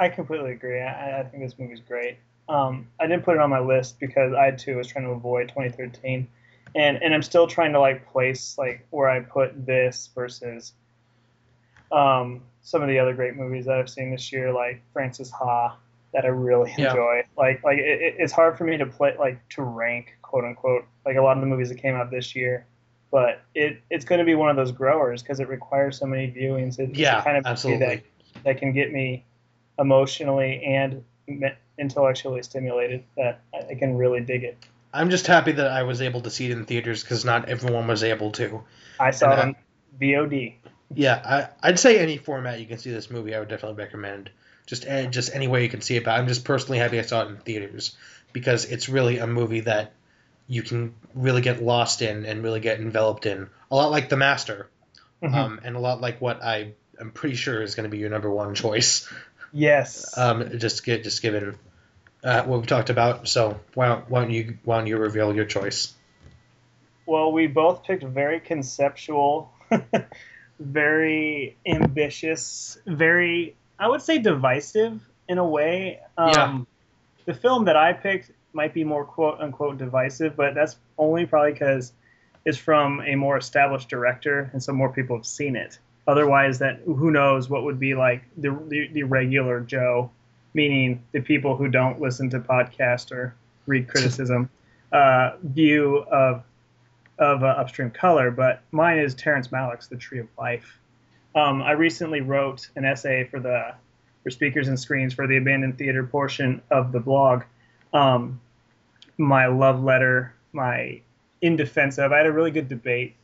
I 0.00 0.08
completely 0.08 0.52
agree. 0.52 0.80
I, 0.80 1.20
I 1.20 1.22
think 1.24 1.42
this 1.44 1.58
movie's 1.58 1.80
great. 1.80 2.16
Um, 2.48 2.88
I 2.98 3.06
didn't 3.06 3.22
put 3.24 3.36
it 3.36 3.40
on 3.40 3.50
my 3.50 3.60
list 3.60 4.00
because 4.00 4.32
I 4.32 4.50
too 4.50 4.78
was 4.78 4.88
trying 4.88 5.04
to 5.04 5.10
avoid 5.12 5.48
2013, 5.50 6.26
and 6.74 7.02
and 7.02 7.14
I'm 7.14 7.22
still 7.22 7.46
trying 7.46 7.72
to 7.74 7.80
like 7.80 8.10
place 8.10 8.56
like 8.58 8.86
where 8.90 9.08
I 9.08 9.20
put 9.20 9.66
this 9.66 10.08
versus 10.14 10.72
um, 11.92 12.42
some 12.62 12.82
of 12.82 12.88
the 12.88 12.98
other 12.98 13.14
great 13.14 13.36
movies 13.36 13.66
that 13.66 13.76
I've 13.78 13.90
seen 13.90 14.10
this 14.10 14.32
year, 14.32 14.52
like 14.52 14.82
Frances 14.92 15.30
Ha, 15.30 15.76
that 16.12 16.24
I 16.24 16.28
really 16.28 16.74
Yeah. 16.76 16.88
enjoy. 16.88 17.22
Like 17.36 17.62
like 17.62 17.78
it, 17.78 18.00
it- 18.00 18.14
it's 18.18 18.32
hard 18.32 18.56
for 18.58 18.64
me 18.64 18.76
to 18.78 18.86
play 18.86 19.14
like 19.18 19.46
to 19.50 19.62
rank 19.62 20.16
quote 20.22 20.44
unquote 20.44 20.86
like 21.04 21.16
a 21.16 21.22
lot 21.22 21.36
of 21.36 21.40
the 21.42 21.46
movies 21.46 21.68
that 21.68 21.76
came 21.78 21.94
out 21.94 22.10
this 22.10 22.34
year. 22.34 22.66
But 23.12 23.42
it, 23.56 23.82
it's 23.90 24.04
going 24.04 24.20
to 24.20 24.24
be 24.24 24.36
one 24.36 24.50
of 24.50 24.56
those 24.56 24.70
growers 24.70 25.20
because 25.22 25.40
it 25.40 25.48
requires 25.48 25.98
so 25.98 26.06
many 26.06 26.30
viewings. 26.30 26.78
It's 26.78 26.92
the 26.92 27.00
yeah, 27.00 27.22
kind 27.22 27.36
of 27.36 27.44
absolutely. 27.44 27.86
that 27.86 28.02
that 28.44 28.58
can 28.58 28.72
get 28.72 28.92
me 28.92 29.24
emotionally 29.80 30.62
and 30.64 31.04
intellectually 31.78 32.42
stimulated 32.42 33.04
that 33.16 33.40
I 33.54 33.72
I 33.72 33.74
can 33.74 33.96
really 33.96 34.20
dig 34.20 34.44
it. 34.44 34.58
I'm 34.92 35.10
just 35.10 35.26
happy 35.26 35.52
that 35.52 35.68
I 35.70 35.84
was 35.84 36.02
able 36.02 36.20
to 36.22 36.30
see 36.30 36.46
it 36.46 36.52
in 36.52 36.64
theaters 36.64 37.02
because 37.02 37.24
not 37.24 37.48
everyone 37.48 37.86
was 37.86 38.02
able 38.02 38.32
to. 38.32 38.62
I 38.98 39.12
saw 39.12 39.32
it 39.32 39.38
And 39.38 39.40
on 39.40 39.56
VOD. 40.00 40.54
Yeah, 40.92 41.48
I, 41.62 41.68
I'd 41.68 41.78
say 41.78 42.00
any 42.00 42.18
format 42.18 42.58
you 42.58 42.66
can 42.66 42.78
see 42.78 42.90
this 42.90 43.10
movie, 43.10 43.34
I 43.34 43.38
would 43.38 43.48
definitely 43.48 43.82
recommend. 43.82 44.30
Just 44.66 44.86
just 45.10 45.34
any 45.34 45.48
way 45.48 45.62
you 45.62 45.68
can 45.68 45.80
see 45.80 45.96
it, 45.96 46.04
but 46.04 46.12
I'm 46.12 46.26
just 46.28 46.44
personally 46.44 46.78
happy 46.78 46.98
I 46.98 47.02
saw 47.02 47.22
it 47.24 47.28
in 47.28 47.36
theaters 47.38 47.96
because 48.32 48.64
it's 48.64 48.88
really 48.88 49.18
a 49.18 49.26
movie 49.26 49.60
that 49.60 49.92
you 50.48 50.62
can 50.62 50.94
really 51.14 51.42
get 51.42 51.62
lost 51.62 52.02
in 52.02 52.26
and 52.26 52.42
really 52.42 52.60
get 52.60 52.80
enveloped 52.80 53.26
in. 53.26 53.48
A 53.70 53.76
lot 53.76 53.90
like 53.92 54.08
The 54.08 54.16
Master, 54.16 54.68
Mhm. 55.22 55.34
um, 55.34 55.60
and 55.62 55.76
a 55.76 55.78
lot 55.80 56.00
like 56.00 56.20
what 56.20 56.42
I 56.42 56.72
am 57.00 57.12
pretty 57.12 57.36
sure 57.36 57.62
is 57.62 57.74
going 57.76 57.84
to 57.84 57.90
be 57.90 57.98
your 57.98 58.10
number 58.10 58.30
one 58.30 58.54
choice. 58.54 59.08
Yes. 59.52 60.16
Um, 60.16 60.58
just 60.58 60.84
get 60.84 61.04
just 61.04 61.22
given 61.22 61.56
uh, 62.24 62.42
what 62.44 62.60
we 62.60 62.66
talked 62.66 62.90
about. 62.90 63.28
So 63.28 63.60
why 63.74 63.88
don't, 63.88 64.10
why 64.10 64.20
don't 64.22 64.30
you 64.30 64.58
why 64.64 64.78
don't 64.78 64.86
you 64.86 64.96
reveal 64.96 65.34
your 65.34 65.44
choice? 65.44 65.94
well, 67.10 67.32
we 67.32 67.48
both 67.48 67.82
picked 67.82 68.04
very 68.04 68.38
conceptual, 68.38 69.52
very 70.60 71.56
ambitious, 71.66 72.78
very 72.86 73.56
I 73.80 73.88
would 73.88 74.00
say 74.00 74.18
divisive 74.18 75.00
in 75.28 75.38
a 75.38 75.44
way. 75.44 76.00
Um, 76.16 76.30
Yeah. 76.30 76.60
The 77.26 77.34
film 77.34 77.66
that 77.66 77.76
I 77.76 77.92
picked 77.92 78.30
might 78.52 78.72
be 78.74 78.84
more 78.84 79.04
quote 79.04 79.40
unquote 79.40 79.78
divisive, 79.78 80.36
but 80.36 80.54
that's 80.54 80.76
only 80.96 81.26
probably 81.26 81.52
because 81.52 81.92
it's 82.44 82.58
from 82.58 83.00
a 83.00 83.16
more 83.16 83.36
established 83.36 83.88
director, 83.88 84.48
and 84.52 84.62
so 84.62 84.72
more 84.72 84.92
people 84.92 85.16
have 85.16 85.26
seen 85.26 85.56
it. 85.56 85.78
Otherwise, 86.06 86.58
that 86.58 86.80
who 86.84 87.10
knows 87.10 87.48
what 87.48 87.64
would 87.64 87.78
be 87.78 87.94
like 87.94 88.22
the 88.36 88.50
the, 88.68 88.88
the 88.92 89.02
regular 89.02 89.60
Joe, 89.60 90.10
meaning 90.54 91.04
the 91.12 91.20
people 91.20 91.56
who 91.56 91.68
don't 91.68 92.00
listen 92.00 92.30
to 92.30 92.40
podcast 92.40 93.12
or 93.12 93.34
read 93.66 93.88
criticism, 93.88 94.50
uh, 94.92 95.32
view 95.42 95.98
of 95.98 96.42
of 97.18 97.42
uh, 97.42 97.46
Upstream 97.46 97.90
Color. 97.90 98.30
But 98.30 98.62
mine 98.72 98.98
is 98.98 99.14
Terrence 99.14 99.48
Malick's 99.48 99.88
The 99.88 99.96
Tree 99.96 100.20
of 100.20 100.28
Life. 100.38 100.78
Um, 101.34 101.62
I 101.62 101.72
recently 101.72 102.22
wrote 102.22 102.68
an 102.76 102.84
essay 102.84 103.24
for 103.24 103.38
the 103.38 103.74
for 104.22 104.30
speakers 104.30 104.68
and 104.68 104.78
screens 104.78 105.14
for 105.14 105.26
the 105.26 105.36
abandoned 105.36 105.78
theater 105.78 106.04
portion 106.04 106.60
of 106.70 106.92
the 106.92 107.00
blog. 107.00 107.42
Um, 107.92 108.40
my 109.16 109.46
love 109.46 109.82
letter, 109.82 110.34
my 110.52 111.00
in 111.40 111.56
defense 111.56 111.98
of. 111.98 112.12
I 112.12 112.18
had 112.18 112.26
a 112.26 112.32
really 112.32 112.50
good 112.50 112.68
debate 112.68 113.14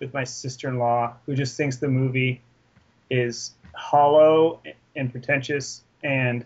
with 0.00 0.12
my 0.14 0.24
sister-in-law, 0.24 1.14
who 1.26 1.34
just 1.34 1.56
thinks 1.56 1.76
the 1.76 1.88
movie 1.88 2.40
is 3.10 3.52
hollow 3.74 4.60
and 4.94 5.10
pretentious, 5.10 5.82
and 6.02 6.44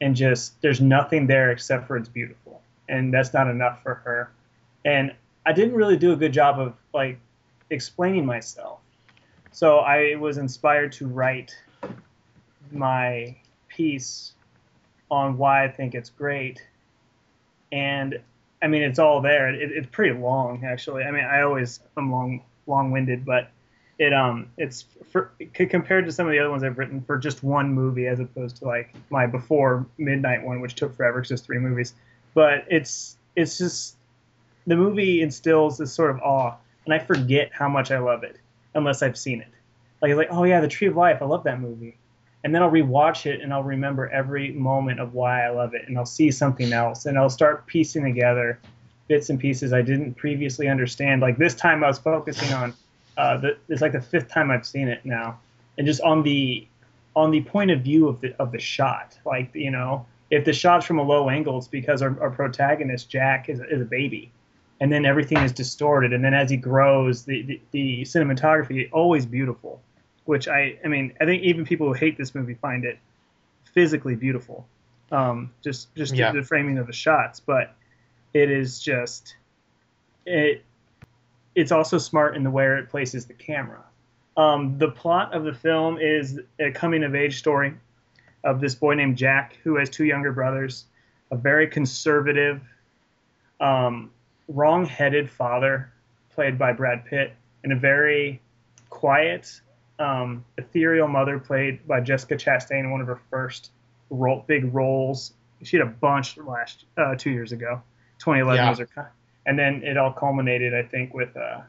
and 0.00 0.14
just 0.14 0.60
there's 0.62 0.80
nothing 0.80 1.26
there 1.26 1.50
except 1.50 1.86
for 1.86 1.96
it's 1.96 2.08
beautiful, 2.08 2.60
and 2.88 3.12
that's 3.12 3.32
not 3.32 3.48
enough 3.48 3.82
for 3.82 3.94
her. 3.94 4.30
And 4.84 5.14
I 5.44 5.52
didn't 5.52 5.74
really 5.74 5.96
do 5.96 6.12
a 6.12 6.16
good 6.16 6.32
job 6.32 6.58
of 6.58 6.74
like 6.94 7.18
explaining 7.70 8.26
myself, 8.26 8.80
so 9.50 9.78
I 9.78 10.16
was 10.16 10.38
inspired 10.38 10.92
to 10.92 11.06
write 11.06 11.56
my 12.70 13.36
piece 13.68 14.32
on 15.10 15.38
why 15.38 15.64
I 15.64 15.68
think 15.68 15.94
it's 15.94 16.10
great. 16.10 16.66
And 17.72 18.18
I 18.62 18.66
mean, 18.66 18.82
it's 18.82 18.98
all 18.98 19.20
there. 19.20 19.48
It, 19.48 19.70
it's 19.72 19.88
pretty 19.90 20.18
long, 20.18 20.64
actually. 20.64 21.04
I 21.04 21.10
mean, 21.10 21.24
I 21.24 21.42
always 21.42 21.80
am 21.96 22.10
long, 22.10 22.42
long-winded, 22.68 23.24
but 23.24 23.50
it 23.98 24.12
um, 24.12 24.50
it's 24.56 24.84
for, 25.10 25.32
compared 25.52 26.06
to 26.06 26.12
some 26.12 26.26
of 26.26 26.32
the 26.32 26.38
other 26.38 26.50
ones 26.50 26.62
I've 26.62 26.78
written 26.78 27.00
for 27.00 27.18
just 27.18 27.42
one 27.42 27.72
movie, 27.72 28.06
as 28.06 28.20
opposed 28.20 28.56
to 28.58 28.66
like 28.66 28.94
my 29.10 29.26
before 29.26 29.86
midnight 29.98 30.44
one, 30.44 30.60
which 30.60 30.74
took 30.74 30.96
forever, 30.96 31.18
'cause 31.20 31.30
it's 31.30 31.40
just 31.40 31.46
three 31.46 31.58
movies. 31.58 31.94
But 32.34 32.64
it's 32.68 33.16
it's 33.34 33.58
just 33.58 33.96
the 34.66 34.76
movie 34.76 35.22
instills 35.22 35.78
this 35.78 35.92
sort 35.92 36.10
of 36.10 36.20
awe, 36.20 36.54
and 36.84 36.94
I 36.94 36.98
forget 36.98 37.50
how 37.52 37.68
much 37.68 37.90
I 37.90 37.98
love 37.98 38.22
it 38.22 38.36
unless 38.74 39.02
I've 39.02 39.18
seen 39.18 39.40
it. 39.40 39.48
Like, 40.00 40.14
like, 40.14 40.28
oh 40.30 40.44
yeah, 40.44 40.60
The 40.60 40.68
Tree 40.68 40.86
of 40.86 40.96
Life, 40.96 41.22
I 41.22 41.24
love 41.24 41.44
that 41.44 41.60
movie 41.60 41.96
and 42.44 42.54
then 42.54 42.62
I'll 42.62 42.70
rewatch 42.70 43.26
it 43.26 43.40
and 43.40 43.52
I'll 43.52 43.62
remember 43.62 44.08
every 44.08 44.52
moment 44.52 45.00
of 45.00 45.14
why 45.14 45.44
I 45.44 45.50
love 45.50 45.74
it, 45.74 45.88
and 45.88 45.98
I'll 45.98 46.06
see 46.06 46.30
something 46.30 46.72
else, 46.72 47.06
and 47.06 47.18
I'll 47.18 47.30
start 47.30 47.66
piecing 47.66 48.04
together 48.04 48.58
bits 49.08 49.30
and 49.30 49.40
pieces 49.40 49.72
I 49.72 49.82
didn't 49.82 50.14
previously 50.14 50.68
understand. 50.68 51.22
Like 51.22 51.38
this 51.38 51.54
time, 51.54 51.82
I 51.82 51.88
was 51.88 51.98
focusing 51.98 52.52
on 52.52 52.74
uh, 53.16 53.38
the, 53.38 53.56
it's 53.68 53.82
like 53.82 53.92
the 53.92 54.00
fifth 54.00 54.28
time 54.28 54.50
I've 54.50 54.66
seen 54.66 54.88
it 54.88 55.04
now, 55.04 55.40
and 55.76 55.86
just 55.86 56.00
on 56.02 56.22
the 56.22 56.66
on 57.16 57.30
the 57.30 57.40
point 57.42 57.70
of 57.70 57.80
view 57.80 58.08
of 58.08 58.20
the 58.20 58.34
of 58.40 58.52
the 58.52 58.60
shot. 58.60 59.18
Like 59.24 59.54
you 59.54 59.70
know, 59.70 60.06
if 60.30 60.44
the 60.44 60.52
shot's 60.52 60.86
from 60.86 60.98
a 60.98 61.02
low 61.02 61.28
angle, 61.28 61.58
it's 61.58 61.68
because 61.68 62.02
our, 62.02 62.20
our 62.20 62.30
protagonist 62.30 63.10
Jack 63.10 63.48
is, 63.48 63.60
is 63.60 63.80
a 63.80 63.84
baby, 63.84 64.30
and 64.80 64.92
then 64.92 65.04
everything 65.04 65.42
is 65.42 65.52
distorted, 65.52 66.12
and 66.12 66.24
then 66.24 66.34
as 66.34 66.50
he 66.50 66.56
grows, 66.56 67.24
the 67.24 67.42
the, 67.42 67.60
the 67.72 68.02
cinematography 68.02 68.88
always 68.92 69.26
beautiful 69.26 69.80
which 70.28 70.46
I 70.46 70.78
I 70.84 70.88
mean 70.88 71.14
I 71.22 71.24
think 71.24 71.42
even 71.42 71.64
people 71.64 71.86
who 71.86 71.94
hate 71.94 72.18
this 72.18 72.34
movie 72.34 72.52
find 72.52 72.84
it 72.84 72.98
physically 73.72 74.14
beautiful. 74.14 74.66
Um, 75.10 75.54
just 75.64 75.94
just 75.94 76.14
Yeah. 76.14 76.32
the 76.32 76.42
framing 76.42 76.76
of 76.76 76.86
the 76.86 76.92
shots, 76.92 77.40
but 77.40 77.74
it 78.34 78.50
is 78.50 78.80
just 78.80 79.36
it 80.26 80.64
it's 81.54 81.72
also 81.72 81.98
smart 81.98 82.36
in 82.36 82.44
the 82.44 82.50
way 82.50 82.66
it 82.66 82.88
places 82.88 83.26
the 83.26 83.32
camera. 83.32 83.82
Um, 84.36 84.78
the 84.78 84.90
plot 84.90 85.34
of 85.34 85.42
the 85.42 85.52
film 85.52 85.98
is 86.00 86.38
a 86.60 86.70
coming 86.70 87.02
of 87.02 87.16
age 87.16 87.38
story 87.38 87.74
of 88.44 88.60
this 88.60 88.76
boy 88.76 88.94
named 88.94 89.16
Jack 89.16 89.56
who 89.64 89.76
has 89.76 89.90
two 89.90 90.04
younger 90.04 90.30
brothers, 90.30 90.84
a 91.32 91.36
very 91.36 91.66
conservative, 91.66 92.62
um, 93.58 94.12
wrong 94.46 94.86
headed 94.86 95.28
father 95.28 95.92
played 96.30 96.56
by 96.56 96.72
Brad 96.72 97.04
Pitt, 97.04 97.34
and 97.64 97.72
a 97.72 97.76
very 97.76 98.40
quiet, 98.90 99.60
um, 99.98 100.44
ethereal 100.56 101.08
mother 101.08 101.40
played 101.40 101.84
by 101.88 102.00
Jessica 102.00 102.36
Chastain 102.36 102.80
in 102.80 102.90
one 102.92 103.00
of 103.00 103.08
her 103.08 103.20
first 103.30 103.72
role, 104.10 104.44
big 104.46 104.72
roles. 104.72 105.32
She 105.64 105.76
had 105.76 105.86
a 105.86 105.90
bunch 105.90 106.36
last 106.36 106.84
uh, 106.96 107.16
two 107.16 107.30
years 107.30 107.50
ago. 107.50 107.82
2011 108.18 108.64
Yeah. 108.64 108.70
was 108.70 108.78
her, 108.78 109.12
and 109.46 109.58
then 109.58 109.82
it 109.82 109.96
all 109.96 110.12
culminated, 110.12 110.74
I 110.74 110.82
think, 110.82 111.14
with 111.14 111.36
uh, 111.36 111.60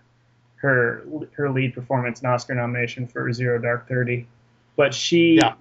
her 0.58 1.04
her 1.34 1.50
lead 1.50 1.74
performance, 1.74 2.22
an 2.22 2.28
Oscar 2.28 2.56
nomination 2.56 3.08
for 3.08 3.32
Zero 3.34 3.60
Dark 3.60 3.88
Thirty. 3.88 4.28
But 4.76 4.94
she, 4.94 5.36
Yeah. 5.36 5.54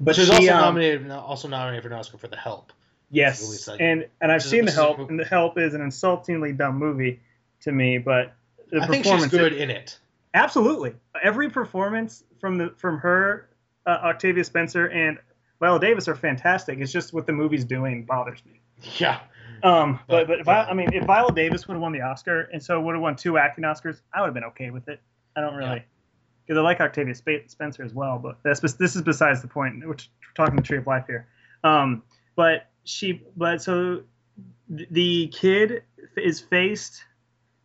but 0.00 0.14
She 0.14 0.22
was 0.22 0.28
she, 0.28 0.34
also 0.48 0.52
um, 0.52 0.60
nominated 0.60 1.10
also 1.10 1.48
nominated 1.48 1.82
for 1.82 1.88
an 1.88 1.98
Oscar 1.98 2.18
for 2.18 2.28
The 2.28 2.36
Help. 2.36 2.72
Yes, 3.10 3.66
that 3.66 3.80
and 3.80 4.06
and 4.20 4.32
I've 4.32 4.42
seen 4.42 4.64
the 4.64 4.72
help, 4.72 4.98
and 4.98 5.18
the 5.20 5.24
help 5.24 5.58
is 5.58 5.74
an 5.74 5.82
insultingly 5.82 6.52
dumb 6.52 6.78
movie 6.78 7.20
to 7.60 7.70
me, 7.72 7.98
but 7.98 8.32
the 8.70 8.80
I 8.80 8.86
think 8.86 9.04
she's 9.04 9.12
performance 9.12 9.32
good 9.32 9.52
in 9.52 9.70
it. 9.70 9.98
absolutely 10.34 10.94
every 11.22 11.50
performance 11.50 12.24
from 12.40 12.56
the 12.56 12.70
from 12.78 12.98
her, 12.98 13.48
uh, 13.86 13.90
Octavia 14.04 14.42
Spencer 14.44 14.88
and 14.88 15.18
Viola 15.60 15.78
Davis 15.78 16.08
are 16.08 16.14
fantastic. 16.14 16.78
It's 16.80 16.90
just 16.90 17.12
what 17.12 17.26
the 17.26 17.32
movie's 17.32 17.64
doing 17.66 18.04
bothers 18.04 18.42
me. 18.46 18.60
Yeah. 18.96 19.20
Um, 19.62 20.00
but 20.08 20.26
But, 20.26 20.40
if. 20.40 20.48
I, 20.48 20.64
I 20.64 20.74
mean, 20.74 20.92
if 20.92 21.04
Viola 21.04 21.32
Davis 21.32 21.68
would 21.68 21.74
have 21.74 21.82
won 21.82 21.92
the 21.92 22.00
Oscar 22.00 22.48
and 22.52 22.62
so 22.62 22.80
would 22.80 22.94
have 22.94 23.02
won 23.02 23.16
two 23.16 23.38
acting 23.38 23.64
Oscars, 23.64 24.00
I 24.14 24.20
would 24.20 24.28
have 24.28 24.34
been 24.34 24.44
okay 24.44 24.70
with 24.70 24.88
it. 24.88 25.00
I 25.36 25.40
don't 25.40 25.54
really, 25.54 25.82
because 26.46 26.58
I 26.58 26.62
like 26.62 26.80
Octavia 26.80 27.14
Sp- 27.16 27.48
Spencer 27.48 27.82
as 27.82 27.94
well. 27.94 28.18
But 28.18 28.38
that's 28.42 28.60
this 28.60 28.96
is 28.96 29.02
besides 29.02 29.42
the 29.42 29.48
point. 29.48 29.86
We're 29.86 29.96
talking 30.34 30.56
the 30.56 30.62
Tree 30.62 30.78
of 30.78 30.86
Life 30.86 31.06
here. 31.06 31.26
Um, 31.64 32.02
but 32.36 32.68
she, 32.84 33.22
but 33.36 33.62
so 33.62 34.02
th- 34.76 34.88
the 34.90 35.28
kid 35.28 35.84
is 36.16 36.40
faced 36.40 37.04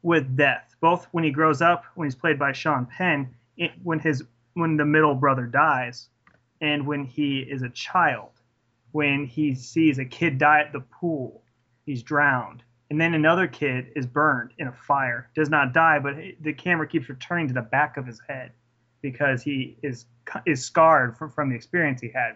with 0.03 0.37
death, 0.37 0.75
both 0.79 1.07
when 1.11 1.23
he 1.23 1.31
grows 1.31 1.61
up, 1.61 1.83
when 1.95 2.05
he's 2.05 2.15
played 2.15 2.39
by 2.39 2.51
Sean 2.53 2.85
Penn, 2.85 3.29
it, 3.57 3.71
when 3.83 3.99
his 3.99 4.23
when 4.53 4.77
the 4.77 4.85
middle 4.85 5.15
brother 5.15 5.45
dies, 5.45 6.09
and 6.61 6.87
when 6.87 7.03
he 7.03 7.39
is 7.39 7.61
a 7.61 7.69
child, 7.69 8.31
when 8.91 9.25
he 9.25 9.53
sees 9.53 9.99
a 9.99 10.05
kid 10.05 10.37
die 10.37 10.61
at 10.61 10.71
the 10.71 10.79
pool, 10.79 11.43
he's 11.87 12.03
drowned, 12.03 12.61
and 12.91 13.01
then 13.01 13.15
another 13.15 13.47
kid 13.47 13.87
is 13.95 14.05
burned 14.05 14.51
in 14.59 14.67
a 14.67 14.71
fire, 14.71 15.29
does 15.33 15.49
not 15.49 15.73
die, 15.73 15.97
but 15.97 16.15
the 16.41 16.53
camera 16.53 16.87
keeps 16.87 17.09
returning 17.09 17.47
to 17.47 17.53
the 17.55 17.61
back 17.61 17.97
of 17.97 18.05
his 18.05 18.21
head 18.27 18.51
because 19.01 19.41
he 19.41 19.77
is 19.81 20.05
is 20.45 20.63
scarred 20.63 21.17
from, 21.17 21.31
from 21.31 21.49
the 21.49 21.55
experience 21.55 22.01
he 22.01 22.09
had. 22.09 22.35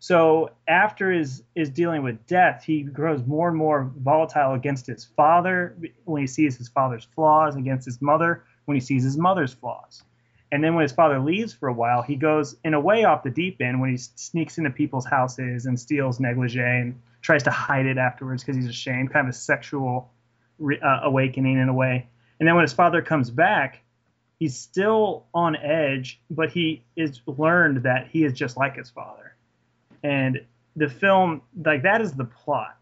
So 0.00 0.50
after 0.66 1.12
his 1.12 1.42
is 1.54 1.70
dealing 1.70 2.02
with 2.02 2.26
death, 2.26 2.64
he 2.64 2.82
grows 2.82 3.24
more 3.26 3.48
and 3.48 3.56
more 3.56 3.92
volatile 3.98 4.54
against 4.54 4.86
his 4.86 5.04
father 5.04 5.76
when 6.04 6.22
he 6.22 6.26
sees 6.26 6.56
his 6.56 6.68
father's 6.68 7.04
flaws, 7.14 7.56
against 7.56 7.84
his 7.84 8.00
mother 8.00 8.44
when 8.64 8.76
he 8.76 8.80
sees 8.80 9.02
his 9.02 9.16
mother's 9.16 9.54
flaws. 9.54 10.02
And 10.50 10.64
then 10.64 10.74
when 10.74 10.82
his 10.82 10.92
father 10.92 11.18
leaves 11.18 11.52
for 11.52 11.68
a 11.68 11.72
while, 11.72 12.00
he 12.00 12.16
goes 12.16 12.56
in 12.64 12.74
a 12.74 12.80
way 12.80 13.04
off 13.04 13.22
the 13.22 13.30
deep 13.30 13.60
end 13.60 13.80
when 13.80 13.90
he 13.90 13.96
sneaks 13.96 14.56
into 14.56 14.70
people's 14.70 15.04
houses 15.04 15.66
and 15.66 15.78
steals 15.78 16.20
negligee 16.20 16.60
and 16.60 17.00
tries 17.20 17.42
to 17.44 17.50
hide 17.50 17.86
it 17.86 17.98
afterwards 17.98 18.42
because 18.42 18.56
he's 18.56 18.68
ashamed, 18.68 19.12
kind 19.12 19.26
of 19.28 19.34
a 19.34 19.36
sexual 19.36 20.10
re- 20.58 20.80
uh, 20.80 21.00
awakening 21.02 21.58
in 21.58 21.68
a 21.68 21.74
way. 21.74 22.08
And 22.38 22.46
then 22.46 22.54
when 22.54 22.62
his 22.62 22.72
father 22.72 23.02
comes 23.02 23.30
back, 23.30 23.82
he's 24.38 24.56
still 24.56 25.26
on 25.34 25.56
edge, 25.56 26.20
but 26.30 26.50
he 26.50 26.84
is 26.96 27.20
learned 27.26 27.82
that 27.82 28.08
he 28.08 28.24
is 28.24 28.32
just 28.32 28.56
like 28.56 28.76
his 28.76 28.90
father. 28.90 29.34
And 30.02 30.44
the 30.76 30.88
film, 30.88 31.42
like 31.64 31.82
that 31.82 32.00
is 32.00 32.12
the 32.12 32.24
plot, 32.24 32.76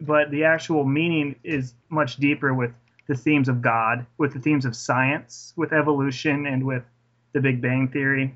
but 0.00 0.30
the 0.30 0.44
actual 0.44 0.84
meaning 0.84 1.36
is 1.44 1.74
much 1.90 2.16
deeper 2.16 2.54
with 2.54 2.72
the 3.06 3.14
themes 3.14 3.48
of 3.48 3.60
God, 3.60 4.06
with 4.16 4.32
the 4.32 4.40
themes 4.40 4.64
of 4.64 4.74
science, 4.74 5.52
with 5.56 5.72
evolution, 5.72 6.46
and 6.46 6.64
with 6.64 6.84
the 7.32 7.40
Big 7.40 7.60
Bang 7.60 7.88
Theory, 7.88 8.34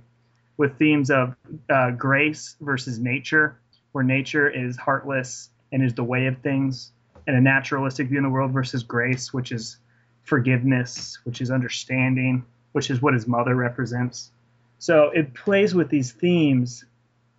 with 0.59 0.79
themes 0.79 1.11
of 1.11 1.35
uh, 1.71 1.91
grace 1.93 2.57
versus 2.61 2.99
nature, 2.99 3.59
where 3.93 4.05
nature 4.05 4.49
is 4.49 4.77
heartless 4.77 5.51
and 5.73 5.83
is 5.83 5.95
the 5.95 6.05
way 6.05 6.27
of 6.27 6.39
things, 6.39 6.93
and 7.27 7.37
a 7.37 7.41
naturalistic 7.41 8.09
view 8.09 8.19
in 8.19 8.25
the 8.25 8.31
world 8.31 8.53
versus 8.53 8.83
grace, 8.83 9.33
which 9.33 9.53
is 9.53 9.79
forgiveness, 10.23 11.19
which 11.25 11.41
is 11.41 11.51
understanding, 11.51 12.45
which 12.73 12.91
is 12.91 13.03
what 13.03 13.15
his 13.15 13.27
mother 13.27 13.55
represents. 13.55 14.31
So 14.79 15.11
it 15.11 15.35
plays 15.35 15.75
with 15.75 15.89
these 15.89 16.13
themes 16.13 16.85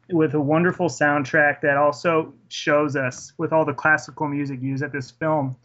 with 0.09 0.33
a 0.33 0.39
wonderful 0.39 0.89
soundtrack 0.89 1.61
that 1.61 1.77
also 1.77 2.33
shows 2.47 2.95
us, 2.95 3.33
with 3.37 3.53
all 3.53 3.65
the 3.65 3.73
classical 3.73 4.27
music 4.27 4.61
used 4.61 4.83
at 4.83 4.91
this 4.91 5.11
film, 5.11 5.55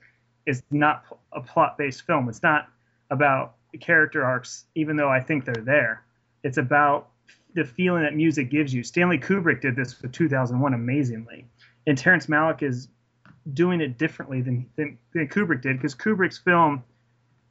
is 0.47 0.63
not 0.71 1.05
a 1.33 1.41
plot 1.41 1.79
based 1.79 2.03
film. 2.03 2.29
It's 2.29 2.43
not 2.43 2.69
about 3.11 3.55
character 3.81 4.25
arcs, 4.25 4.65
even 4.75 4.97
though 4.97 5.09
I 5.09 5.21
think 5.21 5.45
they're 5.45 5.65
there. 5.65 6.05
It's 6.43 6.59
about 6.59 7.09
the 7.55 7.65
feeling 7.65 8.03
that 8.03 8.15
music 8.15 8.51
gives 8.51 8.75
you. 8.75 8.83
Stanley 8.83 9.19
Kubrick 9.19 9.61
did 9.61 9.77
this 9.77 9.93
for 9.93 10.09
2001 10.09 10.75
amazingly, 10.75 11.47
and 11.87 11.97
Terrence 11.97 12.27
Malick 12.27 12.63
is 12.63 12.89
doing 13.53 13.81
it 13.81 13.99
differently 13.99 14.41
than 14.41 14.69
than, 14.77 14.99
than 15.13 15.29
Kubrick 15.29 15.63
did 15.63 15.77
because 15.77 15.95
Kubrick's 15.95 16.39
film 16.39 16.83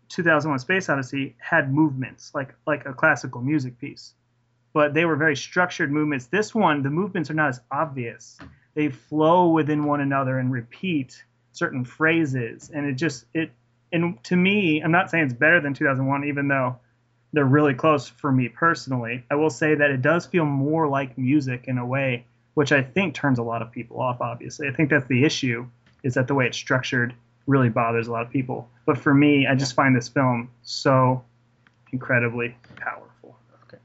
2001: 0.09 0.59
Space 0.59 0.89
Odyssey 0.89 1.35
had 1.39 1.73
movements 1.73 2.31
like 2.35 2.53
like 2.67 2.85
a 2.85 2.93
classical 2.93 3.41
music 3.41 3.79
piece, 3.79 4.13
but 4.73 4.93
they 4.93 5.05
were 5.05 5.15
very 5.15 5.35
structured 5.35 5.91
movements. 5.91 6.27
This 6.27 6.53
one, 6.53 6.83
the 6.83 6.89
movements 6.89 7.29
are 7.29 7.35
not 7.35 7.49
as 7.49 7.61
obvious. 7.71 8.37
They 8.75 8.89
flow 8.89 9.49
within 9.49 9.85
one 9.85 10.01
another 10.01 10.39
and 10.39 10.51
repeat 10.51 11.23
certain 11.51 11.85
phrases, 11.85 12.71
and 12.73 12.85
it 12.85 12.93
just 12.93 13.25
it. 13.33 13.51
And 13.93 14.21
to 14.23 14.35
me, 14.35 14.81
I'm 14.81 14.91
not 14.91 15.11
saying 15.11 15.25
it's 15.25 15.33
better 15.35 15.61
than 15.61 15.75
2001, 15.75 16.23
even 16.23 16.47
though 16.47 16.79
they're 17.33 17.43
really 17.43 17.73
close 17.73 18.07
for 18.07 18.31
me 18.31 18.47
personally. 18.47 19.25
I 19.29 19.35
will 19.35 19.49
say 19.49 19.75
that 19.75 19.89
it 19.89 20.01
does 20.01 20.25
feel 20.25 20.45
more 20.45 20.87
like 20.87 21.17
music 21.17 21.65
in 21.67 21.79
a 21.79 21.85
way, 21.85 22.25
which 22.53 22.71
I 22.71 22.83
think 22.83 23.15
turns 23.15 23.39
a 23.39 23.43
lot 23.43 23.61
of 23.61 23.71
people 23.71 23.99
off. 23.99 24.21
Obviously, 24.21 24.67
I 24.67 24.71
think 24.71 24.91
that's 24.91 25.07
the 25.07 25.25
issue 25.25 25.65
is 26.03 26.13
that 26.13 26.27
the 26.27 26.35
way 26.35 26.45
it's 26.45 26.57
structured 26.57 27.13
really 27.47 27.69
bothers 27.69 28.07
a 28.07 28.11
lot 28.11 28.21
of 28.21 28.29
people. 28.29 28.69
But 28.85 28.97
for 28.97 29.13
me, 29.13 29.47
I 29.47 29.55
just 29.55 29.73
find 29.73 29.95
this 29.95 30.07
film 30.07 30.51
so 30.61 31.23
incredibly 31.91 32.55
powerful. 32.75 33.35
Okay, 33.65 33.77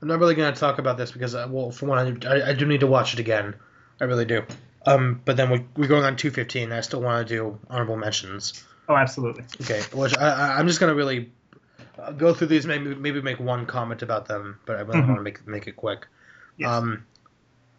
I'm 0.00 0.08
not 0.08 0.20
really 0.20 0.34
going 0.34 0.52
to 0.52 0.58
talk 0.58 0.78
about 0.78 0.96
this 0.96 1.10
because, 1.10 1.34
uh, 1.34 1.48
well, 1.50 1.70
for 1.70 1.86
one, 1.86 2.24
I, 2.26 2.50
I 2.50 2.52
do 2.54 2.66
need 2.66 2.80
to 2.80 2.86
watch 2.86 3.14
it 3.14 3.20
again. 3.20 3.54
I 4.00 4.04
really 4.04 4.24
do. 4.24 4.44
Um, 4.86 5.20
but 5.24 5.36
then 5.36 5.50
we, 5.50 5.64
we're 5.76 5.88
going 5.88 6.04
on 6.04 6.16
215. 6.16 6.72
I 6.72 6.80
still 6.80 7.00
want 7.00 7.26
to 7.26 7.34
do 7.34 7.58
honorable 7.68 7.96
mentions. 7.96 8.64
Oh, 8.88 8.96
absolutely. 8.96 9.44
Okay, 9.60 9.80
which 9.92 10.16
I, 10.16 10.28
I, 10.28 10.58
I'm 10.58 10.66
just 10.66 10.80
going 10.80 10.90
to 10.90 10.96
really 10.96 11.30
uh, 11.98 12.12
go 12.12 12.32
through 12.34 12.48
these, 12.48 12.66
maybe 12.66 12.94
maybe 12.94 13.20
make 13.20 13.38
one 13.40 13.66
comment 13.66 14.02
about 14.02 14.26
them, 14.26 14.58
but 14.66 14.76
I 14.76 14.80
really 14.80 15.00
Mhm. 15.00 15.06
want 15.08 15.18
to 15.18 15.22
make 15.22 15.46
make 15.46 15.66
it 15.66 15.76
quick. 15.76 16.06
Yes. 16.56 16.70
Um, 16.70 17.04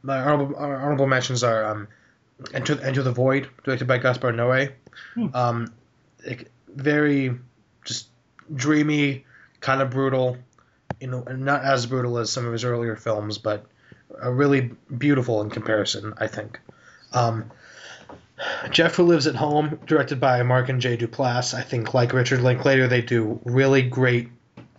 my 0.01 0.19
honorable, 0.19 0.55
honorable 0.57 1.07
mentions 1.07 1.43
are 1.43 1.63
um, 1.65 1.87
Enter, 2.53 2.79
Enter 2.81 3.03
the 3.03 3.11
Void, 3.11 3.49
directed 3.63 3.87
by 3.87 3.97
Gaspar 3.99 4.33
Noé. 4.33 4.73
Hmm. 5.13 5.27
Um, 5.33 5.73
like, 6.27 6.51
very 6.67 7.39
just 7.85 8.09
dreamy, 8.53 9.25
kind 9.61 9.81
of 9.81 9.89
brutal. 9.91 10.37
You 10.99 11.07
know, 11.07 11.21
not 11.23 11.63
as 11.63 11.85
brutal 11.85 12.17
as 12.17 12.29
some 12.29 12.45
of 12.45 12.51
his 12.51 12.63
earlier 12.65 12.95
films, 12.95 13.37
but 13.37 13.65
really 14.23 14.71
beautiful 14.95 15.41
in 15.41 15.49
comparison, 15.49 16.13
I 16.17 16.27
think. 16.27 16.59
Um, 17.13 17.49
Jeff 18.69 18.95
Who 18.95 19.03
Lives 19.03 19.27
at 19.27 19.35
Home, 19.35 19.79
directed 19.85 20.19
by 20.19 20.41
Mark 20.43 20.69
and 20.69 20.81
Jay 20.81 20.97
Duplass. 20.97 21.53
I 21.53 21.61
think, 21.61 21.93
like 21.93 22.13
Richard 22.13 22.41
Linklater, 22.41 22.87
they 22.87 23.01
do 23.01 23.39
really 23.43 23.81
great 23.81 24.29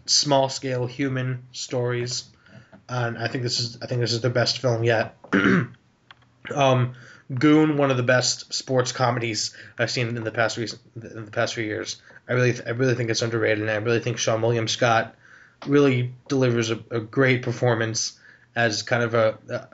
small 0.06 0.48
scale 0.48 0.86
human 0.86 1.44
stories, 1.52 2.24
and 2.88 3.18
I 3.18 3.28
think 3.28 3.42
this 3.42 3.60
is 3.60 3.78
I 3.82 3.86
think 3.86 4.00
this 4.00 4.12
is 4.12 4.20
their 4.20 4.30
best 4.30 4.58
film 4.58 4.84
yet. 4.84 5.16
um, 6.54 6.94
Goon, 7.32 7.76
one 7.76 7.90
of 7.90 7.96
the 7.96 8.02
best 8.02 8.52
sports 8.52 8.92
comedies 8.92 9.56
I've 9.78 9.90
seen 9.90 10.16
in 10.16 10.24
the 10.24 10.30
past 10.30 10.56
recent, 10.56 10.82
in 10.96 11.24
the 11.24 11.30
past 11.30 11.54
few 11.54 11.64
years. 11.64 12.00
I 12.28 12.32
really 12.34 12.54
I 12.66 12.70
really 12.70 12.94
think 12.94 13.10
it's 13.10 13.22
underrated, 13.22 13.60
and 13.60 13.70
I 13.70 13.76
really 13.76 14.00
think 14.00 14.18
Seann 14.18 14.42
William 14.42 14.68
Scott 14.68 15.14
really 15.66 16.12
delivers 16.28 16.70
a, 16.70 16.78
a 16.90 17.00
great 17.00 17.42
performance 17.42 18.18
as 18.54 18.82
kind 18.82 19.02
of 19.02 19.14
a, 19.14 19.38
a 19.48 19.66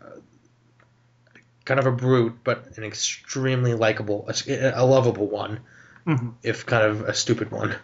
kind 1.71 1.79
of 1.79 1.87
a 1.87 1.93
brute, 1.93 2.37
but 2.43 2.77
an 2.77 2.83
extremely 2.83 3.75
likable, 3.75 4.29
a, 4.29 4.73
a 4.75 4.85
lovable 4.85 5.29
one, 5.29 5.61
Mhm. 6.05 6.35
if 6.43 6.67
kind 6.67 6.83
of 6.85 7.03
a 7.03 7.15
stupid 7.15 7.53
one. 7.53 7.77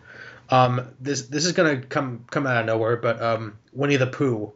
Um, 0.50 0.88
this 1.00 1.22
this 1.28 1.44
is 1.44 1.52
gonna 1.52 1.76
come 1.82 2.24
come 2.28 2.48
out 2.48 2.56
of 2.56 2.66
nowhere, 2.66 2.96
but 2.96 3.22
um, 3.22 3.58
Winnie 3.72 3.96
the 3.96 4.08
Pooh, 4.08 4.52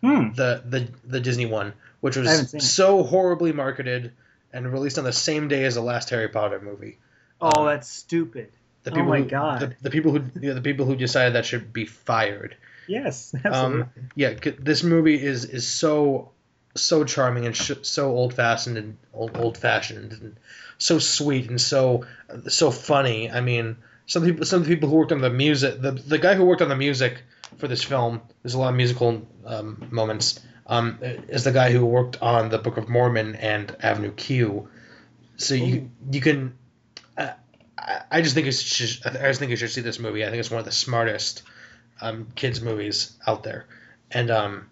Hmm. 0.00 0.32
the 0.34 0.62
the 0.64 0.88
the 1.04 1.18
Disney 1.20 1.46
one, 1.46 1.72
which 2.00 2.16
was 2.16 2.28
seen 2.50 2.58
it. 2.58 2.62
so 2.62 3.02
horribly 3.02 3.52
marketed 3.52 4.12
and 4.52 4.72
released 4.72 4.98
on 4.98 5.04
the 5.04 5.12
same 5.12 5.48
day 5.48 5.64
as 5.64 5.74
the 5.74 5.80
last 5.80 6.10
Harry 6.10 6.28
Potter 6.28 6.60
movie. 6.60 6.98
Oh, 7.40 7.62
Um, 7.62 7.66
that's 7.66 7.88
stupid. 7.88 8.50
The 8.84 8.92
Oh 8.94 9.02
my 9.02 9.18
who, 9.20 9.24
God. 9.24 9.60
The, 9.60 9.74
the 9.82 9.90
people 9.90 10.12
who 10.12 10.22
you 10.40 10.48
know, 10.50 10.54
the 10.54 10.60
people 10.62 10.86
who 10.86 10.94
decided 10.94 11.34
that 11.34 11.46
should 11.46 11.72
be 11.72 11.84
fired. 11.86 12.56
Yes, 12.86 13.34
absolutely. 13.44 13.82
Um, 13.82 13.88
yeah, 14.14 14.34
this 14.60 14.82
movie 14.84 15.20
is 15.20 15.44
is 15.46 15.66
so 15.66 16.30
so 16.74 17.04
charming 17.04 17.46
and 17.46 17.56
sh- 17.56 17.72
so 17.82 18.10
old 18.10 18.34
fashioned 18.34 18.78
and 18.78 18.96
old 19.12 19.36
old 19.36 19.58
fashioned 19.58 20.12
and 20.12 20.36
so 20.78 20.98
sweet 20.98 21.48
and 21.50 21.60
so 21.60 22.04
so 22.48 22.70
funny. 22.70 23.30
I 23.30 23.40
mean, 23.40 23.76
some 24.06 24.24
people 24.24 24.46
some 24.46 24.64
people 24.64 24.88
who 24.88 24.96
worked 24.96 25.12
on 25.12 25.20
the 25.20 25.30
music, 25.30 25.80
the 25.80 25.92
the 25.92 26.18
guy 26.18 26.34
who 26.34 26.44
worked 26.44 26.62
on 26.62 26.68
the 26.68 26.76
music 26.76 27.22
for 27.58 27.68
this 27.68 27.82
film, 27.84 28.20
there's 28.42 28.54
a 28.54 28.58
lot 28.58 28.70
of 28.70 28.76
musical 28.76 29.26
um, 29.44 29.88
moments. 29.90 30.40
Um, 30.66 30.98
is 31.02 31.44
the 31.44 31.52
guy 31.52 31.70
who 31.72 31.84
worked 31.84 32.22
on 32.22 32.48
the 32.48 32.56
Book 32.58 32.76
of 32.76 32.88
Mormon 32.88 33.34
and 33.34 33.76
Avenue 33.80 34.12
Q. 34.12 34.68
So 35.36 35.54
you 35.54 35.90
you 36.10 36.20
can. 36.20 36.54
I, 37.18 37.34
I- 38.10 38.22
just 38.22 38.34
think 38.34 38.46
it's 38.46 38.62
just, 38.62 39.04
I 39.06 39.10
just 39.28 39.40
think 39.40 39.50
you 39.50 39.56
should 39.56 39.70
see 39.70 39.80
this 39.80 39.98
movie. 39.98 40.24
I 40.24 40.30
think 40.30 40.38
it's 40.38 40.50
one 40.50 40.60
of 40.60 40.64
the 40.64 40.72
smartest 40.72 41.42
um, 42.00 42.28
kids 42.36 42.60
movies 42.60 43.12
out 43.26 43.42
there, 43.42 43.66
and 44.10 44.30
um, 44.30 44.70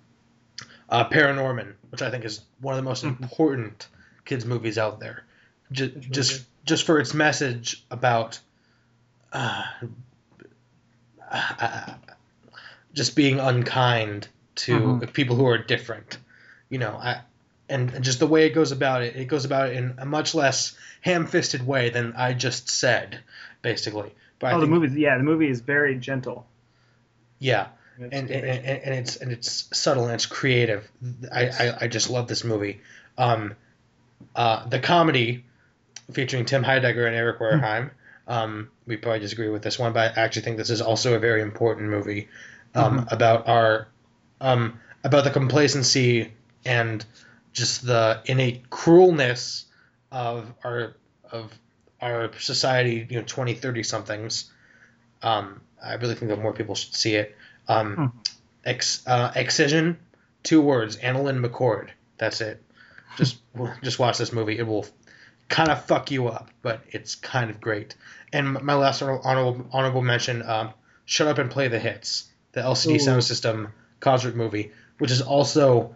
uh, 0.89 1.09
Paranorman, 1.09 1.75
which 1.91 2.03
I 2.03 2.11
think 2.11 2.25
is 2.25 2.41
one 2.61 2.75
of 2.75 2.77
the 2.77 2.89
most 2.89 3.05
Mhm. 3.05 3.21
important 3.23 3.87
kids 4.25 4.45
movies 4.45 4.79
out 4.79 5.01
there, 5.01 5.25
just 5.73 5.99
just 6.11 6.45
just 6.65 6.87
for 6.87 6.99
its 7.01 7.15
message 7.15 7.85
about 7.91 8.39
uh, 9.33 9.65
uh, 11.31 11.95
just 12.93 13.15
being 13.15 13.39
unkind 13.39 14.29
to 14.57 14.79
Mhm. 14.79 15.13
people 15.13 15.37
who 15.37 15.47
are 15.47 15.59
different, 15.59 16.19
you 16.69 16.79
know. 16.79 16.97
I, 16.97 17.21
and, 17.69 17.91
and 17.95 18.05
just 18.05 18.19
the 18.19 18.27
way 18.27 18.47
it 18.47 18.51
goes 18.51 18.73
about 18.73 19.03
it, 19.03 19.15
it 19.15 19.27
goes 19.27 19.45
about 19.45 19.69
it 19.71 19.77
in 19.77 19.95
a 19.99 20.05
much 20.05 20.35
less 20.35 20.77
ham-fisted 21.03 21.65
way 21.65 21.91
than 21.91 22.15
I 22.17 22.33
just 22.35 22.69
said, 22.69 23.21
basically. 23.63 24.13
But 24.41 24.49
I 24.49 24.53
oh, 24.55 24.61
the 24.61 24.67
movie. 24.67 25.01
Yeah, 25.01 25.17
the 25.19 25.23
movie 25.23 25.49
is 25.49 25.61
very 25.61 25.97
gentle. 25.99 26.47
yeah, 27.39 27.69
and, 28.01 28.13
and, 28.13 28.31
and, 28.31 28.67
and 28.67 28.95
it's 28.95 29.17
and 29.17 29.33
it's 29.33 29.69
subtle 29.73 30.05
and 30.05 30.15
it's 30.15 30.27
creative. 30.27 30.91
I, 31.33 31.49
I, 31.49 31.77
I 31.83 31.89
just 31.89 32.11
love 32.11 32.29
this 32.29 32.45
movie. 32.45 32.81
Um, 33.19 33.55
uh, 34.35 34.69
the 34.69 34.79
comedy 34.79 35.45
featuring 36.13 36.45
Tim 36.45 36.65
Heidecker 36.65 37.07
and 37.07 37.15
Eric 37.15 37.39
Wareheim. 37.39 37.91
Um, 38.27 38.71
we 38.87 38.97
probably 38.97 39.21
disagree 39.21 39.49
with 39.49 39.63
this 39.63 39.79
one, 39.79 39.93
but 39.93 40.17
I 40.17 40.23
actually 40.23 40.43
think 40.43 40.57
this 40.57 40.71
is 40.71 40.81
also 40.81 41.15
a 41.15 41.19
very 41.19 41.43
important 41.43 41.91
movie 41.91 42.29
um, 42.75 43.09
about 43.11 43.49
our 43.49 43.89
um, 44.41 44.79
about 45.03 45.25
the 45.25 45.31
complacency 45.31 46.33
and 46.65 47.05
just 47.53 47.85
the 47.85 48.23
innate 48.27 48.71
cruelness 48.71 49.65
of 50.13 50.53
our 50.65 50.95
of 51.31 51.53
our 52.01 52.31
society. 52.39 53.07
You 53.09 53.19
know, 53.19 53.25
20, 53.27 53.55
30 53.55 53.83
somethings. 53.83 54.51
Um, 55.23 55.61
I 55.83 55.95
really 55.95 56.15
think 56.15 56.31
that 56.31 56.41
more 56.41 56.53
people 56.53 56.75
should 56.75 56.95
see 56.95 57.17
it. 57.17 57.37
Um, 57.71 57.95
Hmm. 57.95 58.07
ex, 58.65 59.07
uh, 59.07 59.33
Excision, 59.35 59.99
two 60.43 60.61
words, 60.61 60.97
AnnaLynne 60.97 61.45
McCord. 61.45 61.89
That's 62.19 62.41
it. 62.41 62.63
Just 63.17 63.39
just 63.83 63.99
watch 63.99 64.19
this 64.19 64.33
movie. 64.33 64.59
It 64.59 64.67
will 64.67 64.87
kind 65.49 65.71
of 65.71 65.85
fuck 65.85 66.11
you 66.11 66.29
up, 66.29 66.51
but 66.63 66.83
it's 66.91 67.15
kind 67.15 67.51
of 67.51 67.61
great. 67.61 67.95
And 68.33 68.61
my 68.63 68.75
last 68.75 69.03
honorable 69.03 69.67
honorable 69.73 70.03
mention, 70.03 70.43
um, 70.43 70.73
Shut 71.07 71.27
Up 71.29 71.39
and 71.39 71.51
Play 71.51 71.69
the 71.69 71.79
Hits, 71.79 72.29
the 72.53 72.61
LCD 72.61 72.95
Ooh. 72.97 72.99
Sound 72.99 73.25
System 73.25 73.69
concert 74.01 74.37
movie, 74.37 74.73
which 74.99 75.11
is 75.11 75.23
also 75.23 75.95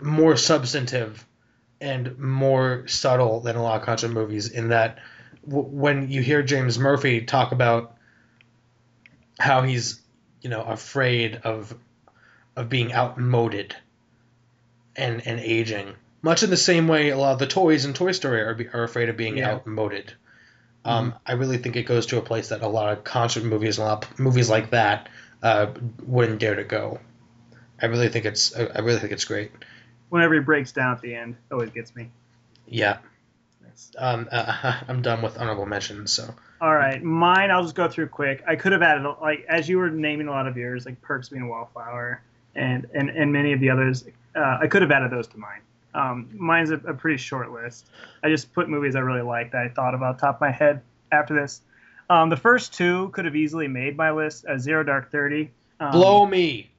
more 0.00 0.36
substantive 0.36 1.26
and 1.80 2.18
more 2.18 2.86
subtle 2.86 3.40
than 3.40 3.56
a 3.56 3.62
lot 3.62 3.80
of 3.80 3.86
concert 3.86 4.10
movies 4.10 4.50
in 4.50 4.68
that 4.68 4.98
w- 5.48 5.66
when 5.68 6.10
you 6.10 6.20
hear 6.22 6.42
James 6.42 6.78
Murphy 6.78 7.22
talk 7.22 7.52
about 7.52 7.96
how 9.38 9.62
he's 9.62 10.00
you 10.42 10.50
know 10.50 10.62
afraid 10.62 11.40
of 11.44 11.74
of 12.56 12.68
being 12.68 12.92
outmoded 12.92 13.74
and 14.96 15.26
and 15.26 15.40
aging. 15.40 15.94
Much 16.22 16.42
in 16.42 16.50
the 16.50 16.56
same 16.56 16.86
way 16.88 17.08
a 17.10 17.16
lot 17.16 17.32
of 17.32 17.38
the 17.38 17.46
toys 17.46 17.84
in 17.86 17.94
Toy 17.94 18.12
Story 18.12 18.42
are, 18.42 18.54
be- 18.54 18.68
are 18.68 18.82
afraid 18.82 19.08
of 19.08 19.16
being 19.16 19.38
Yeah. 19.38 19.52
outmoded. 19.52 20.12
Um, 20.84 21.14
I 21.26 21.32
really 21.32 21.58
think 21.58 21.76
it 21.76 21.82
goes 21.84 22.06
to 22.06 22.18
a 22.18 22.22
place 22.22 22.48
that 22.48 22.62
a 22.62 22.66
lot 22.68 22.92
of 22.92 23.04
concert 23.04 23.44
movies 23.44 23.78
and 23.78 23.86
a 23.86 23.90
lot 23.92 24.04
of 24.10 24.18
movies 24.18 24.48
like 24.50 24.70
that 24.70 25.08
uh, 25.42 25.68
wouldn't 26.06 26.40
dare 26.40 26.54
to 26.56 26.64
go. 26.64 27.00
I 27.80 27.86
really 27.86 28.08
think 28.08 28.24
it's 28.26 28.54
I 28.56 28.64
I 28.66 28.78
really 28.80 28.98
think 28.98 29.12
it's 29.12 29.24
great. 29.24 29.52
Whenever 30.10 30.34
he 30.34 30.40
breaks 30.40 30.72
down 30.72 30.92
at 30.94 31.00
the 31.02 31.14
end, 31.14 31.36
always 31.52 31.70
gets 31.70 31.94
me. 31.94 32.10
yeah. 32.66 32.98
Nice. 33.64 33.90
um, 33.96 34.28
uh, 34.32 34.80
I'm 34.88 35.02
done 35.02 35.22
with 35.22 35.38
honorable 35.38 35.66
mentions 35.66 36.12
so 36.12 36.34
All 36.60 36.74
right, 36.74 37.02
mine. 37.02 37.50
I'll 37.50 37.62
just 37.62 37.74
go 37.74 37.88
through 37.88 38.08
quick. 38.08 38.42
I 38.46 38.54
could 38.56 38.72
have 38.72 38.82
added 38.82 39.08
like 39.20 39.44
as 39.48 39.68
you 39.68 39.78
were 39.78 39.90
naming 39.90 40.28
a 40.28 40.30
lot 40.30 40.46
of 40.46 40.56
yours, 40.56 40.86
like 40.86 41.00
Perks 41.00 41.28
being 41.28 41.42
a 41.42 41.48
wallflower, 41.48 42.22
and 42.54 42.86
and 42.94 43.10
and 43.10 43.32
many 43.32 43.52
of 43.52 43.60
the 43.60 43.70
others. 43.70 44.04
Uh, 44.34 44.58
I 44.60 44.66
could 44.66 44.82
have 44.82 44.90
added 44.90 45.10
those 45.10 45.26
to 45.28 45.38
mine. 45.38 45.60
Um, 45.94 46.28
mine's 46.32 46.70
a, 46.70 46.74
a 46.74 46.94
pretty 46.94 47.16
short 47.16 47.50
list. 47.50 47.86
I 48.22 48.28
just 48.28 48.52
put 48.52 48.68
movies 48.68 48.94
I 48.94 49.00
really 49.00 49.22
liked 49.22 49.52
that 49.52 49.62
I 49.62 49.68
thought 49.68 49.94
about 49.94 50.18
top 50.18 50.36
of 50.36 50.40
my 50.40 50.50
head 50.50 50.82
after 51.10 51.34
this. 51.34 51.62
Um, 52.08 52.28
the 52.28 52.36
first 52.36 52.74
two 52.74 53.08
could 53.08 53.24
have 53.24 53.34
easily 53.34 53.66
made 53.66 53.96
my 53.96 54.10
list. 54.10 54.44
Uh, 54.46 54.58
Zero 54.58 54.84
Dark 54.84 55.10
Thirty. 55.10 55.50
Um, 55.80 55.92
blow 55.92 56.26
me 56.26 56.70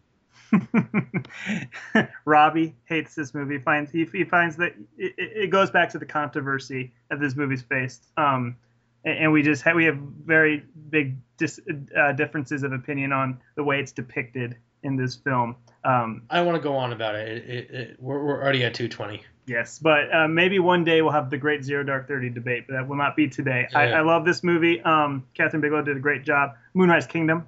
Robbie 2.26 2.76
hates 2.86 3.16
this 3.16 3.34
movie. 3.34 3.58
Finds 3.58 3.92
he, 3.92 4.06
he 4.06 4.24
finds 4.24 4.58
that 4.58 4.74
it, 4.98 5.14
it 5.18 5.32
it 5.44 5.50
goes 5.50 5.72
back 5.72 5.90
to 5.92 5.98
the 5.98 6.06
controversy 6.06 6.92
that 7.10 7.20
this 7.20 7.36
movie's 7.36 7.62
faced. 7.62 8.06
Um, 8.18 8.56
and, 9.06 9.18
and 9.18 9.32
we 9.32 9.42
just 9.42 9.64
have, 9.64 9.76
we 9.76 9.86
have 9.86 9.98
very 9.98 10.64
big 10.90 11.18
dis, 11.38 11.60
uh, 11.98 12.12
differences 12.14 12.64
of 12.64 12.74
opinion 12.74 13.12
on 13.12 13.40
the 13.56 13.64
way 13.64 13.80
it's 13.80 13.92
depicted 13.92 14.58
in 14.84 14.96
this 14.96 15.16
film. 15.16 15.56
Um, 15.84 16.24
I 16.30 16.38
don't 16.38 16.46
want 16.46 16.58
to 16.58 16.64
go 16.64 16.76
on 16.76 16.94
about 16.94 17.16
it, 17.16 17.28
it, 17.30 17.50
it, 17.50 17.72
it 17.72 17.98
we're, 18.00 18.24
we're 18.24 18.42
already 18.42 18.64
at 18.64 18.74
220 18.74 19.24
yes, 19.52 19.80
but 19.80 20.14
uh, 20.14 20.28
maybe 20.28 20.60
one 20.60 20.84
day 20.84 21.02
we'll 21.02 21.12
have 21.12 21.30
the 21.30 21.38
great 21.38 21.64
Zero 21.64 21.84
Dark 21.84 22.08
Thirty 22.08 22.30
debate, 22.30 22.66
but 22.68 22.74
that 22.74 22.88
will 22.88 22.96
not 22.96 23.16
be 23.16 23.28
today. 23.28 23.68
I, 23.76 23.90
Yeah. 23.90 24.00
I 24.00 24.02
love 24.02 24.26
this 24.26 24.44
movie. 24.44 24.82
Um, 24.82 25.26
Kathryn 25.38 25.62
Bigelow 25.62 25.84
did 25.84 25.98
a 25.98 26.00
great 26.00 26.24
job. 26.24 26.56
Moonrise 26.74 27.08
Kingdom. 27.08 27.48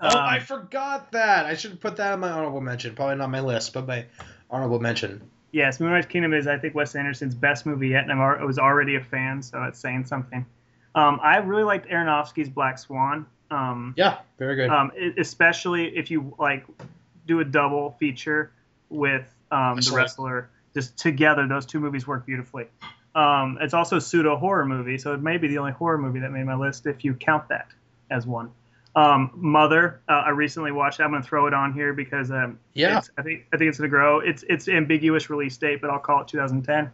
Oh, 0.00 0.08
Um, 0.08 0.16
I 0.16 0.38
forgot 0.38 1.12
that. 1.12 1.46
I 1.46 1.54
should 1.54 1.80
put 1.80 1.96
that 1.96 2.12
on 2.12 2.20
my 2.20 2.30
honorable 2.30 2.60
mention. 2.60 2.94
Probably 2.94 3.16
not 3.16 3.30
my 3.30 3.40
list, 3.40 3.74
but 3.74 3.86
my 3.86 4.06
honorable 4.48 4.78
mention. 4.78 5.20
Yes, 5.50 5.80
Moonrise 5.80 6.06
Kingdom 6.06 6.34
is, 6.34 6.46
I 6.46 6.58
think, 6.58 6.74
Wes 6.74 6.94
Anderson's 6.94 7.34
best 7.34 7.66
movie 7.66 7.88
yet, 7.88 8.02
and 8.04 8.12
I'm, 8.12 8.20
I 8.20 8.44
was 8.44 8.58
already 8.58 8.96
a 8.96 9.02
fan, 9.02 9.42
so 9.42 9.62
it's 9.64 9.78
saying 9.78 10.04
something. 10.04 10.46
Um, 10.98 11.20
I 11.22 11.36
really 11.38 11.62
liked 11.64 11.88
Aronofsky's 11.88 12.48
Black 12.48 12.78
Swan, 12.78 13.26
um, 13.50 13.94
Yeah, 13.96 14.18
very 14.38 14.56
good. 14.56 14.70
um, 14.70 14.90
especially 15.18 15.96
if 15.96 16.10
you 16.10 16.34
like 16.38 16.64
do 17.26 17.40
a 17.40 17.44
double 17.44 17.92
feature 18.00 18.50
with 18.90 19.24
um, 19.50 19.76
the 19.76 19.92
Wrestler. 19.92 19.96
wrestler. 19.96 20.50
Just 20.74 20.96
together, 20.98 21.46
those 21.46 21.66
two 21.66 21.80
movies 21.80 22.06
work 22.06 22.26
beautifully. 22.26 22.66
Um, 23.14 23.58
it's 23.60 23.74
also 23.74 23.96
a 23.96 24.00
pseudo 24.00 24.36
horror 24.36 24.64
movie, 24.66 24.98
so 24.98 25.14
it 25.14 25.22
may 25.22 25.38
be 25.38 25.48
the 25.48 25.58
only 25.58 25.72
horror 25.72 25.98
movie 25.98 26.20
that 26.20 26.30
made 26.30 26.44
my 26.44 26.54
list 26.54 26.86
if 26.86 27.04
you 27.04 27.14
count 27.14 27.48
that 27.48 27.68
as 28.10 28.26
one. 28.26 28.50
Um, 28.94 29.30
Mother, 29.34 30.00
uh, 30.08 30.12
I 30.12 30.30
recently 30.30 30.72
watched. 30.72 31.00
I'm 31.00 31.10
going 31.10 31.22
to 31.22 31.28
throw 31.28 31.46
it 31.46 31.54
on 31.54 31.72
here 31.72 31.92
because 31.92 32.30
um, 32.30 32.58
yeah, 32.74 32.98
it's, 32.98 33.10
I 33.16 33.22
think 33.22 33.46
I 33.52 33.56
think 33.56 33.68
it's 33.68 33.78
gonna 33.78 33.88
grow. 33.88 34.20
It's 34.20 34.44
it's 34.48 34.68
ambiguous 34.68 35.30
release 35.30 35.56
date, 35.56 35.80
but 35.80 35.90
I'll 35.90 35.98
call 36.00 36.22
it 36.22 36.28
2010. 36.28 36.90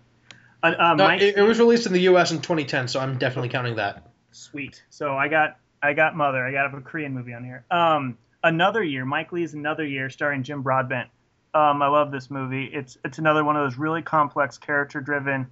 Uh, 0.65 0.75
uh, 0.78 0.94
no, 0.94 1.05
Mike, 1.05 1.20
it, 1.20 1.36
it 1.36 1.43
was 1.43 1.59
released 1.59 1.86
in 1.86 1.93
the 1.93 2.01
U.S. 2.01 2.31
in 2.31 2.39
2010, 2.39 2.89
so 2.89 2.99
I'm 2.99 3.18
definitely 3.18 3.51
counting 3.51 3.76
that. 3.76 4.07
sweet. 4.33 4.83
So 4.89 5.15
I 5.15 5.28
got 5.28 5.59
I 5.83 5.93
got 5.93 6.17
Mother. 6.17 6.44
I 6.44 6.52
got 6.52 6.75
a 6.75 6.81
Korean 6.81 7.12
movie 7.12 7.34
on 7.34 7.44
here. 7.44 7.67
Um, 7.70 8.17
another 8.43 8.83
year. 8.83 9.05
Mike 9.05 9.31
Leigh's 9.31 9.52
Another 9.52 9.84
Year, 9.84 10.09
starring 10.09 10.43
Jim 10.43 10.62
Broadbent. 10.62 11.10
Um, 11.52 11.83
I 11.83 11.89
love 11.89 12.10
this 12.10 12.31
movie. 12.31 12.65
It's 12.65 12.97
it's 13.05 13.18
another 13.18 13.44
one 13.44 13.57
of 13.57 13.70
those 13.70 13.78
really 13.78 14.01
complex, 14.01 14.57
character-driven 14.57 15.47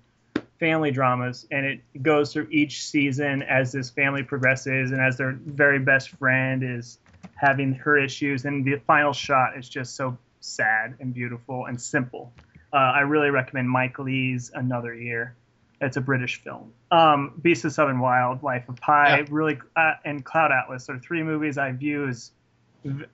family 0.58 0.90
dramas, 0.92 1.46
and 1.50 1.66
it 1.66 2.02
goes 2.02 2.32
through 2.32 2.48
each 2.50 2.86
season 2.86 3.42
as 3.42 3.72
this 3.72 3.90
family 3.90 4.22
progresses, 4.22 4.92
and 4.92 5.00
as 5.00 5.18
their 5.18 5.32
very 5.32 5.78
best 5.78 6.08
friend 6.10 6.62
is 6.64 6.98
having 7.34 7.74
her 7.74 7.98
issues, 7.98 8.46
and 8.46 8.64
the 8.64 8.76
final 8.86 9.12
shot 9.12 9.58
is 9.58 9.68
just 9.68 9.94
so 9.94 10.16
sad 10.40 10.94
and 11.00 11.12
beautiful 11.12 11.66
and 11.66 11.78
simple. 11.80 12.32
Uh, 12.72 12.76
I 12.76 13.00
really 13.00 13.30
recommend 13.30 13.68
Mike 13.68 13.98
Leigh's 13.98 14.50
Another 14.54 14.94
Year. 14.94 15.34
It's 15.80 15.96
a 15.96 16.00
British 16.00 16.40
film. 16.42 16.72
Um, 16.90 17.32
Beast 17.42 17.64
of 17.64 17.72
Southern 17.72 17.98
Wild, 17.98 18.42
Life 18.42 18.68
of 18.68 18.76
Pi, 18.76 19.18
Yeah. 19.18 19.26
really, 19.30 19.58
uh, 19.76 19.94
and 20.04 20.24
Cloud 20.24 20.52
Atlas 20.52 20.88
are 20.88 20.98
three 20.98 21.22
movies 21.22 21.58
I 21.58 21.72
view 21.72 22.06
as 22.08 22.30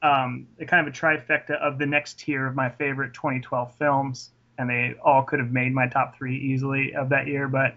um, 0.02 0.46
a 0.60 0.64
kind 0.64 0.86
of 0.86 0.92
a 0.94 0.96
trifecta 0.96 1.52
of 1.60 1.78
the 1.78 1.86
next 1.86 2.18
tier 2.20 2.46
of 2.46 2.54
my 2.54 2.68
favorite 2.70 3.12
2012 3.14 3.74
films, 3.76 4.30
and 4.58 4.68
they 4.68 4.94
all 5.02 5.22
could 5.22 5.38
have 5.40 5.50
made 5.50 5.72
my 5.74 5.86
top 5.86 6.16
three 6.16 6.36
easily 6.36 6.94
of 6.94 7.08
that 7.10 7.26
year. 7.26 7.48
But 7.48 7.74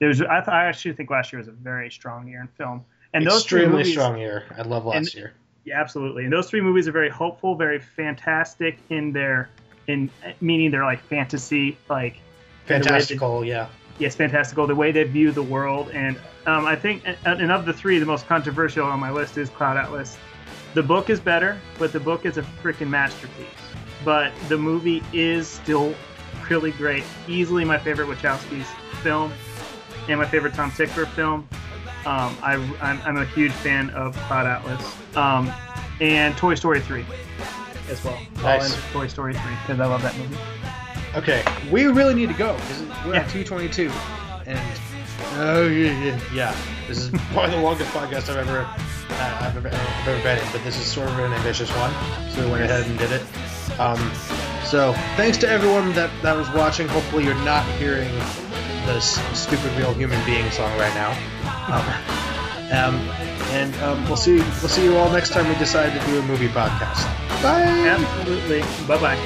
there's, 0.00 0.20
I, 0.22 0.36
th- 0.40 0.48
I 0.48 0.66
actually 0.66 0.94
think 0.94 1.10
last 1.10 1.32
year 1.32 1.38
was 1.38 1.48
a 1.48 1.52
very 1.52 1.90
strong 1.90 2.26
year 2.28 2.40
in 2.40 2.48
film, 2.48 2.84
and 3.14 3.26
those 3.26 3.42
Extremely 3.42 3.78
movies, 3.78 3.92
strong 3.92 4.18
year. 4.18 4.44
I 4.56 4.62
love 4.62 4.84
last 4.86 4.96
and- 4.96 5.14
year. 5.14 5.32
Yeah, 5.64 5.80
absolutely. 5.80 6.24
And 6.24 6.32
those 6.32 6.48
three 6.48 6.62
movies 6.62 6.88
are 6.88 6.92
very 6.92 7.10
hopeful, 7.10 7.54
very 7.54 7.78
fantastic 7.78 8.78
in 8.88 9.12
their 9.12 9.50
in 9.88 10.10
meaning 10.40 10.70
they're 10.70 10.84
like 10.84 11.02
fantasy, 11.04 11.76
like 11.88 12.14
way 12.14 12.20
they- 12.66 12.74
Fantastical, 12.74 13.44
yeah. 13.44 13.68
yes, 13.98 14.14
fantastical. 14.14 14.66
The 14.66 14.74
way 14.74 14.92
they 14.92 15.02
view 15.04 15.32
the 15.32 15.42
world, 15.42 15.90
and 15.90 16.16
um, 16.46 16.66
I 16.66 16.76
think, 16.76 17.02
and, 17.24 17.40
and 17.40 17.50
of 17.50 17.64
the 17.64 17.72
three, 17.72 17.98
the 17.98 18.06
most 18.06 18.26
controversial 18.26 18.86
on 18.86 19.00
my 19.00 19.10
list 19.10 19.38
is 19.38 19.48
Cloud 19.50 19.76
Atlas. 19.76 20.16
The 20.74 20.82
book 20.82 21.08
is 21.10 21.18
better, 21.18 21.58
but 21.78 21.92
the 21.92 22.00
book 22.00 22.26
is 22.26 22.36
a 22.36 22.42
freaking 22.62 22.88
masterpiece. 22.88 23.46
But 24.04 24.32
the 24.48 24.58
movie 24.58 25.02
is 25.12 25.48
still 25.48 25.94
really 26.48 26.70
great. 26.72 27.02
Easily 27.26 27.64
my 27.64 27.78
favorite 27.78 28.06
Wachowski's 28.08 28.68
film, 29.02 29.32
and 30.08 30.20
my 30.20 30.26
favorite 30.26 30.54
Tom 30.54 30.70
Tykwer 30.70 31.08
film. 31.08 31.48
Um, 32.06 32.36
I, 32.42 32.54
I'm, 32.80 33.00
I'm 33.02 33.16
a 33.16 33.24
huge 33.24 33.52
fan 33.52 33.90
of 33.90 34.14
Cloud 34.28 34.46
Atlas, 34.46 35.16
um, 35.16 35.52
and 36.00 36.36
Toy 36.36 36.54
Story 36.54 36.80
3 36.80 37.04
as 37.90 38.02
well. 38.04 38.14
All 38.38 38.42
Nice. 38.42 38.74
into 38.74 38.86
Toy 38.92 39.06
Story 39.06 39.34
3 39.34 39.42
because 39.66 39.80
I 39.80 39.86
love 39.86 40.02
that 40.02 40.16
movie. 40.18 40.36
Okay, 41.16 41.42
we 41.70 41.86
really 41.86 42.14
need 42.14 42.28
to 42.28 42.34
go 42.34 42.54
because 42.54 42.82
we're 43.06 43.14
Yeah. 43.14 43.20
at 43.20 43.30
222, 43.30 43.90
and 44.46 44.80
oh 45.36 45.66
yeah, 45.66 46.04
yeah, 46.04 46.20
yeah. 46.34 46.56
This 46.86 46.98
is 46.98 47.10
probably 47.32 47.56
the 47.56 47.62
longest 47.62 47.90
podcast 47.92 48.28
I've 48.28 48.36
ever 48.48 48.60
uh, 49.10 49.38
I've 49.40 49.56
ever, 49.56 49.68
I've 49.68 50.08
ever 50.08 50.22
been 50.22 50.38
in, 50.38 50.52
but 50.52 50.62
this 50.64 50.76
is 50.78 50.84
sort 50.86 51.08
of 51.08 51.18
an 51.18 51.32
ambitious 51.32 51.70
one, 51.76 51.92
so 52.30 52.44
we 52.44 52.52
went 52.52 52.64
ahead 52.64 52.86
and 52.86 52.98
did 52.98 53.10
it. 53.12 53.22
Um, 53.80 53.98
so 54.64 54.92
thanks 55.16 55.38
to 55.38 55.48
everyone 55.48 55.92
that 55.94 56.10
that 56.22 56.36
was 56.36 56.48
watching. 56.50 56.86
Hopefully, 56.88 57.24
you're 57.24 57.34
not 57.44 57.64
hearing 57.78 58.10
this 58.86 59.18
stupid 59.38 59.72
real 59.78 59.92
human 59.94 60.22
being 60.26 60.48
song 60.50 60.70
right 60.78 60.94
now. 60.94 61.10
Um, 61.72 61.84
um, 62.72 62.96
and 63.50 63.74
um, 63.76 64.04
we'll 64.06 64.16
see 64.16 64.36
we'll 64.36 64.68
see 64.68 64.84
you 64.84 64.96
all 64.96 65.10
next 65.10 65.30
time 65.30 65.48
we 65.48 65.54
decide 65.56 65.98
to 65.98 66.06
do 66.06 66.18
a 66.18 66.22
movie 66.22 66.48
podcast. 66.48 67.04
Bye. 67.42 67.62
Absolutely. 67.62 68.60
Bye 68.86 69.00
bye. 69.00 69.18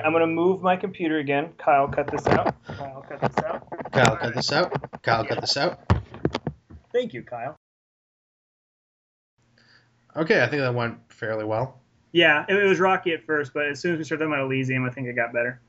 Right, 0.00 0.06
I'm 0.06 0.12
gonna 0.12 0.26
move 0.26 0.62
my 0.62 0.76
computer 0.76 1.18
again. 1.18 1.50
Kyle, 1.58 1.88
cut 1.88 2.10
this 2.10 2.26
out. 2.26 2.54
Kyle, 2.66 3.04
cut 3.08 3.20
this 3.20 3.44
out. 3.44 3.92
Kyle, 3.92 4.16
cut 4.16 4.34
this 4.34 4.52
out. 4.52 5.02
Kyle, 5.02 5.24
cut 5.24 5.40
this 5.40 5.56
out. 5.56 5.80
Thank 6.92 7.12
you, 7.12 7.22
Kyle. 7.22 7.56
Okay, 10.16 10.42
I 10.42 10.48
think 10.48 10.62
that 10.62 10.74
went 10.74 10.98
fairly 11.08 11.44
well. 11.44 11.78
Yeah, 12.12 12.44
it, 12.48 12.56
it 12.56 12.66
was 12.66 12.80
rocky 12.80 13.12
at 13.12 13.24
first, 13.24 13.52
but 13.54 13.66
as 13.66 13.80
soon 13.80 13.92
as 13.92 13.98
we 13.98 14.04
started 14.04 14.24
talking 14.24 14.34
about 14.34 14.46
Elysium, 14.46 14.84
I 14.84 14.90
think 14.90 15.06
it 15.06 15.14
got 15.14 15.32
better. 15.32 15.60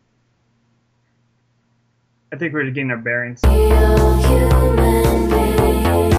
I 2.33 2.37
think 2.37 2.53
we 2.53 2.63
we're 2.63 2.71
getting 2.71 2.91
our 2.91 2.97
bearings. 2.97 3.41
Real 3.43 4.17
human 4.21 5.29
being. 5.29 6.01